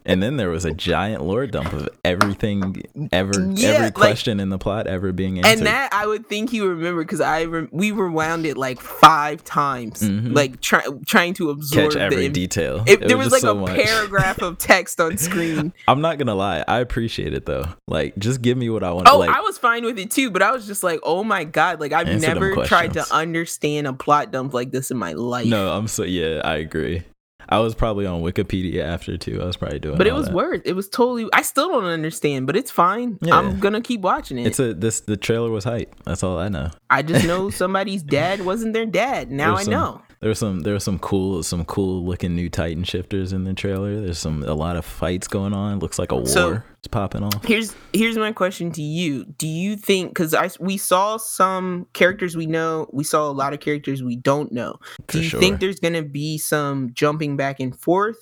And 0.08 0.22
then 0.22 0.38
there 0.38 0.48
was 0.48 0.64
a 0.64 0.72
giant 0.72 1.22
lore 1.22 1.46
dump 1.46 1.70
of 1.74 1.86
everything 2.02 2.82
ever, 3.12 3.50
yeah, 3.52 3.68
every 3.68 3.90
question 3.90 4.38
like, 4.38 4.42
in 4.42 4.48
the 4.48 4.58
plot 4.58 4.86
ever 4.86 5.12
being 5.12 5.38
answered. 5.38 5.58
And 5.58 5.66
that 5.66 5.92
I 5.92 6.06
would 6.06 6.26
think 6.26 6.50
would 6.52 6.62
remember 6.62 7.04
because 7.04 7.20
I 7.20 7.42
re- 7.42 7.68
we 7.70 7.92
rewound 7.92 8.46
it 8.46 8.56
like 8.56 8.80
five 8.80 9.44
times, 9.44 10.00
mm-hmm. 10.00 10.32
like 10.32 10.62
try- 10.62 10.86
trying 11.06 11.34
to 11.34 11.50
absorb 11.50 11.92
Catch 11.92 12.00
every 12.00 12.28
the, 12.28 12.32
detail. 12.32 12.82
If, 12.86 13.00
there 13.00 13.18
was, 13.18 13.26
was 13.26 13.32
like 13.32 13.42
so 13.42 13.52
a 13.52 13.60
much. 13.60 13.76
paragraph 13.84 14.40
of 14.40 14.56
text 14.56 14.98
on 14.98 15.18
screen. 15.18 15.74
I'm 15.88 16.00
not 16.00 16.16
gonna 16.16 16.34
lie, 16.34 16.64
I 16.66 16.78
appreciate 16.78 17.34
it 17.34 17.44
though. 17.44 17.66
Like, 17.86 18.16
just 18.18 18.40
give 18.40 18.56
me 18.56 18.70
what 18.70 18.82
I 18.82 18.92
want. 18.92 19.08
Oh, 19.08 19.18
like, 19.18 19.28
I 19.28 19.40
was 19.42 19.58
fine 19.58 19.84
with 19.84 19.98
it 19.98 20.10
too, 20.10 20.30
but 20.30 20.40
I 20.40 20.52
was 20.52 20.66
just 20.66 20.82
like, 20.82 21.00
oh 21.02 21.22
my 21.22 21.44
god, 21.44 21.80
like 21.80 21.92
I've 21.92 22.20
never 22.20 22.64
tried 22.64 22.94
to 22.94 23.04
understand 23.14 23.86
a 23.86 23.92
plot 23.92 24.30
dump 24.32 24.54
like 24.54 24.70
this 24.70 24.90
in 24.90 24.96
my 24.96 25.12
life. 25.12 25.46
No, 25.46 25.70
I'm 25.70 25.86
so 25.86 26.02
yeah, 26.02 26.40
I 26.42 26.56
agree. 26.56 27.04
I 27.48 27.60
was 27.60 27.74
probably 27.74 28.04
on 28.04 28.20
Wikipedia 28.20 28.82
after 28.82 29.16
too. 29.16 29.40
I 29.40 29.46
was 29.46 29.56
probably 29.56 29.78
doing. 29.78 29.96
But 29.96 30.06
it 30.06 30.12
was 30.12 30.26
that. 30.26 30.34
worth. 30.34 30.62
It 30.66 30.74
was 30.74 30.88
totally. 30.88 31.28
I 31.32 31.42
still 31.42 31.68
don't 31.68 31.84
understand, 31.84 32.46
but 32.46 32.56
it's 32.56 32.70
fine. 32.70 33.18
Yeah. 33.22 33.38
I'm 33.38 33.58
gonna 33.58 33.80
keep 33.80 34.02
watching 34.02 34.38
it. 34.38 34.46
It's 34.46 34.60
a 34.60 34.74
this. 34.74 35.00
The 35.00 35.16
trailer 35.16 35.50
was 35.50 35.64
hype. 35.64 35.94
That's 36.04 36.22
all 36.22 36.38
I 36.38 36.48
know. 36.48 36.70
I 36.90 37.02
just 37.02 37.26
know 37.26 37.48
somebody's 37.50 38.02
dad 38.02 38.44
wasn't 38.44 38.74
their 38.74 38.86
dad. 38.86 39.30
Now 39.30 39.56
I 39.56 39.62
some, 39.62 39.72
know. 39.72 40.02
There's 40.20 40.38
some 40.38 40.60
there 40.60 40.72
were 40.72 40.80
some 40.80 40.98
cool 40.98 41.42
some 41.44 41.64
cool 41.64 42.04
looking 42.04 42.34
new 42.34 42.48
Titan 42.48 42.82
shifters 42.82 43.32
in 43.32 43.44
the 43.44 43.54
trailer. 43.54 44.00
There's 44.00 44.18
some 44.18 44.42
a 44.42 44.54
lot 44.54 44.76
of 44.76 44.84
fights 44.84 45.28
going 45.28 45.52
on. 45.52 45.78
Looks 45.78 45.98
like 45.98 46.10
a 46.10 46.16
war 46.16 46.26
so, 46.26 46.52
is 46.54 46.88
popping 46.90 47.22
off. 47.22 47.44
Here's 47.44 47.74
here's 47.92 48.18
my 48.18 48.32
question 48.32 48.72
to 48.72 48.82
you. 48.82 49.24
Do 49.24 49.46
you 49.46 49.76
think 49.76 50.10
because 50.10 50.34
I 50.34 50.50
we 50.58 50.76
saw 50.76 51.18
some 51.18 51.86
characters 51.92 52.36
we 52.36 52.46
know, 52.46 52.88
we 52.92 53.04
saw 53.04 53.30
a 53.30 53.32
lot 53.32 53.52
of 53.52 53.60
characters 53.60 54.02
we 54.02 54.16
don't 54.16 54.50
know. 54.50 54.78
Do 55.06 55.18
For 55.18 55.18
you 55.18 55.28
sure. 55.30 55.40
think 55.40 55.60
there's 55.60 55.78
gonna 55.78 56.02
be 56.02 56.36
some 56.36 56.92
jumping 56.94 57.36
back 57.36 57.60
and 57.60 57.78
forth? 57.78 58.18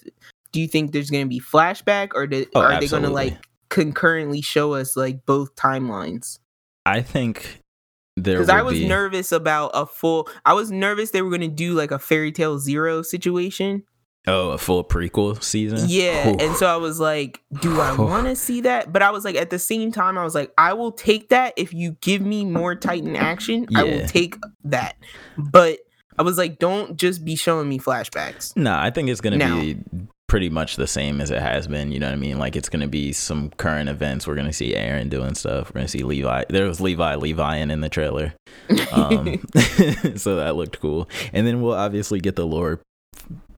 Do 0.53 0.61
you 0.61 0.69
think 0.69 0.93
there's 0.93 1.11
gonna 1.11 1.27
be 1.27 1.41
flashback, 1.41 2.11
or 2.15 2.27
do, 2.27 2.45
oh, 2.55 2.61
are 2.61 2.73
absolutely. 2.73 2.87
they 2.87 2.91
gonna 2.91 3.15
like 3.15 3.47
concurrently 3.71 4.43
show 4.43 4.75
us 4.75 4.97
like 4.97 5.25
both 5.25 5.55
timelines? 5.57 6.41
I 6.85 7.01
think 7.01 7.43
there 7.43 7.66
because 8.17 8.49
I 8.49 8.63
was 8.63 8.79
be... 8.79 8.89
nervous 8.89 9.33
about 9.33 9.71
a 9.75 9.87
full. 9.87 10.29
I 10.45 10.55
was 10.55 10.71
nervous 10.71 11.11
they 11.11 11.23
were 11.23 11.31
going 11.31 11.43
to 11.43 11.49
do 11.49 11.75
like 11.75 11.91
a 11.91 11.99
Fairy 11.99 12.33
Tail 12.33 12.59
Zero 12.59 13.03
situation. 13.03 13.85
Oh, 14.29 14.51
a 14.51 14.59
full 14.59 14.83
prequel 14.83 15.41
season? 15.41 15.89
Yeah. 15.89 16.35
And 16.41 16.57
so 16.57 16.67
I 16.67 16.77
was 16.77 16.99
like, 16.99 17.41
do 17.61 17.81
I 17.81 17.95
want 17.95 18.27
to 18.27 18.35
see 18.35 18.63
that? 18.63 18.93
But 18.93 19.03
I 19.03 19.11
was 19.13 19.25
like, 19.25 19.37
at 19.37 19.51
the 19.51 19.59
same 19.59 19.93
time, 19.93 20.19
I 20.19 20.25
was 20.25 20.35
like, 20.35 20.53
I 20.59 20.73
will 20.73 20.91
take 20.91 21.29
that 21.29 21.55
if 21.57 21.73
you 21.73 21.93
give 22.01 22.23
me 22.23 22.45
more 22.45 22.75
Titan 22.75 23.15
action. 23.15 23.69
I 23.77 23.85
will 23.85 24.07
take 24.09 24.37
that. 24.65 24.97
But 25.39 25.79
I 26.19 26.23
was 26.23 26.39
like, 26.39 26.59
don't 26.59 26.97
just 26.97 27.25
be 27.25 27.37
showing 27.37 27.69
me 27.69 27.79
flashbacks. 27.79 28.57
Nah, 28.57 28.83
I 28.83 28.91
think 28.91 29.11
it's 29.11 29.21
gonna 29.21 29.37
Now- 29.37 29.61
be 29.61 29.79
pretty 30.29 30.49
much 30.51 30.77
the 30.77 30.87
same 30.87 31.21
as 31.21 31.31
it 31.31 31.41
has 31.41 31.67
been. 31.69 31.93
You 31.93 32.01
know 32.01 32.07
what 32.07 32.15
I 32.15 32.17
mean? 32.17 32.39
Like 32.39 32.57
it's 32.57 32.69
gonna 32.69 32.89
be 32.89 33.13
some 33.13 33.51
current 33.51 33.89
events. 33.89 34.27
We're 34.27 34.35
gonna 34.35 34.53
see 34.53 34.75
Eren 34.75 35.09
doing 35.09 35.35
stuff. 35.35 35.69
We're 35.69 35.81
gonna 35.81 35.89
see 35.89 36.03
Levi. 36.03 36.45
There 36.49 36.67
was 36.67 36.81
Levi 36.81 37.17
Levian 37.17 37.71
in 37.71 37.81
the 37.81 37.89
trailer, 37.89 38.35
um, 38.93 39.45
so 40.17 40.37
that 40.37 40.55
looked 40.57 40.81
cool. 40.81 41.09
And 41.33 41.47
then 41.47 41.63
we'll 41.63 41.75
obviously 41.75 42.21
get 42.21 42.37
the 42.37 42.47
lore, 42.47 42.81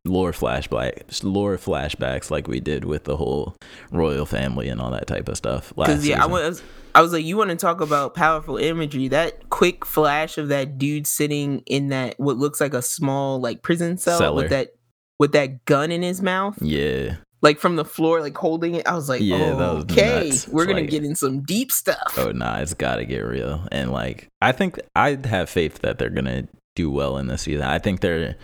lore 0.05 0.33
flashback, 0.33 1.23
lore 1.23 1.57
flashbacks 1.57 2.31
like 2.31 2.49
we 2.49 2.61
did 2.61 2.85
with 2.85 3.05
the 3.05 3.17
whole 3.17 3.57
royal 3.91 4.27
family 4.27 4.69
and 4.69 4.81
all 4.81 4.91
that 4.91 5.07
type 5.07 5.29
of 5.29 5.37
stuff. 5.37 5.73
Last 5.77 5.89
Because 5.89 6.07
yeah, 6.07 6.23
I 6.23 6.27
was, 6.27 6.63
I 6.95 7.01
was 7.01 7.13
like, 7.13 7.25
you 7.25 7.37
want 7.37 7.51
to 7.51 7.57
talk 7.57 7.81
about 7.81 8.15
powerful 8.15 8.57
imagery? 8.57 9.09
That 9.09 9.49
quick 9.51 9.85
flash 9.87 10.37
of 10.37 10.49
that 10.49 10.79
dude 10.79 11.07
sitting 11.07 11.63
in 11.67 11.89
that 11.89 12.15
what 12.19 12.37
looks 12.37 12.61
like 12.61 12.75
a 12.75 12.83
small 12.83 13.41
like 13.41 13.63
prison 13.63 13.97
cell 13.97 14.19
Cellar. 14.19 14.43
with 14.43 14.51
that 14.51 14.78
with 15.19 15.33
that 15.33 15.65
gun 15.65 15.91
in 15.93 16.03
his 16.03 16.23
mouth, 16.23 16.57
yeah, 16.63 17.17
like 17.43 17.59
from 17.59 17.77
the 17.77 17.85
floor, 17.85 18.21
like 18.21 18.37
holding 18.37 18.75
it. 18.77 18.87
I 18.87 18.95
was 18.95 19.09
like, 19.09 19.21
Yeah, 19.21 19.55
was 19.55 19.85
okay, 19.85 20.33
we're 20.51 20.67
gonna 20.67 20.81
like- 20.83 20.91
get 20.91 21.05
in 21.05 21.15
some 21.15 21.41
deep 21.43 21.71
stuff. 21.73 22.15
oh 22.19 22.33
nah, 22.33 22.59
it's 22.59 22.75
gotta 22.75 23.05
get 23.05 23.21
real. 23.21 23.67
And 23.73 23.93
like, 23.93 24.29
I 24.41 24.53
think 24.53 24.79
I 24.95 25.19
have 25.25 25.49
faith 25.51 25.81
that 25.81 25.99
they're 25.99 26.11
gonna 26.11 26.49
do 26.77 26.91
well 26.91 27.17
in 27.19 27.27
this 27.27 27.43
season. 27.43 27.63
I 27.65 27.79
think 27.79 28.01
they're 28.01 28.37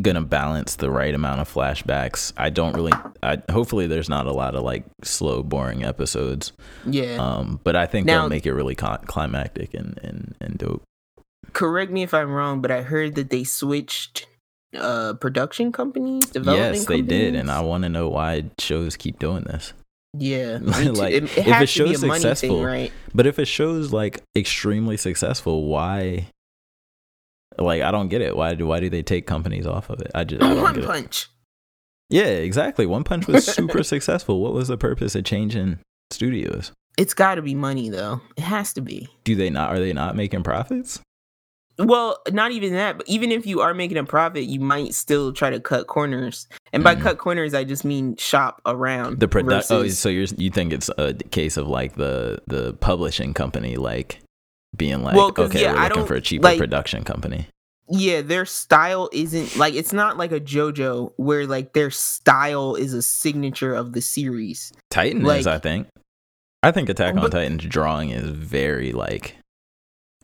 gonna 0.00 0.22
balance 0.22 0.76
the 0.76 0.88
right 0.90 1.12
amount 1.14 1.40
of 1.40 1.52
flashbacks. 1.52 2.32
I 2.36 2.50
don't 2.50 2.74
really. 2.74 2.92
I 3.22 3.42
hopefully 3.50 3.86
there's 3.88 4.08
not 4.08 4.26
a 4.26 4.32
lot 4.32 4.54
of 4.54 4.62
like 4.62 4.84
slow, 5.02 5.42
boring 5.42 5.84
episodes. 5.84 6.52
Yeah. 6.86 7.16
Um, 7.16 7.60
but 7.64 7.74
I 7.76 7.86
think 7.86 8.06
Now- 8.06 8.20
they'll 8.22 8.28
make 8.30 8.46
it 8.46 8.52
really 8.54 8.74
climactic 8.76 9.74
and 9.74 9.98
and 10.02 10.34
and 10.40 10.58
dope. 10.58 10.82
Correct 11.52 11.90
me 11.90 12.04
if 12.04 12.14
I'm 12.14 12.30
wrong, 12.30 12.60
but 12.60 12.70
I 12.70 12.82
heard 12.82 13.16
that 13.16 13.30
they 13.30 13.42
switched 13.42 14.26
uh 14.76 15.14
production 15.14 15.72
companies, 15.72 16.24
development 16.26 16.76
Yes, 16.76 16.86
they 16.86 17.02
did, 17.02 17.34
and 17.34 17.50
I 17.50 17.60
want 17.60 17.82
to 17.84 17.88
know 17.88 18.08
why 18.08 18.44
shows 18.58 18.96
keep 18.96 19.18
doing 19.18 19.44
this. 19.44 19.72
yeah, 20.16 20.58
like, 20.62 21.12
it, 21.14 21.24
if 21.24 21.38
it 21.38 21.46
a 21.46 21.52
has 21.54 21.58
to 21.58 21.84
a 21.84 21.86
show's 21.88 22.04
money 22.04 22.20
successful, 22.20 22.56
thing, 22.58 22.64
right? 22.64 22.92
But 23.14 23.26
if 23.26 23.38
a 23.38 23.44
show's 23.44 23.92
like 23.92 24.22
extremely 24.36 24.96
successful, 24.96 25.66
why? 25.66 26.28
Like 27.58 27.82
I 27.82 27.90
don't 27.90 28.08
get 28.08 28.22
it. 28.22 28.36
Why 28.36 28.54
do 28.54 28.66
why 28.66 28.80
do 28.80 28.88
they 28.88 29.02
take 29.02 29.26
companies 29.26 29.66
off 29.66 29.90
of 29.90 30.00
it? 30.00 30.10
I 30.14 30.24
just 30.24 30.42
I 30.42 30.54
don't 30.54 30.62
One 30.62 30.74
get 30.74 30.84
it. 30.84 30.86
punch. 30.86 31.28
Yeah, 32.08 32.24
exactly. 32.26 32.86
One 32.86 33.04
Punch 33.04 33.28
was 33.28 33.46
super 33.46 33.82
successful. 33.94 34.40
What 34.40 34.52
was 34.52 34.66
the 34.68 34.76
purpose 34.76 35.14
of 35.14 35.24
changing 35.24 35.78
studios? 36.10 36.72
It's 36.98 37.14
got 37.14 37.36
to 37.36 37.42
be 37.42 37.54
money 37.54 37.88
though. 37.88 38.20
It 38.36 38.42
has 38.42 38.72
to 38.74 38.80
be. 38.80 39.08
Do 39.22 39.36
they 39.36 39.48
not? 39.48 39.70
Are 39.70 39.78
they 39.78 39.92
not 39.92 40.16
making 40.16 40.42
profits? 40.42 41.00
Well, 41.86 42.18
not 42.30 42.52
even 42.52 42.72
that, 42.74 42.98
but 42.98 43.08
even 43.08 43.32
if 43.32 43.46
you 43.46 43.60
are 43.60 43.72
making 43.74 43.96
a 43.96 44.04
profit, 44.04 44.44
you 44.44 44.60
might 44.60 44.94
still 44.94 45.32
try 45.32 45.50
to 45.50 45.60
cut 45.60 45.86
corners. 45.86 46.46
And 46.72 46.84
by 46.84 46.94
Mhm. 46.94 47.00
cut 47.02 47.18
corners, 47.18 47.54
I 47.54 47.64
just 47.64 47.84
mean 47.84 48.16
shop 48.16 48.60
around. 48.66 49.20
The 49.20 49.28
product. 49.28 49.66
Oh, 49.70 49.86
so 49.88 50.08
you're 50.08 50.26
you 50.36 50.50
think 50.50 50.72
it's 50.72 50.90
a 50.98 51.14
case 51.14 51.56
of 51.56 51.66
like 51.68 51.94
the 51.96 52.40
the 52.46 52.74
publishing 52.74 53.34
company 53.34 53.76
like 53.76 54.20
being 54.76 55.02
like, 55.02 55.16
Well, 55.16 55.32
okay, 55.36 55.62
yeah, 55.62 55.72
we're 55.74 55.88
looking 55.88 56.06
for 56.06 56.14
a 56.14 56.20
cheaper 56.20 56.44
like- 56.44 56.58
production 56.58 57.02
company. 57.04 57.48
yeah, 57.88 58.20
their 58.20 58.44
style 58.46 59.08
isn't 59.12 59.56
like 59.56 59.74
it's 59.74 59.92
not 59.92 60.16
like 60.16 60.30
a 60.32 60.38
JoJo 60.40 61.12
where 61.16 61.46
like 61.46 61.72
their 61.72 61.90
style 61.90 62.76
is 62.76 62.94
a 62.94 63.02
signature 63.02 63.74
of 63.74 63.92
the 63.94 64.00
series. 64.00 64.72
Titan 64.90 65.22
like- 65.24 65.40
is, 65.40 65.46
I 65.46 65.58
think. 65.58 65.88
I 66.62 66.70
think 66.72 66.88
Attack 66.90 67.14
on 67.14 67.22
But- 67.22 67.32
Titan's 67.32 67.64
drawing 67.64 68.10
is 68.10 68.28
very 68.28 68.92
like. 68.92 69.36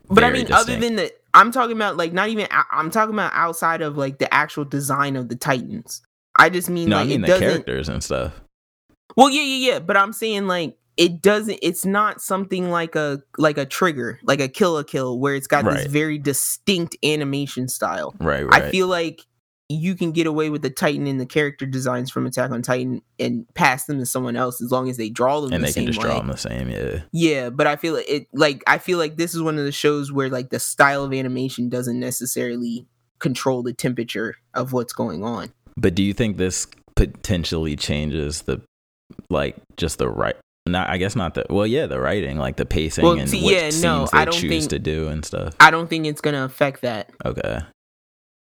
But 0.08 0.24
I 0.24 0.30
mean, 0.30 0.52
other 0.52 0.78
than 0.78 0.96
the, 0.96 1.12
I'm 1.34 1.52
talking 1.52 1.76
about 1.76 1.96
like 1.96 2.12
not 2.12 2.28
even. 2.28 2.46
I'm 2.70 2.90
talking 2.90 3.14
about 3.14 3.32
outside 3.34 3.82
of 3.82 3.96
like 3.96 4.18
the 4.18 4.32
actual 4.32 4.64
design 4.64 5.16
of 5.16 5.28
the 5.28 5.36
Titans. 5.36 6.02
I 6.38 6.50
just 6.50 6.68
mean 6.68 6.90
no, 6.90 6.96
like 6.96 7.04
I 7.04 7.08
mean 7.08 7.24
it 7.24 7.26
the 7.26 7.32
doesn't. 7.32 7.48
characters 7.48 7.88
and 7.88 8.02
stuff. 8.02 8.40
Well, 9.16 9.30
yeah, 9.30 9.42
yeah, 9.42 9.72
yeah. 9.72 9.78
But 9.78 9.96
I'm 9.96 10.12
saying 10.12 10.46
like 10.46 10.76
it 10.96 11.20
doesn't. 11.22 11.58
It's 11.62 11.84
not 11.84 12.20
something 12.20 12.70
like 12.70 12.94
a 12.96 13.22
like 13.38 13.58
a 13.58 13.66
trigger, 13.66 14.18
like 14.22 14.40
a 14.40 14.48
Kill 14.48 14.74
la 14.74 14.82
Kill, 14.82 15.18
where 15.18 15.34
it's 15.34 15.46
got 15.46 15.64
this 15.64 15.86
very 15.86 16.18
distinct 16.18 16.96
animation 17.04 17.68
style. 17.68 18.14
Right, 18.18 18.46
right. 18.46 18.62
I 18.62 18.70
feel 18.70 18.86
like 18.86 19.22
you 19.68 19.94
can 19.96 20.12
get 20.12 20.26
away 20.28 20.48
with 20.48 20.62
the 20.62 20.70
Titan 20.70 21.06
and 21.08 21.18
the 21.20 21.26
character 21.26 21.66
designs 21.66 22.10
from 22.10 22.24
Attack 22.26 22.52
on 22.52 22.62
Titan 22.62 23.02
and 23.18 23.46
pass 23.54 23.86
them 23.86 23.98
to 23.98 24.06
someone 24.06 24.36
else 24.36 24.62
as 24.62 24.70
long 24.70 24.88
as 24.88 24.96
they 24.96 25.08
draw 25.10 25.40
them 25.40 25.52
and 25.52 25.62
the 25.62 25.66
they 25.66 25.72
same 25.72 25.84
can 25.86 25.92
just 25.92 26.04
way. 26.04 26.10
draw 26.10 26.18
them 26.18 26.28
the 26.28 26.36
same. 26.36 26.68
Yeah. 26.70 27.00
Yeah, 27.12 27.50
but 27.50 27.66
I 27.66 27.74
feel 27.76 27.94
like 27.94 28.08
it 28.08 28.28
like 28.32 28.62
I 28.66 28.78
feel 28.78 28.98
like 28.98 29.16
this 29.16 29.34
is 29.34 29.42
one 29.42 29.58
of 29.58 29.64
the 29.64 29.72
shows 29.72 30.12
where 30.12 30.28
like 30.28 30.50
the 30.50 30.60
style 30.60 31.02
of 31.04 31.12
animation 31.12 31.68
doesn't 31.68 31.98
necessarily 31.98 32.86
control 33.18 33.62
the 33.64 33.72
temperature 33.72 34.36
of 34.54 34.72
what's 34.72 34.92
going 34.92 35.24
on. 35.24 35.52
But 35.76 35.94
do 35.96 36.02
you 36.02 36.12
think 36.14 36.36
this 36.36 36.66
potentially 36.94 37.74
changes 37.76 38.42
the 38.42 38.60
like 39.30 39.56
just 39.76 39.98
the 39.98 40.08
right? 40.08 40.36
Not, 40.68 40.90
I 40.90 40.96
guess 40.96 41.14
not 41.14 41.34
the. 41.34 41.46
Well, 41.48 41.66
yeah, 41.66 41.86
the 41.86 42.00
writing, 42.00 42.38
like 42.38 42.56
the 42.56 42.66
pacing 42.66 43.04
Well, 43.04 43.18
and 43.18 43.30
see, 43.30 43.42
what 43.42 43.52
yeah, 43.54 43.70
scenes 43.70 43.82
no, 43.82 44.06
they 44.12 44.18
I 44.18 44.24
don't 44.24 44.34
choose 44.34 44.50
think- 44.66 44.70
to 44.70 44.78
do 44.80 45.08
and 45.08 45.24
stuff. 45.24 45.54
I 45.60 45.70
don't 45.70 45.88
think 45.88 46.06
it's 46.06 46.20
gonna 46.20 46.44
affect 46.44 46.82
that. 46.82 47.10
Okay, 47.24 47.60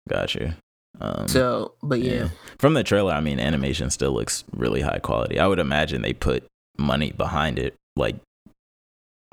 got 0.08 0.34
you. 0.34 0.52
Um, 1.00 1.28
So, 1.28 1.74
but 1.82 2.00
yeah. 2.02 2.28
From 2.58 2.74
the 2.74 2.82
trailer, 2.84 3.12
I 3.12 3.20
mean, 3.20 3.40
animation 3.40 3.90
still 3.90 4.12
looks 4.12 4.44
really 4.54 4.80
high 4.82 4.98
quality. 4.98 5.38
I 5.38 5.46
would 5.46 5.58
imagine 5.58 6.02
they 6.02 6.12
put 6.12 6.44
money 6.78 7.12
behind 7.12 7.58
it, 7.58 7.74
like 7.96 8.16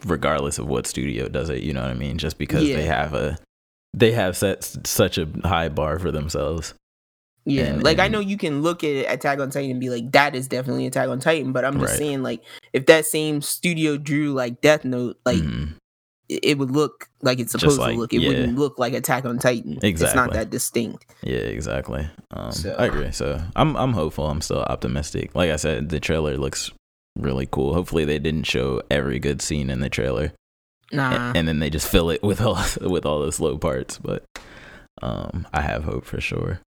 regardless 0.06 0.60
of 0.60 0.68
what 0.68 0.88
studio 0.88 1.28
does 1.28 1.50
it. 1.50 1.64
You 1.64 1.74
know 1.74 1.82
what 1.82 1.90
I 1.92 1.96
mean? 1.96 2.18
Just 2.18 2.38
because 2.38 2.64
they 2.64 2.86
have 2.86 3.14
a, 3.14 3.38
they 3.94 4.12
have 4.12 4.38
set 4.38 4.64
such 4.86 5.18
a 5.18 5.28
high 5.44 5.70
bar 5.70 6.00
for 6.00 6.12
themselves. 6.12 6.74
Yeah, 7.46 7.64
And- 7.66 7.84
like 7.84 8.00
I 8.00 8.08
know 8.10 8.20
you 8.20 8.38
can 8.38 8.62
look 8.62 8.84
at 8.84 9.12
Attack 9.12 9.40
on 9.40 9.50
Titan 9.50 9.72
and 9.72 9.80
be 9.80 9.90
like, 9.90 10.12
that 10.12 10.36
is 10.36 10.48
definitely 10.48 10.86
Attack 10.86 11.08
on 11.10 11.20
Titan. 11.20 11.54
But 11.54 11.64
I'm 11.66 11.80
just 11.80 11.92
Right. 11.94 11.98
saying, 11.98 12.22
like, 12.24 12.44
if 12.74 12.86
that 12.88 13.06
same 13.06 13.42
studio 13.42 13.98
drew 13.98 14.34
like 14.34 14.60
Death 14.62 14.84
Note, 14.84 15.18
like 15.26 15.38
Mhm. 15.38 15.74
It, 16.30 16.58
would 16.58 16.72
look 16.72 17.10
like 17.22 17.40
it's 17.40 17.52
supposed 17.52 17.80
like- 17.80 17.94
to 17.94 18.00
look. 18.00 18.14
It 18.14 18.22
yeah. 18.22 18.30
wouldn't 18.30 18.58
look 18.58 18.78
like 18.78 18.94
Attack 18.94 19.26
on 19.26 19.40
Titan. 19.40 19.80
Exactly. 19.82 20.06
It's 20.08 20.16
not 20.16 20.34
that 20.34 20.50
distinct. 20.50 21.06
Yeah, 21.24 21.38
exactly. 21.38 22.08
Um, 22.32 22.52
So- 22.52 22.76
I 22.78 22.86
agree. 22.88 23.12
So 23.12 23.42
I'm 23.56 23.76
I'm 23.78 23.94
hopeful. 23.94 24.28
I'm 24.30 24.42
still 24.42 24.62
optimistic. 24.64 25.34
Like 25.36 25.52
I 25.52 25.56
said, 25.56 25.90
the 25.90 26.00
trailer 26.00 26.38
looks 26.38 26.72
really 27.18 27.48
cool. 27.50 27.74
Hopefully, 27.74 28.06
they 28.06 28.20
didn't 28.20 28.44
show 28.46 28.82
every 28.92 29.20
good 29.20 29.42
scene 29.42 29.70
in 29.70 29.80
the 29.80 29.90
trailer, 29.90 30.34
Nah. 30.92 31.32
and, 31.36 31.48
then 31.48 31.60
they 31.60 31.70
just 31.70 31.88
fill 31.88 32.10
it 32.10 32.22
with 32.24 32.42
all 32.42 32.60
with 32.82 33.06
all 33.06 33.22
the 33.22 33.32
slow 33.32 33.58
parts. 33.58 33.98
But 33.98 34.24
um, 35.02 35.48
I 35.54 35.62
have 35.62 35.84
hope 35.84 36.06
for 36.06 36.20
sure. 36.22 36.60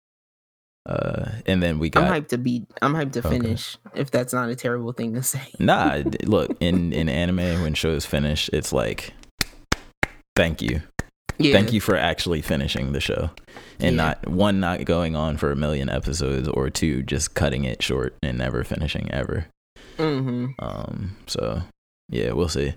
Uh, 0.86 1.32
and 1.46 1.62
then 1.62 1.78
we 1.78 1.90
got. 1.90 2.04
I'm 2.04 2.22
hyped 2.22 2.28
to 2.28 2.38
be. 2.38 2.66
I'm 2.80 2.94
hyped 2.94 3.12
to 3.12 3.18
Okay. 3.20 3.28
finish. 3.38 3.76
If 3.94 4.10
that's 4.10 4.32
not 4.32 4.48
a 4.48 4.56
terrible 4.56 4.92
thing 4.92 5.14
to 5.14 5.22
say. 5.22 5.42
nah. 5.58 6.02
look, 6.24 6.56
in 6.60 6.92
in 6.92 7.08
anime, 7.08 7.62
when 7.62 7.74
shows 7.74 8.06
finish, 8.06 8.48
it's 8.52 8.72
like, 8.72 9.12
thank 10.36 10.62
you, 10.62 10.82
Yeah. 11.38 11.52
thank 11.52 11.72
you 11.72 11.80
for 11.80 11.96
actually 11.96 12.42
finishing 12.42 12.92
the 12.92 13.00
show, 13.00 13.30
and 13.78 13.96
Yeah. 13.96 14.02
not 14.02 14.28
one 14.28 14.60
not 14.60 14.84
going 14.84 15.16
on 15.16 15.36
for 15.36 15.50
a 15.52 15.56
million 15.56 15.88
episodes, 15.88 16.48
or 16.48 16.70
two 16.70 17.02
just 17.02 17.34
cutting 17.34 17.64
it 17.64 17.82
short 17.82 18.14
and 18.22 18.38
never 18.38 18.64
finishing 18.64 19.10
ever. 19.12 19.46
Mm-hmm. 19.98 20.46
Um, 20.58 21.16
so 21.26 21.62
yeah, 22.08 22.32
we'll 22.32 22.48
see. 22.48 22.74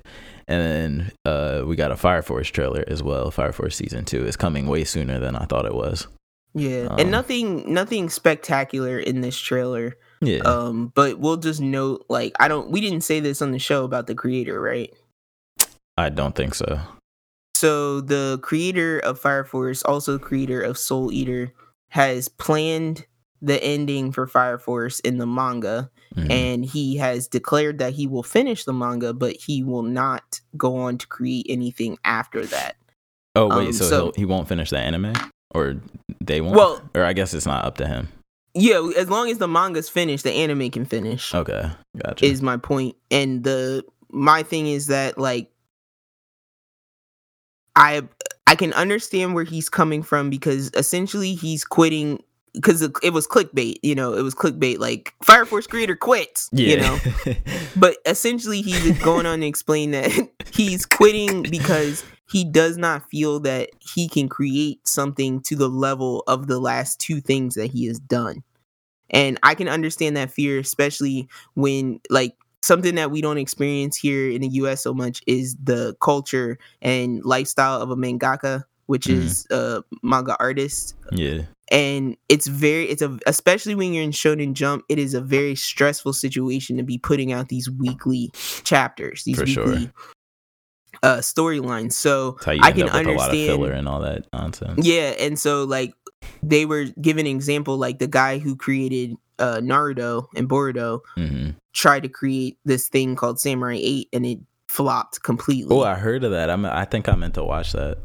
And 0.48 0.62
then 0.62 1.12
uh, 1.26 1.64
we 1.66 1.76
got 1.76 1.92
a 1.92 1.96
Fire 1.96 2.22
Force 2.22 2.50
trailer 2.50 2.84
as 2.88 3.02
well. 3.02 3.32
Fire 3.32 3.54
Force 3.54 3.76
season 3.78 4.06
two 4.06 4.26
is 4.26 4.36
coming 4.36 4.68
way 4.68 4.84
sooner 4.84 5.20
than 5.20 5.36
I 5.36 5.46
thought 5.46 5.66
it 5.66 5.74
was. 5.74 6.08
Yeah, 6.54 6.88
Um, 6.92 7.00
and 7.00 7.12
nothing, 7.12 7.74
nothing 7.74 8.10
spectacular 8.10 9.00
in 9.00 9.22
this 9.22 9.36
trailer. 9.38 9.98
Yeah, 10.22 10.40
Um, 10.42 10.92
but 10.94 11.18
we'll 11.18 11.38
just 11.38 11.60
note, 11.62 12.06
like, 12.10 12.34
I 12.40 12.48
don't. 12.48 12.70
We 12.70 12.80
didn't 12.80 13.02
say 13.02 13.20
this 13.20 13.42
on 13.42 13.52
the 13.52 13.58
show 13.60 13.84
about 13.86 14.06
the 14.08 14.14
creator, 14.16 14.62
right? 14.62 14.94
I 15.98 16.10
don't 16.10 16.36
think 16.36 16.54
so. 16.54 16.80
So 17.64 18.02
the 18.02 18.40
creator 18.42 19.00
of 19.00 19.18
Fire 19.18 19.46
Force, 19.46 19.84
also 19.84 20.20
creator 20.20 20.60
of 20.62 20.78
Soul 20.78 21.14
Eater, 21.14 21.54
has 21.92 22.28
planned 22.28 23.06
the 23.42 23.64
ending 23.64 24.12
for 24.12 24.28
Fire 24.28 24.58
Force 24.58 25.00
in 25.00 25.18
the 25.18 25.26
manga, 25.26 25.90
Mhm. 26.14 26.30
and 26.30 26.66
he 26.66 26.98
has 26.98 27.30
declared 27.30 27.78
that 27.78 27.94
he 27.94 28.06
will 28.06 28.22
finish 28.22 28.66
the 28.66 28.74
manga, 28.74 29.14
but 29.14 29.38
he 29.38 29.64
will 29.64 29.82
not 29.84 30.42
go 30.58 30.76
on 30.76 30.98
to 30.98 31.08
create 31.08 31.46
anything 31.48 31.98
after 32.04 32.46
that. 32.48 32.76
oh 33.36 33.48
wait, 33.58 33.68
um, 33.68 33.74
so, 33.74 33.90
so- 33.90 34.12
he 34.18 34.26
won't 34.26 34.48
finish 34.50 34.70
the 34.70 34.78
anime, 34.78 35.14
or 35.56 35.78
they 36.22 36.42
won't. 36.42 36.56
Well- 36.58 36.82
or 36.94 37.06
I 37.06 37.14
guess 37.14 37.34
it's 37.34 37.46
not 37.48 37.64
up 37.66 37.78
to 37.78 37.88
him. 37.88 38.10
Yeah, 38.54 38.92
as 38.98 39.10
long 39.10 39.30
as 39.32 39.38
the 39.38 39.48
manga's 39.48 39.88
finished, 39.90 40.26
the 40.26 40.32
anime 40.34 40.70
can 40.70 40.84
finish. 40.86 41.34
Okay, 41.34 41.72
gotcha. 41.98 42.26
Is 42.26 42.42
my 42.42 42.58
point, 42.58 42.96
and 43.10 43.44
the 43.46 43.86
my 44.12 44.44
thing 44.44 44.68
is 44.68 44.88
that 44.88 45.18
like 45.18 45.50
I 47.76 48.04
I 48.48 48.56
can 48.56 48.74
understand 48.74 49.34
where 49.34 49.44
he's 49.44 49.70
coming 49.70 50.04
from 50.04 50.30
because 50.30 50.70
essentially 50.76 51.34
he's 51.34 51.64
quitting 51.64 52.22
because 52.54 52.82
it, 52.82 52.92
it 53.02 53.12
was 53.12 53.28
clickbait. 53.28 53.78
You 53.82 53.96
know, 53.96 54.14
it 54.14 54.22
was 54.22 54.36
clickbait. 54.36 54.80
Like 54.80 55.14
Fire 55.24 55.46
Force 55.46 55.68
creator 55.68 55.96
quits. 55.96 56.50
Yeah. 56.52 56.68
You 56.68 56.78
know, 56.78 57.00
but 57.76 57.98
essentially 58.06 58.62
he's 58.62 59.00
going 59.00 59.26
on 59.26 59.40
to 59.40 59.48
explain 59.48 59.92
that 59.92 60.30
he's 60.52 60.86
quitting 60.86 61.44
because 61.44 62.04
he 62.30 62.44
does 62.44 62.78
not 62.78 63.10
feel 63.10 63.40
that 63.42 63.70
he 63.80 64.08
can 64.08 64.30
create 64.30 64.88
something 64.88 65.42
to 65.42 65.56
the 65.56 65.70
level 65.70 66.24
of 66.28 66.48
the 66.48 66.60
last 66.60 67.00
two 67.00 67.22
things 67.22 67.56
that 67.56 67.72
he 67.72 67.86
has 67.88 68.00
done. 68.00 68.44
And 69.10 69.38
I 69.44 69.54
can 69.54 69.68
understand 69.68 70.18
that 70.18 70.32
fear, 70.32 70.60
especially 70.60 71.28
when 71.54 72.00
like 72.10 72.36
something 72.64 72.96
that 72.96 73.12
we 73.12 73.22
don't 73.22 73.38
experience 73.38 73.98
here 73.98 74.30
in 74.30 74.42
the 74.42 74.48
US 74.62 74.82
so 74.84 74.94
much 74.94 75.22
is 75.28 75.56
the 75.64 75.96
culture 76.02 76.58
and 76.82 77.24
lifestyle 77.26 77.82
of 77.82 77.92
a 77.92 77.96
mangaka, 77.96 78.64
which 78.88 79.08
Mhm. 79.08 79.18
is 79.18 79.46
a 79.52 79.84
manga 80.02 80.36
artist. 80.40 80.96
yeah. 81.12 81.44
And 81.72 82.18
it's 82.30 82.46
very 82.48 82.86
it's 82.90 83.02
a 83.02 83.18
especially 83.26 83.74
when 83.76 83.94
you're 83.94 84.04
in 84.04 84.12
Shonen 84.12 84.54
Jump, 84.54 84.84
it 84.90 85.00
is 85.00 85.14
a 85.14 85.22
very 85.22 85.56
stressful 85.56 86.14
situation 86.14 86.78
to 86.78 86.84
be 86.84 86.98
putting 86.98 87.32
out 87.34 87.48
these 87.50 87.70
weekly 87.70 88.32
chapters, 88.64 89.24
these 89.24 89.40
For 89.40 89.46
sure. 89.48 89.66
weekly 89.66 89.90
uh 91.02 91.18
storylines. 91.18 91.94
So 91.94 92.38
how 92.46 92.52
you 92.52 92.60
I 92.64 92.72
can 92.72 92.86
with 92.86 92.94
a 92.94 92.98
lot 92.98 93.06
of 93.08 93.08
understand 93.08 93.48
filler 93.48 93.72
and 93.72 93.88
all 93.88 94.02
that 94.02 94.26
nonsense. 94.32 94.86
yeah, 94.86 95.16
and 95.20 95.40
so 95.40 95.64
like 95.64 95.94
they 96.44 96.66
were 96.66 96.86
giving 97.02 97.28
an 97.28 97.36
example 97.36 97.78
like 97.78 98.00
the 98.00 98.08
guy 98.08 98.38
who 98.38 98.56
created 98.56 99.16
uh 99.40 99.58
Naruto 99.58 100.28
and 100.36 100.48
Boruto 100.50 101.02
hmm 101.16 101.50
tried 101.74 102.04
to 102.04 102.10
create 102.10 102.58
this 102.66 102.88
thing 102.88 103.16
called 103.16 103.40
Samurai 103.40 103.80
8 103.82 104.10
and 104.14 104.26
it 104.28 104.40
flopped 104.68 105.24
completely. 105.24 105.76
Oh, 105.76 105.82
I 105.82 105.96
heard 105.96 106.24
of 106.24 106.32
that. 106.32 106.50
I'm. 106.50 106.66
I 106.66 106.86
think 106.86 107.10
I 107.10 107.16
meant 107.16 107.34
to 107.36 107.44
watch 107.44 107.74
that. 107.74 107.98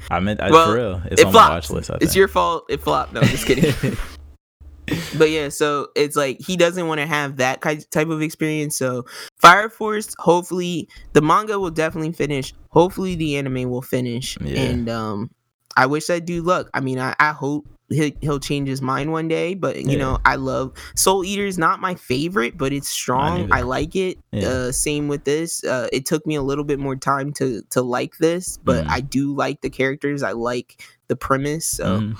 I 0.10 0.20
meant 0.20 0.40
I, 0.40 0.50
Well, 0.50 0.66
for 0.66 0.74
real. 0.74 1.02
It's 1.06 1.20
it 1.20 1.26
on 1.26 1.32
my 1.32 1.38
flopped. 1.40 1.52
watch 1.52 1.70
list. 1.70 1.90
I 1.90 1.98
it's 2.00 2.14
your 2.16 2.28
fault. 2.28 2.64
It 2.68 2.80
flopped. 2.80 3.12
No, 3.12 3.20
I'm 3.20 3.28
just 3.28 3.46
kidding. 3.46 3.96
but 5.18 5.30
yeah, 5.30 5.48
so 5.48 5.88
it's 5.94 6.16
like 6.16 6.40
he 6.40 6.56
doesn't 6.56 6.86
want 6.86 7.00
to 7.00 7.06
have 7.06 7.36
that 7.36 7.60
type 7.90 8.08
of 8.08 8.22
experience. 8.22 8.76
So 8.76 9.04
Fire 9.36 9.68
Force, 9.68 10.14
hopefully 10.18 10.88
the 11.12 11.20
manga 11.20 11.58
will 11.58 11.70
definitely 11.70 12.12
finish. 12.12 12.54
Hopefully 12.70 13.14
the 13.14 13.36
anime 13.36 13.70
will 13.70 13.82
finish. 13.82 14.38
Yeah. 14.40 14.60
And 14.60 14.88
um 14.88 15.30
I 15.76 15.86
wish 15.86 16.06
that 16.06 16.24
dude 16.24 16.44
luck. 16.44 16.70
I 16.74 16.80
mean, 16.80 16.98
I, 16.98 17.14
I 17.20 17.32
hope 17.32 17.66
he'll, 17.90 18.10
he'll 18.20 18.40
change 18.40 18.68
his 18.68 18.82
mind 18.82 19.12
one 19.12 19.28
day. 19.28 19.54
But 19.54 19.76
you 19.76 19.92
Yeah. 19.92 19.98
know, 19.98 20.18
I 20.24 20.36
love 20.36 20.72
Soul 20.96 21.24
Eater 21.24 21.46
is 21.46 21.58
not 21.58 21.80
my 21.80 21.94
favorite, 21.94 22.56
but 22.58 22.72
it's 22.72 22.88
strong. 22.88 23.42
neither. 23.42 23.54
I 23.54 23.60
like 23.62 23.96
it. 23.96 24.18
Yeah. 24.32 24.48
Uh, 24.48 24.72
same 24.72 25.08
with 25.08 25.24
this. 25.24 25.64
Uh, 25.64 25.88
it 25.92 26.06
took 26.06 26.26
me 26.26 26.34
a 26.34 26.42
little 26.42 26.64
bit 26.64 26.78
more 26.78 26.96
time 26.96 27.32
to 27.34 27.62
to 27.70 27.82
like 27.82 28.18
this, 28.18 28.58
but 28.64 28.84
Mhm. 28.84 28.90
I 28.90 29.00
do 29.00 29.34
like 29.34 29.60
the 29.60 29.70
characters. 29.70 30.22
I 30.22 30.32
like 30.32 30.82
the 31.08 31.16
premise. 31.16 31.66
So. 31.66 32.00
Mhm. 32.00 32.16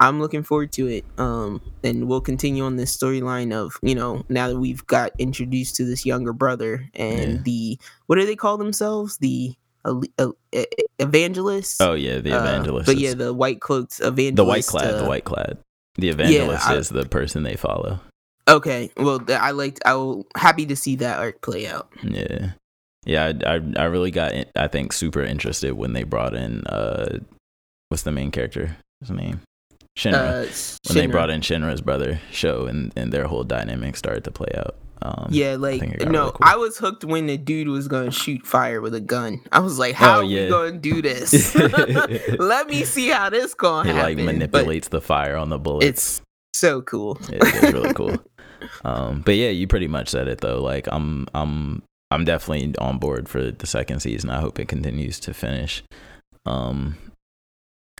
I'm 0.00 0.20
looking 0.20 0.42
forward 0.42 0.72
to 0.72 0.88
it. 0.88 1.04
Um, 1.18 1.60
and 1.84 2.08
we'll 2.08 2.20
continue 2.20 2.64
on 2.64 2.74
this 2.74 2.94
storyline 2.96 3.52
of 3.54 3.78
you 3.80 3.94
know 3.94 4.24
now 4.28 4.48
that 4.48 4.58
we've 4.58 4.84
got 4.88 5.12
introduced 5.20 5.76
to 5.76 5.84
this 5.84 6.04
younger 6.04 6.32
brother 6.32 6.90
and 6.94 7.32
Yeah. 7.34 7.38
the 7.44 7.78
what 8.06 8.16
do 8.18 8.26
they 8.26 8.34
call 8.34 8.58
themselves? 8.58 9.18
The 9.18 9.54
el- 9.84 10.02
el- 10.18 10.36
evangelists. 10.98 11.80
Oh 11.80 11.94
yeah, 11.94 12.18
the 12.18 12.32
Uh, 12.36 12.82
but 12.84 12.96
yeah, 12.96 13.14
the 13.14 13.32
white 13.32 13.60
cloaked 13.60 14.00
evangelist. 14.00 14.36
the 14.36 14.44
white 14.44 14.66
clad. 14.66 14.94
uh, 14.94 15.02
the 15.02 15.08
white 15.08 15.24
clad. 15.24 15.58
The 15.96 16.08
evangelist 16.08 16.66
I- 16.66 16.76
is 16.76 16.88
the 16.88 17.04
person 17.04 17.42
they 17.42 17.56
follow. 17.56 18.00
Okay, 18.48 18.90
well, 18.96 19.20
I 19.28 19.52
liked. 19.52 19.80
I 19.86 19.94
will 19.94 20.26
happy 20.36 20.66
to 20.66 20.76
see 20.76 20.96
that 20.96 21.18
arc 21.18 21.40
play 21.40 21.66
out. 21.66 21.88
Yeah, 22.02 22.52
yeah. 23.06 23.32
I, 23.46 23.54
I 23.54 23.60
I 23.76 23.84
really 23.84 24.10
got 24.10 24.32
in- 24.32 24.46
I 24.54 24.68
think 24.68 24.92
super 24.92 25.22
interested 25.22 25.72
when 25.72 25.92
they 25.94 26.02
brought 26.02 26.34
in 26.34 26.66
uh, 26.66 27.20
what's 27.88 28.02
the 28.02 28.12
main 28.12 28.30
character? 28.30 28.76
His 29.00 29.10
name 29.10 29.40
Shinra. 29.96 30.44
Uh, 30.44 30.88
when 30.88 30.96
they 30.98 31.06
brought 31.06 31.30
in 31.30 31.40
Shinra's 31.40 31.80
brother 31.80 32.20
Sho 32.32 32.66
and 32.66 32.92
and 32.96 33.12
their 33.12 33.24
whole 33.28 33.44
dynamic 33.44 33.96
started 33.96 34.24
to 34.24 34.30
play 34.30 34.52
out. 34.56 34.76
Um, 35.02 35.28
Yeah, 35.30 35.56
like 35.56 35.82
it 35.82 35.98
got 36.00 36.08
no, 36.10 36.18
really 36.20 36.30
cool. 36.32 36.38
I 36.42 36.56
was 36.56 36.78
hooked 36.78 37.04
when 37.04 37.26
the 37.26 37.36
dude 37.36 37.68
was 37.68 37.88
gonna 37.88 38.10
shoot 38.10 38.46
fire 38.46 38.80
with 38.80 38.94
a 38.94 39.00
gun. 39.00 39.40
I 39.52 39.60
was 39.60 39.78
like, 39.78 39.94
"How 39.94 40.16
Oh, 40.16 40.20
are 40.20 40.24
yeah. 40.24 40.44
we 40.44 40.48
gonna 40.50 40.78
do 40.78 41.02
this? 41.02 41.54
Let 42.38 42.68
me 42.68 42.84
see 42.84 43.08
how 43.08 43.30
this 43.30 43.54
gonna 43.54 43.90
It 43.90 43.94
like 43.94 44.02
happen." 44.18 44.26
But 44.26 44.32
manipulates 44.32 44.88
the 44.88 45.00
fire 45.00 45.36
on 45.36 45.50
the 45.50 45.58
bullets. 45.58 45.86
it's 45.86 46.22
so 46.54 46.80
cool. 46.82 47.18
It- 47.30 47.42
it's 47.42 47.72
really 47.72 47.92
cool. 47.94 48.16
Um, 48.84 49.20
but 49.22 49.34
yeah, 49.36 49.50
you 49.50 49.66
pretty 49.66 49.88
much 49.88 50.08
said 50.08 50.26
it 50.28 50.40
though. 50.40 50.62
Like 50.62 50.88
I'm, 50.90 51.26
I'm, 51.34 51.82
I'm 52.10 52.24
definitely 52.24 52.74
on 52.78 52.98
board 52.98 53.28
for 53.28 53.50
the 53.50 53.66
second 53.66 54.00
season. 54.00 54.30
I 54.30 54.40
hope 54.40 54.58
it 54.58 54.68
continues 54.68 55.20
to 55.20 55.34
finish. 55.34 55.82
Um, 56.46 56.96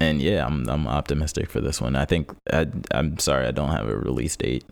and 0.00 0.22
yeah, 0.22 0.46
I'm, 0.46 0.68
I'm 0.70 0.86
optimistic 0.88 1.50
for 1.50 1.60
this 1.60 1.80
one. 1.80 1.96
I 1.96 2.04
think 2.06 2.30
I, 2.52 2.66
I'm 2.92 3.18
sorry 3.18 3.46
I 3.46 3.50
don't 3.50 3.70
have 3.72 3.88
a 3.88 3.96
release 3.96 4.36
date. 4.36 4.64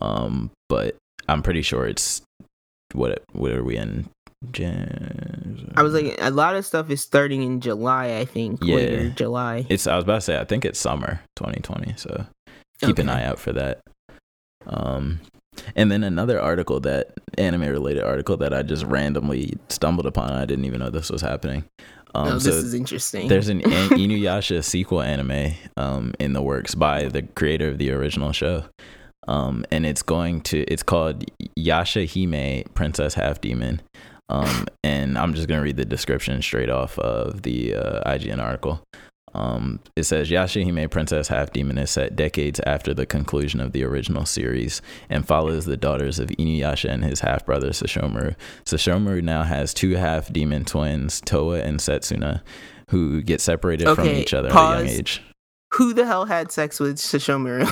Um, 0.00 0.50
but 0.68 0.96
I'm 1.28 1.42
pretty 1.42 1.62
sure 1.62 1.86
it's 1.86 2.22
what, 2.94 3.22
what 3.32 3.52
are 3.52 3.64
we 3.64 3.76
in? 3.76 4.08
Jan- 4.52 5.72
I 5.76 5.82
was 5.82 5.92
like, 5.94 6.16
a 6.20 6.30
lot 6.30 6.54
of 6.54 6.64
stuff 6.64 6.90
is 6.90 7.00
starting 7.02 7.42
in 7.42 7.60
July. 7.60 8.18
I 8.18 8.24
think 8.24 8.60
Yeah. 8.62 8.76
later 8.76 9.10
July. 9.10 9.66
it's. 9.68 9.86
I 9.86 9.96
was 9.96 10.04
about 10.04 10.14
to 10.16 10.20
say 10.20 10.38
I 10.38 10.44
think 10.44 10.64
it's 10.64 10.78
summer 10.78 11.20
2020. 11.36 11.94
So 11.96 12.24
keep 12.80 12.98
an 12.98 13.08
eye 13.08 13.24
out 13.24 13.38
for 13.38 13.52
that. 13.52 13.80
Um, 14.66 15.20
and 15.74 15.90
then 15.90 16.04
another 16.04 16.40
article 16.40 16.78
that 16.80 17.14
anime 17.36 17.62
related 17.62 18.04
article 18.04 18.36
that 18.36 18.54
I 18.54 18.62
just 18.62 18.84
randomly 18.84 19.58
stumbled 19.68 20.06
upon. 20.06 20.30
I 20.32 20.44
didn't 20.44 20.64
even 20.66 20.78
know 20.80 20.90
this 20.90 21.10
was 21.10 21.20
happening. 21.22 21.64
Um, 22.14 22.28
oh, 22.28 22.32
this 22.34 22.44
so 22.44 22.50
is 22.50 22.74
interesting. 22.74 23.28
there's 23.28 23.48
an 23.48 23.60
an 23.64 23.88
Inuyasha 23.90 24.62
sequel 24.62 25.02
anime 25.02 25.54
um, 25.76 26.14
in 26.20 26.32
the 26.32 26.42
works 26.42 26.74
by 26.76 27.04
the 27.06 27.22
creator 27.22 27.68
of 27.68 27.78
the 27.78 27.90
original 27.90 28.32
show. 28.32 28.64
Um, 29.26 29.64
and 29.70 29.84
it's 29.84 30.02
going 30.02 30.40
to 30.42 30.60
it's 30.62 30.82
called 30.82 31.24
Yashahime 31.58 32.72
Princess 32.74 33.14
Half 33.14 33.40
Demon. 33.40 33.82
Um, 34.30 34.66
and 34.84 35.18
I'm 35.18 35.34
just 35.34 35.48
gonna 35.48 35.62
read 35.62 35.76
the 35.76 35.84
description 35.84 36.40
straight 36.42 36.70
off 36.70 36.98
of 36.98 37.42
the 37.42 37.74
uh, 37.74 38.10
IGN 38.10 38.40
article. 38.42 38.82
Um, 39.34 39.80
it 39.94 40.04
says 40.04 40.30
Yashahime 40.30 40.90
Princess 40.90 41.28
Half 41.28 41.52
Demon 41.52 41.78
is 41.78 41.90
set 41.90 42.16
decades 42.16 42.60
after 42.66 42.94
the 42.94 43.06
conclusion 43.06 43.60
of 43.60 43.72
the 43.72 43.84
original 43.84 44.24
series 44.24 44.80
and 45.08 45.26
follows 45.26 45.64
the 45.64 45.76
daughters 45.76 46.18
of 46.18 46.28
Inuyasha 46.30 46.90
and 46.90 47.04
his 47.04 47.20
half 47.20 47.44
brother 47.44 47.70
Sesshomaru. 47.70 48.34
Sesshomaru 48.64 49.22
now 49.22 49.42
has 49.42 49.74
two 49.74 49.94
half 49.94 50.32
demon 50.32 50.64
twins, 50.64 51.20
Towa 51.20 51.62
and 51.62 51.78
Setsuna, 51.78 52.40
who 52.90 53.22
get 53.22 53.40
separated 53.40 53.94
from 53.94 54.08
each 54.08 54.32
other 54.34 54.48
at 54.48 54.54
a 54.54 54.84
young 54.84 54.88
age. 54.88 55.22
Who 55.78 55.94
the 55.94 56.04
hell 56.04 56.24
had 56.26 56.52
sex 56.52 56.78
with 56.80 56.96
Sesshomaru? 56.98 57.64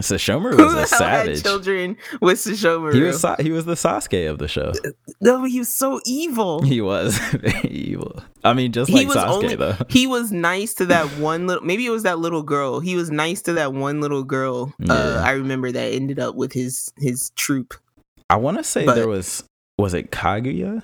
Sesshomaru 0.00 0.54
Who 0.56 0.64
was 0.64 0.72
the 0.72 0.78
a 0.78 0.80
hell 0.80 0.86
savage. 0.86 1.36
had 1.36 1.44
children 1.44 1.96
with 2.20 2.38
Sesshomaru? 2.38 2.94
He 2.94 3.02
was 3.02 3.24
he 3.40 3.50
was 3.50 3.64
the 3.64 3.74
Sasuke 3.74 4.30
of 4.30 4.38
the 4.38 4.48
show. 4.48 4.72
no, 5.20 5.44
he 5.44 5.58
was 5.58 5.72
so 5.72 6.00
evil. 6.06 6.62
He 6.62 6.80
was 6.80 7.18
evil. 7.64 8.22
I 8.44 8.52
mean, 8.54 8.72
just 8.72 8.88
He 8.90 8.96
like 9.04 9.08
was 9.08 9.16
Sasuke 9.16 9.42
only- 9.44 9.54
though. 9.56 9.76
He 9.88 10.06
was 10.06 10.32
nice 10.32 10.74
to 10.74 10.86
that 10.86 11.06
one 11.18 11.46
little. 11.46 11.64
Maybe 11.64 11.84
it 11.86 11.90
was 11.90 12.04
that 12.04 12.18
little 12.18 12.42
girl. 12.42 12.80
He 12.80 12.96
was 12.96 13.10
nice 13.10 13.42
to 13.42 13.52
that 13.54 13.72
one 13.72 14.00
little 14.00 14.22
girl. 14.24 14.72
Yeah. 14.78 14.92
Uh, 14.94 15.22
I 15.24 15.32
remember 15.32 15.70
that 15.72 15.92
ended 15.92 16.18
up 16.18 16.34
with 16.36 16.52
his 16.52 16.92
his 16.96 17.30
troop. 17.36 17.74
I 18.28 18.36
want 18.36 18.58
to 18.58 18.64
say 18.64 18.84
But- 18.86 18.94
there 18.94 19.08
was 19.08 19.44
was 19.78 19.92
it 19.94 20.10
Kaguya? 20.12 20.82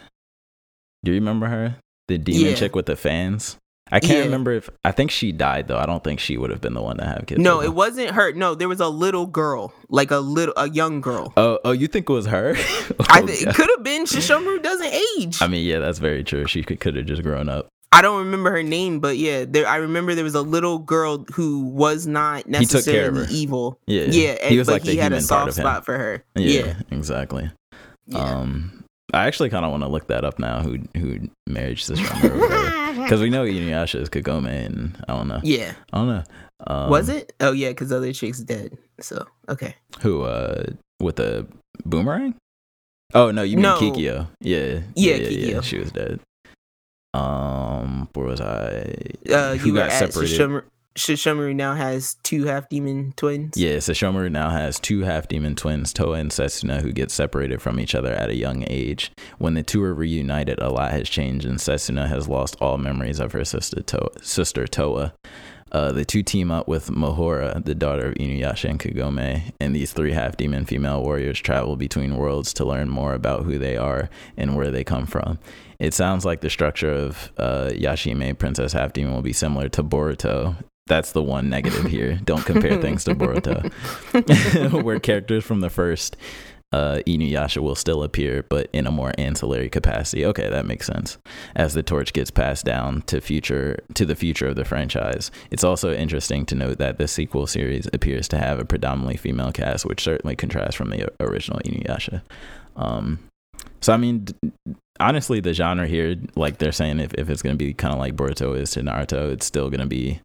Do 1.05 1.13
you 1.13 1.19
remember 1.21 1.47
her? 1.47 1.77
The 2.09 2.19
demon 2.19 2.51
Yeah. 2.51 2.55
chick 2.57 2.75
with 2.75 2.87
the 2.87 2.97
fans. 2.97 3.57
I 3.93 4.01
can't 4.01 4.19
Yeah. 4.19 4.25
remember 4.25 4.53
if 4.53 4.69
I 4.85 4.91
think 4.91 5.11
she 5.13 5.31
died 5.31 5.69
though. 5.69 5.79
I 5.79 5.87
don't 5.87 6.03
think 6.03 6.19
she 6.19 6.37
would 6.37 6.51
have 6.51 6.61
been 6.61 6.75
the 6.75 6.83
one 6.83 6.97
to 6.97 7.05
have 7.05 7.25
kids. 7.27 7.41
No, 7.41 7.63
it 7.63 7.73
wasn't 7.73 8.11
her. 8.11 8.33
No, 8.33 8.55
there 8.57 8.69
was 8.69 8.81
a 8.81 8.89
little 8.89 9.27
girl, 9.27 9.73
like 9.89 10.11
a 10.11 10.19
little 10.19 10.55
a 10.57 10.69
young 10.69 11.01
girl. 11.01 11.33
Oh, 11.37 11.59
oh, 11.65 11.71
you 11.73 11.87
think 11.87 12.11
it 12.11 12.13
was 12.13 12.27
her? 12.27 12.55
I 13.09 13.21
Oh, 13.23 13.27
think 13.27 13.43
it 13.43 13.55
could 13.55 13.71
have 13.77 13.85
been 13.85 14.05
Sesshomaru 14.05 14.63
doesn't 14.63 14.93
age. 15.19 15.41
I 15.41 15.47
mean, 15.47 15.65
yeah, 15.65 15.79
that's 15.79 16.01
very 16.01 16.25
true. 16.25 16.47
She 16.47 16.63
could 16.65 16.81
could 16.81 16.97
have 16.97 17.07
just 17.07 17.23
grown 17.23 17.49
up. 17.49 17.69
I 17.93 18.03
don't 18.03 18.19
remember 18.19 18.51
her 18.51 18.65
name, 18.65 18.99
but 18.99 19.17
yeah, 19.17 19.45
there. 19.49 19.67
I 19.67 19.77
remember 19.77 20.15
there 20.17 20.25
was 20.25 20.35
a 20.35 20.43
little 20.43 20.79
girl 20.79 21.25
who 21.35 21.61
was 21.61 22.07
not 22.09 22.39
took 22.39 22.45
care 22.45 23.09
of 23.09 23.15
necessarily 23.15 23.27
evie. 23.29 23.71
Yeah, 23.87 24.03
Yeah, 24.11 24.31
and, 24.43 24.51
he 24.51 24.59
was 24.59 24.67
but 24.67 24.73
like 24.73 24.83
he 24.83 24.97
had 24.97 25.13
a 25.13 25.21
soft 25.21 25.55
spot 25.55 25.85
for 25.85 25.97
her. 25.97 26.25
Yeah, 26.35 26.65
Yeah, 26.67 26.75
exactly. 26.91 27.51
yeah. 28.09 28.19
Um, 28.19 28.83
I 29.15 29.27
actually 29.29 29.51
kind 29.51 29.65
of 29.65 29.71
want 29.71 29.85
to 29.85 29.89
look 29.89 30.09
that 30.09 30.25
up 30.25 30.39
now. 30.41 30.61
Who 30.63 30.79
who 30.97 31.21
married 31.47 31.79
Sesshomaru? 31.79 32.83
Because 33.07 33.21
we 33.21 33.31
know 33.31 33.45
Inuyasha 33.45 34.01
is 34.01 34.09
Kagome, 34.09 34.49
and 34.67 35.05
I 35.09 35.15
don't 35.17 35.29
know. 35.29 35.41
yeah. 35.43 35.73
I 35.93 35.99
don't 35.99 36.09
know. 36.09 36.25
Um, 36.67 36.91
was 36.91 37.09
it? 37.09 37.33
Oh 37.41 37.53
yeah, 37.53 37.69
because 37.71 37.93
other 37.93 38.13
chick's 38.13 38.41
dead. 38.41 38.77
So 39.01 39.27
okay. 39.49 39.75
Who 40.01 40.23
uh 40.23 40.65
with 41.01 41.17
the 41.17 41.47
boomerang? 41.85 42.35
Oh 43.15 43.31
no, 43.31 43.43
you 43.43 43.57
mean 43.57 43.63
No. 43.63 43.79
Kikyo? 43.79 44.29
Yeah, 44.41 44.81
Yeah, 44.95 45.17
yeah, 45.17 45.19
Kikyo. 45.29 45.63
She 45.63 45.79
was 45.79 45.93
dead. 45.93 46.21
Um, 47.15 48.09
where 48.15 48.27
was 48.27 48.41
I? 48.41 48.95
Uh, 49.31 49.55
Who 49.57 49.73
got 49.75 49.91
at 49.91 50.13
separated? 50.13 50.65
Sesshomaru 50.97 51.55
now 51.55 51.75
has 51.75 52.15
two 52.23 52.47
half 52.47 52.69
demon 52.69 53.13
twins. 53.17 53.57
Yeah, 53.57 53.77
Sesshomaru 53.77 54.31
now 54.31 54.51
has 54.51 54.81
two 54.81 55.03
half 55.03 55.29
demon 55.29 55.55
twins, 55.55 55.93
Towa 55.93 56.19
and 56.19 56.31
Setsuna, 56.31 56.81
who 56.81 56.91
get 56.91 57.11
separated 57.11 57.61
from 57.61 57.79
each 57.79 57.95
other 57.95 58.13
at 58.13 58.31
a 58.31 58.37
young 58.37 58.65
age. 58.69 59.13
When 59.39 59.55
the 59.55 59.63
two 59.63 59.83
are 59.85 59.95
reunited, 59.95 60.59
a 60.59 60.71
lot 60.71 60.93
has 60.93 61.09
changed, 61.09 61.45
and 61.45 61.59
Setsuna 61.59 62.09
has 62.09 62.29
lost 62.29 62.57
all 62.61 62.79
memories 62.79 63.21
of 63.21 63.33
her 63.33 63.45
sister 63.45 63.83
Towa. 63.83 64.25
Sister 64.25 64.65
Towa. 64.67 65.13
Uh, 65.73 65.93
the 65.93 66.05
two 66.05 66.23
team 66.23 66.51
up 66.51 66.69
with 66.69 66.91
Mahora, 66.91 67.63
the 67.65 67.75
daughter 67.75 68.07
of 68.07 68.15
Inuyasha 68.15 68.71
and 68.71 68.81
Kagome, 68.81 69.53
and 69.61 69.75
these 69.75 69.93
three 69.93 70.13
half 70.13 70.37
demon 70.37 70.65
female 70.65 71.03
warriors 71.03 71.41
travel 71.41 71.77
between 71.77 72.17
worlds 72.17 72.55
to 72.55 72.65
learn 72.65 72.89
more 72.89 73.15
about 73.15 73.45
who 73.45 73.59
they 73.59 73.77
are 73.77 74.09
and 74.37 74.57
where 74.57 74.71
they 74.71 74.85
come 74.85 75.07
from. 75.07 75.39
It 75.79 75.93
sounds 75.93 76.25
like 76.25 76.41
the 76.41 76.49
structure 76.49 76.91
of 76.91 77.33
uh, 77.37 77.71
Yashahime, 77.73 78.39
Princess 78.39 78.73
Half 78.73 78.95
Demon, 78.95 79.13
will 79.13 79.23
be 79.23 79.35
similar 79.35 79.69
to 79.71 79.83
Boruto. 79.83 80.57
That's 80.87 81.13
the 81.13 81.23
one 81.23 81.49
negative 81.49 81.87
here. 81.87 82.21
Don't 82.25 82.45
compare 82.45 82.81
things 82.81 83.05
to 83.05 83.15
Boruto, 83.15 84.83
where 84.83 85.01
characters 85.01 85.45
from 85.45 85.61
the 85.61 85.71
first 85.71 86.17
uh, 86.73 87.01
Inuyasha 87.07 87.59
will 87.59 87.75
still 87.75 88.03
appear, 88.03 88.45
but 88.49 88.69
in 88.73 88.87
a 88.87 88.91
more 88.91 89.13
ancillary 89.19 89.69
capacity. 89.69 90.25
Okay, 90.27 90.49
that 90.49 90.67
makes 90.67 90.87
sense. 90.87 91.19
As 91.55 91.75
the 91.75 91.83
torch 91.83 92.13
gets 92.13 92.31
passed 92.31 92.65
down 92.65 93.03
to 93.03 93.21
future 93.21 93.79
to 93.95 94.05
the 94.05 94.17
future 94.17 94.49
of 94.49 94.57
the 94.57 94.65
franchise, 94.65 95.31
it's 95.51 95.65
also 95.65 95.93
interesting 95.93 96.45
to 96.47 96.55
note 96.55 96.79
that 96.79 96.99
the 96.99 97.09
sequel 97.09 97.47
series 97.47 97.89
appears 97.93 98.29
to 98.29 98.39
have 98.39 98.59
a 98.59 98.65
predominantly 98.65 99.17
female 99.17 99.53
cast, 99.53 99.87
which 99.87 100.03
certainly 100.03 100.37
contrasts 100.37 100.77
from 100.77 100.91
the 100.91 101.09
original 101.21 101.61
Inuyasha. 101.61 102.23
Um, 102.77 103.21
so 103.81 103.93
I 103.93 103.97
mean, 103.97 104.27
honestly, 105.01 105.41
the 105.41 105.53
genre 105.53 105.87
here, 105.87 106.17
like 106.35 106.59
they're 106.59 106.73
saying, 106.73 107.01
if, 107.01 107.15
if 107.15 107.31
it's 107.31 107.43
gonna 107.43 107.57
be 107.57 107.75
kind 107.75 107.95
of 107.95 108.01
like 108.01 108.17
Boruto 108.17 108.57
is 108.57 108.71
to 108.73 108.83
Naruto, 108.83 109.33
it's 109.33 109.47
still 109.47 109.71
gonna 109.71 109.87
be 109.87 110.21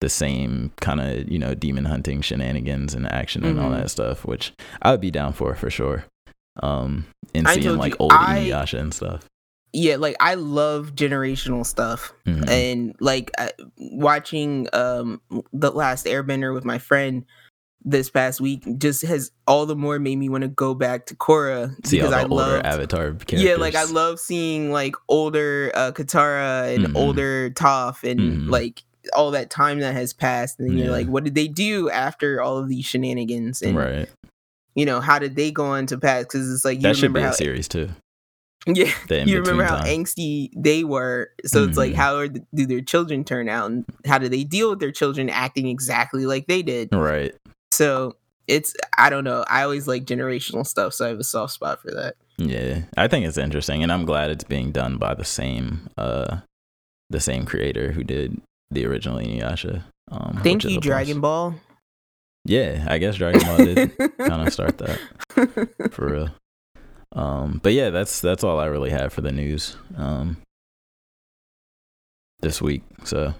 the 0.00 0.08
same 0.08 0.72
kind 0.80 1.00
of 1.00 1.28
you 1.30 1.38
know 1.38 1.54
demon 1.54 1.84
hunting 1.84 2.20
shenanigans 2.22 2.94
and 2.94 3.06
action 3.12 3.44
and 3.44 3.56
Mm-hmm. 3.56 3.64
all 3.64 3.70
that 3.72 3.90
stuff, 3.90 4.24
which 4.24 4.52
I 4.82 4.90
would 4.92 5.00
be 5.00 5.10
down 5.10 5.32
for 5.32 5.54
for 5.54 5.70
sure. 5.70 6.04
Um, 6.62 7.06
and 7.34 7.46
seeing 7.48 7.76
like 7.76 7.92
you, 7.92 7.96
old 8.00 8.12
I- 8.12 8.40
Inuyasha 8.40 8.78
and 8.80 8.92
stuff. 8.92 9.24
yeah, 9.72 9.96
like 9.96 10.16
I 10.20 10.34
love 10.34 10.94
generational 10.94 11.64
stuff. 11.64 12.12
Mhm. 12.26 12.48
and 12.48 12.94
like 13.00 13.30
uh, 13.38 13.48
watching 13.78 14.68
um 14.72 15.20
the 15.52 15.70
last 15.70 16.06
airbender 16.06 16.52
with 16.54 16.64
my 16.64 16.78
friend 16.78 17.24
this 17.82 18.10
past 18.10 18.40
week 18.42 18.62
just 18.78 19.00
has 19.02 19.30
all 19.46 19.64
the 19.64 19.74
more 19.76 19.98
made 19.98 20.16
me 20.16 20.28
want 20.28 20.42
to 20.42 20.48
go 20.48 20.74
back 20.74 21.06
to 21.06 21.14
Korra 21.14 21.74
See 21.86 21.96
because 21.98 22.12
I 22.12 22.24
love 22.24 22.62
Avatar 22.64 23.12
characters. 23.12 23.42
yeah 23.42 23.54
like 23.54 23.74
I 23.74 23.84
love 23.84 24.20
seeing 24.20 24.70
like 24.70 24.94
older 25.08 25.70
uh 25.74 25.92
Katara 25.92 26.74
and 26.74 26.88
Mhm. 26.88 26.96
older 26.96 27.48
Toph 27.50 28.02
and 28.08 28.20
Mhm. 28.20 28.50
like 28.50 28.82
all 29.14 29.30
that 29.30 29.50
time 29.50 29.80
that 29.80 29.94
has 29.94 30.12
passed 30.12 30.58
and 30.60 30.72
Yeah. 30.76 30.84
you're 30.84 30.92
like 30.92 31.06
what 31.06 31.24
did 31.24 31.34
they 31.34 31.48
do 31.48 31.88
after 31.90 32.40
all 32.42 32.58
of 32.58 32.68
these 32.68 32.84
shenanigans 32.84 33.62
and 33.62 33.76
right. 33.76 34.08
you 34.74 34.84
know 34.84 35.00
how 35.00 35.18
did 35.18 35.36
they 35.36 35.50
go 35.50 35.66
on 35.66 35.86
to 35.86 35.98
pass 35.98 36.24
because 36.24 36.52
it's 36.52 36.64
like 36.64 36.78
you 36.78 36.82
That 36.82 36.96
should 36.96 37.12
be 37.12 37.20
how 37.20 37.30
a 37.30 37.32
series 37.34 37.66
too. 37.68 37.88
yeah 38.66 38.92
The 39.08 39.24
you 39.26 39.38
remember 39.40 39.64
how 39.64 39.76
time. 39.78 39.86
angsty 39.86 40.50
they 40.54 40.84
were 40.84 41.30
so 41.46 41.64
it's 41.64 41.78
like 41.78 41.92
Mhm. 41.92 41.96
how 41.96 42.16
are 42.16 42.28
th- 42.28 42.44
do 42.54 42.66
their 42.66 42.82
children 42.82 43.24
turn 43.24 43.48
out 43.48 43.70
and 43.70 43.84
how 44.04 44.18
do 44.18 44.28
they 44.28 44.44
deal 44.44 44.68
with 44.70 44.80
their 44.80 44.92
children 44.92 45.30
acting 45.30 45.66
exactly 45.66 46.26
like 46.26 46.46
they 46.46 46.60
did 46.62 46.94
Right. 46.94 47.34
so 47.72 48.16
it's 48.46 48.74
i 48.98 49.08
don't 49.08 49.24
know 49.24 49.44
i 49.48 49.62
always 49.62 49.88
like 49.88 50.04
generational 50.04 50.66
stuff 50.66 50.92
so 50.92 51.06
i 51.06 51.08
have 51.08 51.18
a 51.18 51.24
soft 51.24 51.54
spot 51.54 51.80
for 51.80 51.90
that 51.92 52.16
Yeah, 52.36 52.82
I 52.96 53.06
think 53.08 53.26
it's 53.26 53.36
interesting, 53.38 53.82
and 53.82 53.92
I'm 53.92 54.04
glad 54.06 54.30
it's 54.30 54.44
being 54.44 54.72
done 54.72 54.96
by 54.98 55.14
the 55.14 55.24
same 55.24 55.88
uh 55.96 56.38
the 57.10 57.20
same 57.20 57.44
creator 57.46 57.92
who 57.92 58.02
did 58.04 58.40
the 58.70 58.86
original 58.86 59.18
Inuyasha. 59.18 59.82
Um, 60.10 60.40
thank 60.42 60.64
you 60.64 60.70
a 60.70 60.74
plus. 60.74 60.84
dragon 60.84 61.20
ball 61.20 61.54
Yeah, 62.44 62.84
I 62.88 62.98
guess 62.98 63.16
Dragon 63.16 63.42
Ball 63.42 63.56
did 63.58 63.98
kind 64.18 64.46
of 64.46 64.52
start 64.52 64.78
that 64.78 64.98
for 65.92 66.06
real. 66.12 66.28
Um, 67.12 67.60
but 67.62 67.72
yeah, 67.72 67.90
that's 67.90 68.20
that's 68.20 68.42
all 68.44 68.58
I 68.58 68.66
really 68.66 68.90
have 68.90 69.12
for 69.12 69.20
the 69.20 69.32
news 69.32 69.76
um 69.96 70.36
this 72.40 72.60
week. 72.62 72.82
So 73.04 73.34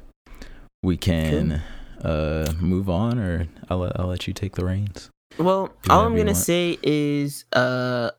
we 0.82 0.97
can 0.97 1.62
uh 2.02 2.52
move 2.61 2.89
on, 2.89 3.19
or 3.19 3.48
I'll 3.69 3.78
let, 3.78 3.98
I'll 3.98 4.07
let 4.07 4.27
you 4.27 4.32
take 4.35 4.55
the 4.57 4.65
reins. 4.65 5.11
well 5.39 5.73
all 5.89 6.05
i'm 6.05 6.16
gonna 6.16 6.35
say 6.35 6.77
is 6.82 7.44
uh 7.52 8.11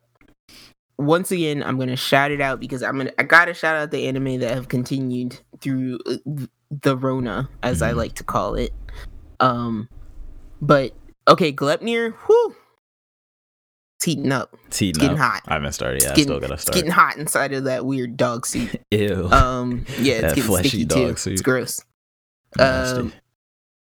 once 0.98 1.30
again 1.30 1.62
i'm 1.62 1.78
gonna 1.78 1.94
shout 1.96 2.30
it 2.30 2.40
out 2.40 2.58
because 2.58 2.82
i'm 2.82 2.96
gonna 2.96 3.12
i 3.18 3.22
gotta 3.22 3.52
shout 3.52 3.76
out 3.76 3.90
the 3.90 4.06
anime 4.08 4.38
that 4.40 4.54
have 4.54 4.68
continued 4.68 5.38
through 5.60 5.98
uh, 6.06 6.16
the 6.82 6.96
rona 6.96 7.48
as 7.62 7.82
i 7.82 7.92
Mhm. 7.92 7.96
like 7.96 8.14
to 8.14 8.24
call 8.24 8.54
it 8.54 8.72
um 9.40 9.88
but 10.60 10.92
okay 11.28 11.52
Gleipnir 11.52 12.14
whew 12.26 12.54
it's 13.98 14.06
heating 14.06 14.32
up 14.32 14.56
It's 14.66 14.78
heating 14.78 15.00
getting 15.00 15.18
up. 15.18 15.22
hot. 15.32 15.42
I 15.46 15.54
haven't 15.54 15.72
started 15.74 16.02
yet. 16.02 16.12
I 16.12 16.14
getting- 16.14 16.24
still 16.24 16.40
gotta 16.40 16.54
it's 16.54 16.62
start. 16.62 16.74
getting 16.74 16.90
hot 16.90 17.16
inside 17.18 17.52
of 17.52 17.64
that 17.64 17.84
weird 17.86 18.16
dog 18.16 18.46
suit 18.46 18.80
Ew. 18.90 19.28
um 19.30 19.84
yeah 19.98 20.14
it's 20.14 20.34
getting 20.34 20.56
sticky 20.56 20.86
too 20.86 21.16
suit. 21.16 21.32
it's 21.34 21.42
gross 21.42 21.84
Nasty. 22.56 23.00
um, 23.00 23.12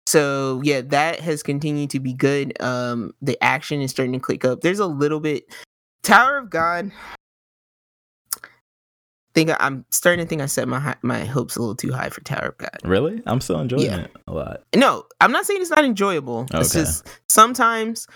so 0.08 0.62
yeah 0.64 0.82
that 0.82 1.20
has 1.20 1.42
continued 1.44 1.90
to 1.90 2.00
be 2.00 2.14
good 2.14 2.54
um 2.62 3.14
the 3.22 3.38
action 3.44 3.82
is 3.82 3.92
starting 3.92 4.14
to 4.14 4.20
click 4.20 4.46
up 4.46 4.62
there's 4.62 4.80
a 4.80 4.86
little 4.88 5.20
bit 5.20 5.44
tower 6.04 6.38
of 6.38 6.50
god 6.50 6.92
think 9.36 9.52
i'm 9.60 9.86
starting 9.92 10.26
to 10.26 10.28
think 10.28 10.42
i 10.42 10.48
set 10.48 10.68
my 10.68 10.96
my 11.04 11.24
hopes 11.26 11.56
a 11.56 11.60
little 11.60 11.76
too 11.76 11.92
high 11.92 12.10
for 12.10 12.22
tower 12.22 12.48
of 12.50 12.58
god 12.58 12.78
really? 12.84 13.22
I'm 13.28 13.40
still 13.42 13.60
enjoying 13.60 13.84
Yeah. 13.86 14.00
it 14.06 14.12
a 14.28 14.34
lot. 14.34 14.64
no 14.76 15.06
i'm 15.22 15.32
not 15.32 15.46
saying 15.46 15.62
it's 15.62 15.70
not 15.70 15.86
enjoyable 15.86 16.48
it's 16.54 16.74
just 16.74 17.08
sometimes 17.30 18.08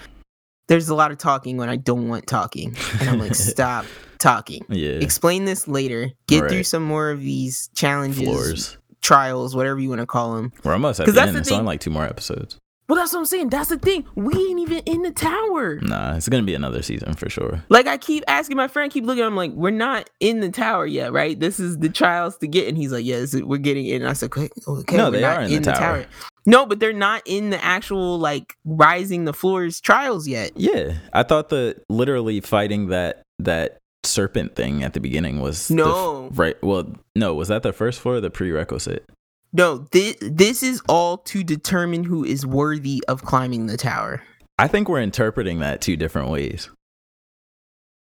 there's 0.69 0.89
a 0.89 0.95
lot 0.95 1.11
of 1.11 1.17
talking 1.19 1.57
when 1.57 1.69
i 1.69 1.75
don't 1.75 2.07
want 2.07 2.25
talking 2.25 2.75
and 2.99 3.09
i'm 3.09 3.19
like 3.19 3.35
stop 3.53 3.85
talking 4.17 4.65
Yeah. 4.69 4.93
explain 4.93 5.45
this 5.45 5.67
later 5.67 6.09
get 6.27 6.49
through 6.49 6.63
some 6.63 6.83
more 6.83 7.11
of 7.11 7.19
these 7.21 7.69
challenges 7.75 8.23
Floors. 8.23 8.77
trials 9.01 9.55
whatever 9.55 9.79
you 9.79 9.89
want 9.89 10.01
to 10.01 10.07
call 10.07 10.35
them 10.35 10.51
We're 10.63 10.73
almost 10.73 10.99
at 10.99 11.05
the 11.05 11.21
end. 11.21 11.35
the 11.35 11.39
It's 11.39 11.49
thing- 11.49 11.59
only 11.59 11.67
like 11.67 11.79
two 11.81 11.89
more 11.89 12.05
episodes. 12.05 12.57
Well 12.89 12.97
that's 12.97 13.13
what 13.13 13.19
i'm 13.19 13.25
saying 13.25 13.47
that's 13.49 13.69
the 13.69 13.77
thing 13.79 14.03
we 14.15 14.33
ain't 14.33 14.59
even 14.59 14.79
in 14.79 15.03
the 15.03 15.11
tower 15.11 15.75
Nah, 15.81 16.15
it's 16.15 16.27
gonna 16.27 16.43
be 16.43 16.55
another 16.55 16.81
season 16.81 17.13
for 17.13 17.29
sure. 17.29 17.63
like 17.69 17.87
i 17.87 17.97
keep 17.97 18.23
asking 18.27 18.57
my 18.57 18.67
friend 18.67 18.91
keep 18.91 19.05
looking 19.05 19.23
i'm 19.23 19.35
like 19.37 19.51
we're 19.51 19.69
not 19.69 20.09
in 20.19 20.41
the 20.41 20.49
tower 20.49 20.85
yet 20.85 21.13
right 21.13 21.39
this 21.39 21.59
is 21.59 21.77
the 21.77 21.87
trials 21.89 22.37
to 22.39 22.47
get 22.47 22.67
and 22.67 22.77
he's 22.77 22.91
like 22.91 23.05
yes 23.05 23.33
we're 23.35 23.57
getting 23.57 23.85
in 23.85 24.01
and 24.01 24.09
i 24.09 24.13
said 24.13 24.25
okay, 24.27 24.49
okay 24.67 24.97
No, 24.97 25.09
they 25.11 25.23
are 25.23 25.41
in 25.43 25.61
the 25.61 25.71
tower. 25.71 26.05
no 26.45 26.65
but 26.65 26.79
they're 26.79 26.91
not 26.91 27.21
in 27.25 27.51
the 27.51 27.63
actual 27.63 28.17
like 28.19 28.55
rising 28.65 29.25
the 29.25 29.33
floors 29.33 29.79
trials 29.79 30.27
yet 30.27 30.51
Yeah, 30.55 30.97
I 31.13 31.23
thought 31.23 31.49
the 31.49 31.79
literally 31.89 32.41
fighting 32.41 32.87
that 32.87 33.21
that 33.39 33.77
serpent 34.03 34.55
thing 34.55 34.81
at 34.83 34.93
the 34.93 34.99
beginning 34.99 35.41
was 35.41 35.67
the 35.67 35.73
f- 35.75 35.77
No. 35.77 36.29
right. 36.33 36.55
Well, 36.63 36.95
no, 37.15 37.33
was 37.35 37.49
that 37.49 37.63
the 37.63 37.73
first 37.73 37.99
floor 37.99 38.15
or 38.15 38.21
the 38.21 38.29
prerequisite? 38.29 39.05
No 39.53 39.79
this, 39.91 40.15
this 40.21 40.63
is 40.63 40.81
all 40.87 41.17
to 41.17 41.43
determine 41.43 42.03
who 42.03 42.23
is 42.23 42.45
worthy 42.45 43.03
of 43.07 43.23
climbing 43.23 43.67
the 43.67 43.77
tower 43.77 44.21
I 44.57 44.67
think 44.67 44.89
we're 44.89 44.99
interpreting 44.99 45.59
that 45.59 45.79
two 45.79 45.95
different 45.95 46.29
ways. 46.29 46.69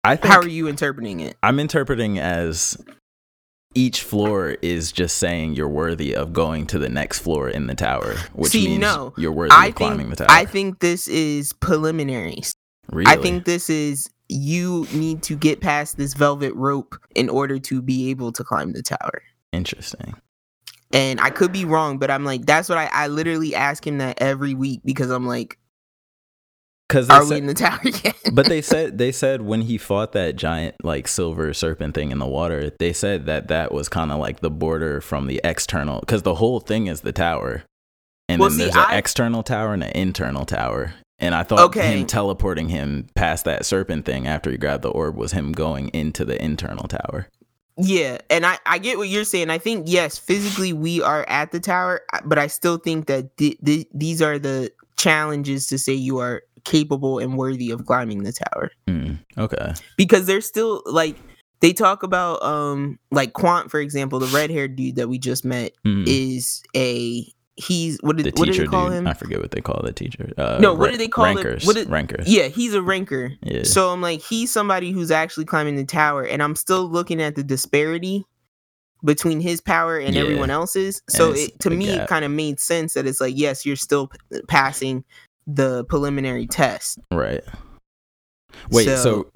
I 0.04 0.18
think 0.18 0.34
how 0.34 0.42
are 0.42 0.48
you 0.48 0.68
interpreting 0.68 1.22
it 1.22 1.38
I'm 1.42 1.60
interpreting 1.60 2.20
as 2.20 2.78
each 3.76 4.02
floor 4.04 4.58
is 4.62 4.92
just 4.92 5.18
saying 5.18 5.56
you're 5.56 5.70
worthy 5.70 6.16
of 6.16 6.34
going 6.34 6.68
to 6.68 6.80
the 6.80 6.90
next 6.90 7.20
floor 7.20 7.50
in 7.50 7.68
the 7.68 7.76
tower, 7.76 8.16
which 8.34 8.52
See, 8.52 8.66
means 8.68 8.82
no. 8.82 9.14
you're 9.18 9.32
worthy 9.32 9.54
I 9.54 9.68
of 9.68 9.76
climbing 9.76 10.08
think 10.08 10.10
the 10.18 10.26
tower. 10.28 10.28
I 10.30 10.46
think 10.46 10.80
this 10.80 11.08
is 11.08 11.54
preliminaries. 11.54 12.54
really? 12.92 13.12
I 13.12 13.18
think 13.18 13.46
this 13.46 13.70
is 13.70 14.10
you 14.30 14.88
need 14.94 15.24
to 15.24 15.36
get 15.36 15.62
past 15.62 15.98
this 15.98 16.14
velvet 16.14 16.54
rope 16.56 16.96
in 17.16 17.30
order 17.30 17.60
to 17.60 17.82
be 17.82 18.10
able 18.10 18.32
to 18.34 18.44
climb 18.44 18.74
the 18.74 18.84
tower. 18.84 19.24
interesting. 19.52 20.16
And 20.94 21.20
I 21.20 21.32
could 21.32 21.52
be 21.52 21.66
wrong, 21.66 21.98
but 21.98 22.10
I'm 22.12 22.24
like, 22.24 22.46
that's 22.46 22.70
what 22.70 22.78
I, 22.78 22.86
I 22.94 23.08
literally 23.08 23.56
ask 23.56 23.86
him 23.86 23.98
that 23.98 24.22
every 24.22 24.54
week 24.54 24.82
because 24.86 25.10
I'm 25.10 25.26
like, 25.28 25.58
Because 26.88 27.10
are 27.10 27.26
we 27.26 27.38
in 27.38 27.48
the 27.48 27.54
tower 27.56 27.80
yet? 28.04 28.16
but 28.32 28.46
they 28.46 28.62
said 28.62 28.98
they 29.00 29.12
said 29.12 29.42
when 29.42 29.62
he 29.62 29.78
fought 29.78 30.12
that 30.14 30.36
giant 30.36 30.76
like 30.84 31.08
silver 31.08 31.54
serpent 31.54 31.96
thing 31.96 32.12
in 32.12 32.20
the 32.20 32.28
water, 32.28 32.72
they 32.80 32.94
said 32.94 33.26
that 33.26 33.48
that 33.48 33.72
was 33.72 33.90
kind 33.90 34.12
of 34.12 34.20
like 34.20 34.42
the 34.42 34.52
border 34.52 35.02
from 35.02 35.26
the 35.28 35.42
external 35.44 36.00
because 36.02 36.22
the 36.22 36.36
whole 36.36 36.60
thing 36.60 36.86
is 36.88 37.02
the 37.02 37.12
tower, 37.12 37.64
and 38.30 38.40
Well, 38.40 38.50
then 38.50 38.58
see, 38.60 38.64
there's 38.66 38.76
an 38.76 38.86
I- 38.90 38.98
external 38.98 39.42
tower 39.44 39.74
and 39.74 39.84
an 39.84 39.92
internal 39.96 40.46
tower. 40.46 40.94
And 41.20 41.34
I 41.36 41.44
thought 41.44 41.60
Okay. 41.68 42.00
him 42.00 42.06
teleporting 42.06 42.68
him 42.70 43.08
past 43.16 43.46
that 43.46 43.66
serpent 43.66 44.04
thing 44.06 44.28
after 44.28 44.52
he 44.52 44.58
grabbed 44.58 44.84
the 44.84 44.90
orb 44.90 45.16
was 45.16 45.32
him 45.32 45.54
going 45.54 45.88
into 45.90 46.26
the 46.26 46.44
internal 46.44 46.88
tower. 46.88 47.30
Yeah, 47.78 48.18
and 48.30 48.46
I, 48.46 48.58
I 48.66 48.78
get 48.78 48.98
what 48.98 49.10
you're 49.10 49.24
saying. 49.24 49.50
I 49.50 49.58
think 49.58 49.86
yes, 49.90 50.18
physically 50.18 50.74
we 50.74 51.02
are 51.02 51.26
at 51.28 51.52
the 51.52 51.60
tower, 51.60 52.02
but 52.26 52.38
I 52.38 52.48
still 52.48 52.78
think 52.78 53.08
that 53.08 53.36
th- 53.38 53.58
th- 53.66 53.88
these 53.94 54.22
are 54.22 54.38
the 54.40 54.72
challenges 54.96 55.68
to 55.68 55.78
say 55.80 55.94
you 55.94 56.20
are 56.20 56.44
capable 56.64 57.20
and 57.20 57.38
worthy 57.38 57.72
of 57.72 57.86
climbing 57.86 58.24
the 58.24 58.32
tower. 58.32 58.72
Hmm, 58.88 59.14
okay. 59.38 59.74
because 59.98 60.26
they're 60.28 60.40
still 60.42 60.82
like 60.86 61.18
they 61.62 61.74
talk 61.74 62.04
about 62.04 62.42
um 62.44 63.00
like 63.12 63.34
Quant 63.34 63.72
for 63.72 63.80
example, 63.80 64.20
the 64.20 64.28
red 64.28 64.50
haired 64.50 64.76
dude 64.76 64.96
that 64.98 65.10
we 65.10 65.18
just 65.18 65.44
met 65.44 65.74
Hmm. 65.84 66.04
is 66.06 66.62
a 66.76 67.26
he's 67.56 68.00
what 68.02 68.18
the 68.18 68.24
did 68.24 68.38
what 68.40 68.46
do 68.46 68.52
teacher 68.52 68.64
they 68.64 68.68
call 68.70 68.86
dude. 68.90 68.98
him? 69.00 69.08
I 69.08 69.14
forget 69.14 69.40
what 69.40 69.52
they 69.52 69.62
call 69.62 69.82
the 69.84 69.94
teacher. 69.94 70.32
Uh, 70.38 70.58
No, 70.60 70.74
what 70.74 70.86
ra- 70.88 70.92
do 70.92 70.98
they 70.98 71.08
call 71.08 71.26
it? 71.26 71.36
rankers? 71.36 71.66
What 71.66 71.76
did- 71.76 71.90
rankers. 71.90 72.28
Yeah, 72.28 72.48
he's 72.48 72.74
a 72.74 72.82
ranker. 72.82 73.34
Yeah. 73.44 73.64
So 73.64 73.90
I'm 73.92 74.02
like, 74.02 74.22
he's 74.22 74.52
somebody 74.52 74.92
who's 74.92 75.12
actually 75.12 75.46
climbing 75.46 75.76
the 75.76 75.86
tower, 75.86 76.24
and 76.24 76.42
I'm 76.42 76.56
still 76.56 76.90
looking 76.90 77.22
at 77.22 77.36
the 77.36 77.44
disparity 77.44 78.26
between 79.06 79.42
his 79.42 79.60
power 79.62 79.98
and 80.00 80.16
Yeah. 80.16 80.22
everyone 80.22 80.50
else's. 80.50 81.02
So 81.10 81.34
it, 81.34 81.60
to 81.60 81.70
me, 81.70 81.90
it 81.90 82.08
kind 82.08 82.24
of 82.26 82.32
made 82.32 82.60
sense 82.60 82.94
that 82.94 83.06
it's 83.06 83.20
like, 83.20 83.34
yes, 83.38 83.66
you're 83.66 83.76
still 83.76 84.08
p- 84.08 84.42
passing 84.48 85.04
the 85.46 85.84
preliminary 85.86 86.48
test. 86.48 87.00
Right. 87.12 87.44
Wait, 88.72 88.86
so, 88.86 88.96
So- 88.96 89.32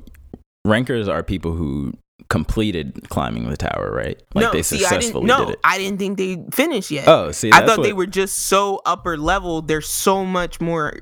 rankers 0.65 1.07
are 1.09 1.21
people 1.21 1.51
who 1.53 1.93
completed 2.29 3.07
climbing 3.09 3.49
the 3.49 3.57
tower, 3.57 3.91
right? 3.91 4.21
Like 4.33 4.43
no, 4.43 4.51
they 4.51 4.61
see, 4.61 4.85
I 4.85 4.97
didn't. 4.97 5.23
No, 5.23 5.45
did 5.45 5.53
it. 5.53 5.59
I 5.63 5.77
didn't 5.77 5.99
think 5.99 6.17
they 6.17 6.43
finished 6.51 6.91
yet. 6.91 7.07
Oh, 7.07 7.31
see, 7.31 7.51
I 7.53 7.65
thought 7.65 7.83
they 7.83 7.93
were 7.93 8.05
just 8.07 8.37
so 8.37 8.81
upper 8.85 9.17
level. 9.17 9.61
There's 9.61 9.87
so 9.87 10.25
much 10.25 10.59
more. 10.59 10.99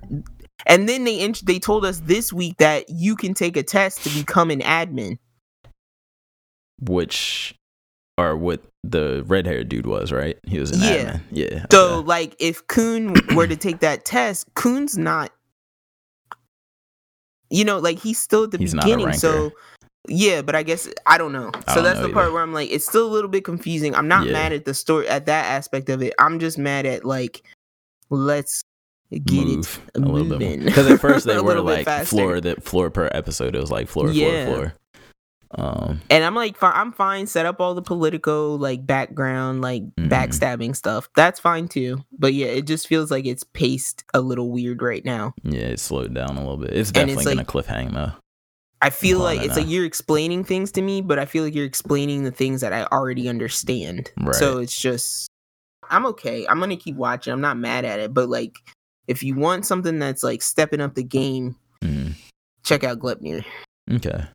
And 0.68 0.90
then 0.90 1.04
they 1.04 1.20
int- 1.22 1.46
they 1.46 1.60
told 1.60 1.86
us 1.86 2.00
this 2.02 2.34
week 2.34 2.58
that 2.58 2.90
you 2.90 3.16
can 3.16 3.34
take 3.34 3.56
a 3.58 3.64
test 3.64 4.04
to 4.04 4.10
become 4.10 4.52
an 4.52 4.62
admin. 4.62 5.18
which 6.82 7.56
are 8.18 8.36
what 8.36 8.62
the 8.84 9.24
red 9.28 9.46
haired 9.46 9.70
dude 9.70 9.86
was, 9.86 10.12
right? 10.12 10.38
He 10.44 10.60
was 10.60 10.72
an 10.72 10.82
Yeah. 10.82 11.06
admin. 11.14 11.22
Yeah. 11.32 11.66
So 11.72 11.96
okay. 11.96 12.08
like 12.08 12.36
if 12.40 12.66
Khun 12.68 13.36
were 13.36 13.48
to 13.48 13.56
take 13.56 13.80
that 13.80 14.06
test, 14.06 14.54
Khun's 14.56 14.98
not 14.98 15.32
you 17.50 17.64
know, 17.64 17.78
like 17.80 18.00
he's 18.00 18.18
still 18.18 18.46
at 18.46 18.52
the 18.52 18.58
He's 18.58 18.74
beginning. 18.74 19.14
So. 19.14 19.52
Yeah, 20.08 20.42
but 20.42 20.56
I 20.56 20.64
guess 20.64 20.88
I 21.06 21.18
don't 21.18 21.32
know. 21.34 21.52
So 21.70 21.76
don't 21.76 21.84
that's 21.84 22.00
know 22.00 22.08
the 22.08 22.14
part 22.14 22.26
either. 22.26 22.34
where 22.34 22.44
I'm 22.44 22.54
like, 22.54 22.70
it's 22.72 22.86
still 22.86 23.06
a 23.08 23.12
little 23.12 23.30
bit 23.30 23.44
confusing. 23.46 23.94
I'm 23.96 24.08
not 24.08 24.26
Yeah. 24.28 24.34
mad 24.34 24.54
at 24.54 24.66
the 24.66 24.74
story 24.74 25.08
at 25.08 25.26
that 25.28 25.46
aspect 25.46 25.90
of 25.90 26.02
it. 26.02 26.14
I'm 26.20 26.40
just 26.40 26.58
mad 26.58 26.86
at 26.86 27.06
like 27.06 27.44
let's 28.10 28.62
get 29.12 29.46
move 29.46 29.82
it 29.96 29.98
a 29.98 30.06
little 30.06 30.38
bit 30.38 30.60
more. 30.60 30.66
Because 30.66 30.88
at 30.90 31.00
first 31.00 31.26
they 31.28 31.40
were 31.40 31.60
like 31.62 31.88
floor 32.06 32.42
that 32.42 32.64
floor 32.64 32.90
per 32.90 33.10
episode. 33.12 33.56
It 33.56 33.60
was 33.60 33.72
like 33.72 33.88
floor, 33.88 34.10
Yeah. 34.12 34.46
floor, 34.46 34.56
floor. 34.56 34.74
Um, 35.58 36.02
And 36.10 36.24
I'm 36.26 36.36
like, 36.36 36.58
fi- 36.58 36.72
I'm 36.74 36.92
fine. 36.92 37.28
Set 37.28 37.46
up 37.46 37.62
all 37.62 37.76
the 37.76 37.82
political 37.82 38.58
like 38.58 38.86
background, 38.86 39.62
like 39.62 39.84
Mhm. 39.96 40.10
backstabbing 40.10 40.76
stuff. 40.76 41.08
That's 41.16 41.40
fine 41.40 41.68
too. 41.70 42.04
But 42.18 42.34
yeah, 42.34 42.48
it 42.48 42.68
just 42.68 42.88
feels 42.88 43.10
like 43.10 43.26
it's 43.26 43.44
paced 43.44 44.04
a 44.14 44.20
little 44.20 44.52
weird 44.52 44.82
right 44.82 45.06
now. 45.06 45.34
yeah, 45.44 45.62
it 45.68 45.80
slowed 45.80 46.14
down 46.14 46.32
a 46.36 46.40
little 46.42 46.58
bit. 46.58 46.72
It's 46.74 46.92
And 46.92 47.10
it's 47.10 47.24
definitely 47.24 47.36
like- 47.36 47.48
gonna 47.48 47.64
cliffhang 47.64 47.94
though. 47.94 48.12
I 48.82 48.90
feel 48.90 49.20
Well, 49.20 49.26
like 49.26 49.40
don't 49.40 49.48
it's 49.48 49.58
like 49.58 49.68
you're 49.70 49.86
explaining 49.86 50.44
things 50.44 50.72
to 50.74 50.82
me, 50.82 51.02
but 51.02 51.18
I 51.18 51.26
feel 51.26 51.44
like 51.44 51.56
you're 51.56 51.66
explaining 51.66 52.24
the 52.24 52.32
things 52.32 52.62
that 52.62 52.74
I 52.74 52.84
already 52.86 53.28
understand. 53.30 54.12
Right. 54.20 54.36
So 54.36 54.58
it's 54.60 54.80
just, 54.80 55.28
I'm 55.90 56.06
okay. 56.08 56.46
I'm 56.48 56.60
gonna 56.60 56.76
keep 56.78 56.96
watching. 56.96 57.32
I'm 57.34 57.42
not 57.42 57.58
mad 57.58 57.86
at 57.86 58.00
it. 58.00 58.14
But 58.14 58.30
like, 58.30 58.58
if 59.08 59.24
you 59.24 59.36
want 59.36 59.66
something 59.66 59.98
that's 60.00 60.24
like 60.24 60.42
stepping 60.42 60.82
up 60.82 60.96
the 60.96 61.04
game, 61.04 61.56
Mhm. 61.84 62.14
check 62.64 62.84
out 62.84 63.00
Gleipnir. 63.00 63.44
Okay. 63.92 64.26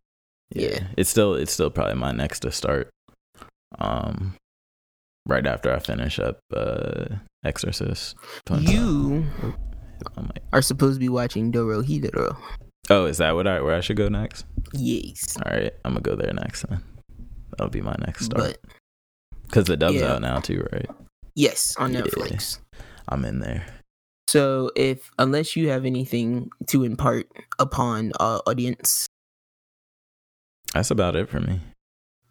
Yeah. 0.51 0.69
Yeah. 0.69 0.87
It's 0.97 1.11
still 1.11 1.35
it's 1.35 1.53
still 1.53 1.71
probably 1.71 1.95
my 1.95 2.13
next 2.13 2.41
to 2.41 2.51
start. 2.53 2.89
Um 3.79 4.35
right 5.27 5.47
after 5.47 5.73
I 5.73 5.79
finish 5.81 6.19
up 6.19 6.39
uh 6.55 7.05
Exorcist. 7.45 8.17
You 8.59 9.27
I'm 10.17 10.25
like, 10.27 10.43
are 10.53 10.63
supposed 10.63 10.97
to 10.97 11.01
be 11.01 11.09
watching 11.09 11.53
Dorohedoro. 11.53 12.37
Oh, 12.91 13.07
is 13.07 13.19
that 13.19 13.35
what 13.35 13.47
I 13.47 13.61
where 13.61 13.75
I 13.77 13.81
should 13.81 13.97
go 13.97 14.09
next? 14.09 14.45
Yes. 14.73 15.37
All 15.45 15.53
right, 15.53 15.73
I'm 15.85 15.93
gonna 15.93 16.01
go 16.03 16.15
there 16.17 16.33
next 16.33 16.63
then. 16.69 16.83
That'll 17.53 17.71
be 17.71 17.81
my 17.83 17.97
next 18.01 18.27
start. 18.27 18.59
Because 19.47 19.65
the 19.65 19.77
dub's 19.77 19.97
yeah. 19.97 20.15
out 20.15 20.23
now 20.23 20.41
too, 20.41 20.67
right? 20.73 20.87
yes, 21.35 21.75
on 21.79 21.93
Yeah. 21.93 22.03
Netflix. 22.03 22.59
I'm 23.09 23.25
in 23.25 23.41
there. 23.41 23.65
So 24.29 24.71
if 24.77 25.11
unless 25.19 25.57
you 25.57 25.71
have 25.71 25.85
anything 25.85 26.51
to 26.69 26.85
impart 26.85 27.27
upon 27.59 28.13
our 28.21 28.41
audience, 28.47 29.07
That's 30.73 30.91
about 30.93 31.17
it 31.17 31.29
for 31.29 31.41
me. 31.41 31.61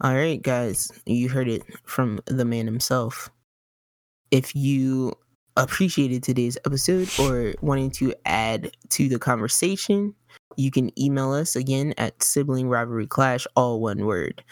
all 0.02 0.14
right, 0.15 0.41
guys, 0.41 0.90
you 1.06 1.27
heard 1.27 1.49
it 1.49 1.64
from 1.84 2.22
the 2.26 2.45
man 2.45 2.65
himself. 2.65 3.30
If 4.31 4.56
you 4.56 5.14
appreciated 5.57 6.23
today's 6.23 6.57
episode 6.65 7.10
or 7.19 7.53
wanting 7.61 7.91
to 7.91 8.14
add 8.26 8.72
to 8.91 9.10
the 9.10 9.19
conversation, 9.19 10.15
you 10.57 10.71
can 10.71 10.97
email 10.99 11.31
us 11.34 11.55
again 11.55 11.93
at 11.97 12.21
sibling 12.23 12.69
rivalry 12.69 13.07
clash, 13.07 13.45
all 13.55 13.80
one 13.80 14.05
word, 14.05 14.43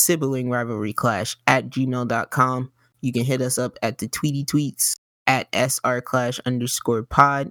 sibling 0.00 0.50
rivalry 0.50 0.92
clash 0.92 1.36
at 1.46 1.68
gmail.com. 1.70 2.72
You 3.00 3.12
can 3.12 3.24
hit 3.24 3.40
us 3.42 3.58
up 3.58 3.78
at 3.82 3.98
the 3.98 4.08
tweety 4.08 4.44
tweets 4.44 4.94
at 5.26 5.48
sr 5.54 6.00
clash 6.00 6.38
underscore 6.46 7.02
pod. 7.02 7.50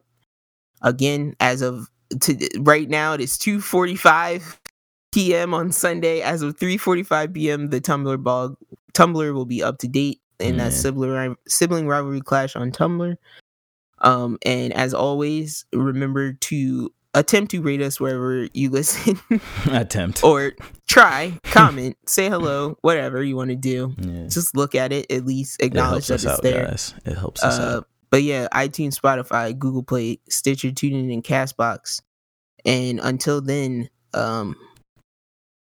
Again, 0.81 1.35
as 1.39 1.61
of 1.61 1.89
to, 2.21 2.37
right 2.59 2.89
now, 2.89 3.13
it 3.13 3.21
is 3.21 3.37
2.45 3.37 4.59
p.m. 5.13 5.53
on 5.53 5.71
Sunday. 5.71 6.21
As 6.21 6.41
of 6.41 6.57
3:45 6.57 7.33
p.m., 7.33 7.69
the 7.69 7.79
Tumblr 7.81 8.21
blog 8.23 8.55
Tumblr 8.93 9.33
will 9.33 9.45
be 9.45 9.63
up 9.63 9.77
to 9.79 9.87
date, 9.87 10.21
and 10.39 10.59
that's 10.59 10.75
Yeah. 10.75 10.81
sibling 10.81 11.35
sibling 11.47 11.87
rivalry 11.87 12.21
clash 12.21 12.55
on 12.55 12.71
Tumblr. 12.71 13.15
Um, 13.99 14.37
and 14.45 14.73
as 14.73 14.93
always, 14.93 15.65
remember 15.73 16.33
to 16.33 16.91
attempt 17.13 17.51
to 17.51 17.61
rate 17.61 17.81
us 17.81 17.99
wherever 17.99 18.47
you 18.53 18.69
listen, 18.69 19.19
Attempt. 19.71 20.23
or 20.23 20.53
try, 20.87 21.37
comment, 21.43 21.97
say 22.07 22.29
hello, 22.29 22.77
whatever 22.81 23.23
you 23.23 23.35
want 23.35 23.49
to 23.51 23.55
do. 23.55 23.93
yeah. 23.99 24.27
Just 24.27 24.55
look 24.55 24.75
at 24.75 24.91
it, 24.91 25.11
at 25.11 25.25
least 25.25 25.61
acknowledge 25.61 26.07
helps 26.07 26.07
that 26.07 26.13
it's 26.15 26.25
out, 26.25 26.41
there. 26.43 26.65
guys. 26.65 26.93
It 27.05 27.17
helps 27.17 27.43
us 27.43 27.59
Uh, 27.59 27.77
out. 27.77 27.87
but 28.09 28.23
yeah, 28.23 28.47
iTunes, 28.53 28.99
Spotify, 28.99 29.57
Google 29.57 29.83
Play, 29.83 30.19
Stitcher, 30.29 30.69
TuneIn, 30.69 31.13
and 31.13 31.23
Castbox. 31.23 32.01
And 32.65 32.99
until 33.01 33.41
then, 33.41 33.89
um, 34.13 34.55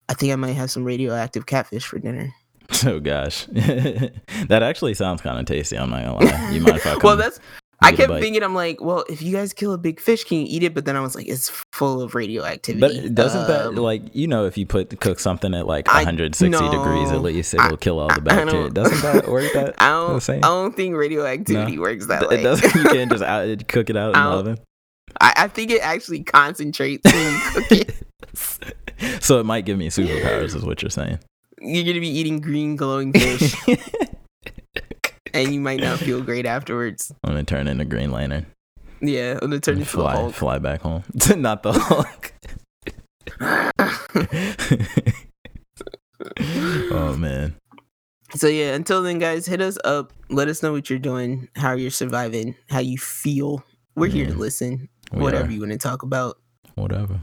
I 0.09 0.13
think 0.13 0.31
I 0.31 0.37
might 0.37 0.53
have 0.53 0.71
some 0.71 0.83
radioactive 0.85 1.45
catfish 1.45 1.85
for 1.85 1.99
dinner. 1.99 2.33
Oh 2.85 2.99
gosh, 2.99 3.45
that 3.51 4.59
actually 4.61 4.93
sounds 4.93 5.21
kind 5.21 5.39
of 5.39 5.45
tasty. 5.45 5.77
I'm 5.77 5.89
not 5.89 6.03
gonna 6.03 6.25
lie. 6.25 6.51
You 6.51 6.59
mind 6.61 6.75
if 6.77 6.85
I 6.85 6.91
come? 6.91 6.99
well, 7.01 7.15
that's. 7.15 7.39
I 7.79 7.91
kept 7.91 8.11
thinking, 8.19 8.41
I'm 8.43 8.55
like, 8.55 8.81
well, 8.81 9.05
if 9.07 9.21
you 9.21 9.31
guys 9.33 9.53
kill 9.53 9.71
a 9.73 9.77
big 9.77 9.99
fish, 9.99 10.23
can 10.23 10.39
you 10.39 10.45
eat 10.49 10.63
it? 10.63 10.73
But 10.73 10.85
then 10.85 10.95
I 10.95 10.99
was 11.01 11.15
like, 11.15 11.27
it's 11.27 11.49
full 11.71 12.01
of 12.01 12.15
radioactivity. 12.15 12.79
But 13.01 13.13
doesn't 13.15 13.47
that 13.47 13.67
Um, 13.67 13.75
like 13.75 14.01
you 14.13 14.27
know 14.27 14.45
if 14.45 14.57
you 14.57 14.65
put 14.65 14.99
cook 14.99 15.19
something 15.19 15.53
at 15.53 15.67
like 15.67 15.87
I- 15.87 15.97
160 15.99 16.69
degrees 16.69 17.11
at 17.11 17.21
least 17.21 17.53
it'll 17.53 17.73
I- 17.73 17.75
kill 17.77 17.99
all 17.99 18.07
the 18.13 18.21
bacteria? 18.21 18.69
Doesn't 18.71 19.01
that 19.01 19.27
work 19.29 19.51
that? 19.53 19.75
I 19.81 19.89
don't. 19.89 20.29
I 20.29 20.39
don't 20.39 20.75
think 20.75 20.95
radioactivity 20.95 21.77
works 21.77 22.07
that 22.07 22.21
Th- 22.21 22.29
way. 22.31 22.39
It 22.39 22.43
doesn't. 22.43 22.75
You 22.83 22.83
can't 22.89 23.11
just 23.11 23.23
out, 23.23 23.67
cook 23.67 23.89
it 23.89 23.95
out 23.97 24.15
in 24.15 24.21
the 24.21 24.27
oven. 24.27 24.57
I, 25.21 25.33
I 25.37 25.47
think 25.47 25.71
it 25.71 25.81
actually 25.81 26.23
concentrates 26.23 27.03
when 27.11 27.33
you 27.33 27.39
cook 27.51 27.71
it. 27.71 29.23
so 29.23 29.39
it 29.39 29.45
might 29.45 29.65
give 29.65 29.77
me 29.77 29.89
superpowers, 29.89 30.55
is 30.55 30.65
what 30.65 30.81
you're 30.81 30.89
saying. 30.89 31.19
You're 31.61 31.85
gonna 31.85 31.99
be 31.99 32.09
eating 32.09 32.39
green 32.39 32.75
glowing 32.75 33.13
fish, 33.13 33.55
and 35.37 35.53
you 35.53 35.59
might 35.59 35.79
not 35.79 35.99
feel 35.99 36.21
great 36.21 36.45
afterwards. 36.45 37.11
I'm 37.23 37.31
gonna 37.31 37.43
turn 37.43 37.67
into 37.67 37.85
Green 37.85 38.11
Lantern. 38.11 38.45
Yeah, 39.01 39.33
I'm 39.33 39.49
gonna 39.49 39.59
turn 39.59 39.75
into 39.75 39.85
the 39.85 39.91
fly, 39.91 40.15
Hulk. 40.15 40.33
fly 40.33 40.59
back 40.59 40.81
home. 40.81 41.03
Not 41.35 41.63
the 41.63 41.73
Hulk. 41.73 42.33
oh 46.91 47.15
man. 47.17 47.55
So 48.35 48.47
yeah, 48.47 48.73
until 48.73 49.03
then, 49.03 49.19
guys, 49.19 49.45
hit 49.45 49.61
us 49.61 49.77
up. 49.85 50.11
Let 50.29 50.47
us 50.47 50.63
know 50.63 50.71
what 50.71 50.89
you're 50.89 50.99
doing, 50.99 51.47
how 51.55 51.73
you're 51.73 51.91
surviving, 51.91 52.55
how 52.69 52.79
you 52.79 52.97
feel. 52.97 53.63
We're 53.95 54.07
here 54.07 54.25
to 54.25 54.31
mm-hmm. 54.31 54.41
listen, 54.41 54.89
We 55.11 55.21
whatever 55.21 55.47
are. 55.47 55.51
you 55.51 55.61
want 55.61 55.71
to 55.71 55.77
talk 55.77 56.03
about. 56.03 56.37
Whatever. 56.75 57.19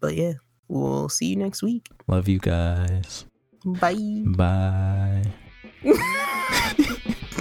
But 0.00 0.16
yeah, 0.16 0.34
we'll 0.68 1.08
see 1.08 1.26
you 1.26 1.36
next 1.36 1.62
week. 1.62 1.88
Love 2.08 2.28
you 2.28 2.38
guys. 2.38 3.24
Bye. 3.64 4.24
Bye. 4.26 5.22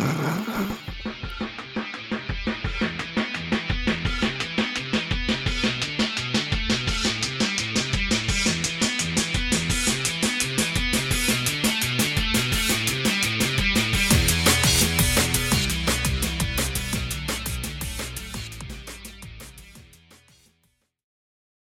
Mm-hmm. 0.02 0.90